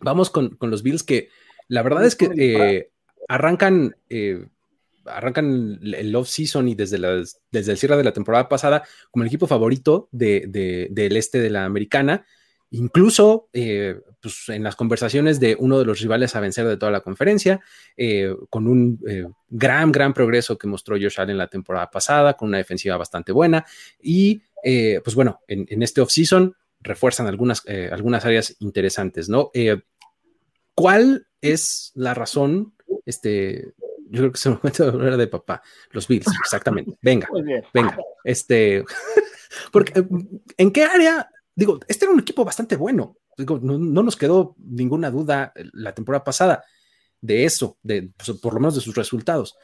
Vamos 0.00 0.28
con, 0.28 0.58
los 0.60 0.82
Bills 0.82 1.04
que 1.04 1.28
la 1.68 1.84
verdad 1.84 2.04
es 2.04 2.16
que 2.16 2.90
arrancan, 3.28 3.94
arrancan 5.10 5.80
el 5.82 6.14
off-season 6.14 6.68
y 6.68 6.74
desde, 6.74 6.98
desde 7.50 7.72
el 7.72 7.78
cierre 7.78 7.96
de 7.96 8.04
la 8.04 8.12
temporada 8.12 8.48
pasada 8.48 8.84
como 9.10 9.24
el 9.24 9.28
equipo 9.28 9.46
favorito 9.46 10.08
del 10.12 11.16
este 11.16 11.40
de 11.40 11.50
la 11.50 11.64
americana. 11.64 12.24
Incluso 12.70 13.48
pues, 13.52 14.48
en 14.48 14.62
las 14.62 14.76
conversaciones 14.76 15.40
de 15.40 15.56
uno 15.58 15.78
de 15.78 15.84
los 15.84 16.00
rivales 16.00 16.34
a 16.36 16.40
vencer 16.40 16.66
de 16.66 16.76
toda 16.76 16.92
la 16.92 17.00
conferencia, 17.00 17.60
eh, 17.96 18.34
con 18.50 18.66
un 18.66 19.00
eh, 19.08 19.24
gran, 19.48 19.90
gran 19.92 20.12
progreso 20.12 20.58
que 20.58 20.66
mostró 20.66 20.96
Josh 20.96 21.20
Allen 21.20 21.38
la 21.38 21.48
temporada 21.48 21.90
pasada, 21.90 22.34
con 22.34 22.48
una 22.48 22.58
defensiva 22.58 22.96
bastante 22.96 23.32
buena. 23.32 23.64
Y 24.00 24.42
eh, 24.62 25.00
pues 25.02 25.14
bueno, 25.16 25.40
en, 25.48 25.66
en 25.70 25.82
este 25.82 26.00
offseason 26.00 26.56
refuerzan 26.80 27.26
algunas, 27.26 27.64
algunas 27.90 28.24
áreas 28.24 28.54
interesantes, 28.60 29.28
¿no? 29.28 29.50
¿Cuál 30.74 31.26
es 31.40 31.90
la 31.94 32.14
razón? 32.14 32.74
Este, 33.04 33.72
yo 34.10 34.20
creo 34.20 34.32
que 34.32 34.38
es 34.38 34.46
el 34.46 34.52
momento 34.52 34.84
de 34.84 34.90
hablar 34.90 35.16
de 35.16 35.26
papá. 35.26 35.62
Los 35.90 36.08
Bills, 36.08 36.26
exactamente. 36.42 36.96
Venga, 37.02 37.28
venga. 37.72 37.96
Este, 38.24 38.84
porque, 39.72 40.04
¿en 40.56 40.72
qué 40.72 40.84
área? 40.84 41.28
Digo, 41.54 41.80
este 41.88 42.04
era 42.04 42.14
un 42.14 42.20
equipo 42.20 42.44
bastante 42.44 42.76
bueno 42.76 43.16
no, 43.44 44.02
nos 44.02 44.16
quedó 44.16 44.54
ninguna 44.58 45.10
duda 45.10 45.52
la 45.72 45.94
temporada 45.94 46.24
pasada 46.24 46.64
de 47.20 47.44
eso, 47.44 47.78
de, 47.82 48.10
pues, 48.16 48.38
por 48.38 48.54
lo 48.54 48.60
menos 48.60 48.74
de 48.74 48.80
sus 48.80 48.94
resultados. 48.94 49.56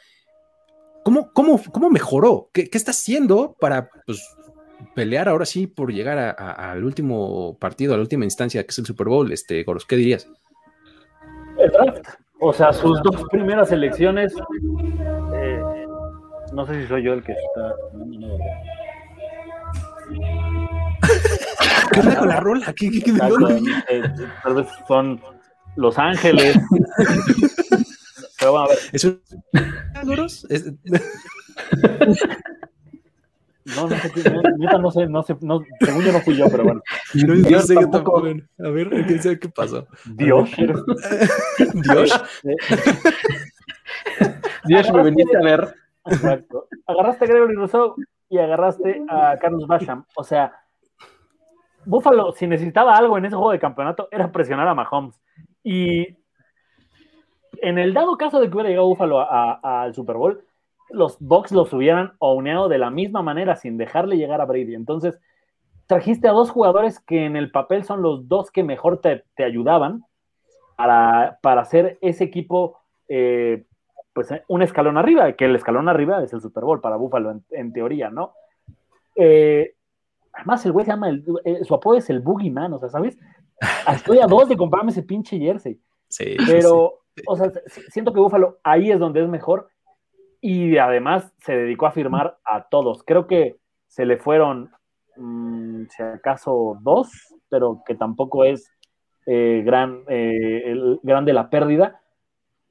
¿Cómo, 1.05 1.33
cómo, 1.33 1.61
cómo 1.73 1.91
mejoró? 1.91 2.51
¿Qué, 2.53 2.69
está 2.73 2.93
haciendo 2.93 3.57
para 3.61 3.91
pues, 4.07 4.25
pelear 4.95 5.29
ahora 5.29 5.45
sí 5.45 5.67
por 5.67 5.93
llegar 5.93 6.19
al 6.39 6.85
último 6.85 7.59
partido, 7.59 7.95
a 7.95 7.97
la 7.97 8.03
última 8.03 8.25
instancia, 8.25 8.63
que 8.63 8.71
es 8.71 8.79
el 8.79 8.87
Super 8.87 9.09
Bowl? 9.09 9.31
Este, 9.33 9.63
Goros, 9.65 9.85
¿qué 9.85 9.97
dirías? 9.97 10.29
O 12.47 12.53
sea, 12.53 12.75
sus 12.75 13.03
dos 13.03 13.25
primeras 13.31 13.73
elecciones, 13.73 14.35
eh, 15.35 15.63
no 16.53 16.67
sé 16.67 16.83
si 16.83 16.87
soy 16.87 17.03
yo 17.03 17.15
el 17.15 17.25
que 17.25 17.33
está... 17.33 17.75
¿Qué 21.91 22.01
onda 22.01 22.19
con 22.19 22.29
la 22.29 22.41
rola? 22.41 22.75
¿Qué, 22.77 22.91
qué, 22.91 23.01
qué, 23.01 23.13
eh, 23.89 24.03
tal 24.43 24.55
vez 24.57 24.67
son 24.87 25.23
Los 25.77 25.99
Ángeles. 25.99 26.59
Pero 28.39 28.53
bueno, 28.53 28.67
a 28.67 28.69
ver. 28.69 28.79
¿Es 28.93 29.05
un... 29.05 29.23
¿Es... 30.51 30.71
No, 33.65 33.89
no 33.89 33.97
sé, 33.97 34.13
no, 34.59 34.79
no 34.79 34.91
sé, 34.91 35.07
no 35.07 35.23
sé, 35.23 35.37
no, 35.41 35.63
según 35.81 36.05
yo 36.05 36.13
no 36.13 36.21
fui 36.21 36.37
yo, 36.37 36.47
pero 36.51 36.65
bueno. 36.65 36.83
No, 37.27 37.35
Dios 37.35 37.67
sé 37.67 37.75
tampoco. 37.75 38.19
A 38.19 38.69
ver, 38.69 38.91
¿qué, 39.07 39.19
sé, 39.19 39.39
¿qué 39.39 39.49
pasó? 39.49 39.87
Dios. 40.05 40.51
Dios. 41.75 42.23
Dios, 44.65 44.93
me 44.93 45.05
viniste 45.05 45.37
a 45.37 45.41
ver. 45.41 45.75
Exacto. 46.07 46.69
Agarraste 46.87 47.25
a 47.25 47.29
Gregory 47.29 47.55
Rousseau 47.55 47.95
y 48.29 48.39
agarraste 48.39 49.03
a 49.09 49.39
Carlos 49.39 49.67
Basham. 49.67 50.05
O 50.17 50.25
sea, 50.25 50.53
Buffalo, 51.87 52.33
si 52.33 52.47
necesitaba 52.47 52.97
algo 52.97 53.17
en 53.17 53.25
ese 53.25 53.37
juego 53.37 53.53
de 53.53 53.59
campeonato, 53.59 54.09
era 54.11 54.31
presionar 54.31 54.69
a 54.69 54.75
Mahomes. 54.75 55.19
Y 55.63 56.19
en 57.63 57.79
el 57.79 57.95
dado 57.95 58.19
caso 58.19 58.41
de 58.41 58.49
que 58.49 58.55
hubiera 58.55 58.69
llegado 58.69 58.89
Buffalo 58.89 59.27
al 59.31 59.95
Super 59.95 60.17
Bowl, 60.17 60.45
los 60.91 61.19
Bucks 61.21 61.53
los 61.53 61.73
hubieran 61.73 62.13
owneado 62.19 62.69
de 62.69 62.79
la 62.79 62.91
misma 62.91 63.23
manera 63.23 63.57
sin 63.57 63.77
dejarle 63.77 64.17
llegar 64.17 64.41
a 64.41 64.45
Brady. 64.45 64.75
Entonces, 64.75 65.19
trajiste 65.87 66.29
a 66.29 66.33
dos 66.33 66.51
jugadores 66.51 67.01
que 67.01 67.25
en 67.25 67.37
el 67.37 67.51
papel 67.51 67.85
son 67.85 68.03
los 68.03 68.29
dos 68.29 68.51
que 68.51 68.63
mejor 68.63 69.01
te, 69.01 69.25
ayudaban 69.43 70.05
para, 70.77 71.39
hacer 71.61 71.99
ese 72.01 72.25
equipo 72.25 72.79
eh, 73.09 73.65
pues 74.13 74.29
un 74.49 74.63
escalón 74.63 74.97
arriba, 74.97 75.33
que 75.33 75.45
el 75.45 75.57
escalón 75.57 75.89
arriba 75.89 76.23
es 76.23 76.33
el 76.33 76.41
Super 76.41 76.65
Bowl 76.65 76.81
para 76.81 76.97
Buffalo 76.97 77.41
en, 77.51 77.73
teoría, 77.73 78.11
¿no? 78.11 78.33
Eh, 79.17 79.75
además, 80.33 80.65
el 80.65 80.73
güey 80.73 80.87
se 80.87 80.93
llama, 80.93 81.11
eh, 81.45 81.65
su 81.65 81.75
apodo 81.75 81.99
es 81.99 82.09
el 82.11 82.21
Boogeyman, 82.21 82.73
o 82.73 82.79
sea, 82.79 82.89
¿sabes? 82.89 83.19
Estoy 83.93 84.19
a 84.19 84.27
dos 84.27 84.49
de 84.49 84.57
comprarme 84.57 84.93
ese 84.93 85.03
pinche 85.03 85.39
jersey. 85.39 85.81
Sí. 86.09 86.37
Pero, 86.47 87.01
o 87.27 87.37
sea, 87.37 87.51
siento 87.91 88.13
que 88.13 88.21
Buffalo 88.21 88.59
ahí 88.63 88.91
es 88.91 89.01
donde 89.01 89.21
es 89.21 89.29
mejor 89.29 89.69
y 90.47 90.77
además 90.77 91.33
se 91.39 91.57
dedicó 91.57 91.87
a 91.87 91.93
firmar 91.93 92.37
a 92.45 92.69
todos. 92.69 93.03
Creo 93.03 93.27
que 93.27 93.57
se 93.87 94.05
le 94.05 94.19
fueron, 94.19 94.71
mm, 95.17 95.87
si 95.89 96.03
acaso, 96.03 96.77
dos, 96.83 97.11
pero 97.49 97.81
que 97.87 97.95
tampoco 97.95 98.45
es 98.45 98.71
eh, 99.25 99.63
gran, 99.65 100.03
eh, 100.07 100.65
el, 100.67 101.01
grande 101.03 101.33
la 101.33 101.49
pérdida. 101.49 101.99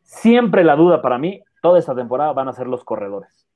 Siempre 0.03 0.63
la 0.63 0.75
duda 0.75 1.01
para 1.01 1.17
mí, 1.17 1.41
toda 1.63 1.79
esta 1.79 1.95
temporada 1.95 2.31
van 2.33 2.47
a 2.47 2.53
ser 2.53 2.67
los 2.67 2.83
corredores. 2.83 3.49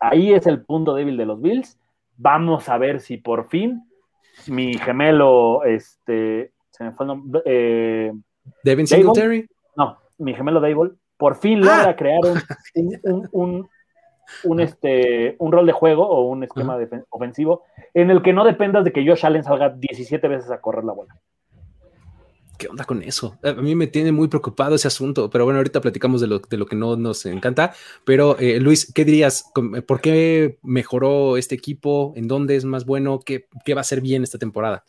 Ahí 0.00 0.32
es 0.32 0.46
el 0.46 0.64
punto 0.64 0.94
débil 0.94 1.18
de 1.18 1.26
los 1.26 1.42
Bills. 1.42 1.78
Vamos 2.16 2.70
a 2.70 2.78
ver 2.78 3.00
si 3.00 3.18
por 3.18 3.50
fin 3.50 3.82
mi 4.48 4.78
gemelo, 4.78 5.62
este, 5.64 6.54
se 6.70 6.84
me 6.84 6.92
fue 6.92 7.04
el 7.04 7.08
nombre. 7.08 7.42
Eh, 7.44 8.14
Devin 8.64 8.86
Singletary. 8.86 9.46
No, 9.76 9.98
mi 10.16 10.32
gemelo 10.32 10.58
Dable 10.58 10.92
por 11.22 11.36
fin 11.36 11.60
logra 11.60 11.90
ah. 11.90 11.94
crear 11.94 12.18
un, 13.30 13.68
un, 14.42 14.60
este, 14.60 15.36
un 15.38 15.52
rol 15.52 15.66
de 15.66 15.72
juego 15.72 16.04
o 16.04 16.22
un 16.22 16.42
esquema 16.42 16.76
ofensivo 17.10 17.62
en 17.94 18.10
el 18.10 18.22
que 18.22 18.32
no 18.32 18.44
dependas 18.44 18.82
de 18.82 18.92
que 18.92 19.06
Josh 19.06 19.24
Allen 19.24 19.44
salga 19.44 19.68
17 19.68 20.26
veces 20.26 20.50
a 20.50 20.60
correr 20.60 20.82
la 20.82 20.92
bola. 20.92 21.16
¿Qué 22.58 22.66
onda 22.66 22.84
con 22.84 23.04
eso? 23.04 23.38
A 23.44 23.52
mí 23.52 23.76
me 23.76 23.86
tiene 23.86 24.10
muy 24.10 24.26
preocupado 24.26 24.74
ese 24.74 24.88
asunto, 24.88 25.30
pero 25.30 25.44
bueno, 25.44 25.58
ahorita 25.58 25.80
platicamos 25.80 26.20
de 26.20 26.26
lo, 26.26 26.40
de 26.40 26.56
lo 26.56 26.66
que 26.66 26.74
no 26.74 26.96
nos 26.96 27.24
encanta. 27.24 27.72
Pero 28.04 28.36
eh, 28.40 28.58
Luis, 28.58 28.92
¿qué 28.92 29.04
dirías? 29.04 29.48
¿Por 29.86 30.00
qué 30.00 30.58
mejoró 30.62 31.36
este 31.36 31.54
equipo? 31.54 32.14
¿En 32.16 32.26
dónde 32.26 32.56
es 32.56 32.64
más 32.64 32.84
bueno? 32.84 33.20
¿Qué, 33.20 33.46
qué 33.64 33.74
va 33.74 33.82
a 33.82 33.84
ser 33.84 34.00
bien 34.00 34.24
esta 34.24 34.38
temporada? 34.38 34.82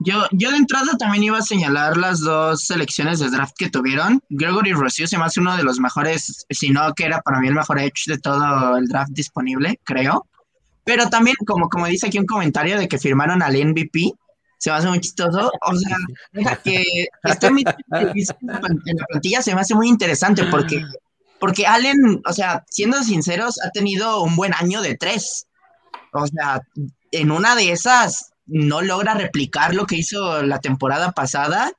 Yo, 0.00 0.26
yo 0.30 0.50
de 0.50 0.56
entrada 0.56 0.96
también 0.96 1.24
iba 1.24 1.38
a 1.38 1.42
señalar 1.42 1.96
las 1.96 2.20
dos 2.20 2.64
selecciones 2.64 3.18
de 3.18 3.30
draft 3.30 3.54
que 3.58 3.68
tuvieron. 3.68 4.22
Gregory 4.28 4.72
Rossio 4.72 5.08
se 5.08 5.18
me 5.18 5.24
hace 5.24 5.40
uno 5.40 5.56
de 5.56 5.64
los 5.64 5.80
mejores, 5.80 6.46
si 6.50 6.70
no 6.70 6.94
que 6.94 7.04
era 7.04 7.20
para 7.20 7.40
mí 7.40 7.48
el 7.48 7.54
mejor 7.54 7.80
edge 7.80 8.04
de 8.06 8.18
todo 8.18 8.76
el 8.76 8.86
draft 8.86 9.10
disponible, 9.12 9.80
creo. 9.82 10.24
Pero 10.84 11.08
también, 11.10 11.36
como, 11.46 11.68
como 11.68 11.86
dice 11.86 12.06
aquí 12.06 12.18
un 12.18 12.26
comentario 12.26 12.78
de 12.78 12.88
que 12.88 12.98
firmaron 12.98 13.42
al 13.42 13.56
MVP, 13.56 14.12
se 14.58 14.70
me 14.70 14.76
hace 14.76 14.88
muy 14.88 15.00
chistoso. 15.00 15.50
O 15.62 15.76
sea, 15.76 16.56
que 16.62 16.82
está 17.24 17.48
en, 17.48 17.62
la 17.64 19.04
plantilla 19.08 19.42
se 19.42 19.54
me 19.54 19.60
hace 19.60 19.74
muy 19.74 19.88
interesante 19.88 20.44
porque, 20.44 20.84
porque 21.40 21.66
Allen, 21.66 22.22
o 22.24 22.32
sea, 22.32 22.64
siendo 22.70 23.02
sinceros, 23.02 23.60
ha 23.64 23.70
tenido 23.70 24.22
un 24.22 24.36
buen 24.36 24.54
año 24.54 24.80
de 24.80 24.96
tres. 24.96 25.46
O 26.12 26.26
sea, 26.26 26.60
en 27.12 27.30
una 27.30 27.54
de 27.54 27.72
esas 27.72 28.32
no 28.48 28.80
logra 28.82 29.14
replicar 29.14 29.74
lo 29.74 29.86
que 29.86 29.96
hizo 29.96 30.42
la 30.42 30.58
temporada 30.58 31.12
pasada. 31.12 31.70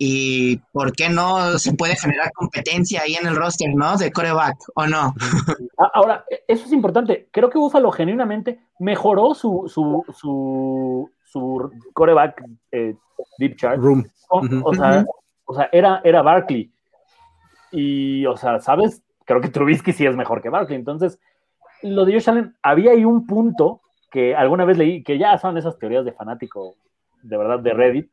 Y 0.00 0.58
por 0.72 0.92
qué 0.92 1.08
no 1.08 1.58
se 1.58 1.74
puede 1.74 1.96
generar 1.96 2.30
competencia 2.32 3.02
ahí 3.02 3.14
en 3.14 3.26
el 3.26 3.34
roster, 3.34 3.74
¿no? 3.74 3.96
De 3.96 4.12
coreback, 4.12 4.56
¿o 4.76 4.86
no? 4.86 5.12
Ahora, 5.92 6.24
eso 6.46 6.66
es 6.66 6.72
importante. 6.72 7.28
Creo 7.32 7.50
que 7.50 7.58
Buffalo 7.58 7.90
genuinamente 7.90 8.60
mejoró 8.78 9.34
su, 9.34 9.64
su, 9.66 10.04
su, 10.16 11.10
su 11.24 11.70
coreback 11.94 12.44
eh, 12.70 12.94
deep 13.38 13.56
chart. 13.56 13.76
Room. 13.80 14.04
O, 14.28 14.72
sea, 14.72 15.04
o 15.46 15.54
sea, 15.54 15.68
era, 15.72 16.00
era 16.04 16.22
Barkley. 16.22 16.70
Y, 17.72 18.24
o 18.26 18.36
sea, 18.36 18.60
¿sabes? 18.60 19.02
Creo 19.24 19.40
que 19.40 19.48
Trubisky 19.48 19.92
sí 19.92 20.06
es 20.06 20.14
mejor 20.14 20.40
que 20.40 20.48
Barkley. 20.48 20.78
Entonces, 20.78 21.18
lo 21.82 22.04
de 22.04 22.12
Josh 22.12 22.30
Allen, 22.30 22.56
había 22.62 22.92
ahí 22.92 23.04
un 23.04 23.26
punto 23.26 23.80
que 24.10 24.34
alguna 24.34 24.64
vez 24.64 24.78
leí, 24.78 25.02
que 25.02 25.18
ya 25.18 25.36
son 25.38 25.56
esas 25.56 25.78
teorías 25.78 26.04
de 26.04 26.12
fanático, 26.12 26.76
de 27.22 27.36
verdad, 27.36 27.58
de 27.58 27.72
Reddit, 27.72 28.10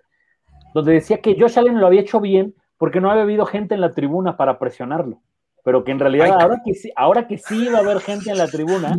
donde 0.74 0.94
decía 0.94 1.22
que 1.22 1.36
Josh 1.40 1.58
Allen 1.58 1.80
lo 1.80 1.88
había 1.88 2.02
hecho 2.02 2.20
bien 2.20 2.54
porque 2.78 3.00
no 3.00 3.10
había 3.10 3.24
habido 3.24 3.46
gente 3.46 3.76
en 3.76 3.82
la 3.82 3.94
tribuna 3.94 4.36
para 4.38 4.60
presionarlo, 4.60 5.22
pero 5.64 5.84
que 5.84 5.92
en 5.92 6.00
realidad 6.00 6.38
ahora 6.40 6.62
que, 6.64 6.74
sí, 6.74 6.92
ahora 6.96 7.28
que 7.28 7.38
sí 7.38 7.68
iba 7.68 7.78
a 7.78 7.82
haber 7.82 8.00
gente 8.02 8.30
en 8.30 8.38
la 8.38 8.48
tribuna, 8.48 8.98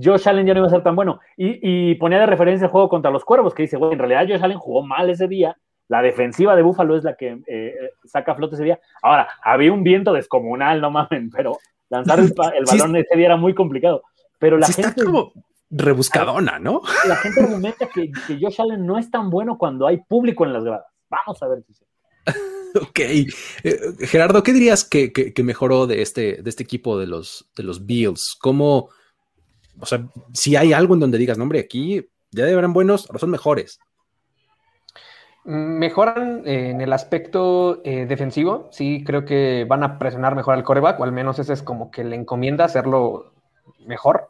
Josh 0.00 0.28
Allen 0.28 0.46
ya 0.46 0.54
no 0.54 0.60
iba 0.60 0.68
a 0.68 0.70
ser 0.70 0.82
tan 0.82 0.96
bueno. 0.96 1.20
Y, 1.36 1.94
ponía 1.96 2.20
de 2.20 2.26
referencia 2.26 2.66
el 2.66 2.70
juego 2.70 2.88
contra 2.88 3.10
los 3.10 3.24
Cuervos, 3.24 3.54
que 3.54 3.62
dice, 3.62 3.76
güey, 3.76 3.92
en 3.92 3.98
realidad 3.98 4.26
Josh 4.28 4.44
Allen 4.44 4.58
jugó 4.58 4.82
mal 4.82 5.10
ese 5.10 5.28
día, 5.28 5.56
la 5.88 6.00
defensiva 6.00 6.56
de 6.56 6.62
Búfalo 6.62 6.96
es 6.96 7.04
la 7.04 7.16
que 7.16 7.32
eh, 7.32 7.42
eh, 7.46 7.74
saca 8.04 8.32
a 8.32 8.34
flote 8.34 8.54
ese 8.54 8.64
día. 8.64 8.80
Ahora, 9.02 9.28
había 9.42 9.72
un 9.72 9.82
viento 9.82 10.12
descomunal, 10.12 10.80
no 10.80 10.90
mamen, 10.90 11.30
pero 11.30 11.58
lanzar 11.90 12.20
el, 12.20 12.32
balón 12.32 12.96
ese 12.96 13.16
día 13.16 13.26
era 13.26 13.36
muy 13.36 13.54
complicado. 13.54 14.02
Pero 14.38 14.56
la 14.56 14.66
gente 14.68 15.04
rebuscadona, 15.72 16.58
¿no? 16.58 16.82
La 17.08 17.16
gente 17.16 17.40
argumenta 17.40 17.88
que, 17.88 18.12
que 18.26 18.38
Josh 18.40 18.60
Allen 18.60 18.86
no 18.86 18.98
es 18.98 19.10
tan 19.10 19.30
bueno 19.30 19.56
cuando 19.58 19.86
hay 19.86 19.98
público 19.98 20.44
en 20.44 20.52
las 20.52 20.62
gradas. 20.62 20.86
Vamos 21.08 21.42
a 21.42 21.48
ver 21.48 21.64
si 21.66 21.84
Ok. 22.80 23.00
Eh, 23.00 23.26
Gerardo, 24.00 24.42
¿qué 24.42 24.52
dirías 24.52 24.84
que, 24.84 25.32
mejoró 25.42 25.86
de 25.86 26.02
este, 26.02 26.42
de 26.42 26.50
este 26.50 26.62
equipo 26.62 26.98
de 26.98 27.06
los, 27.06 27.50
de 27.56 27.62
los 27.62 27.86
Bills? 27.86 28.36
¿Cómo, 28.40 28.90
o 29.80 29.86
sea, 29.86 30.06
si 30.32 30.56
hay 30.56 30.72
algo 30.72 30.94
en 30.94 31.00
donde 31.00 31.18
digas, 31.18 31.38
no, 31.38 31.44
hombre, 31.44 31.60
aquí 31.60 32.06
ya 32.30 32.44
deberán 32.44 32.72
buenos, 32.72 33.08
ahora 33.08 33.18
son 33.18 33.30
mejores? 33.30 33.78
Mejoran 35.44 36.46
en 36.46 36.80
el 36.80 36.92
aspecto 36.92 37.82
eh, 37.84 38.06
defensivo, 38.06 38.68
sí 38.70 39.02
creo 39.04 39.24
que 39.24 39.66
van 39.68 39.82
a 39.82 39.98
presionar 39.98 40.36
mejor 40.36 40.54
al 40.54 40.62
coreback, 40.62 41.00
o 41.00 41.04
al 41.04 41.12
menos 41.12 41.38
ese 41.40 41.52
es 41.52 41.62
como 41.62 41.90
que 41.90 42.04
le 42.04 42.14
encomienda 42.14 42.64
hacerlo 42.64 43.32
mejor. 43.84 44.28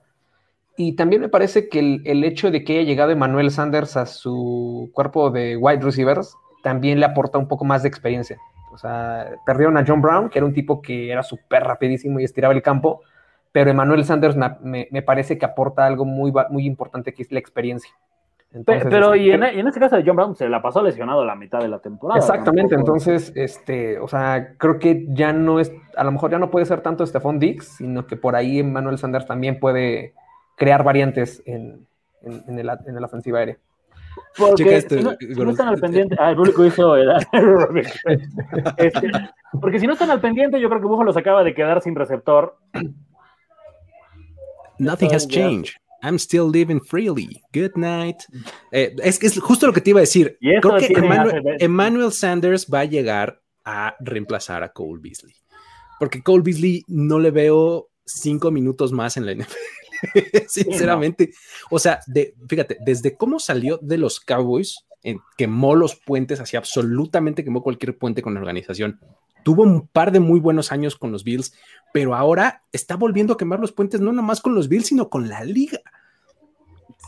Y 0.77 0.97
también 0.97 1.21
me 1.21 1.29
parece 1.29 1.69
que 1.69 2.01
el, 2.05 2.25
hecho 2.25 2.51
de 2.51 2.65
que 2.65 2.79
haya 2.79 2.83
llegado 2.83 3.11
Emmanuel 3.11 3.51
Sanders 3.51 3.97
a 3.97 4.07
su 4.07 4.91
cuerpo 4.95 5.31
de 5.31 5.57
wide 5.57 5.83
receivers 5.83 6.37
también 6.63 6.99
le 6.99 7.07
aporta 7.07 7.39
un 7.39 7.49
poco 7.49 7.65
más 7.65 7.83
de 7.83 7.89
experiencia. 7.89 8.39
O 8.73 8.79
sea, 8.79 9.33
perdieron 9.45 9.77
a 9.77 9.85
John 9.87 10.01
Brown, 10.01 10.31
que 10.31 10.39
era 10.39 10.47
un 10.47 10.55
tipo 10.55 10.81
que 10.81 11.11
era 11.11 11.23
súper 11.23 11.63
rapidísimo 11.65 12.21
y 12.21 12.25
estiraba 12.25 12.55
el 12.55 12.63
campo, 12.63 13.03
pero 13.51 13.71
Emmanuel 13.71 14.05
Sanders 14.05 14.35
me, 14.63 15.03
parece 15.03 15.37
que 15.37 15.45
aporta 15.45 15.85
algo 15.85 16.07
muy, 16.07 16.33
muy 16.49 16.65
importante, 16.65 17.13
que 17.13 17.23
es 17.23 17.31
la 17.31 17.39
experiencia. 17.39 17.91
pero, 18.65 19.15
y, 19.15 19.31
en, 19.31 19.43
en, 19.43 19.67
este 19.67 19.79
caso 19.79 19.97
de 19.97 20.05
John 20.07 20.17
Brown 20.17 20.37
se 20.37 20.49
la 20.49 20.63
pasó 20.63 20.83
lesionado 20.83 21.23
la 21.23 21.35
mitad 21.35 21.59
de 21.59 21.69
la 21.69 21.81
temporada. 21.81 22.19
Exactamente, 22.19 22.75
entonces, 22.75 23.31
este, 23.35 23.99
o 23.99 24.09
sea, 24.09 24.55
creo 24.57 24.79
que 24.79 25.05
ya 25.11 25.35
no 25.35 25.61
es, 25.61 25.71
a 25.95 26.05
lo 26.05 26.13
mejor 26.13 26.31
ya 26.31 26.39
no 26.39 26.51
puede 26.51 26.65
ser 26.65 26.81
tanto 26.81 27.05
Stephon 27.05 27.39
Diggs, 27.39 27.77
sino 27.77 28.07
que 28.07 28.17
por 28.17 28.37
ahí 28.37 28.61
Emmanuel 28.61 28.97
Sanders 28.97 29.27
también 29.27 29.61
puede 29.61 30.15
crear 30.57 30.85
variantes 30.85 31.43
en, 31.47 31.87
en, 32.23 32.59
el, 32.59 32.71
en 32.87 32.95
la 32.95 33.07
ofensiva 33.07 33.41
aérea. 33.41 33.59
Porque 34.37 34.77
este, 34.77 34.99
si, 34.99 35.05
no, 35.05 35.51
están 35.51 35.69
al 35.69 35.79
pendiente, 35.79 36.17
ah, 36.19 36.31
el 36.31 36.37
público 36.37 36.65
hizo 36.65 36.97
este, 38.77 39.11
porque 39.61 39.79
si 39.79 39.87
no 39.87 39.93
están 39.93 40.11
al 40.11 40.21
pendiente, 40.21 40.61
yo 40.61 40.69
creo 40.69 40.81
que 40.81 40.87
Buffalo 40.87 41.13
se 41.13 41.21
acaba 41.21 41.45
de 41.45 41.55
quedar 41.55 41.83
sin 41.83 41.95
receptor. 41.95 42.57
Nothing 44.79 45.15
has 45.15 45.29
changed. 45.29 45.77
I'm 46.03 46.19
still 46.19 46.51
living 46.51 46.81
freely. 46.81 47.43
Good 47.53 47.77
night. 47.77 48.17
Eh, 48.73 48.97
es, 49.03 49.23
es 49.23 49.39
justo 49.39 49.67
lo 49.67 49.73
que 49.73 49.81
te 49.81 49.91
iba 49.91 50.01
a 50.01 50.01
decir. 50.01 50.37
Creo 50.41 50.79
que 50.79 50.93
Emmanuel, 51.61 52.11
Sanders 52.11 52.69
va 52.73 52.81
a 52.81 52.85
llegar 52.85 53.41
a 53.65 53.95
reemplazar 54.01 54.65
a 54.65 54.71
Cole 54.71 55.01
Beasley. 55.01 55.37
Porque 56.01 56.23
Cole 56.23 56.43
Beasley 56.43 56.83
no 56.89 57.21
le 57.21 57.31
veo 57.31 57.91
cinco 58.05 58.51
minutos 58.51 58.91
más 58.91 59.17
en 59.17 59.27
la 59.27 59.35
NFL. 59.35 59.82
sinceramente. 60.49 61.33
O 61.71 61.79
sea, 61.79 62.01
de, 62.07 62.35
fíjate, 62.49 62.79
desde 62.81 63.17
cómo 63.17 63.39
salió 63.39 63.79
de 63.79 63.99
los 63.99 64.21
Cowboys, 64.21 64.87
quemó 65.37 65.75
los 65.75 65.97
puentes, 65.97 66.41
así 66.41 66.57
absolutamente 66.57 67.45
quemó 67.45 67.63
cualquier 67.63 67.97
puente 67.99 68.23
con 68.23 68.35
la 68.35 68.41
organización. 68.41 69.01
Tuvo 69.43 69.63
un 69.63 69.89
par 69.89 70.13
de 70.13 70.21
muy 70.21 70.39
buenos 70.39 70.71
años 70.71 70.97
con 70.97 71.11
los 71.11 71.25
Bills, 71.25 71.53
pero 71.93 72.15
ahora 72.15 72.63
está 72.71 72.97
volviendo 72.97 73.35
a 73.35 73.37
quemar 73.37 73.59
los 73.59 73.73
puentes 73.73 74.01
no 74.01 74.13
nomás 74.13 74.41
con 74.41 74.55
los 74.55 74.69
Bills, 74.69 74.87
sino 74.87 75.09
con 75.09 75.29
la 75.29 75.45
liga. 75.45 75.81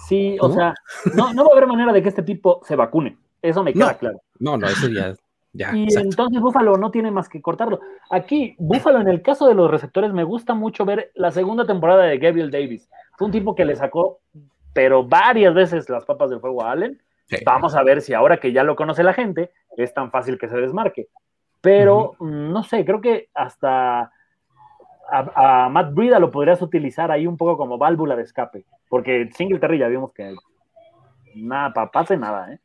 Sí, 0.09 0.37
o 0.41 0.53
sea, 0.53 0.75
no, 1.15 1.33
no 1.33 1.45
va 1.45 1.51
a 1.51 1.57
haber 1.57 1.69
manera 1.69 1.93
de 1.93 2.03
que 2.03 2.09
este 2.09 2.23
tipo 2.23 2.61
se 2.67 2.75
vacune. 2.75 3.17
Eso 3.41 3.63
me 3.63 3.73
queda 3.73 3.97
claro. 3.97 4.21
No, 4.39 4.57
no, 4.57 4.67
eso 4.67 4.89
ya 4.89 5.15
y 5.55 5.97
entonces 5.97 6.41
Búfalo 6.41 6.77
no 6.77 6.91
tiene 6.91 7.11
más 7.11 7.29
que 7.29 7.41
cortarlo. 7.41 7.81
Aquí, 8.11 8.57
Búfalo, 8.59 9.01
en 9.01 9.09
el 9.09 9.23
caso 9.23 9.47
de 9.47 9.55
los 9.55 9.71
receptores, 9.71 10.13
me 10.13 10.25
gusta 10.25 10.55
mucho 10.55 10.85
ver 10.85 11.13
la 11.15 11.31
segunda 11.31 11.65
temporada 11.65 12.05
de 12.05 12.19
Gabriel 12.19 12.51
Davis. 12.51 12.91
Fue 13.17 13.27
un 13.27 13.33
tipo 13.33 13.55
que 13.55 13.65
le 13.65 13.77
sacó, 13.77 14.21
pero 14.73 15.05
varias 15.05 15.55
veces 15.55 15.89
las 15.89 16.05
papas 16.05 16.31
del 16.31 16.41
fuego 16.41 16.65
a 16.65 16.73
Allen. 16.73 17.01
Vamos 17.45 17.75
a 17.75 17.83
ver 17.83 18.03
si 18.03 18.13
ahora 18.15 18.39
que 18.39 18.53
ya 18.53 18.65
lo 18.65 18.77
conoce 18.77 19.03
la 19.03 19.15
gente, 19.15 19.51
es 19.77 19.95
tan 19.95 20.11
fácil 20.11 20.39
que 20.39 20.49
se 20.49 20.57
desmarque. 20.57 21.09
Pero, 21.61 22.17
mm, 22.19 22.53
no 22.53 22.63
sé, 22.65 22.85
creo 22.85 23.01
que 23.01 23.29
hasta 23.33 24.13
a, 25.11 25.69
Matt 25.71 25.95
Brida 25.95 26.19
lo 26.19 26.31
podrías 26.31 26.61
utilizar 26.63 27.11
ahí 27.11 27.27
un 27.27 27.37
poco 27.37 27.57
como 27.57 27.79
válvula 27.79 28.17
de 28.17 28.23
escape. 28.23 28.67
Porque 28.89 29.31
Singletary 29.35 29.79
ya 29.79 29.89
vimos 29.89 30.13
que 30.13 30.35
nada, 31.35 31.91
pase 31.91 32.17
nada, 32.17 32.53
¿eh? 32.53 32.59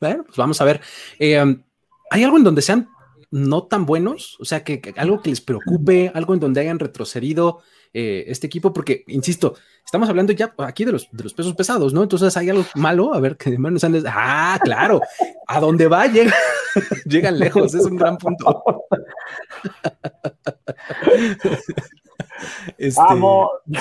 Bueno, 0.00 0.24
pues 0.24 0.36
vamos 0.36 0.60
a 0.60 0.64
ver. 0.64 0.80
Eh, 1.18 1.42
um, 1.42 1.62
¿Hay 2.10 2.24
algo 2.24 2.36
en 2.36 2.44
donde 2.44 2.62
sean 2.62 2.88
no 3.30 3.64
tan 3.64 3.86
buenos? 3.86 4.36
O 4.40 4.44
sea, 4.44 4.64
que, 4.64 4.94
algo 4.96 5.22
que 5.22 5.30
les 5.30 5.40
preocupe, 5.40 6.10
algo 6.14 6.34
en 6.34 6.40
donde 6.40 6.60
hayan 6.60 6.78
retrocedido 6.78 7.60
eh, 7.94 8.24
este 8.28 8.46
equipo, 8.46 8.72
porque, 8.72 9.04
insisto, 9.06 9.54
estamos 9.84 10.08
hablando 10.08 10.32
ya 10.32 10.54
aquí 10.58 10.84
de 10.84 10.92
los, 10.92 11.08
de 11.10 11.24
los 11.24 11.34
pesos 11.34 11.54
pesados, 11.54 11.92
¿no? 11.92 12.02
Entonces 12.02 12.36
hay 12.36 12.50
algo 12.50 12.64
malo, 12.74 13.14
a 13.14 13.20
ver, 13.20 13.36
que 13.36 13.50
hermanos 13.50 13.84
Andes, 13.84 14.04
ah, 14.06 14.58
claro, 14.62 15.00
a 15.46 15.60
donde 15.60 15.88
va 15.88 16.06
llegan 17.04 17.38
lejos, 17.38 17.74
es 17.74 17.84
un 17.84 17.96
gran 17.96 18.18
punto. 18.18 18.64
Este... 22.78 23.00
Vamos. 23.00 23.50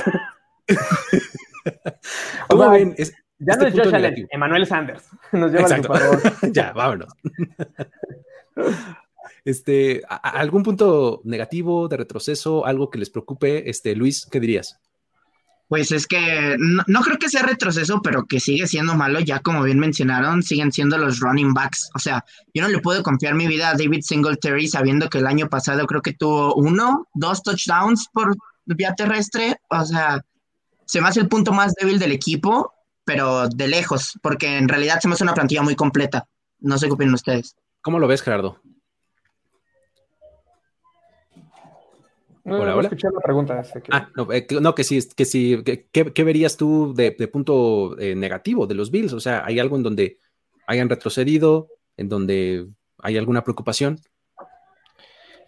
¿Cómo 2.47 2.69
ven? 2.69 2.93
Es, 2.97 3.13
ya 3.41 3.55
no 3.55 3.65
este 3.65 3.81
es 3.81 3.85
Josh 3.85 3.95
Allen, 3.95 4.27
Emmanuel 4.29 4.67
Sanders. 4.67 5.03
Nos 5.31 5.51
lleva 5.51 5.63
Exacto. 5.63 5.93
ya, 6.53 6.73
vámonos. 6.73 7.11
Este, 9.43 10.03
¿algún 10.07 10.61
punto 10.61 11.21
negativo 11.23 11.87
de 11.87 11.97
retroceso, 11.97 12.65
algo 12.65 12.91
que 12.91 12.99
les 12.99 13.09
preocupe? 13.09 13.67
Este, 13.69 13.95
Luis, 13.95 14.27
¿qué 14.29 14.39
dirías? 14.39 14.79
Pues 15.67 15.91
es 15.91 16.05
que 16.05 16.57
no, 16.59 17.01
creo 17.01 17.17
que 17.17 17.29
sea 17.29 17.43
retroceso, 17.43 18.01
pero 18.03 18.25
que 18.25 18.39
sigue 18.39 18.67
siendo 18.67 18.93
malo, 18.93 19.21
ya 19.21 19.39
como 19.39 19.63
bien 19.63 19.79
mencionaron, 19.79 20.43
siguen 20.43 20.71
siendo 20.71 20.97
los 20.97 21.19
running 21.21 21.53
backs. 21.53 21.89
O 21.95 21.99
sea, 21.99 22.23
yo 22.53 22.61
no 22.61 22.67
le 22.67 22.79
puedo 22.79 23.01
confiar 23.01 23.33
mi 23.35 23.47
vida 23.47 23.69
a 23.69 23.75
David 23.75 24.01
Singletary 24.03 24.67
sabiendo 24.67 25.09
que 25.09 25.19
el 25.19 25.27
año 25.27 25.47
pasado 25.47 25.87
creo 25.87 26.01
que 26.01 26.13
tuvo 26.13 26.53
uno, 26.55 27.07
dos 27.13 27.41
touchdowns 27.41 28.09
por 28.11 28.35
vía 28.65 28.93
terrestre. 28.95 29.55
O 29.69 29.83
sea, 29.85 30.21
se 30.85 31.01
me 31.01 31.07
hace 31.07 31.21
el 31.21 31.29
punto 31.29 31.53
más 31.53 31.73
débil 31.73 31.99
del 31.99 32.11
equipo 32.11 32.73
pero 33.11 33.49
de 33.49 33.67
lejos, 33.67 34.17
porque 34.21 34.57
en 34.57 34.69
realidad 34.69 34.99
se 35.01 35.07
me 35.09 35.15
hace 35.15 35.23
una 35.23 35.33
plantilla 35.33 35.61
muy 35.61 35.75
completa. 35.75 36.27
No 36.59 36.77
sé 36.77 36.87
qué 36.87 36.93
opinan 36.93 37.13
ustedes. 37.13 37.57
¿Cómo 37.81 37.99
lo 37.99 38.07
ves, 38.07 38.21
Gerardo? 38.21 38.57
No, 42.45 42.55
hola, 42.55 42.75
hola. 42.75 42.89
la 42.89 43.19
pregunta. 43.21 43.63
Ah, 43.91 44.09
eh, 44.31 44.47
no, 44.61 44.73
que 44.73 44.85
sí, 44.85 44.99
que 45.13 45.25
sí. 45.25 45.61
¿Qué, 45.91 46.23
verías 46.23 46.55
tú 46.55 46.93
de, 46.95 47.11
punto 47.27 47.99
eh, 47.99 48.15
negativo 48.15 48.65
de 48.65 48.75
los 48.75 48.91
Bills? 48.91 49.11
O 49.11 49.19
sea, 49.19 49.43
¿hay 49.45 49.59
algo 49.59 49.75
en 49.75 49.83
donde 49.83 50.17
hayan 50.65 50.87
retrocedido, 50.87 51.67
en 51.97 52.07
donde 52.07 52.67
hay 52.99 53.17
alguna 53.17 53.43
preocupación? 53.43 53.99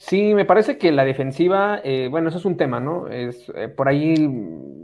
Sí, 0.05 0.34
me 0.34 0.43
parece 0.43 0.77
que 0.77 0.91
la 0.91 1.05
defensiva, 1.05 1.80
eh, 1.81 2.09
bueno, 2.11 2.27
eso 2.27 2.38
es 2.38 2.43
un 2.43 2.57
tema, 2.57 2.81
¿no? 2.81 3.07
Es, 3.07 3.49
eh, 3.55 3.69
por 3.69 3.88
ahí 3.88 4.30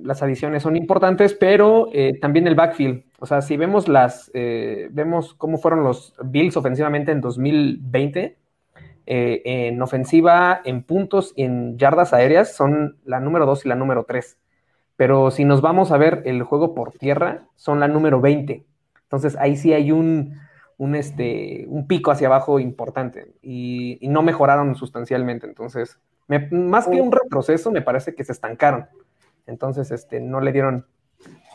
las 0.01 0.23
adiciones 0.23 0.63
son 0.63 0.77
importantes, 0.77 1.33
pero 1.33 1.89
eh, 1.91 2.17
también 2.21 2.47
el 2.47 2.55
backfield. 2.55 3.03
O 3.19 3.25
sea, 3.25 3.41
si 3.41 3.57
vemos 3.57 3.89
las, 3.89 4.31
vemos 4.33 5.33
cómo 5.33 5.57
fueron 5.57 5.83
los 5.83 6.15
Bills 6.23 6.55
ofensivamente 6.55 7.11
en 7.11 7.19
2020, 7.19 8.37
en 9.05 9.81
ofensiva, 9.81 10.61
en 10.63 10.83
puntos 10.83 11.33
y 11.35 11.43
en 11.43 11.77
yardas 11.77 12.13
aéreas, 12.13 12.55
son 12.55 12.97
la 13.03 13.19
número 13.19 13.45
2 13.45 13.65
y 13.65 13.69
la 13.69 13.75
número 13.75 14.05
3. 14.05 14.37
Pero 14.95 15.31
si 15.31 15.43
nos 15.43 15.59
vamos 15.59 15.91
a 15.91 15.97
ver 15.97 16.21
el 16.25 16.43
juego 16.43 16.73
por 16.73 16.93
tierra, 16.93 17.43
son 17.57 17.81
la 17.81 17.89
número 17.89 18.21
20. 18.21 18.65
Entonces 19.03 19.35
ahí 19.35 19.57
sí 19.57 19.73
hay 19.73 19.91
un, 19.91 20.39
un, 20.79 20.95
este, 20.95 21.65
un 21.67 21.87
pico 21.87 22.09
hacia 22.09 22.27
abajo 22.27 22.59
importante 22.59 23.35
y, 23.41 23.99
no 24.01 24.23
mejoraron 24.23 24.75
sustancialmente. 24.75 25.45
Entonces, 25.45 25.99
más 26.51 26.87
que 26.87 27.01
un 27.01 27.11
retroceso, 27.11 27.69
me 27.69 27.81
parece 27.81 28.15
que 28.15 28.23
se 28.23 28.31
estancaron. 28.31 28.87
Entonces, 29.45 29.91
este, 29.91 30.21
no 30.21 30.39
le 30.39 30.51
dieron, 30.51 30.85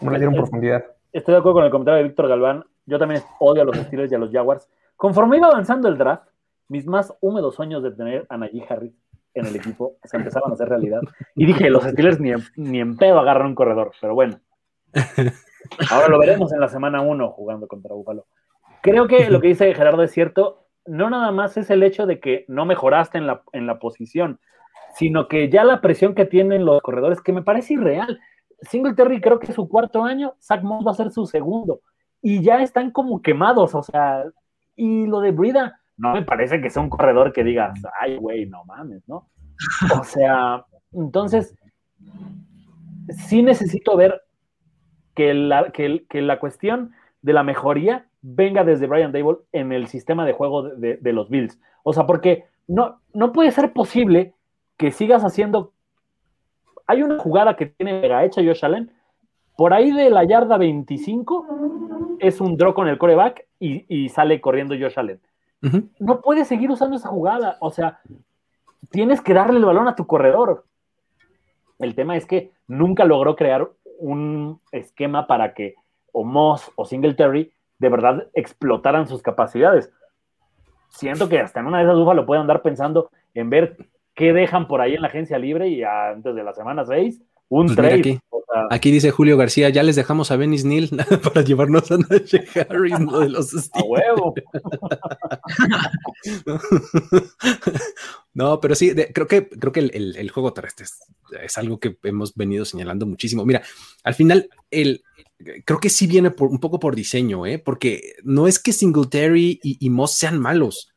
no 0.03 0.11
le 0.11 0.19
dieron 0.19 0.35
profundidad. 0.35 0.85
Estoy 1.13 1.33
de 1.33 1.39
acuerdo 1.39 1.57
con 1.57 1.65
el 1.65 1.71
comentario 1.71 1.99
de 1.99 2.09
Víctor 2.09 2.29
Galván. 2.29 2.65
Yo 2.87 2.99
también 2.99 3.23
odio 3.41 3.63
a 3.63 3.65
los 3.65 3.77
Steelers 3.77 4.13
y 4.13 4.15
a 4.15 4.19
los 4.19 4.31
Jaguars. 4.31 4.69
Conforme 4.97 5.39
iba 5.39 5.47
avanzando 5.47 5.89
el 5.89 5.97
draft, 5.97 6.29
mis 6.69 6.87
más 6.87 7.15
húmedos 7.21 7.55
sueños 7.55 7.83
de 7.83 7.93
tener 7.93 8.27
a 8.29 8.37
Najee 8.37 8.67
Harris 8.69 8.95
en 9.33 9.47
el 9.47 9.57
equipo 9.57 9.97
se 10.05 10.17
empezaban 10.17 10.51
a 10.51 10.55
hacer 10.55 10.69
realidad. 10.69 11.01
Y 11.35 11.47
dije, 11.47 11.71
los 11.71 11.85
Steelers 11.85 12.21
ni 12.21 12.31
en, 12.31 12.43
ni 12.57 12.81
en 12.81 12.97
pedo 12.97 13.19
agarran 13.19 13.49
un 13.49 13.55
corredor, 13.55 13.93
pero 14.01 14.15
bueno. 14.15 14.39
Ahora 15.91 16.09
lo 16.09 16.19
veremos 16.19 16.53
en 16.53 16.61
la 16.61 16.69
semana 16.69 17.01
1 17.01 17.31
jugando 17.31 17.67
contra 17.67 17.95
Buffalo. 17.95 18.27
Creo 18.85 19.09
que 19.09 19.31
lo 19.31 19.41
que 19.41 19.49
dice 19.49 19.73
Gerardo 19.73 20.03
es 20.03 20.13
cierto. 20.13 20.67
No 20.85 21.09
nada 21.09 21.33
más 21.33 21.57
es 21.57 21.71
el 21.71 21.83
hecho 21.83 22.05
de 22.05 22.21
que 22.21 22.45
no 22.49 22.67
mejoraste 22.67 23.17
en 23.17 23.27
la, 23.27 23.43
en 23.55 23.67
la 23.67 23.79
posición, 23.79 24.39
sino 24.95 25.27
que 25.27 25.49
ya 25.49 25.65
la 25.65 25.81
presión 25.81 26.15
que 26.15 26.27
tienen 26.27 26.67
los 26.67 26.83
corredores, 26.83 27.23
que 27.23 27.33
me 27.33 27.43
parece 27.43 27.75
irreal. 27.75 28.21
Singletary 28.61 29.23
creo 29.23 29.39
que 29.39 29.47
es 29.47 29.55
su 29.55 29.71
cuarto 29.71 30.05
año, 30.05 30.35
Zach 30.39 30.63
Moss 30.63 30.87
va 30.87 30.91
a 30.91 30.95
ser 30.95 31.11
su 31.11 31.25
segundo. 31.25 31.81
Y 32.21 32.43
ya 32.43 32.61
están 32.61 32.91
como 32.91 33.23
quemados, 33.23 33.75
o 33.75 33.83
sea, 33.83 34.23
y 34.77 35.07
lo 35.07 35.21
de 35.21 35.31
Brida, 35.31 35.81
no 35.97 36.13
me 36.13 36.23
parece 36.23 36.61
que 36.61 36.69
sea 36.69 36.83
un 36.83 36.91
corredor 36.91 37.33
que 37.33 37.43
digas, 37.43 37.81
ay, 37.99 38.19
güey, 38.19 38.45
no 38.45 38.67
mames, 38.67 39.09
¿no? 39.09 39.31
O 39.99 40.05
sea, 40.05 40.67
entonces, 40.93 41.57
sí 43.09 43.43
necesito 43.43 43.97
ver 43.97 44.21
que 45.15 45.33
la, 45.33 45.71
que, 45.71 46.05
que 46.07 46.21
la 46.21 46.39
cuestión 46.39 46.93
de 47.23 47.33
la 47.33 47.43
mejoría 47.43 48.09
venga 48.27 48.65
desde 48.65 48.87
Brian 48.87 49.13
Dable 49.13 49.37
en 49.53 49.71
el 49.71 49.87
sistema 49.87 50.25
de 50.25 50.33
juego 50.33 50.63
de, 50.63 51.13
los 51.13 51.29
Bills. 51.29 51.61
O 51.83 51.93
sea, 51.93 52.07
porque 52.07 52.47
no, 52.67 53.01
no 53.13 53.33
puede 53.33 53.51
ser 53.53 53.75
posible 53.75 54.33
que 54.79 54.91
sigas 54.91 55.25
haciendo. 55.25 55.73
Hay 56.87 57.03
una 57.03 57.19
jugada 57.19 57.55
que 57.55 57.67
tiene 57.67 58.01
mega 58.01 58.25
hecha 58.25 58.43
Josh 58.43 58.65
Allen. 58.65 58.91
Por 59.59 59.75
ahí 59.75 59.93
de 59.93 60.09
la 60.09 60.25
yarda 60.25 60.57
25 60.57 62.17
es 62.19 62.41
un 62.41 62.57
draw 62.57 62.73
con 62.73 62.89
el 62.89 62.97
coreback 62.97 63.47
y, 63.61 64.09
sale 64.09 64.41
corriendo 64.41 64.75
Josh 64.75 64.99
Allen. 64.99 65.21
No 65.99 66.23
puedes 66.23 66.49
seguir 66.49 66.71
usando 66.71 66.97
esa 66.97 67.11
jugada. 67.11 67.59
O 67.61 67.71
sea, 67.71 68.01
tienes 68.91 69.21
que 69.21 69.35
darle 69.35 69.59
el 69.59 69.65
balón 69.67 69.87
a 69.87 69.97
tu 69.97 70.07
corredor. 70.07 70.65
El 71.79 71.95
tema 71.95 72.17
es 72.17 72.25
que 72.25 72.53
nunca 72.69 73.05
logró 73.05 73.37
crear 73.37 73.71
un 73.99 74.61
esquema 74.73 75.27
para 75.27 75.53
que 75.53 75.75
o 76.13 76.25
Moss 76.25 76.71
o 76.77 76.87
Singletary 76.87 77.53
de 77.85 77.91
verdad 77.91 78.27
explotaran 78.33 79.07
sus 79.07 79.21
capacidades. 79.21 79.91
Siento 80.89 81.29
que 81.29 81.39
hasta 81.39 81.61
en 81.61 81.67
una 81.67 81.79
de 81.79 81.85
esas 81.85 81.97
lo 81.97 82.27
pueden 82.27 82.43
andar 82.43 82.63
pensando 82.63 83.11
en 83.35 83.51
ver 83.51 83.77
qué 84.15 84.33
dejan 84.33 84.67
por 84.69 84.81
ahí 84.81 84.95
en 84.95 85.03
la 85.03 85.09
agencia 85.09 85.39
libre 85.39 85.69
y 85.69 85.83
antes 85.83 86.35
de 86.35 86.43
la 86.43 86.55
semana 86.55 86.87
6, 86.87 87.21
un 87.51 87.67
pues 87.67 87.77
trade. 87.77 88.21
Aquí, 88.71 88.91
dice 88.91 89.11
Julio 89.11 89.37
García, 89.37 89.69
ya 89.69 89.83
les 89.83 89.97
dejamos 89.97 90.31
a 90.31 90.37
Benny 90.37 90.63
Neal 90.63 90.89
para 91.23 91.43
llevarnos 91.43 91.91
a 91.91 91.99
Najee 91.99 92.47
Harris, 92.69 92.99
no 93.01 93.19
de 93.19 93.29
los 93.29 93.71
A 93.75 93.83
huevo. 93.83 94.35
no, 98.35 98.61
pero 98.61 98.75
sí, 98.75 98.93
creo 99.15 99.29
que, 99.29 99.49
creo 99.49 99.73
que 99.73 99.81
el, 99.81 100.31
juego 100.31 100.53
terrestre 100.53 100.87
es, 101.41 101.57
algo 101.57 101.79
que 101.79 101.97
hemos 102.03 102.35
venido 102.35 102.65
señalando 102.65 103.07
muchísimo. 103.07 103.47
Mira, 103.47 103.63
al 104.03 104.15
final, 104.15 104.51
el, 104.73 105.05
creo 105.65 105.79
que 105.79 105.89
sí 105.89 106.09
viene 106.09 106.33
por, 106.33 106.49
un 106.49 106.59
poco 106.59 106.81
por 106.81 106.97
diseño, 106.97 107.47
¿eh? 107.47 107.61
porque 107.61 108.17
no 108.25 108.49
es 108.49 108.59
que 108.59 108.73
Singletary 108.73 109.61
y, 109.63 109.87
y 109.87 109.91
Moss 109.91 110.17
sean 110.17 110.41
malos, 110.41 110.93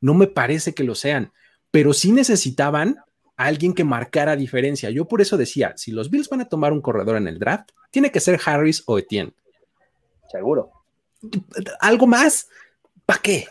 no 0.00 0.14
me 0.14 0.26
parece 0.26 0.74
que 0.74 0.82
lo 0.82 0.96
sean, 0.96 1.32
pero 1.70 1.92
sí 1.92 2.10
necesitaban 2.10 2.96
a 3.36 3.44
alguien 3.44 3.72
que 3.72 3.84
marcara 3.84 4.34
diferencia. 4.34 4.90
Yo 4.90 5.06
por 5.06 5.20
eso 5.20 5.36
decía, 5.36 5.74
si 5.76 5.92
los 5.92 6.10
Bills 6.10 6.28
van 6.28 6.40
a 6.40 6.48
tomar 6.48 6.72
un 6.72 6.80
corredor 6.80 7.16
en 7.16 7.28
el 7.28 7.38
draft, 7.38 7.70
tiene 7.92 8.10
que 8.10 8.20
ser 8.20 8.40
Harris 8.44 8.82
o 8.86 8.98
Etienne. 8.98 9.32
Seguro. 10.30 10.72
Algo 11.80 12.08
más, 12.08 12.48
¿para 13.06 13.20
qué? 13.20 13.46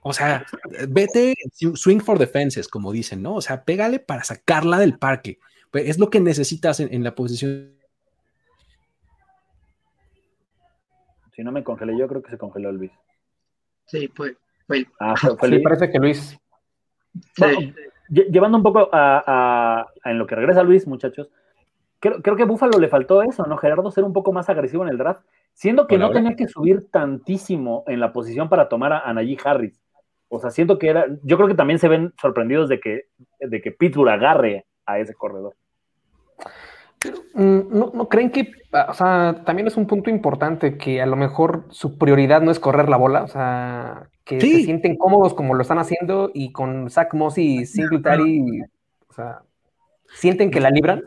O 0.00 0.12
sea, 0.12 0.46
vete 0.88 1.34
swing 1.74 2.00
for 2.00 2.18
defenses, 2.18 2.68
como 2.68 2.92
dicen, 2.92 3.22
¿no? 3.22 3.34
O 3.34 3.40
sea, 3.40 3.64
pégale 3.64 3.98
para 3.98 4.24
sacarla 4.24 4.78
del 4.78 4.98
parque, 4.98 5.38
Pues, 5.70 5.88
es 5.88 5.98
lo 5.98 6.08
que 6.08 6.20
necesitas 6.20 6.80
en, 6.80 7.02
la 7.02 7.14
posición. 7.14 7.74
Si 11.34 11.42
no 11.42 11.52
me 11.52 11.64
congelé, 11.64 11.96
yo 11.98 12.08
creo 12.08 12.22
que 12.22 12.30
se 12.30 12.38
congeló 12.38 12.72
Luis. 12.72 12.92
Sí, 13.86 14.08
pues. 14.08 14.36
pues. 14.66 14.86
Ah, 15.00 15.14
fue 15.38 15.60
parece 15.60 15.90
que 15.90 15.98
Luis. 15.98 16.38
llevando 18.08 18.58
un 18.58 18.62
poco 18.62 18.88
a, 18.92 19.86
en 20.04 20.18
lo 20.18 20.26
que 20.26 20.36
regresa 20.36 20.62
Luis, 20.62 20.86
muchachos, 20.86 21.28
creo, 21.98 22.36
que 22.36 22.44
Búfalo 22.44 22.78
le 22.78 22.88
faltó 22.88 23.22
eso, 23.22 23.44
¿no? 23.46 23.56
Gerardo 23.56 23.90
ser 23.90 24.04
un 24.04 24.12
poco 24.12 24.32
más 24.32 24.48
agresivo 24.48 24.84
en 24.84 24.90
el 24.90 24.98
draft, 24.98 25.24
siendo 25.54 25.86
que 25.88 25.98
no 25.98 26.10
tenía 26.12 26.36
que 26.36 26.46
subir 26.46 26.88
tantísimo 26.90 27.82
en 27.88 27.98
la 27.98 28.12
posición 28.12 28.48
para 28.48 28.68
tomar 28.68 28.92
a, 28.92 28.98
a 28.98 29.14
Harris. 29.44 29.80
O 30.28 30.38
sea, 30.38 30.50
siento 30.50 30.78
que 30.78 30.88
era, 30.88 31.06
yo 31.22 31.36
creo 31.36 31.48
que 31.48 31.54
también 31.54 31.78
se 31.78 31.88
ven 31.88 32.12
sorprendidos 32.20 32.68
de 32.68 32.80
que, 32.80 33.06
de 33.40 33.62
que 33.62 33.72
Pittsburgh 33.72 34.10
agarre 34.10 34.66
a 34.84 34.98
ese 34.98 35.14
corredor. 35.14 35.54
Mm, 37.34 37.78
¿no, 37.78 37.92
¿no, 37.94 38.08
creen 38.08 38.30
que, 38.30 38.50
o 38.88 38.94
sea, 38.94 39.42
también 39.46 39.68
es 39.68 39.76
un 39.76 39.86
punto 39.86 40.10
importante 40.10 40.76
que 40.76 41.00
a 41.00 41.06
lo 41.06 41.16
mejor 41.16 41.66
su 41.70 41.96
prioridad 41.96 42.42
no 42.42 42.50
es 42.50 42.58
correr 42.58 42.88
la 42.88 42.96
bola, 42.96 43.22
o 43.22 43.28
sea, 43.28 44.08
que 44.24 44.40
se 44.40 44.64
sienten 44.64 44.96
cómodos 44.96 45.32
como 45.34 45.54
lo 45.54 45.62
están 45.62 45.78
haciendo 45.78 46.30
y 46.34 46.50
con 46.50 46.90
Zach 46.90 47.14
Moss 47.14 47.38
y 47.38 47.66
Singletary, 47.66 48.62
o 49.08 49.12
sea, 49.12 49.42
sienten 50.12 50.50
que 50.50 50.60
la 50.60 50.70
libran? 50.70 51.02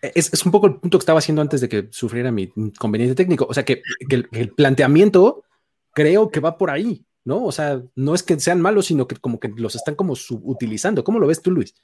Es, 0.00 0.44
un 0.46 0.52
poco 0.52 0.68
el 0.68 0.76
punto 0.76 0.98
que 0.98 1.02
estaba 1.02 1.18
haciendo 1.18 1.42
antes 1.42 1.60
de 1.60 1.68
que 1.68 1.88
sufriera 1.90 2.30
mi 2.30 2.50
inconveniente 2.56 3.14
técnico, 3.14 3.46
o 3.48 3.52
sea, 3.52 3.64
que, 3.64 3.82
el 4.08 4.52
planteamiento 4.54 5.44
creo 5.92 6.30
que 6.30 6.40
va 6.40 6.56
por 6.56 6.70
ahí. 6.70 7.04
¿No? 7.26 7.44
O 7.44 7.52
sea, 7.52 7.82
no 7.96 8.14
es 8.14 8.22
que 8.22 8.38
sean 8.40 8.60
malos, 8.60 8.86
sino 8.86 9.06
que 9.06 9.16
como 9.16 9.38
que 9.38 9.48
los 9.48 9.74
están 9.74 9.96
como 9.96 10.14
subutilizando. 10.14 11.02
¿Cómo 11.04 11.18
lo 11.18 11.26
ves 11.26 11.42
tú, 11.42 11.50
Luis? 11.50 11.74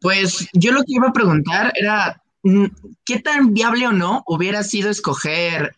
Pues 0.00 0.46
yo 0.52 0.70
lo 0.70 0.80
que 0.80 0.92
iba 0.92 1.08
a 1.08 1.12
preguntar 1.12 1.72
era, 1.74 2.22
mm, 2.42 2.66
¿qué 3.06 3.20
tan 3.20 3.54
viable 3.54 3.86
o 3.86 3.92
no 3.92 4.22
hubiera 4.26 4.62
sido 4.62 4.90
escoger 4.90 5.74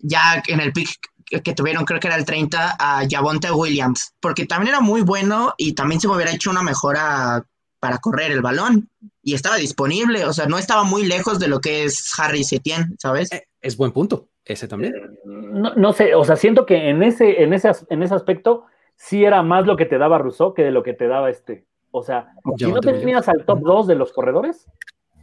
ya 0.00 0.42
en 0.48 0.60
el 0.60 0.72
pick 0.72 0.98
que 1.44 1.54
tuvieron, 1.54 1.84
creo 1.84 2.00
que 2.00 2.08
era 2.08 2.16
el 2.16 2.24
30, 2.24 2.76
a 2.76 3.06
Javonte 3.08 3.52
Williams? 3.52 4.12
Porque 4.18 4.46
también 4.46 4.74
era 4.74 4.80
muy 4.80 5.02
bueno 5.02 5.54
y 5.56 5.74
también 5.74 6.00
se 6.00 6.08
me 6.08 6.16
hubiera 6.16 6.32
hecho 6.32 6.50
una 6.50 6.62
mejora 6.62 7.46
para 7.78 7.98
correr 7.98 8.32
el 8.32 8.42
balón 8.42 8.90
y 9.22 9.34
estaba 9.34 9.56
disponible, 9.56 10.24
o 10.24 10.32
sea, 10.32 10.46
no 10.46 10.58
estaba 10.58 10.82
muy 10.82 11.04
lejos 11.04 11.38
de 11.38 11.46
lo 11.46 11.60
que 11.60 11.84
es 11.84 12.10
Harry 12.18 12.42
Setien, 12.42 12.96
¿sabes? 12.98 13.30
Eh, 13.30 13.44
es 13.60 13.76
buen 13.76 13.92
punto. 13.92 14.28
Ese 14.48 14.66
también. 14.66 14.94
No, 15.24 15.92
sé, 15.92 16.14
o 16.14 16.24
sea, 16.24 16.34
siento 16.34 16.64
que 16.64 16.88
en 16.88 17.02
ese, 17.02 17.42
en, 17.42 17.52
ese, 17.52 17.70
en 17.90 18.02
ese 18.02 18.14
aspecto 18.14 18.64
sí 18.96 19.22
era 19.24 19.42
más 19.42 19.66
lo 19.66 19.76
que 19.76 19.84
te 19.84 19.98
daba 19.98 20.16
Rousseau 20.16 20.54
que 20.54 20.64
de 20.64 20.70
lo 20.70 20.82
que 20.82 20.94
te 20.94 21.06
daba 21.06 21.28
este. 21.28 21.66
O 21.90 22.02
sea, 22.02 22.32
si 22.56 22.72
no 22.72 22.80
tenías 22.80 23.28
al 23.28 23.44
top 23.44 23.60
2 23.60 23.86
de 23.86 23.94
los 23.94 24.12
corredores, 24.12 24.66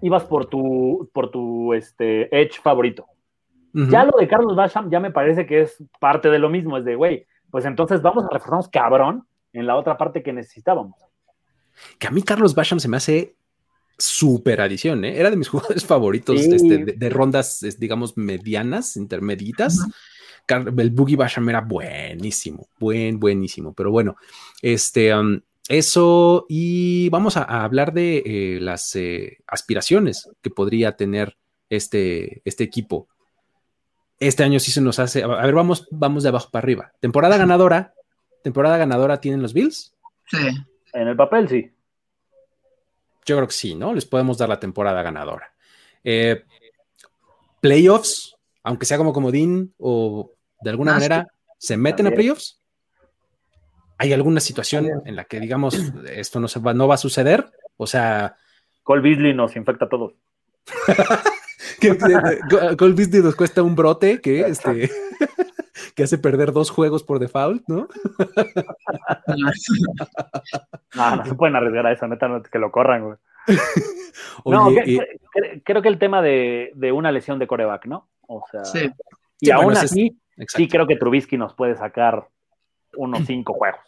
ibas 0.01 0.23
por 0.25 0.45
tu, 0.45 1.09
por 1.11 1.31
tu 1.31 1.73
este, 1.73 2.29
edge 2.39 2.61
favorito. 2.61 3.07
Ya 3.73 4.05
lo 4.05 4.17
de 4.17 4.27
Carlos 4.27 4.55
Basham 4.55 4.89
ya 4.89 5.01
me 5.01 5.11
parece 5.11 5.45
que 5.45 5.59
es 5.61 5.83
parte 5.99 6.29
de 6.29 6.39
lo 6.39 6.49
mismo, 6.49 6.77
es 6.77 6.85
de, 6.85 6.95
güey, 6.95 7.27
pues 7.51 7.65
entonces 7.65 8.01
vamos 8.01 8.23
a 8.23 8.29
reforzarnos 8.29 8.69
cabrón 8.69 9.27
en 9.51 9.67
la 9.67 9.75
otra 9.75 9.97
parte 9.97 10.23
que 10.23 10.31
necesitábamos. 10.31 10.95
Que 11.99 12.07
a 12.07 12.11
mí 12.11 12.21
Carlos 12.21 12.55
Basham 12.55 12.79
se 12.79 12.87
me 12.87 12.95
hace 12.95 13.35
super 13.97 14.61
adición, 14.61 15.05
¿eh? 15.05 15.17
Era 15.17 15.29
de 15.29 15.37
mis 15.37 15.47
jugadores 15.49 15.85
favoritos 15.85 16.41
este, 16.41 16.85
de, 16.85 17.09
rondas, 17.09 17.65
digamos, 17.79 18.17
medianas, 18.17 18.97
intermeditas. 18.97 19.79
El 20.47 20.91
Boogie 20.91 21.15
Basham 21.15 21.49
era 21.49 21.61
buenísimo, 21.61 22.67
buen, 22.79 23.19
buenísimo. 23.19 23.73
Pero 23.73 23.91
bueno, 23.91 24.15
este, 24.61 25.11
eso 25.67 26.45
y 26.47 27.09
vamos 27.09 27.37
a, 27.37 27.43
hablar 27.63 27.93
de 27.93 28.17
eh, 28.25 28.59
las 28.61 28.95
eh, 28.95 29.39
aspiraciones 29.47 30.29
que 30.41 30.51
podría 30.51 30.95
tener 30.95 31.37
este, 31.69 32.41
este 32.45 32.63
equipo. 32.63 33.07
Este 34.19 34.43
año 34.43 34.59
sí 34.59 34.71
se 34.71 34.81
nos 34.81 34.99
hace. 34.99 35.23
A 35.23 35.27
ver, 35.27 35.55
vamos, 35.55 35.87
vamos 35.91 36.23
de 36.23 36.29
abajo 36.29 36.49
para 36.51 36.63
arriba. 36.63 36.91
Temporada 36.99 37.37
ganadora. 37.37 37.93
Temporada 38.43 38.77
ganadora 38.77 39.19
tienen 39.19 39.41
los 39.41 39.53
Bills. 39.53 39.93
Sí. 40.27 40.37
En 40.93 41.07
el 41.07 41.15
papel, 41.15 41.49
sí. 41.49 41.71
Yo 43.25 43.35
creo 43.35 43.47
que 43.47 43.53
sí, 43.53 43.75
¿no? 43.75 43.93
Les 43.93 44.05
podemos 44.05 44.37
dar 44.37 44.49
la 44.49 44.59
temporada 44.59 45.01
ganadora. 45.01 45.51
Eh, 46.03 46.43
playoffs, 47.59 48.35
aunque 48.63 48.85
sea 48.85 48.97
como 48.97 49.13
comodín 49.13 49.73
o 49.79 50.31
de 50.61 50.69
alguna 50.69 50.93
manera, 50.93 51.27
¿se 51.57 51.77
meten 51.77 52.07
a 52.07 52.11
playoffs? 52.11 52.59
¿Hay 53.97 54.13
alguna 54.13 54.39
situación 54.39 55.01
en 55.05 55.15
la 55.15 55.25
que 55.25 55.39
digamos 55.39 55.75
esto 56.13 56.39
no, 56.39 56.47
se 56.47 56.59
va, 56.59 56.73
no 56.73 56.87
va 56.87 56.95
a 56.95 56.99
suceder? 56.99 57.49
O 57.77 57.87
sea... 57.87 58.35
Cole 58.83 59.01
Beasley 59.01 59.33
nos 59.33 59.55
infecta 59.55 59.85
a 59.85 59.89
todos. 59.89 60.13
Cole 62.77 62.93
Beasley 62.93 63.23
nos 63.23 63.35
cuesta 63.35 63.63
un 63.63 63.75
brote 63.75 64.21
que 64.21 64.41
este 64.47 64.91
que 65.95 66.03
hace 66.03 66.17
perder 66.17 66.51
dos 66.51 66.69
juegos 66.69 67.03
por 67.03 67.19
default, 67.19 67.63
¿no? 67.67 67.87
no, 70.95 71.15
no 71.15 71.25
se 71.25 71.35
pueden 71.35 71.55
arriesgar 71.55 71.87
a 71.87 71.93
eso, 71.93 72.05
neta, 72.07 72.43
que 72.51 72.59
lo 72.59 72.71
corran, 72.71 73.05
güey. 73.05 73.17
no, 74.45 74.69
creo 75.63 75.81
que 75.81 75.87
el 75.87 75.97
tema 75.97 76.21
de, 76.21 76.91
una 76.93 77.11
lesión 77.11 77.39
de 77.39 77.47
coreback, 77.47 77.85
¿no? 77.85 78.09
O 78.27 78.43
sea, 78.51 78.65
sí. 78.65 78.91
y 79.39 79.51
aún 79.51 79.77
así, 79.77 80.19
sí 80.47 80.67
creo 80.67 80.85
que 80.85 80.97
Trubisky 80.97 81.37
nos 81.37 81.53
puede 81.53 81.75
sacar 81.75 82.27
unos 82.97 83.21
cinco 83.27 83.53
juegos. 83.53 83.79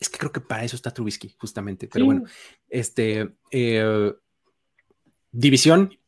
Es 0.00 0.08
que 0.08 0.18
creo 0.18 0.32
que 0.32 0.40
para 0.40 0.64
eso 0.64 0.76
está 0.76 0.90
Trubisky, 0.90 1.34
justamente. 1.38 1.86
Pero 1.92 2.06
bueno, 2.06 2.24
este 2.70 3.34
eh, 3.50 4.14
división, 5.30 5.98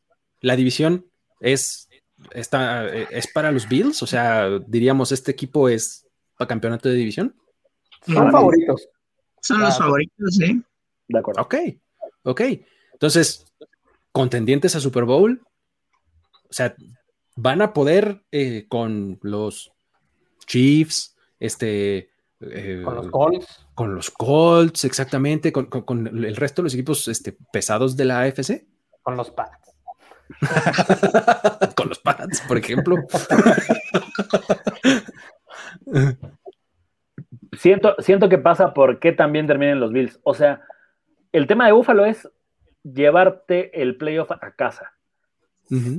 la 0.41 0.57
división 0.57 1.05
es 1.41 1.91
está, 2.31 2.87
eh, 2.89 3.09
es 3.11 3.27
para 3.27 3.53
los 3.53 3.69
Bills, 3.69 4.03
o 4.03 4.07
sea, 4.07 4.59
diríamos, 4.67 5.13
este 5.13 5.31
equipo 5.31 5.69
es 5.69 6.07
para 6.37 6.49
campeonato 6.49 6.89
de 6.89 6.95
división. 6.95 7.35
Son 8.07 8.31
favoritos. 8.31 8.89
Son 9.41 9.61
los 9.61 9.77
favoritos, 9.77 10.35
sí. 10.37 10.63
De 11.09 11.19
acuerdo. 11.19 11.43
Ok, 11.43 11.55
ok. 12.23 12.41
Entonces, 12.93 13.45
contendientes 14.13 14.77
a 14.77 14.81
Super 14.81 15.05
Bowl, 15.05 15.43
o 16.49 16.53
sea, 16.53 16.75
van 17.37 17.63
a 17.63 17.73
poder 17.73 18.23
eh, 18.31 18.67
con 18.69 19.19
los 19.23 19.73
Chiefs, 20.47 21.17
este... 21.41 22.11
Eh, 22.41 22.83
con 22.85 22.97
los 22.97 23.09
Colts. 23.09 23.67
Con 23.75 23.95
los 23.95 24.11
Colts, 24.11 24.85
exactamente, 24.85 25.53
con, 25.53 25.67
con, 25.67 26.07
el 26.07 26.37
resto 26.37 26.61
de 26.61 26.65
los 26.65 26.75
equipos 26.75 27.07
este, 27.09 27.37
pesados 27.53 27.97
de 27.97 28.05
la 28.05 28.21
AFC. 28.23 28.67
Con 29.03 29.17
los 29.17 29.31
Pats. 29.31 29.62
Con 31.77 31.89
los 31.89 31.99
Pats, 31.99 32.41
por 32.43 32.59
ejemplo. 32.59 32.97
siento, 37.53 37.95
siento 37.99 38.29
que 38.29 38.39
pasa 38.39 38.75
por 38.75 38.99
qué 38.99 39.13
también 39.13 39.47
terminan 39.47 39.81
los 39.81 39.93
Bills. 39.93 40.21
O 40.25 40.35
sea, 40.35 40.63
el 41.33 41.47
tema 41.47 41.67
de 41.67 41.73
Búfalo 41.73 42.05
es 42.05 42.29
llevarte 42.83 43.81
el 43.81 43.97
playoff 43.97 44.31
a 44.33 44.53
casa. 44.53 44.93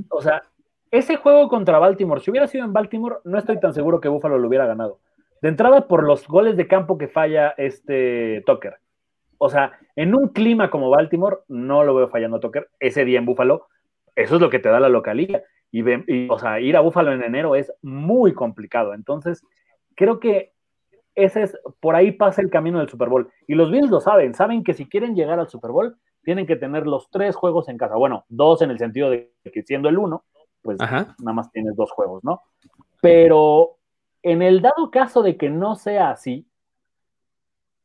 O 0.08 0.22
sea, 0.22 0.44
ese 0.90 1.16
juego 1.16 1.48
contra 1.48 1.80
Baltimore, 1.80 2.20
si 2.20 2.30
hubiera 2.30 2.46
sido 2.46 2.64
en 2.64 2.72
Baltimore, 2.72 3.16
no 3.24 3.38
estoy 3.38 3.58
tan 3.58 3.74
seguro 3.74 4.00
que 4.00 4.08
Búfalo 4.08 4.38
lo 4.38 4.46
hubiera 4.46 4.66
ganado. 4.66 5.00
De 5.42 5.48
entrada, 5.48 5.88
por 5.88 6.04
los 6.04 6.28
goles 6.28 6.56
de 6.56 6.68
campo 6.68 6.96
que 6.96 7.08
falla 7.08 7.54
este 7.58 8.42
Tucker. 8.46 8.76
O 9.38 9.50
sea, 9.50 9.72
en 9.96 10.14
un 10.14 10.28
clima 10.28 10.70
como 10.70 10.90
Baltimore, 10.90 11.38
no 11.48 11.82
lo 11.82 11.94
veo 11.94 12.08
fallando 12.08 12.38
Tucker. 12.38 12.70
Ese 12.78 13.04
día 13.04 13.18
en 13.18 13.26
Búfalo, 13.26 13.66
eso 14.16 14.36
es 14.36 14.40
lo 14.40 14.50
que 14.50 14.58
te 14.58 14.68
da 14.68 14.80
la 14.80 14.88
localía. 14.88 15.42
Y, 15.70 16.28
o 16.28 16.38
sea, 16.38 16.60
ir 16.60 16.76
a 16.76 16.80
Búfalo 16.80 17.12
en 17.12 17.22
enero 17.22 17.56
es 17.56 17.72
muy 17.82 18.32
complicado. 18.32 18.94
Entonces, 18.94 19.44
creo 19.96 20.20
que 20.20 20.52
ese 21.16 21.42
es, 21.42 21.58
por 21.80 21.96
ahí 21.96 22.12
pasa 22.12 22.40
el 22.40 22.50
camino 22.50 22.78
del 22.78 22.88
Super 22.88 23.08
Bowl. 23.08 23.30
Y 23.46 23.54
los 23.54 23.70
Bills 23.70 23.90
lo 23.90 24.00
saben, 24.00 24.34
saben 24.34 24.62
que 24.62 24.74
si 24.74 24.88
quieren 24.88 25.16
llegar 25.16 25.38
al 25.40 25.48
Super 25.48 25.72
Bowl, 25.72 25.96
tienen 26.22 26.46
que 26.46 26.56
tener 26.56 26.86
los 26.86 27.10
tres 27.10 27.34
juegos 27.34 27.68
en 27.68 27.76
casa. 27.76 27.96
Bueno, 27.96 28.24
dos 28.28 28.62
en 28.62 28.70
el 28.70 28.78
sentido 28.78 29.10
de 29.10 29.32
que 29.52 29.62
siendo 29.62 29.88
el 29.88 29.98
uno, 29.98 30.24
pues 30.62 30.78
nada 30.78 31.14
más 31.18 31.50
tienes 31.50 31.76
dos 31.76 31.90
juegos, 31.90 32.22
¿no? 32.24 32.42
Pero 33.00 33.76
en 34.22 34.42
el 34.42 34.62
dado 34.62 34.90
caso 34.90 35.22
de 35.22 35.36
que 35.36 35.50
no 35.50 35.74
sea 35.74 36.10
así, 36.10 36.46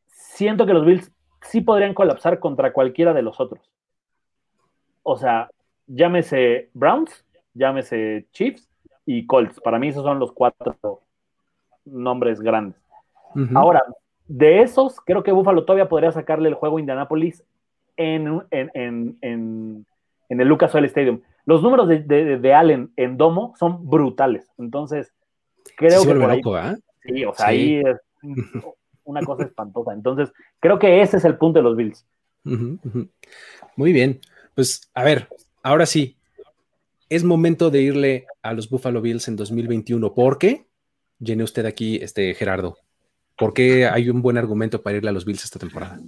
siento 0.07 0.65
que 0.65 0.73
los 0.73 0.85
Bills 0.85 1.11
sí 1.41 1.61
podrían 1.61 1.93
colapsar 1.93 2.39
contra 2.39 2.72
cualquiera 2.72 3.14
de 3.14 3.22
los 3.22 3.39
otros. 3.39 3.69
O 5.03 5.18
sea, 5.18 5.49
llámese 5.90 6.70
Browns, 6.74 7.26
llámese 7.53 8.28
Chiefs 8.32 8.70
y 9.06 9.26
Colts. 9.26 9.60
Para 9.60 9.80
mí 9.80 9.90
esos 9.90 10.03
son 10.03 10.20
los 10.20 10.32
cuatro 10.32 11.02
nombres 11.86 12.40
grandes. 12.40 12.80
Ahora, 13.53 13.84
de 14.28 14.61
esos, 14.61 14.99
creo 15.02 15.24
que 15.24 15.32
Buffalo 15.32 15.66
todavía 15.66 15.90
podría 15.90 16.11
sacarle 16.11 16.49
el 16.49 16.56
juego 16.56 16.78
a 16.78 16.80
Indianapolis 16.80 17.44
en, 17.98 18.41
en, 18.52 19.86
el 20.30 20.48
Lucas 20.48 20.74
Oil 20.74 20.86
Stadium. 20.86 21.22
Los 21.45 21.61
números 21.61 21.88
de, 21.88 22.53
Allen 22.53 22.91
en 22.95 23.18
domo 23.18 23.53
son 23.57 23.90
brutales. 23.90 24.48
Entonces, 24.57 25.11
creo 25.76 26.03
que 26.03 26.16
por 26.16 26.30
ahí, 26.30 26.41
¿eh? 26.41 26.76
sí, 27.02 27.26
o 27.26 27.34
sea, 27.34 27.48
ahí 27.48 27.82
es 27.84 27.98
una 29.03 29.22
cosa 29.22 29.44
espantosa. 29.44 29.94
Entonces, 29.94 30.32
creo 30.60 30.80
que 30.80 31.02
ese 31.02 31.18
es 31.18 31.26
el 31.26 31.38
punto 31.38 31.60
de 31.60 31.64
los 31.64 31.76
Bills. 31.76 32.06
Muy 33.76 33.94
bien. 33.94 34.20
Pues 34.56 34.90
a 34.94 35.03
ver, 35.03 35.28
ahora 35.64 35.86
sí, 35.86 36.18
es 37.10 37.23
momento 37.23 37.69
de 37.69 37.81
irle 37.81 38.27
a 38.41 38.53
los 38.53 38.69
Buffalo 38.69 39.02
Bills 39.02 39.27
en 39.27 39.36
2021. 39.36 40.14
¿Por 40.14 40.38
qué? 40.38 40.68
Llene 41.19 41.44
usted 41.44 41.65
aquí, 41.65 41.98
este 42.02 42.34
Gerardo. 42.34 42.77
¿Por 43.38 43.53
qué 43.53 43.88
hay 43.88 44.10
un 44.10 44.22
buen 44.22 44.38
argumento 44.38 44.81
para 44.81 44.98
irle 44.98 45.10
a 45.10 45.14
los 45.14 45.26
Bills 45.26 45.44
esta 45.44 45.60
temporada? 45.60 45.99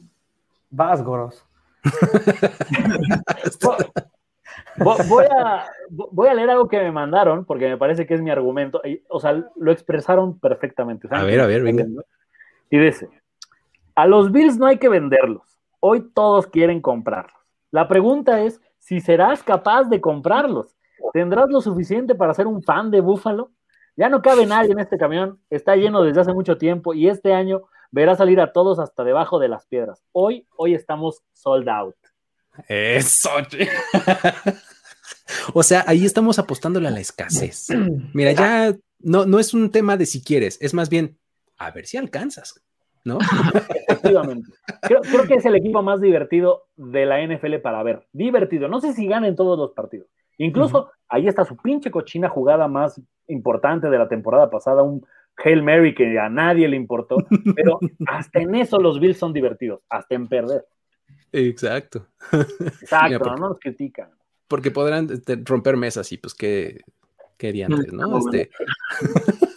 Vas, 0.69 1.03
Goros. 1.03 1.45
voy, 4.77 5.25
a, 5.25 5.65
voy 5.89 6.27
a 6.27 6.33
leer 6.33 6.49
algo 6.49 6.67
que 6.67 6.77
me 6.77 6.91
mandaron 6.91 7.45
porque 7.45 7.67
me 7.67 7.77
parece 7.77 8.05
que 8.05 8.13
es 8.13 8.21
mi 8.21 8.29
argumento. 8.29 8.81
O 9.09 9.19
sea, 9.19 9.43
lo 9.55 9.71
expresaron 9.71 10.39
perfectamente. 10.39 11.07
A 11.11 11.23
ver, 11.23 11.41
a 11.41 11.47
ver, 11.47 11.63
venga. 11.63 11.85
Y 12.69 12.77
dice, 12.77 13.09
a 13.95 14.07
los 14.07 14.31
Bills 14.31 14.57
no 14.57 14.67
hay 14.67 14.77
que 14.77 14.89
venderlos. 14.89 15.43
Hoy 15.79 16.09
todos 16.13 16.47
quieren 16.47 16.81
comprarlos. 16.81 17.35
La 17.71 17.87
pregunta 17.87 18.41
es 18.41 18.61
si 18.81 18.99
serás 18.99 19.43
capaz 19.43 19.85
de 19.85 20.01
comprarlos. 20.01 20.75
¿Tendrás 21.13 21.49
lo 21.49 21.61
suficiente 21.61 22.15
para 22.15 22.33
ser 22.33 22.47
un 22.47 22.61
fan 22.63 22.91
de 22.91 22.99
Buffalo? 22.99 23.51
Ya 23.95 24.09
no 24.09 24.21
cabe 24.21 24.45
nadie 24.45 24.71
en 24.71 24.79
este 24.79 24.97
camión, 24.97 25.39
está 25.49 25.75
lleno 25.75 26.01
desde 26.01 26.21
hace 26.21 26.33
mucho 26.33 26.57
tiempo 26.57 26.93
y 26.93 27.07
este 27.07 27.33
año 27.33 27.63
verá 27.91 28.15
salir 28.15 28.39
a 28.41 28.51
todos 28.51 28.79
hasta 28.79 29.03
debajo 29.03 29.37
de 29.37 29.49
las 29.49 29.67
piedras. 29.67 30.03
Hoy, 30.11 30.47
hoy 30.55 30.73
estamos 30.73 31.21
sold 31.33 31.69
out. 31.69 31.95
Eso. 32.67 33.29
o 35.53 35.63
sea, 35.63 35.83
ahí 35.87 36.05
estamos 36.05 36.39
apostándole 36.39 36.87
a 36.87 36.91
la 36.91 36.99
escasez. 36.99 37.67
Mira, 38.13 38.31
ya 38.31 38.75
no, 38.99 39.25
no 39.25 39.39
es 39.39 39.53
un 39.53 39.69
tema 39.71 39.97
de 39.97 40.05
si 40.05 40.23
quieres, 40.23 40.57
es 40.61 40.73
más 40.73 40.89
bien 40.89 41.19
a 41.57 41.69
ver 41.69 41.85
si 41.85 41.97
alcanzas. 41.97 42.61
¿No? 43.03 43.17
Efectivamente. 43.87 44.51
Creo, 44.81 45.01
que 45.27 45.35
es 45.35 45.45
el 45.45 45.55
equipo 45.55 45.81
más 45.81 46.01
divertido 46.01 46.67
de 46.75 47.05
la 47.05 47.25
NFL 47.25 47.55
para 47.57 47.83
ver. 47.83 48.07
Divertido. 48.11 48.67
No 48.67 48.79
sé 48.79 48.93
si 48.93 49.07
ganen 49.07 49.35
todos 49.35 49.57
los 49.57 49.71
partidos. 49.71 50.07
Incluso 50.37 50.91
ahí 51.07 51.27
está 51.27 51.45
su 51.45 51.55
pinche 51.57 51.91
cochina 51.91 52.29
jugada 52.29 52.67
más 52.67 52.99
importante 53.27 53.89
de 53.89 53.97
la 53.97 54.07
temporada 54.07 54.49
pasada, 54.49 54.81
un 54.81 55.05
Hail 55.37 55.63
Mary 55.63 55.93
que 55.93 56.19
a 56.19 56.29
nadie 56.29 56.67
le 56.67 56.75
importó, 56.75 57.17
pero 57.55 57.79
hasta 58.07 58.39
en 58.39 58.55
eso 58.55 58.79
los 58.79 58.99
Bills 58.99 59.17
son 59.17 59.33
divertidos, 59.33 59.81
hasta 59.89 60.15
en 60.15 60.27
perder. 60.27 60.65
Exacto. 61.31 62.07
Exacto, 62.81 63.35
no 63.35 63.49
nos 63.49 63.59
critican. 63.59 64.09
Porque 64.47 64.71
podrán 64.71 65.09
este, 65.11 65.39
romper 65.45 65.77
mesas 65.77 66.11
y 66.11 66.17
pues 66.17 66.33
qué, 66.33 66.81
qué 67.37 67.51
diantes, 67.51 67.93
¿no? 67.93 68.17
Este... 68.17 68.49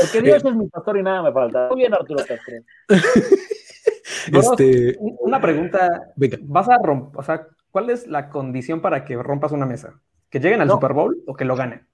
Porque 0.00 0.22
Dios 0.22 0.44
es 0.44 0.54
mi 0.54 0.68
pastor 0.68 0.98
y 0.98 1.02
nada 1.02 1.22
me 1.22 1.32
falta. 1.32 1.68
Muy 1.68 1.78
bien, 1.78 1.94
Arturo 1.94 2.24
Castro. 2.26 2.54
Este... 4.32 4.96
Una 4.98 5.40
pregunta. 5.40 6.12
¿Vas 6.42 6.68
a 6.68 6.78
romper, 6.78 7.20
o 7.20 7.22
sea, 7.22 7.46
cuál 7.70 7.90
es 7.90 8.06
la 8.06 8.28
condición 8.28 8.80
para 8.80 9.04
que 9.04 9.16
rompas 9.16 9.52
una 9.52 9.66
mesa? 9.66 10.00
¿Que 10.30 10.40
lleguen 10.40 10.60
al 10.60 10.70
Super 10.70 10.92
Bowl 10.92 11.22
o 11.26 11.34
que 11.34 11.44
lo 11.44 11.54
ganen? 11.54 11.86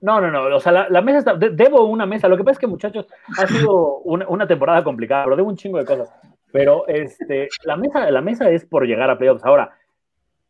No, 0.00 0.20
no, 0.20 0.30
no. 0.30 0.56
O 0.56 0.60
sea, 0.60 0.88
la, 0.88 1.02
mesa 1.02 1.18
está. 1.18 1.34
debo 1.34 1.84
una 1.84 2.06
mesa. 2.06 2.28
Lo 2.28 2.36
que 2.36 2.44
pasa 2.44 2.52
es 2.52 2.58
que, 2.58 2.66
muchachos, 2.66 3.06
ha 3.38 3.46
sido 3.46 3.98
una, 4.04 4.46
temporada 4.46 4.82
complicada, 4.82 5.24
pero 5.24 5.36
debo 5.36 5.48
un 5.48 5.56
chingo 5.56 5.78
de 5.78 5.84
cosas. 5.84 6.10
Pero 6.52 6.86
este, 6.88 7.48
la, 7.64 7.76
mesa, 7.76 8.10
la 8.10 8.22
mesa 8.22 8.48
es 8.50 8.64
por 8.64 8.86
llegar 8.86 9.10
a 9.10 9.18
playoffs. 9.18 9.44
Ahora, 9.44 9.72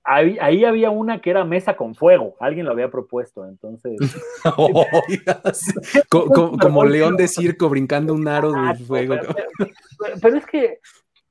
ahí, 0.07 0.65
había 0.65 0.91
una 0.91 1.21
que 1.21 1.31
era 1.31 1.45
mesa 1.45 1.77
con 1.77 1.95
fuego. 1.95 2.37
Alguien 2.41 2.67
lo 2.67 2.73
había 2.73 2.91
propuesto, 2.91 3.45
entonces. 3.47 3.97
como, 6.09 6.85
león 6.85 7.17
de 7.17 7.29
circo 7.29 7.69
brincando 7.69 8.15
un 8.15 8.29
aro 8.29 8.53
de 8.53 8.75
fuego. 8.77 9.17
Pero, 10.23 10.37
es 10.37 10.47
que 10.47 10.81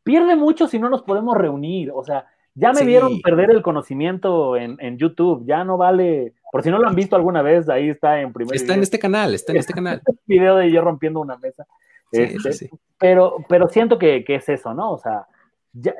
pierde 0.03 0.35
mucho 0.35 0.68
si 0.68 0.80
no 0.80 0.89
nos 0.89 1.03
podemos 1.03 1.38
reunir. 1.38 1.91
O 1.91 2.03
sea, 2.03 2.27
ya 2.53 2.73
me 2.73 2.84
vieron 2.84 3.22
perder 3.22 3.52
el 3.52 3.61
conocimiento 3.61 4.56
en, 4.57 4.77
en 4.80 4.97
YouTube. 4.97 5.45
Ya 5.45 5.64
no 5.64 5.77
vale 5.77 6.34
por 6.56 6.64
si 6.64 6.69
no 6.69 6.77
lo 6.77 6.88
han 6.88 6.95
visto 6.95 7.18
alguna 7.18 7.41
vez, 7.41 7.68
ahí 7.68 7.89
está 7.89 8.22
en 8.22 8.31
primer 8.31 8.56
Está 8.56 8.76
en 8.76 8.81
este 8.81 8.97
canal, 8.97 9.34
está 9.34 9.52
en 9.52 9.57
este 9.57 9.73
canal. 9.73 10.02
video 10.26 10.56
de 10.56 10.72
yo 10.72 10.80
rompiendo 10.80 11.19
una 11.19 11.35
mesa. 11.35 11.68
Este, 12.14 12.69
pero, 12.97 13.39
pero 13.49 13.68
siento 13.68 13.99
que, 13.99 14.23
es 14.26 14.47
eso, 14.47 14.73
¿no? 14.73 14.93
O 14.93 14.97
sea, 14.97 15.27
ya, 15.73 15.93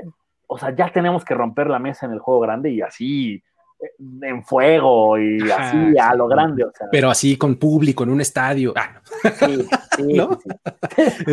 o 0.48 0.58
sea, 0.58 0.76
ya 0.76 0.92
tenemos 0.92 1.24
que 1.26 1.34
romper 1.34 1.68
la 1.68 1.80
mesa 1.80 2.06
en 2.06 2.14
el 2.14 2.20
juego 2.20 2.42
grande 2.42 2.72
y 2.72 2.82
así 2.82 3.44
eh, 3.80 3.90
en 4.22 4.44
fuego 4.44 5.18
y 5.18 5.50
así 5.50 5.98
a 5.98 6.16
lo 6.16 6.28
grande. 6.28 6.64
O 6.64 6.72
sea. 6.72 6.88
Pero 6.92 7.10
así 7.10 7.38
con 7.38 7.56
público 7.56 8.04
en 8.04 8.12
un 8.12 8.22
estadio. 8.22 8.74
Ah, 8.76 9.02
sí, 9.24 9.68
sí, 9.98 10.04
¿No? 10.14 10.40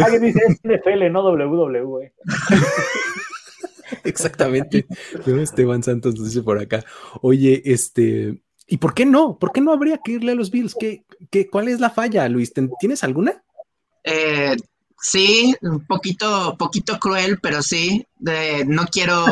Alguien 0.05 0.22
dice 0.22 0.40
es 0.48 0.60
NFL, 0.62 1.10
no 1.10 1.24
WWE. 1.24 2.12
Exactamente. 4.05 4.86
Esteban 5.26 5.82
Santos 5.82 6.14
nos 6.16 6.26
dice 6.26 6.43
por 6.43 6.59
acá. 6.59 6.82
Oye, 7.20 7.62
este, 7.64 8.43
¿Y 8.66 8.78
por 8.78 8.94
qué 8.94 9.05
no? 9.05 9.39
¿Por 9.39 9.52
qué 9.52 9.60
no 9.60 9.72
habría 9.72 9.98
que 9.98 10.12
irle 10.12 10.32
a 10.32 10.34
los 10.34 10.51
Bills? 10.51 10.74
¿Qué, 10.74 11.05
qué, 11.30 11.48
cuál 11.48 11.68
es 11.68 11.78
la 11.78 11.90
falla, 11.90 12.28
Luis? 12.28 12.52
¿Tienes 12.80 13.05
alguna? 13.05 13.43
Eh, 14.05 14.56
sí, 15.03 15.55
un 15.62 15.85
poquito, 15.87 16.57
poquito 16.57 16.99
cruel, 16.99 17.39
pero 17.43 17.61
sí. 17.61 18.07
no 18.66 18.85
quiero 18.85 19.24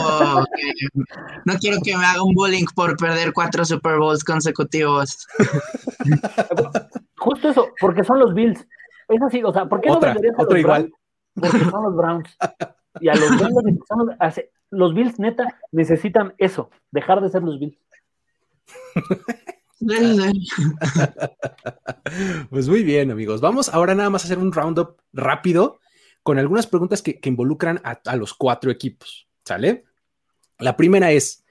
que, 0.55 0.73
no 1.45 1.55
quiero 1.55 1.79
que 1.83 1.97
me 1.97 2.05
haga 2.05 2.23
un 2.23 2.35
bullying 2.35 2.67
por 2.75 2.97
perder 2.97 3.33
cuatro 3.33 3.65
Super 3.65 3.99
Bowls 3.99 4.25
consecutivos. 4.25 5.27
Justo 7.19 7.49
eso, 7.49 7.69
porque 7.81 8.05
son 8.05 8.19
los 8.19 8.35
Bills. 8.35 8.67
Es 9.09 9.23
así, 9.23 9.43
o 9.43 9.53
sea, 9.53 9.67
¿por 9.67 9.81
qué 9.81 9.89
no 9.89 10.01
venderías 10.01 10.39
a 10.39 10.43
los 10.43 10.59
igual. 10.59 10.93
Porque 11.35 11.59
son 11.59 11.85
los 11.85 11.97
Browns. 11.97 12.37
Y 13.01 13.09
a 13.09 13.15
los 13.15 13.31
Bills, 13.31 14.41
los 14.71 14.95
Bills, 14.95 15.19
neta, 15.19 15.59
necesitan 15.73 16.35
eso, 16.39 16.71
dejar 16.91 17.21
de 17.21 17.29
ser 17.29 17.43
los 17.43 17.59
Bills. 17.59 17.79
pues 22.51 22.69
muy 22.69 22.83
bien, 22.83 23.11
amigos. 23.11 23.41
Vamos 23.41 23.71
ahora 23.71 23.95
nada 23.95 24.11
más 24.11 24.23
a 24.23 24.27
hacer 24.27 24.37
un 24.39 24.53
roundup 24.53 24.99
rápido 25.13 25.81
con 26.23 26.39
algunas 26.39 26.67
preguntas 26.67 27.01
que, 27.03 27.19
involucran 27.25 27.81
a, 27.83 28.17
los 28.17 28.35
cuatro 28.35 28.71
equipos. 28.71 29.27
¿Sale? 29.45 29.85
La 30.59 30.77
primera 30.77 31.13
es: 31.13 31.45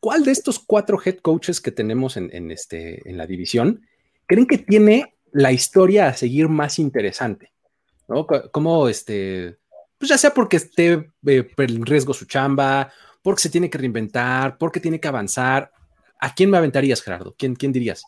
¿cuál 0.00 0.24
de 0.24 0.32
estos 0.32 0.58
cuatro 0.58 0.98
head 1.04 1.18
coaches 1.18 1.60
que 1.60 1.72
tenemos 1.72 2.16
en, 2.16 2.50
este, 2.50 3.08
en 3.08 3.18
la 3.18 3.26
división 3.26 3.86
creen 4.26 4.46
que 4.46 4.58
tiene 4.58 5.14
la 5.32 5.52
historia 5.52 6.08
a 6.08 6.14
seguir 6.14 6.48
más 6.48 6.78
interesante? 6.78 7.52
¿No? 8.08 8.26
Como 8.26 8.88
este, 8.88 9.58
pues 9.98 10.08
ya 10.08 10.18
sea 10.18 10.32
porque 10.32 10.56
esté 10.56 11.10
eh, 11.26 11.50
en 11.56 11.86
riesgo 11.86 12.14
su 12.14 12.26
chamba, 12.26 12.92
porque 13.22 13.42
se 13.42 13.50
tiene 13.50 13.70
que 13.70 13.78
reinventar, 13.78 14.58
porque 14.58 14.80
tiene 14.80 15.00
que 15.00 15.08
avanzar, 15.08 15.70
¿A 16.20 16.34
quién 16.34 16.50
me 16.50 16.58
aventarías, 16.58 17.02
Gerardo? 17.02 17.34
¿Quién, 17.36 17.54
quién 17.54 17.72
dirías? 17.72 18.04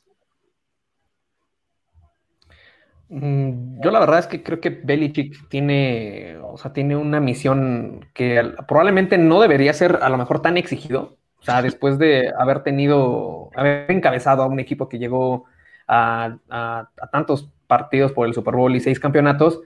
Mm, 3.09 3.81
yo 3.83 3.91
la 3.91 4.01
verdad 4.01 4.19
es 4.19 4.27
que 4.27 4.43
creo 4.43 4.61
que 4.61 4.71
Belichick 4.71 5.49
tiene, 5.49 6.39
o 6.43 6.57
sea, 6.59 6.73
tiene 6.73 6.97
una 6.97 7.21
misión 7.21 8.07
que 8.15 8.43
probablemente 8.67 9.17
no 9.19 9.41
debería 9.41 9.73
ser 9.73 9.99
a 10.03 10.09
lo 10.09 10.19
mejor 10.19 10.43
tan 10.43 10.57
exigido. 10.57 11.19
O 11.39 11.43
sea, 11.43 11.63
después 11.63 11.99
de 11.99 12.33
haber 12.39 12.63
tenido, 12.63 13.51
haber 13.55 13.91
encabezado 13.91 14.43
a 14.43 14.47
un 14.47 14.59
equipo 14.59 14.89
que 14.89 14.99
llegó 14.99 15.45
a, 15.87 16.39
a 16.51 16.91
tantos 17.13 17.49
partidos 17.69 18.13
por 18.13 18.27
el 18.27 18.35
Super 18.35 18.55
Bowl 18.57 18.75
y 18.75 18.81
seis 18.81 18.99
campeonatos, 18.99 19.61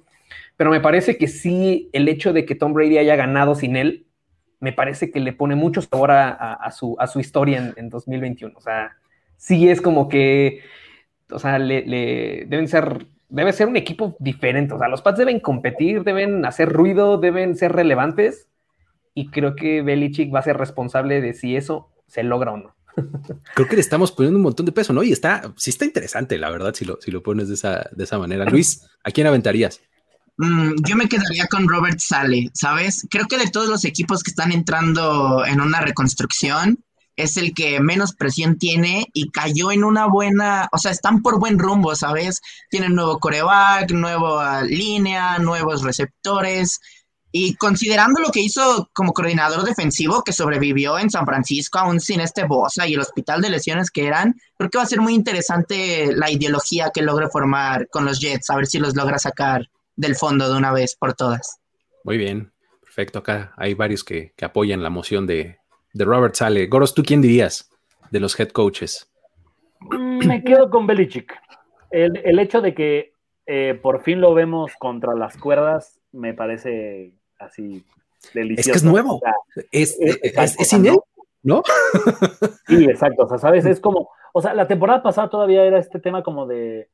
pero 0.57 0.71
me 0.71 0.81
parece 0.81 1.17
que 1.17 1.29
sí 1.29 1.89
el 1.93 2.09
hecho 2.09 2.33
de 2.33 2.45
que 2.45 2.55
Tom 2.55 2.75
Brady 2.75 2.99
haya 2.99 3.17
ganado 3.17 3.55
sin 3.55 3.77
él 3.77 4.07
me 4.61 4.73
parece 4.73 5.11
que 5.11 5.21
le 5.21 5.33
pone 5.33 5.57
mucho 5.57 5.81
sabor 5.83 6.11
a, 6.13 6.71
su, 6.71 6.97
historia 7.19 7.73
en, 7.75 7.89
2021. 7.89 8.57
O 8.57 8.61
sea, 8.61 8.97
sí 9.37 9.69
es 9.69 9.81
como 9.81 10.09
que, 10.09 10.61
o 11.31 11.39
sea, 11.39 11.59
le, 11.59 11.83
deben 12.47 12.69
ser, 12.69 13.07
debe 13.31 13.53
ser 13.53 13.67
un 13.67 13.77
equipo 13.77 14.17
diferente. 14.19 14.75
O 14.75 14.79
sea, 14.79 14.89
los 14.89 15.03
Pats 15.03 15.19
deben 15.19 15.41
competir, 15.41 16.05
deben 16.05 16.45
hacer 16.45 16.69
ruido, 16.69 17.19
deben 17.19 17.57
ser 17.57 17.73
relevantes. 17.73 18.49
Y 19.15 19.31
creo 19.31 19.57
que 19.57 19.83
Belichick 19.83 20.33
va 20.33 20.41
a 20.41 20.43
ser 20.43 20.59
responsable 20.59 21.21
de 21.21 21.33
si 21.33 21.57
eso 21.57 21.89
se 22.07 22.23
logra 22.23 22.53
o 22.53 22.57
no. 22.59 22.77
Creo 23.55 23.69
que 23.69 23.77
le 23.77 23.81
estamos 23.81 24.13
poniendo 24.13 24.37
un 24.37 24.43
montón 24.43 24.67
de 24.67 24.73
peso, 24.73 24.93
¿no? 24.93 25.03
Y 25.03 25.13
está, 25.13 25.53
sí 25.57 25.71
está 25.71 25.85
interesante, 25.85 26.39
la 26.39 26.51
verdad, 26.51 26.75
si 26.75 26.85
lo, 26.85 26.99
si 27.01 27.11
lo 27.11 27.23
pones 27.23 27.49
de 27.49 27.55
esa 28.05 28.19
manera. 28.19 28.45
Luis, 28.45 28.89
¿a 29.03 29.11
quién 29.11 29.27
aventarías? 29.27 29.81
Mm, 30.37 30.75
yo 30.87 30.97
me 30.97 31.09
quedaría 31.09 31.47
con 31.47 31.69
Robert 31.69 31.99
Sale, 31.99 32.51
¿sabes? 32.55 33.07
Creo 33.11 33.27
que 33.27 33.39
de 33.39 33.51
todos 33.51 33.69
los 33.69 33.85
equipos 33.85 34.23
que 34.23 34.31
están 34.31 34.53
entrando 34.53 35.45
en 35.45 35.61
una 35.61 35.81
reconstrucción, 35.81 36.79
es 37.23 37.37
el 37.37 37.55
que 37.55 37.81
menos 37.81 38.15
presión 38.15 38.59
tiene 38.59 39.07
y 39.13 39.31
cayó 39.31 39.71
en 39.73 39.85
una 39.85 40.07
buena, 40.07 40.69
o 40.73 40.79
sea, 40.79 40.91
están 40.91 41.23
por 41.23 41.39
buen 41.39 41.59
rumbo, 41.59 41.95
¿sabes? 41.95 42.41
Tienen 42.71 42.95
nuevo 42.95 43.19
coreback, 43.19 43.91
nueva 43.93 44.63
línea, 44.63 45.39
nuevos 45.39 45.83
receptores. 45.83 46.81
Y 47.33 47.55
considerando 47.55 48.21
lo 48.21 48.31
que 48.31 48.41
hizo 48.41 48.91
como 48.93 49.13
coordinador 49.13 49.65
defensivo, 49.65 50.25
que 50.25 50.33
sobrevivió 50.33 50.99
en 50.99 51.11
San 51.11 51.27
Francisco, 51.27 51.79
aún 51.79 52.01
sin 52.01 52.21
este 52.21 52.45
Bosa 52.45 52.89
y 52.89 52.95
el 52.95 53.01
hospital 53.01 53.41
de 53.41 53.51
lesiones 53.51 53.91
que 53.91 54.07
eran, 54.07 54.35
creo 54.59 54.71
que 54.71 54.79
va 54.79 54.85
a 54.85 54.89
ser 54.89 55.01
muy 55.01 55.15
interesante 55.15 56.13
la 56.15 56.31
ideología 56.31 56.91
que 56.93 57.03
logre 57.03 57.29
formar 57.29 57.87
con 57.89 58.05
los 58.05 58.19
Jets, 58.19 58.51
a 58.51 58.57
ver 58.57 58.67
si 58.67 58.79
los 58.79 58.97
logra 58.97 59.19
sacar 59.19 59.69
del 59.97 60.17
fondo 60.17 60.51
de 60.51 60.59
una 60.59 60.73
vez 60.73 60.97
por 60.97 61.15
todas. 61.15 61.61
Muy 62.05 62.17
bien, 62.17 62.53
perfecto. 62.81 63.21
Acá 63.21 63.53
hay 63.57 63.75
varios 63.75 64.05
que, 64.05 64.33
apoyan 64.43 64.83
la 64.83 64.91
moción 64.91 65.27
de, 65.27 65.59
de 65.93 66.05
Robert 66.05 66.35
Sale. 66.35 66.67
Goros, 66.67 66.95
¿tú 66.95 67.03
quién 67.03 67.23
dirías 67.23 67.71
de 68.11 68.21
los 68.21 68.39
head 68.39 68.49
coaches? 68.49 69.11
Mm, 69.81 70.27
me 70.27 70.45
quedo 70.45 70.71
con 70.71 70.87
Belichick. 70.87 71.33
El, 71.91 72.39
hecho 72.39 72.61
de 72.61 72.75
que 72.75 73.15
eh, 73.47 73.79
por 73.81 74.03
fin 74.03 74.21
lo 74.21 74.33
vemos 74.33 74.73
contra 74.79 75.15
las 75.15 75.37
cuerdas 75.37 75.99
me 76.13 76.35
parece 76.35 77.13
así 77.39 77.85
delicioso. 78.33 78.71
Es 78.71 78.73
que 78.73 78.79
es 78.79 78.85
nuevo. 78.85 79.21
es, 79.73 79.99
es, 80.01 80.73
¿no? 81.43 81.63
Sí, 82.67 82.85
exacto. 82.85 83.25
O 83.25 83.29
sea, 83.29 83.39
¿sabes? 83.39 83.65
Es 83.65 83.81
como, 83.81 84.11
o 84.33 84.43
sea, 84.43 84.55
la 84.55 84.69
temporada 84.69 85.03
pasada 85.03 85.31
todavía 85.31 85.65
era 85.65 85.79
este 85.79 85.99
tema 85.99 86.23
como 86.23 86.47
de 86.47 86.89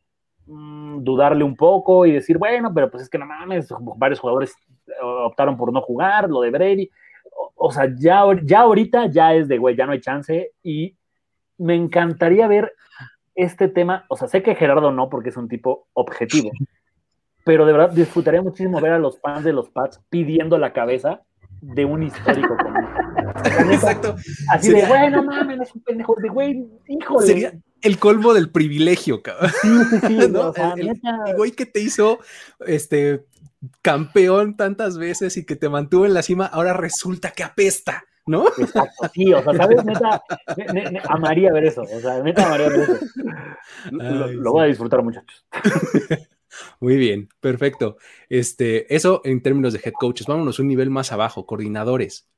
mm, 0.47 1.02
dudarle 1.02 1.44
un 1.44 1.56
poco 1.56 2.06
y 2.06 2.12
decir, 2.12 2.39
bueno, 2.39 2.73
pero 2.74 2.90
pues 2.90 3.05
es 3.05 3.09
que 3.09 3.18
no 3.18 3.27
mames, 3.27 3.68
varios 3.97 4.20
jugadores 4.20 4.55
optaron 5.02 5.56
por 5.56 5.73
no 5.73 5.81
jugar, 5.82 6.28
lo 6.28 6.40
de 6.40 6.51
Brady. 6.51 6.90
O, 7.55 7.70
sea, 7.70 7.93
ya, 7.98 8.24
ya 8.44 8.60
ahorita 8.60 9.06
ya 9.06 9.35
es 9.35 9.48
de, 9.48 9.59
güey, 9.59 9.77
ya 9.77 9.86
no 9.86 9.93
hay 9.93 10.01
chance 10.01 10.52
y 10.62 10.97
me 11.59 11.74
encantaría 11.74 12.47
ver 12.47 12.73
este 13.35 13.68
tema, 13.68 14.06
o 14.09 14.16
sea, 14.16 14.28
sé 14.28 14.43
que 14.43 14.55
Gerardo 14.55 14.90
no, 14.93 15.09
porque 15.10 15.28
es 15.28 15.36
un 15.36 15.48
tipo 15.48 15.89
objetivo, 15.93 16.51
pero 17.44 17.66
de 17.66 17.73
verdad 17.73 17.90
disfrutaría 17.90 18.43
muchísimo 18.43 18.81
ver 18.81 18.93
a 18.93 18.98
los 18.98 19.20
fans 19.20 19.44
de 19.44 19.52
los 19.52 19.68
Pats 19.68 20.01
pidiendo 20.09 20.59
la 20.59 20.73
cabeza 20.73 21.20
de 21.60 21.85
un 21.85 22.02
histórico 22.02 22.56
como 22.56 23.06
Exacto. 23.70 24.16
Así 24.51 24.70
de, 24.70 24.86
bueno, 24.86 25.22
mames, 25.22 25.60
es 25.60 25.74
un 25.74 25.82
pendejo 25.82 26.14
de 26.20 26.28
güey, 26.28 26.66
híjole. 26.88 27.26
Sería 27.26 27.52
el 27.82 27.98
colmo 27.98 28.34
del 28.34 28.51
privilegio, 28.51 29.22
cabrón. 29.22 29.51
Sí, 29.62 29.68
sí, 29.90 30.01
sí. 30.06 30.16
el, 30.76 31.36
güey 31.36 31.52
que 31.52 31.66
te 31.66 31.80
hizo 31.80 32.20
este 32.66 33.24
campeón 33.82 34.56
tantas 34.56 34.98
veces 34.98 35.36
y 35.36 35.44
que 35.44 35.56
te 35.56 35.68
mantuvo 35.68 36.06
en 36.06 36.14
la 36.14 36.22
cima, 36.22 36.47
ahora 36.47 36.72
resulta 36.72 37.30
que 37.30 37.44
apesta. 37.44 38.05
¿no? 38.26 38.48
Exacto, 38.59 39.09
sí, 39.14 39.32
o 39.32 39.40
sea, 39.40 39.55
¿sabes? 39.55 39.84
Neta, 39.84 40.20
amaría 41.09 41.52
ver 41.52 41.66
eso, 41.66 41.82
o 41.82 42.01
sea, 42.01 42.20
neta 42.24 42.44
amaría 42.44 42.68
ver 42.70 42.80
eso. 42.80 42.98
lo, 43.93 44.51
voy 44.51 44.64
a 44.64 44.66
disfrutar, 44.66 45.01
muchachos. 45.02 45.47
Muy 46.80 46.97
bien, 46.97 47.28
perfecto. 47.40 47.98
Este, 48.28 48.94
eso 48.94 49.20
en 49.24 49.43
términos 49.43 49.72
de 49.72 49.80
head 49.84 49.93
coaches. 49.93 50.26
Vámonos 50.26 50.59
un 50.59 50.68
nivel 50.68 50.90
más 50.90 51.12
abajo, 51.12 51.47
coordinadores. 51.47 52.28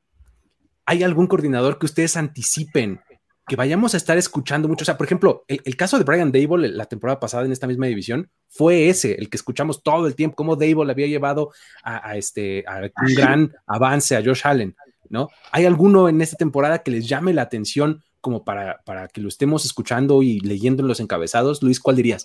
¿Hay 0.91 1.03
algún 1.03 1.27
coordinador 1.27 1.79
que 1.79 1.85
ustedes 1.85 2.17
anticipen 2.17 2.99
que 3.47 3.57
vayamos 3.57 3.93
a 3.93 3.99
estar 3.99 4.17
escuchando 4.17 4.69
mucho? 4.69 4.85
O 4.85 4.87
sea, 4.87 4.97
por 4.97 5.05
ejemplo, 5.05 5.45
el, 5.47 5.77
caso 5.77 5.99
de 5.99 6.05
Brian 6.05 6.33
Dable 6.33 6.71
la 6.71 6.87
temporada 6.87 7.21
pasada 7.21 7.45
en 7.45 7.53
esta 7.53 7.67
misma 7.67 7.85
división 7.85 8.31
fue 8.49 8.89
ese, 8.89 9.13
el 9.17 9.29
que 9.29 9.37
escuchamos 9.37 9.83
todo 9.83 10.07
el 10.07 10.15
tiempo, 10.15 10.35
cómo 10.35 10.57
Dable 10.57 10.91
había 10.91 11.07
llevado 11.07 11.53
a, 11.83 12.17
este, 12.17 12.65
a 12.67 12.91
un 13.07 13.15
gran 13.15 13.53
avance 13.67 14.17
a 14.17 14.25
Josh 14.25 14.41
Allen. 14.45 14.75
¿no? 15.11 15.29
¿Hay 15.53 15.67
alguno 15.67 16.09
en 16.09 16.23
esta 16.23 16.39
temporada 16.39 16.79
que 16.79 16.91
les 16.91 17.07
llame 17.07 17.35
la 17.35 17.43
atención 17.43 18.03
como 18.23 18.43
para, 18.43 18.81
para 18.87 19.09
que 19.09 19.21
lo 19.21 19.29
estemos 19.29 19.67
escuchando 19.67 20.23
y 20.23 20.41
leyendo 20.41 20.83
en 20.83 20.89
los 20.89 21.01
encabezados? 21.01 21.63
Luis, 21.63 21.81
¿cuál 21.81 21.97
dirías? 21.97 22.25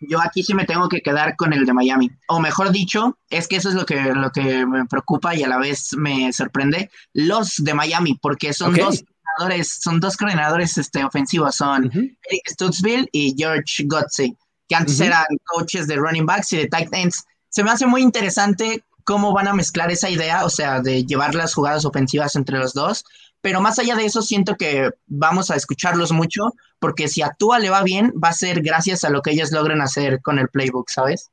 Yo 0.00 0.20
aquí 0.20 0.42
sí 0.42 0.54
me 0.54 0.64
tengo 0.64 0.88
que 0.88 1.00
quedar 1.02 1.36
con 1.36 1.52
el 1.52 1.66
de 1.66 1.72
Miami. 1.72 2.10
O 2.28 2.40
mejor 2.40 2.70
dicho, 2.72 3.18
es 3.28 3.46
que 3.46 3.56
eso 3.56 3.68
es 3.68 3.74
lo 3.74 3.84
que, 3.84 4.00
lo 4.14 4.30
que 4.30 4.64
me 4.66 4.86
preocupa 4.86 5.34
y 5.34 5.42
a 5.42 5.48
la 5.48 5.58
vez 5.58 5.90
me 5.96 6.32
sorprende. 6.32 6.90
Los 7.12 7.56
de 7.58 7.74
Miami, 7.74 8.18
porque 8.20 8.52
son 8.52 8.74
dos 8.74 9.04
coordinadores, 9.04 9.78
son 9.80 10.00
dos 10.00 10.16
coordinadores 10.16 10.78
este, 10.78 11.04
ofensivos, 11.04 11.56
son 11.56 11.90
Eric 11.92 12.48
Stutzville 12.48 13.08
y 13.12 13.34
George 13.36 13.84
Gotze, 13.84 14.34
que 14.68 14.74
antes 14.74 15.00
eran 15.00 15.24
coaches 15.44 15.86
de 15.86 15.96
running 15.96 16.26
backs 16.26 16.52
y 16.54 16.56
de 16.56 16.66
tight 16.66 16.92
ends. 16.92 17.24
Se 17.50 17.62
me 17.62 17.70
hace 17.70 17.86
muy 17.86 18.00
interesante 18.02 18.82
cómo 19.04 19.32
van 19.32 19.48
a 19.48 19.54
mezclar 19.54 19.90
esa 19.90 20.08
idea, 20.08 20.44
o 20.44 20.50
sea, 20.50 20.80
de 20.80 21.04
llevar 21.04 21.34
las 21.34 21.52
jugadas 21.52 21.84
ofensivas 21.84 22.36
entre 22.36 22.58
los 22.58 22.72
dos. 22.72 23.04
Pero 23.40 23.60
más 23.60 23.78
allá 23.78 23.96
de 23.96 24.04
eso, 24.04 24.22
siento 24.22 24.56
que 24.56 24.90
vamos 25.06 25.50
a 25.50 25.56
escucharlos 25.56 26.12
mucho, 26.12 26.52
porque 26.78 27.08
si 27.08 27.22
actúa 27.22 27.58
le 27.58 27.70
va 27.70 27.82
bien, 27.82 28.12
va 28.22 28.28
a 28.28 28.34
ser 28.34 28.62
gracias 28.62 29.04
a 29.04 29.10
lo 29.10 29.22
que 29.22 29.30
ellos 29.30 29.52
logren 29.52 29.80
hacer 29.80 30.20
con 30.20 30.38
el 30.38 30.48
playbook, 30.48 30.88
¿sabes? 30.90 31.30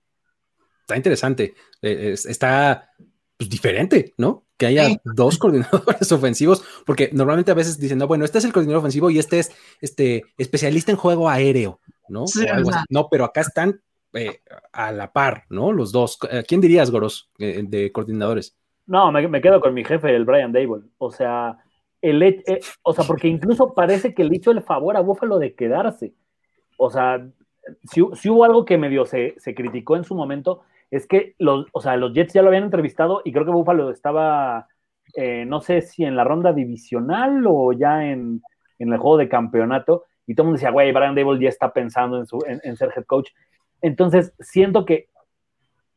Está 0.81 0.95
interesante. 0.95 1.53
Eh, 1.81 2.15
está 2.15 2.91
pues, 3.37 3.49
diferente, 3.49 4.13
¿no? 4.17 4.45
Que 4.57 4.67
haya 4.67 4.89
dos 5.03 5.37
coordinadores 5.39 6.11
ofensivos, 6.11 6.63
porque 6.85 7.09
normalmente 7.13 7.51
a 7.51 7.55
veces 7.55 7.79
dicen, 7.79 7.97
no, 7.97 8.07
bueno, 8.07 8.25
este 8.25 8.37
es 8.39 8.45
el 8.45 8.53
coordinador 8.53 8.79
ofensivo 8.79 9.09
y 9.09 9.19
este 9.19 9.39
es 9.39 9.51
este 9.81 10.23
especialista 10.37 10.91
en 10.91 10.97
juego 10.97 11.29
aéreo, 11.29 11.79
¿no? 12.09 12.25
no, 12.89 13.07
pero 13.09 13.25
acá 13.25 13.41
están 13.41 13.81
eh, 14.13 14.39
a 14.71 14.91
la 14.91 15.11
par, 15.11 15.43
¿no? 15.49 15.71
Los 15.71 15.91
dos. 15.91 16.17
Eh, 16.31 16.43
¿Quién 16.47 16.61
dirías, 16.61 16.89
Goros, 16.89 17.29
eh, 17.37 17.63
de 17.67 17.91
coordinadores? 17.91 18.57
No, 18.85 19.11
me, 19.11 19.41
quedo 19.41 19.59
con 19.59 19.73
mi 19.73 19.83
jefe, 19.83 20.15
el 20.15 20.25
Brian 20.25 20.51
Dable. 20.51 20.85
O 20.97 21.11
sea, 21.11 21.57
el, 22.01 22.43
o 22.83 22.93
sea, 22.93 23.05
porque 23.05 23.27
incluso 23.27 23.73
parece 23.73 24.13
que 24.13 24.23
le 24.23 24.37
hizo 24.37 24.51
el 24.51 24.61
favor 24.61 24.97
a 24.97 25.01
Buffalo 25.01 25.39
de 25.39 25.55
quedarse. 25.55 26.13
O 26.77 26.89
sea, 26.89 27.27
si, 27.83 28.01
hubo 28.01 28.43
algo 28.43 28.65
que 28.65 28.77
medio 28.77 29.05
se, 29.05 29.35
criticó 29.55 29.95
en 29.95 30.03
su 30.03 30.15
momento, 30.15 30.61
es 30.91 31.07
que 31.07 31.35
los, 31.37 31.67
o 31.71 31.81
sea, 31.81 31.97
los 31.97 32.13
Jets 32.13 32.33
ya 32.33 32.41
lo 32.41 32.49
habían 32.49 32.63
entrevistado 32.63 33.21
y 33.25 33.31
creo 33.31 33.45
que 33.45 33.51
Buffalo 33.51 33.89
estaba, 33.89 34.67
no 35.45 35.61
sé 35.61 35.81
si 35.81 36.05
en 36.05 36.15
la 36.15 36.23
ronda 36.23 36.53
divisional 36.53 37.43
o 37.47 37.73
ya 37.73 38.05
en, 38.05 38.41
en, 38.79 38.93
el 38.93 38.99
juego 38.99 39.17
de 39.17 39.29
campeonato, 39.29 40.03
y 40.25 40.35
todo 40.35 40.43
el 40.43 40.47
mundo 40.47 40.57
decía, 40.57 40.71
güey, 40.71 40.91
Brian 40.91 41.15
Dable 41.15 41.39
ya 41.41 41.49
está 41.49 41.73
pensando 41.73 42.17
en, 42.17 42.25
su, 42.25 42.39
en 42.47 42.75
ser 42.75 42.91
head 42.95 43.05
coach. 43.05 43.29
Entonces, 43.81 44.33
siento 44.39 44.85
que, 44.85 45.09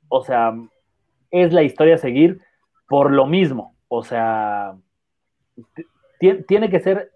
o 0.09 0.23
sea, 0.23 0.55
es 1.31 1.53
la 1.53 1.63
historia 1.63 1.95
a 1.95 1.99
seguir 1.99 2.41
por 2.89 3.11
lo 3.11 3.27
mismo. 3.27 3.77
O 3.89 4.03
sea, 4.03 4.75
tiene 6.47 6.71
que 6.71 6.81
ser, 6.81 7.13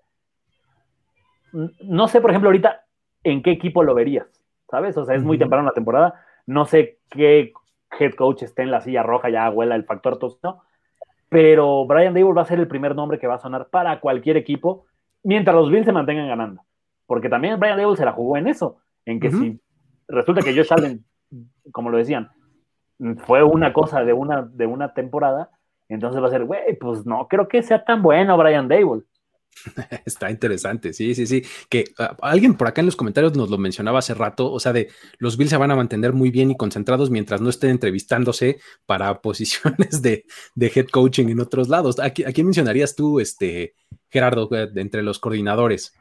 no 1.52 2.08
sé, 2.08 2.20
por 2.20 2.30
ejemplo, 2.30 2.48
ahorita, 2.48 2.84
en 3.22 3.42
qué 3.42 3.50
equipo 3.50 3.82
lo 3.82 3.94
verías, 3.94 4.26
¿sabes? 4.70 4.96
O 4.96 5.04
sea, 5.04 5.14
es 5.14 5.22
muy 5.22 5.38
temprano 5.38 5.64
la 5.64 5.72
temporada, 5.72 6.24
no 6.46 6.64
sé 6.64 6.98
qué 7.10 7.52
head 7.98 8.14
coach 8.14 8.42
esté 8.42 8.62
en 8.62 8.70
la 8.70 8.80
silla 8.80 9.02
roja, 9.02 9.30
ya 9.30 9.46
abuela 9.46 9.74
el 9.76 9.84
factor 9.84 10.18
¿no? 10.42 10.62
pero 11.28 11.84
Brian 11.86 12.14
Dable 12.14 12.32
va 12.32 12.42
a 12.42 12.46
ser 12.46 12.60
el 12.60 12.68
primer 12.68 12.94
nombre 12.94 13.18
que 13.18 13.26
va 13.26 13.34
a 13.34 13.38
sonar 13.38 13.68
para 13.68 13.98
cualquier 14.00 14.36
equipo 14.36 14.86
mientras 15.24 15.56
los 15.56 15.70
Bills 15.70 15.84
se 15.86 15.92
mantengan 15.92 16.28
ganando. 16.28 16.62
Porque 17.06 17.28
también 17.28 17.58
Brian 17.58 17.76
Dable 17.76 17.96
se 17.96 18.04
la 18.04 18.12
jugó 18.12 18.36
en 18.36 18.46
eso, 18.46 18.78
en 19.04 19.18
que 19.18 19.30
si 19.30 19.60
resulta 20.06 20.42
que 20.42 20.54
Josh 20.54 20.72
Allen, 20.72 21.04
como 21.72 21.90
lo 21.90 21.98
decían, 21.98 22.30
fue 23.26 23.42
una 23.42 23.72
cosa 23.72 24.04
de 24.04 24.12
una, 24.12 24.42
de 24.42 24.66
una 24.66 24.94
temporada, 24.94 25.50
entonces 25.88 26.22
va 26.22 26.28
a 26.28 26.30
ser, 26.30 26.44
güey, 26.44 26.76
pues 26.78 27.04
no 27.06 27.26
creo 27.28 27.48
que 27.48 27.62
sea 27.62 27.84
tan 27.84 28.02
bueno 28.02 28.36
Brian 28.36 28.68
Dable. 28.68 29.02
Está 30.04 30.30
interesante, 30.30 30.92
sí, 30.92 31.14
sí, 31.14 31.26
sí. 31.26 31.42
Que 31.68 31.84
ah, 31.98 32.16
alguien 32.22 32.54
por 32.54 32.68
acá 32.68 32.80
en 32.80 32.86
los 32.86 32.96
comentarios 32.96 33.36
nos 33.36 33.50
lo 33.50 33.58
mencionaba 33.58 34.00
hace 34.00 34.14
rato, 34.14 34.50
o 34.50 34.60
sea, 34.60 34.72
de 34.72 34.88
los 35.18 35.36
Bills 35.36 35.50
se 35.50 35.56
van 35.56 35.70
a 35.70 35.76
mantener 35.76 36.12
muy 36.12 36.30
bien 36.30 36.50
y 36.50 36.56
concentrados 36.56 37.10
mientras 37.10 37.40
no 37.40 37.50
estén 37.50 37.70
entrevistándose 37.70 38.58
para 38.86 39.20
posiciones 39.20 40.02
de, 40.02 40.24
head 40.58 40.88
coaching 40.88 41.28
en 41.28 41.40
otros 41.40 41.68
lados. 41.68 41.98
¿A, 42.00 42.10
quién 42.10 42.46
mencionarías 42.46 42.94
tú, 42.94 43.20
este, 43.20 43.74
Gerardo, 44.10 44.48
de 44.48 44.80
entre 44.80 45.02
los 45.02 45.18
coordinadores? 45.18 45.94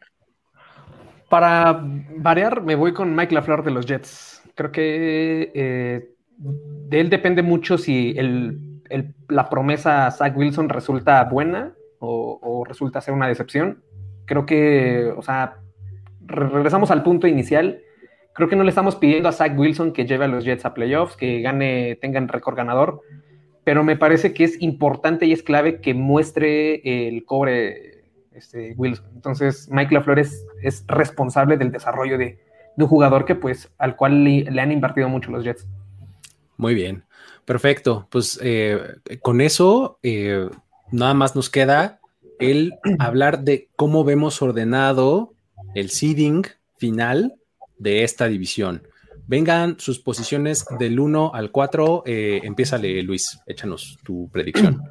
Para 1.30 1.82
variar, 2.18 2.62
me 2.62 2.76
voy 2.76 2.94
con 2.94 3.16
Mike 3.16 3.34
LaFleur 3.34 3.64
de 3.64 3.72
los 3.72 3.86
Jets. 3.88 4.44
Creo 4.54 4.72
que 4.72 5.52
eh, 5.56 6.10
de 6.38 7.00
él 7.00 7.10
depende 7.10 7.42
mucho 7.42 7.78
si 7.78 8.14
la 9.30 9.50
promesa 9.50 10.10
Zach 10.12 10.36
Wilson 10.36 10.70
resulta 10.70 11.24
buena 11.26 11.74
o, 12.00 12.64
resulta 12.68 13.02
ser 13.02 13.14
una 13.14 13.28
decepción. 13.28 13.84
Creo 14.26 14.46
que, 14.46 15.14
o 15.16 15.22
sea, 15.22 15.58
regresamos 16.26 16.92
al 16.92 17.04
punto 17.04 17.28
inicial. 17.28 17.82
Creo 18.34 18.50
que 18.50 18.56
no 18.56 18.64
le 18.64 18.70
estamos 18.70 18.96
pidiendo 18.96 19.30
a 19.30 19.32
Zach 19.32 19.58
Wilson 19.58 19.94
que 19.94 20.06
lleve 20.06 20.26
a 20.26 20.28
los 20.28 20.44
Jets 20.44 20.66
a 20.66 20.74
playoffs, 20.74 21.16
que 21.16 21.42
gane, 21.42 21.98
tengan 22.02 22.28
récord 22.28 22.56
ganador, 22.56 23.02
pero 23.64 23.84
me 23.84 23.96
parece 23.96 24.34
que 24.34 24.44
es 24.44 24.62
importante 24.62 25.26
y 25.26 25.34
es 25.34 25.44
clave 25.44 25.80
que 25.80 25.94
muestre 25.94 27.08
el 27.08 27.26
cobre 27.26 27.94
este, 28.34 28.74
Wilson. 28.76 29.06
Entonces, 29.16 29.70
Mike 29.72 29.94
LaFleur 29.94 30.20
es, 30.20 30.46
responsable 30.88 31.58
del 31.58 31.72
desarrollo 31.72 32.18
de, 32.18 32.40
un 32.78 32.88
jugador 32.88 33.26
que, 33.26 33.36
pues, 33.36 33.72
al 33.78 33.96
cual 33.96 34.24
le, 34.24 34.60
han 34.60 34.72
invertido 34.72 35.08
mucho 35.08 35.32
los 35.32 35.44
Jets. 35.44 35.68
Muy 36.58 36.74
bien, 36.74 37.04
perfecto. 37.46 38.08
Pues 38.10 38.40
eh, 38.42 38.80
con 39.22 39.42
eso, 39.42 40.00
eh, 40.04 40.50
nada 40.92 41.14
más 41.14 41.36
nos 41.36 41.50
queda 41.50 42.00
el 42.40 42.74
hablar 43.00 43.44
de 43.44 43.70
cómo 43.76 44.04
vemos 44.04 44.42
ordenado 44.42 45.34
el 45.76 45.90
seeding 45.90 46.44
final 46.78 47.36
de 47.78 48.04
esta 48.04 48.28
división. 48.28 48.84
Vengan 49.28 49.80
sus 49.80 50.00
posiciones 50.00 50.66
del 50.80 51.00
1 51.00 51.32
al 51.34 51.52
4. 51.52 52.04
Eh, 52.06 52.42
Luis, 53.04 53.40
échanos 53.46 53.98
tu 54.04 54.30
predicción. 54.32 54.82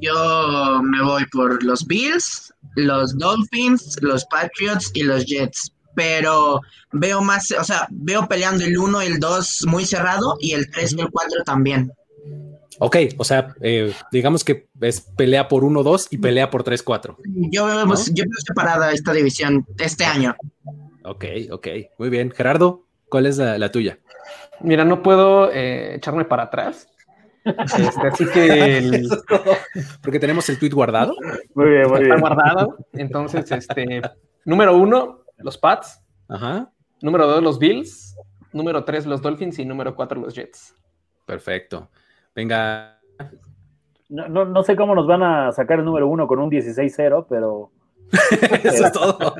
Yo 0.00 0.80
me 0.82 1.02
voy 1.02 1.24
por 1.26 1.62
los 1.62 1.86
Bills, 1.86 2.52
los 2.76 3.16
Dolphins, 3.18 3.98
los 4.00 4.24
Patriots 4.26 4.90
y 4.94 5.02
los 5.02 5.26
Jets. 5.26 5.72
Pero 5.94 6.60
veo 6.92 7.20
más, 7.20 7.52
o 7.52 7.64
sea, 7.64 7.86
veo 7.90 8.26
peleando 8.26 8.64
el 8.64 8.78
1, 8.78 9.02
el 9.02 9.20
2 9.20 9.66
muy 9.66 9.84
cerrado 9.84 10.36
y 10.40 10.52
el 10.52 10.70
3 10.70 10.94
y 10.94 11.00
el 11.02 11.10
4 11.10 11.44
también. 11.44 11.92
Ok, 12.84 12.96
o 13.16 13.22
sea, 13.22 13.54
eh, 13.60 13.94
digamos 14.10 14.42
que 14.42 14.66
es 14.80 15.02
pelea 15.02 15.46
por 15.46 15.62
1-2 15.62 16.08
y 16.10 16.18
pelea 16.18 16.50
por 16.50 16.64
3-4. 16.64 17.16
Yo, 17.52 17.66
veo, 17.66 17.76
yo 17.86 18.24
veo 18.24 18.40
separada 18.44 18.90
esta 18.90 19.12
división 19.12 19.64
este 19.78 20.04
año. 20.04 20.34
Ok, 21.04 21.24
ok, 21.52 21.68
muy 21.98 22.10
bien. 22.10 22.32
Gerardo, 22.32 22.84
¿cuál 23.08 23.26
es 23.26 23.38
la, 23.38 23.70
tuya? 23.70 24.00
Mira, 24.58 24.84
no 24.84 25.00
puedo 25.00 25.52
eh, 25.52 25.94
echarme 25.94 26.24
para 26.24 26.42
atrás. 26.42 26.88
Este, 27.44 28.08
así 28.08 28.26
que. 28.26 29.02
Porque 30.02 30.18
tenemos 30.18 30.48
el 30.48 30.58
tweet 30.58 30.70
guardado. 30.70 31.14
Muy 31.54 31.70
bien, 31.70 31.88
muy 31.88 32.00
bien. 32.00 32.12
Está 32.14 32.20
guardado. 32.20 32.76
Entonces, 32.94 33.48
este. 33.52 34.02
Número 34.44 34.76
uno, 34.76 35.22
los 35.38 35.56
Pats. 35.56 36.00
Ajá. 36.28 36.72
Número 37.00 37.28
dos, 37.28 37.44
los 37.44 37.60
Bills. 37.60 38.16
Número 38.52 38.82
tres, 38.82 39.06
los 39.06 39.22
Dolphins. 39.22 39.60
Y 39.60 39.64
número 39.64 39.94
cuatro, 39.94 40.20
los 40.20 40.34
Jets. 40.34 40.74
Perfecto. 41.26 41.88
Venga. 42.34 43.00
No, 44.08 44.44
no, 44.44 44.62
sé 44.62 44.76
cómo 44.76 44.94
nos 44.94 45.06
van 45.06 45.22
a 45.22 45.52
sacar 45.52 45.78
el 45.78 45.84
número 45.84 46.06
uno 46.06 46.26
con 46.26 46.38
un 46.38 46.50
16-0, 46.50 47.26
pero. 47.28 47.70
Eso 48.62 48.86
es 48.86 48.92
todo. 48.92 49.18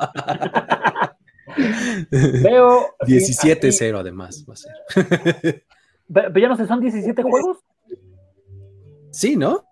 Veo. 2.11 2.95
17-0 3.01 3.99
además 3.99 4.47
va 4.49 4.55
a 4.55 4.57
ser. 4.57 5.65
pero 6.09 6.39
ya 6.39 6.49
no 6.49 6.57
sé, 6.57 6.67
¿son 6.67 6.81
17 6.81 7.23
juegos? 7.23 7.59
Sí, 9.11 9.37
¿no? 9.37 9.65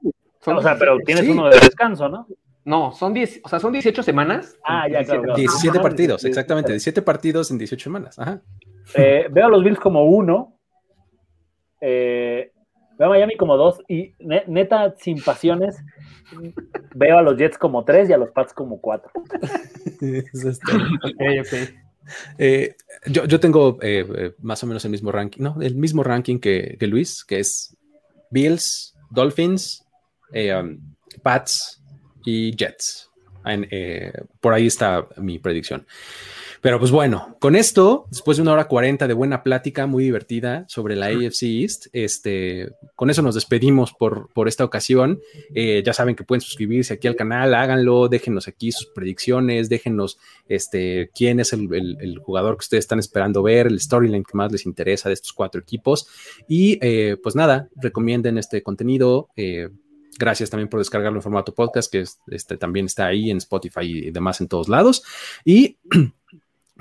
o 0.45 0.63
sea, 0.63 0.79
pero 0.79 0.99
tienes 0.99 1.29
uno 1.29 1.49
de 1.49 1.59
descanso, 1.61 2.09
¿no? 2.09 2.27
No, 2.65 2.93
son 2.93 3.15
10, 3.15 3.41
o 3.43 3.49
sea, 3.49 3.59
son 3.59 3.73
18 3.73 4.03
semanas. 4.03 4.59
Ah, 4.65 4.87
ya, 4.89 5.03
claro. 5.03 5.35
17 5.35 5.81
partidos, 5.81 6.25
exactamente, 6.25 6.73
17 6.73 7.03
partidos 7.03 7.51
en 7.51 7.59
18 7.59 7.83
semanas. 7.83 8.19
Ajá. 8.19 8.43
Eh, 8.95 9.27
veo 9.31 9.47
a 9.47 9.49
los 9.49 9.65
Bills 9.65 9.81
como 9.81 10.05
uno. 10.05 10.59
Eh, 11.81 12.53
Veo 13.01 13.07
a 13.07 13.13
Miami 13.13 13.35
como 13.35 13.57
dos 13.57 13.81
y 13.89 14.13
neta, 14.47 14.95
sin 14.99 15.23
pasiones, 15.23 15.83
veo 16.95 17.17
a 17.17 17.23
los 17.23 17.39
Jets 17.39 17.57
como 17.57 17.83
tres 17.83 18.11
y 18.11 18.13
a 18.13 18.19
los 18.19 18.31
Pats 18.31 18.53
como 18.53 18.79
cuatro. 18.81 19.11
Eh, 22.39 22.75
yo, 23.07 23.39
tengo 23.39 23.79
eh, 23.83 24.05
eh, 24.17 24.33
más 24.41 24.65
o 24.65 24.67
menos 24.67 24.85
el 24.85 24.91
mismo 24.91 25.13
ranking, 25.13 25.45
no, 25.45 25.59
el 25.61 25.77
mismo 25.77 26.03
ranking 26.03 26.41
que, 26.41 26.77
Luis, 26.81 27.25
que 27.25 27.39
es 27.39 27.77
Bills, 28.31 28.97
Dolphins, 29.11 29.87
um, 30.33 30.81
Pats 31.23 31.81
y 32.25 32.51
Jets. 32.57 33.09
por 34.41 34.55
ahí 34.55 34.67
está 34.67 35.07
mi 35.19 35.39
predicción. 35.39 35.87
Pero 36.61 36.79
pues 36.79 36.91
bueno, 36.91 37.37
con 37.39 37.57
esto, 37.57 38.07
después 38.11 38.37
de 38.37 38.43
una 38.43 38.53
hora 38.53 38.69
cuarenta 38.69 39.09
de 39.09 39.15
buena 39.15 39.43
plática 39.43 39.87
muy 39.87 40.05
divertida 40.05 40.67
sobre 40.69 40.95
la 40.95 41.07
AFC 41.07 41.43
East, 41.45 41.87
este, 41.93 42.73
con 42.95 43.09
eso 43.09 43.23
nos 43.23 43.35
despedimos 43.35 43.95
por, 43.95 44.29
por 44.35 44.47
esta 44.47 44.65
ocasión. 44.65 45.21
Eh, 45.55 45.83
ya 45.85 45.95
saben 45.95 46.15
que 46.15 46.25
pueden 46.25 46.43
suscribirse 46.43 46.95
aquí 46.95 47.09
al 47.09 47.17
canal, 47.17 47.55
háganlo, 47.55 48.09
déjenos 48.09 48.47
aquí 48.47 48.73
sus 48.73 48.87
predicciones, 48.87 49.71
déjenos 49.71 50.19
este, 50.49 51.11
quién 51.15 51.41
es 51.41 51.55
el, 51.55 52.19
jugador 52.23 52.57
que 52.57 52.65
ustedes 52.65 52.85
están 52.85 52.99
esperando 52.99 53.43
ver, 53.43 53.67
el 53.67 53.81
storyline 53.81 54.25
que 54.25 54.37
más 54.37 54.53
les 54.53 54.67
interesa 54.67 55.09
de 55.09 55.15
estos 55.15 55.33
cuatro 55.33 55.63
equipos. 55.63 56.09
Y 56.47 56.79
eh, 56.83 57.17
pues 57.23 57.35
nada, 57.35 57.71
recomienden 57.77 58.37
este 58.37 58.63
contenido. 58.63 59.31
Eh, 59.35 59.71
gracias 60.19 60.51
también 60.51 60.69
por 60.69 60.79
descargarlo 60.79 61.19
en 61.19 61.23
formato 61.23 61.55
podcast, 61.55 61.91
que 61.91 62.05
este, 62.29 62.59
también 62.59 62.87
está 62.87 63.07
ahí 63.07 63.31
en 63.31 63.39
Spotify 63.39 63.81
y 63.83 64.11
demás 64.11 64.43
en 64.43 64.49
todos 64.49 64.69
lados. 64.69 65.03
Y 65.45 65.79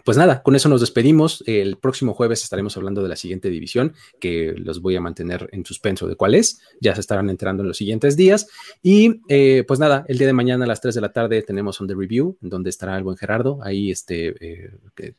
pues 0.03 0.17
nada, 0.17 0.41
con 0.43 0.55
eso 0.55 0.69
nos 0.69 0.81
despedimos. 0.81 1.43
El 1.47 1.77
próximo 1.77 2.13
jueves 2.13 2.43
estaremos 2.43 2.76
hablando 2.77 3.01
de 3.01 3.09
la 3.09 3.15
siguiente 3.15 3.49
división, 3.49 3.93
que 4.19 4.53
los 4.57 4.81
voy 4.81 4.95
a 4.95 5.01
mantener 5.01 5.49
en 5.51 5.65
suspenso 5.65 6.07
de 6.07 6.15
cuál 6.15 6.35
es. 6.35 6.61
Ya 6.80 6.95
se 6.95 7.01
estarán 7.01 7.30
enterando 7.30 7.63
en 7.63 7.67
los 7.67 7.77
siguientes 7.77 8.15
días. 8.15 8.47
Y 8.84 9.21
eh, 9.30 9.63
pues 9.67 9.80
nada, 9.80 10.05
el 10.07 10.17
día 10.17 10.27
de 10.27 10.34
mañana 10.34 10.65
a 10.65 10.67
las 10.67 10.81
3 10.81 10.95
de 10.95 11.01
la 11.01 11.11
tarde 11.11 11.41
tenemos 11.41 11.80
On 11.81 11.88
The 11.88 11.95
Review, 11.95 12.38
donde 12.41 12.69
estará 12.69 12.97
el 12.97 13.03
buen 13.03 13.17
Gerardo 13.17 13.59
ahí 13.63 13.91
este, 13.91 14.35
eh, 14.39 14.71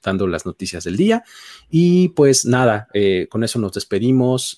dando 0.02 0.26
las 0.26 0.46
noticias 0.46 0.84
del 0.84 0.96
día. 0.96 1.24
Y 1.68 2.10
pues 2.10 2.44
nada, 2.44 2.88
eh, 2.92 3.26
con 3.30 3.44
eso 3.44 3.58
nos 3.58 3.72
despedimos. 3.72 4.56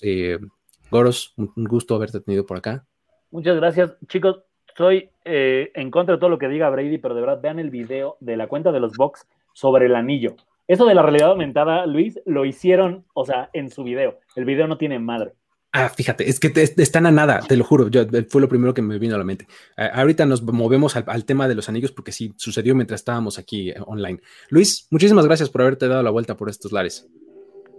Goros, 0.91 1.33
un 1.37 1.51
gusto 1.55 1.95
haberte 1.95 2.19
tenido 2.19 2.45
por 2.45 2.57
acá. 2.57 2.85
Muchas 3.31 3.55
gracias, 3.55 3.91
chicos. 4.07 4.43
Soy 4.77 5.09
en 5.23 5.91
contra 5.91 6.15
de 6.15 6.19
todo 6.19 6.29
lo 6.29 6.39
que 6.39 6.47
diga 6.47 6.69
Brady, 6.69 6.97
pero 6.97 7.15
de 7.15 7.21
verdad 7.21 7.39
vean 7.41 7.59
el 7.59 7.69
video 7.69 8.17
de 8.19 8.37
la 8.37 8.47
cuenta 8.47 8.71
de 8.71 8.79
los 8.79 8.93
Box 8.97 9.25
sobre 9.53 9.85
el 9.85 9.95
anillo. 9.95 10.35
Eso 10.67 10.85
de 10.85 10.95
la 10.95 11.01
realidad 11.01 11.29
aumentada, 11.29 11.85
Luis, 11.85 12.19
lo 12.25 12.45
hicieron, 12.45 13.05
o 13.13 13.25
sea, 13.25 13.49
en 13.53 13.69
su 13.69 13.83
video. 13.83 14.19
El 14.35 14.45
video 14.45 14.67
no 14.67 14.77
tiene 14.77 14.99
madre. 14.99 15.33
Ah, 15.75 15.89
fíjate, 15.89 16.29
es 16.29 16.39
que 16.39 16.53
están 16.55 17.07
a 17.07 17.11
nada, 17.11 17.39
te 17.39 17.57
lo 17.57 17.63
juro, 17.63 17.87
yo, 17.87 18.03
fue 18.29 18.41
lo 18.41 18.47
primero 18.47 18.75
que 18.75 18.83
me 18.83 18.99
vino 18.99 19.15
a 19.15 19.17
la 19.17 19.23
mente. 19.23 19.47
ahorita 19.75 20.23
nos 20.27 20.43
movemos 20.43 20.95
al, 20.95 21.25
tema 21.25 21.47
de 21.47 21.55
los 21.55 21.67
anillos 21.67 21.91
porque 21.91 22.11
sí, 22.11 22.31
sucedió 22.37 22.75
mientras 22.75 23.01
estábamos 23.01 23.39
aquí 23.39 23.71
eh, 23.71 23.77
online. 23.87 24.21
Luis, 24.49 24.87
muchísimas 24.91 25.25
gracias 25.25 25.49
por 25.49 25.61
haberte 25.63 25.87
dado 25.87 26.03
la 26.03 26.11
vuelta 26.11 26.37
por 26.37 26.47
estos 26.47 26.71
lares. 26.71 27.07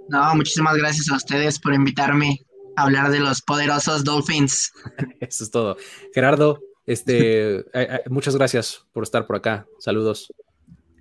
No, 0.09 0.35
muchísimas 0.35 0.77
gracias 0.77 1.09
a 1.09 1.15
ustedes 1.15 1.61
por 1.61 1.73
invitarme 1.73 2.41
a 2.75 2.83
hablar 2.83 3.13
de 3.13 3.21
los 3.21 3.41
poderosos 3.43 4.03
Dolphins. 4.03 4.73
Eso 5.21 5.45
es 5.45 5.51
todo. 5.53 5.77
Gerardo, 6.13 6.59
este, 6.87 7.59
eh, 7.59 7.65
eh, 7.75 8.03
muchas 8.11 8.35
gracias 8.35 8.85
por 8.93 9.05
estar 9.05 9.25
por 9.25 9.37
acá. 9.37 9.69
Saludos. 9.79 10.33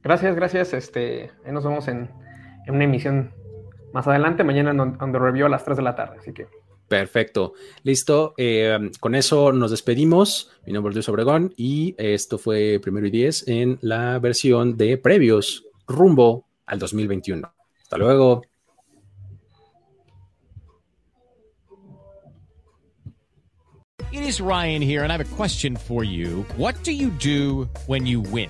Gracias, 0.04 0.36
gracias. 0.36 0.74
Este, 0.74 1.32
nos 1.50 1.64
vemos 1.64 1.88
en, 1.88 2.10
una 2.68 2.84
emisión 2.84 3.34
más 3.94 4.06
adelante, 4.08 4.44
mañana 4.44 4.74
donde 4.74 5.20
review 5.20 5.46
a 5.46 5.50
las 5.50 5.64
3 5.64 5.78
de 5.78 5.84
la 5.84 5.96
tarde. 5.96 6.18
Así 6.20 6.34
que. 6.34 6.48
Perfecto. 6.88 7.54
Listo. 7.84 8.34
Eh, 8.38 8.78
con 9.00 9.16
eso 9.16 9.54
nos 9.54 9.72
despedimos. 9.72 10.52
Mi 10.66 10.74
nombre 10.74 10.92
es 10.92 10.96
Luis 10.96 11.10
Obregón 11.10 11.54
y 11.56 11.96
esto 11.98 12.38
fue 12.38 12.80
Primero 12.82 13.08
y 13.08 13.12
Diez 13.12 13.48
en 13.48 13.80
la 13.82 14.20
versión 14.20 14.76
de 14.78 14.98
previos 14.98 15.66
rumbo 15.88 16.46
al 16.66 16.80
2021. 16.80 17.52
Hasta 17.82 17.98
luego. 17.98 18.42
It 24.12 24.22
is 24.22 24.40
Ryan 24.40 24.82
here 24.82 25.02
and 25.02 25.12
I 25.12 25.16
have 25.16 25.22
a 25.22 25.36
question 25.36 25.76
for 25.76 26.04
you. 26.04 26.46
What 26.58 26.76
do 26.84 26.92
you 26.92 27.10
do 27.10 27.68
when 27.88 28.06
you 28.06 28.22
win? 28.22 28.50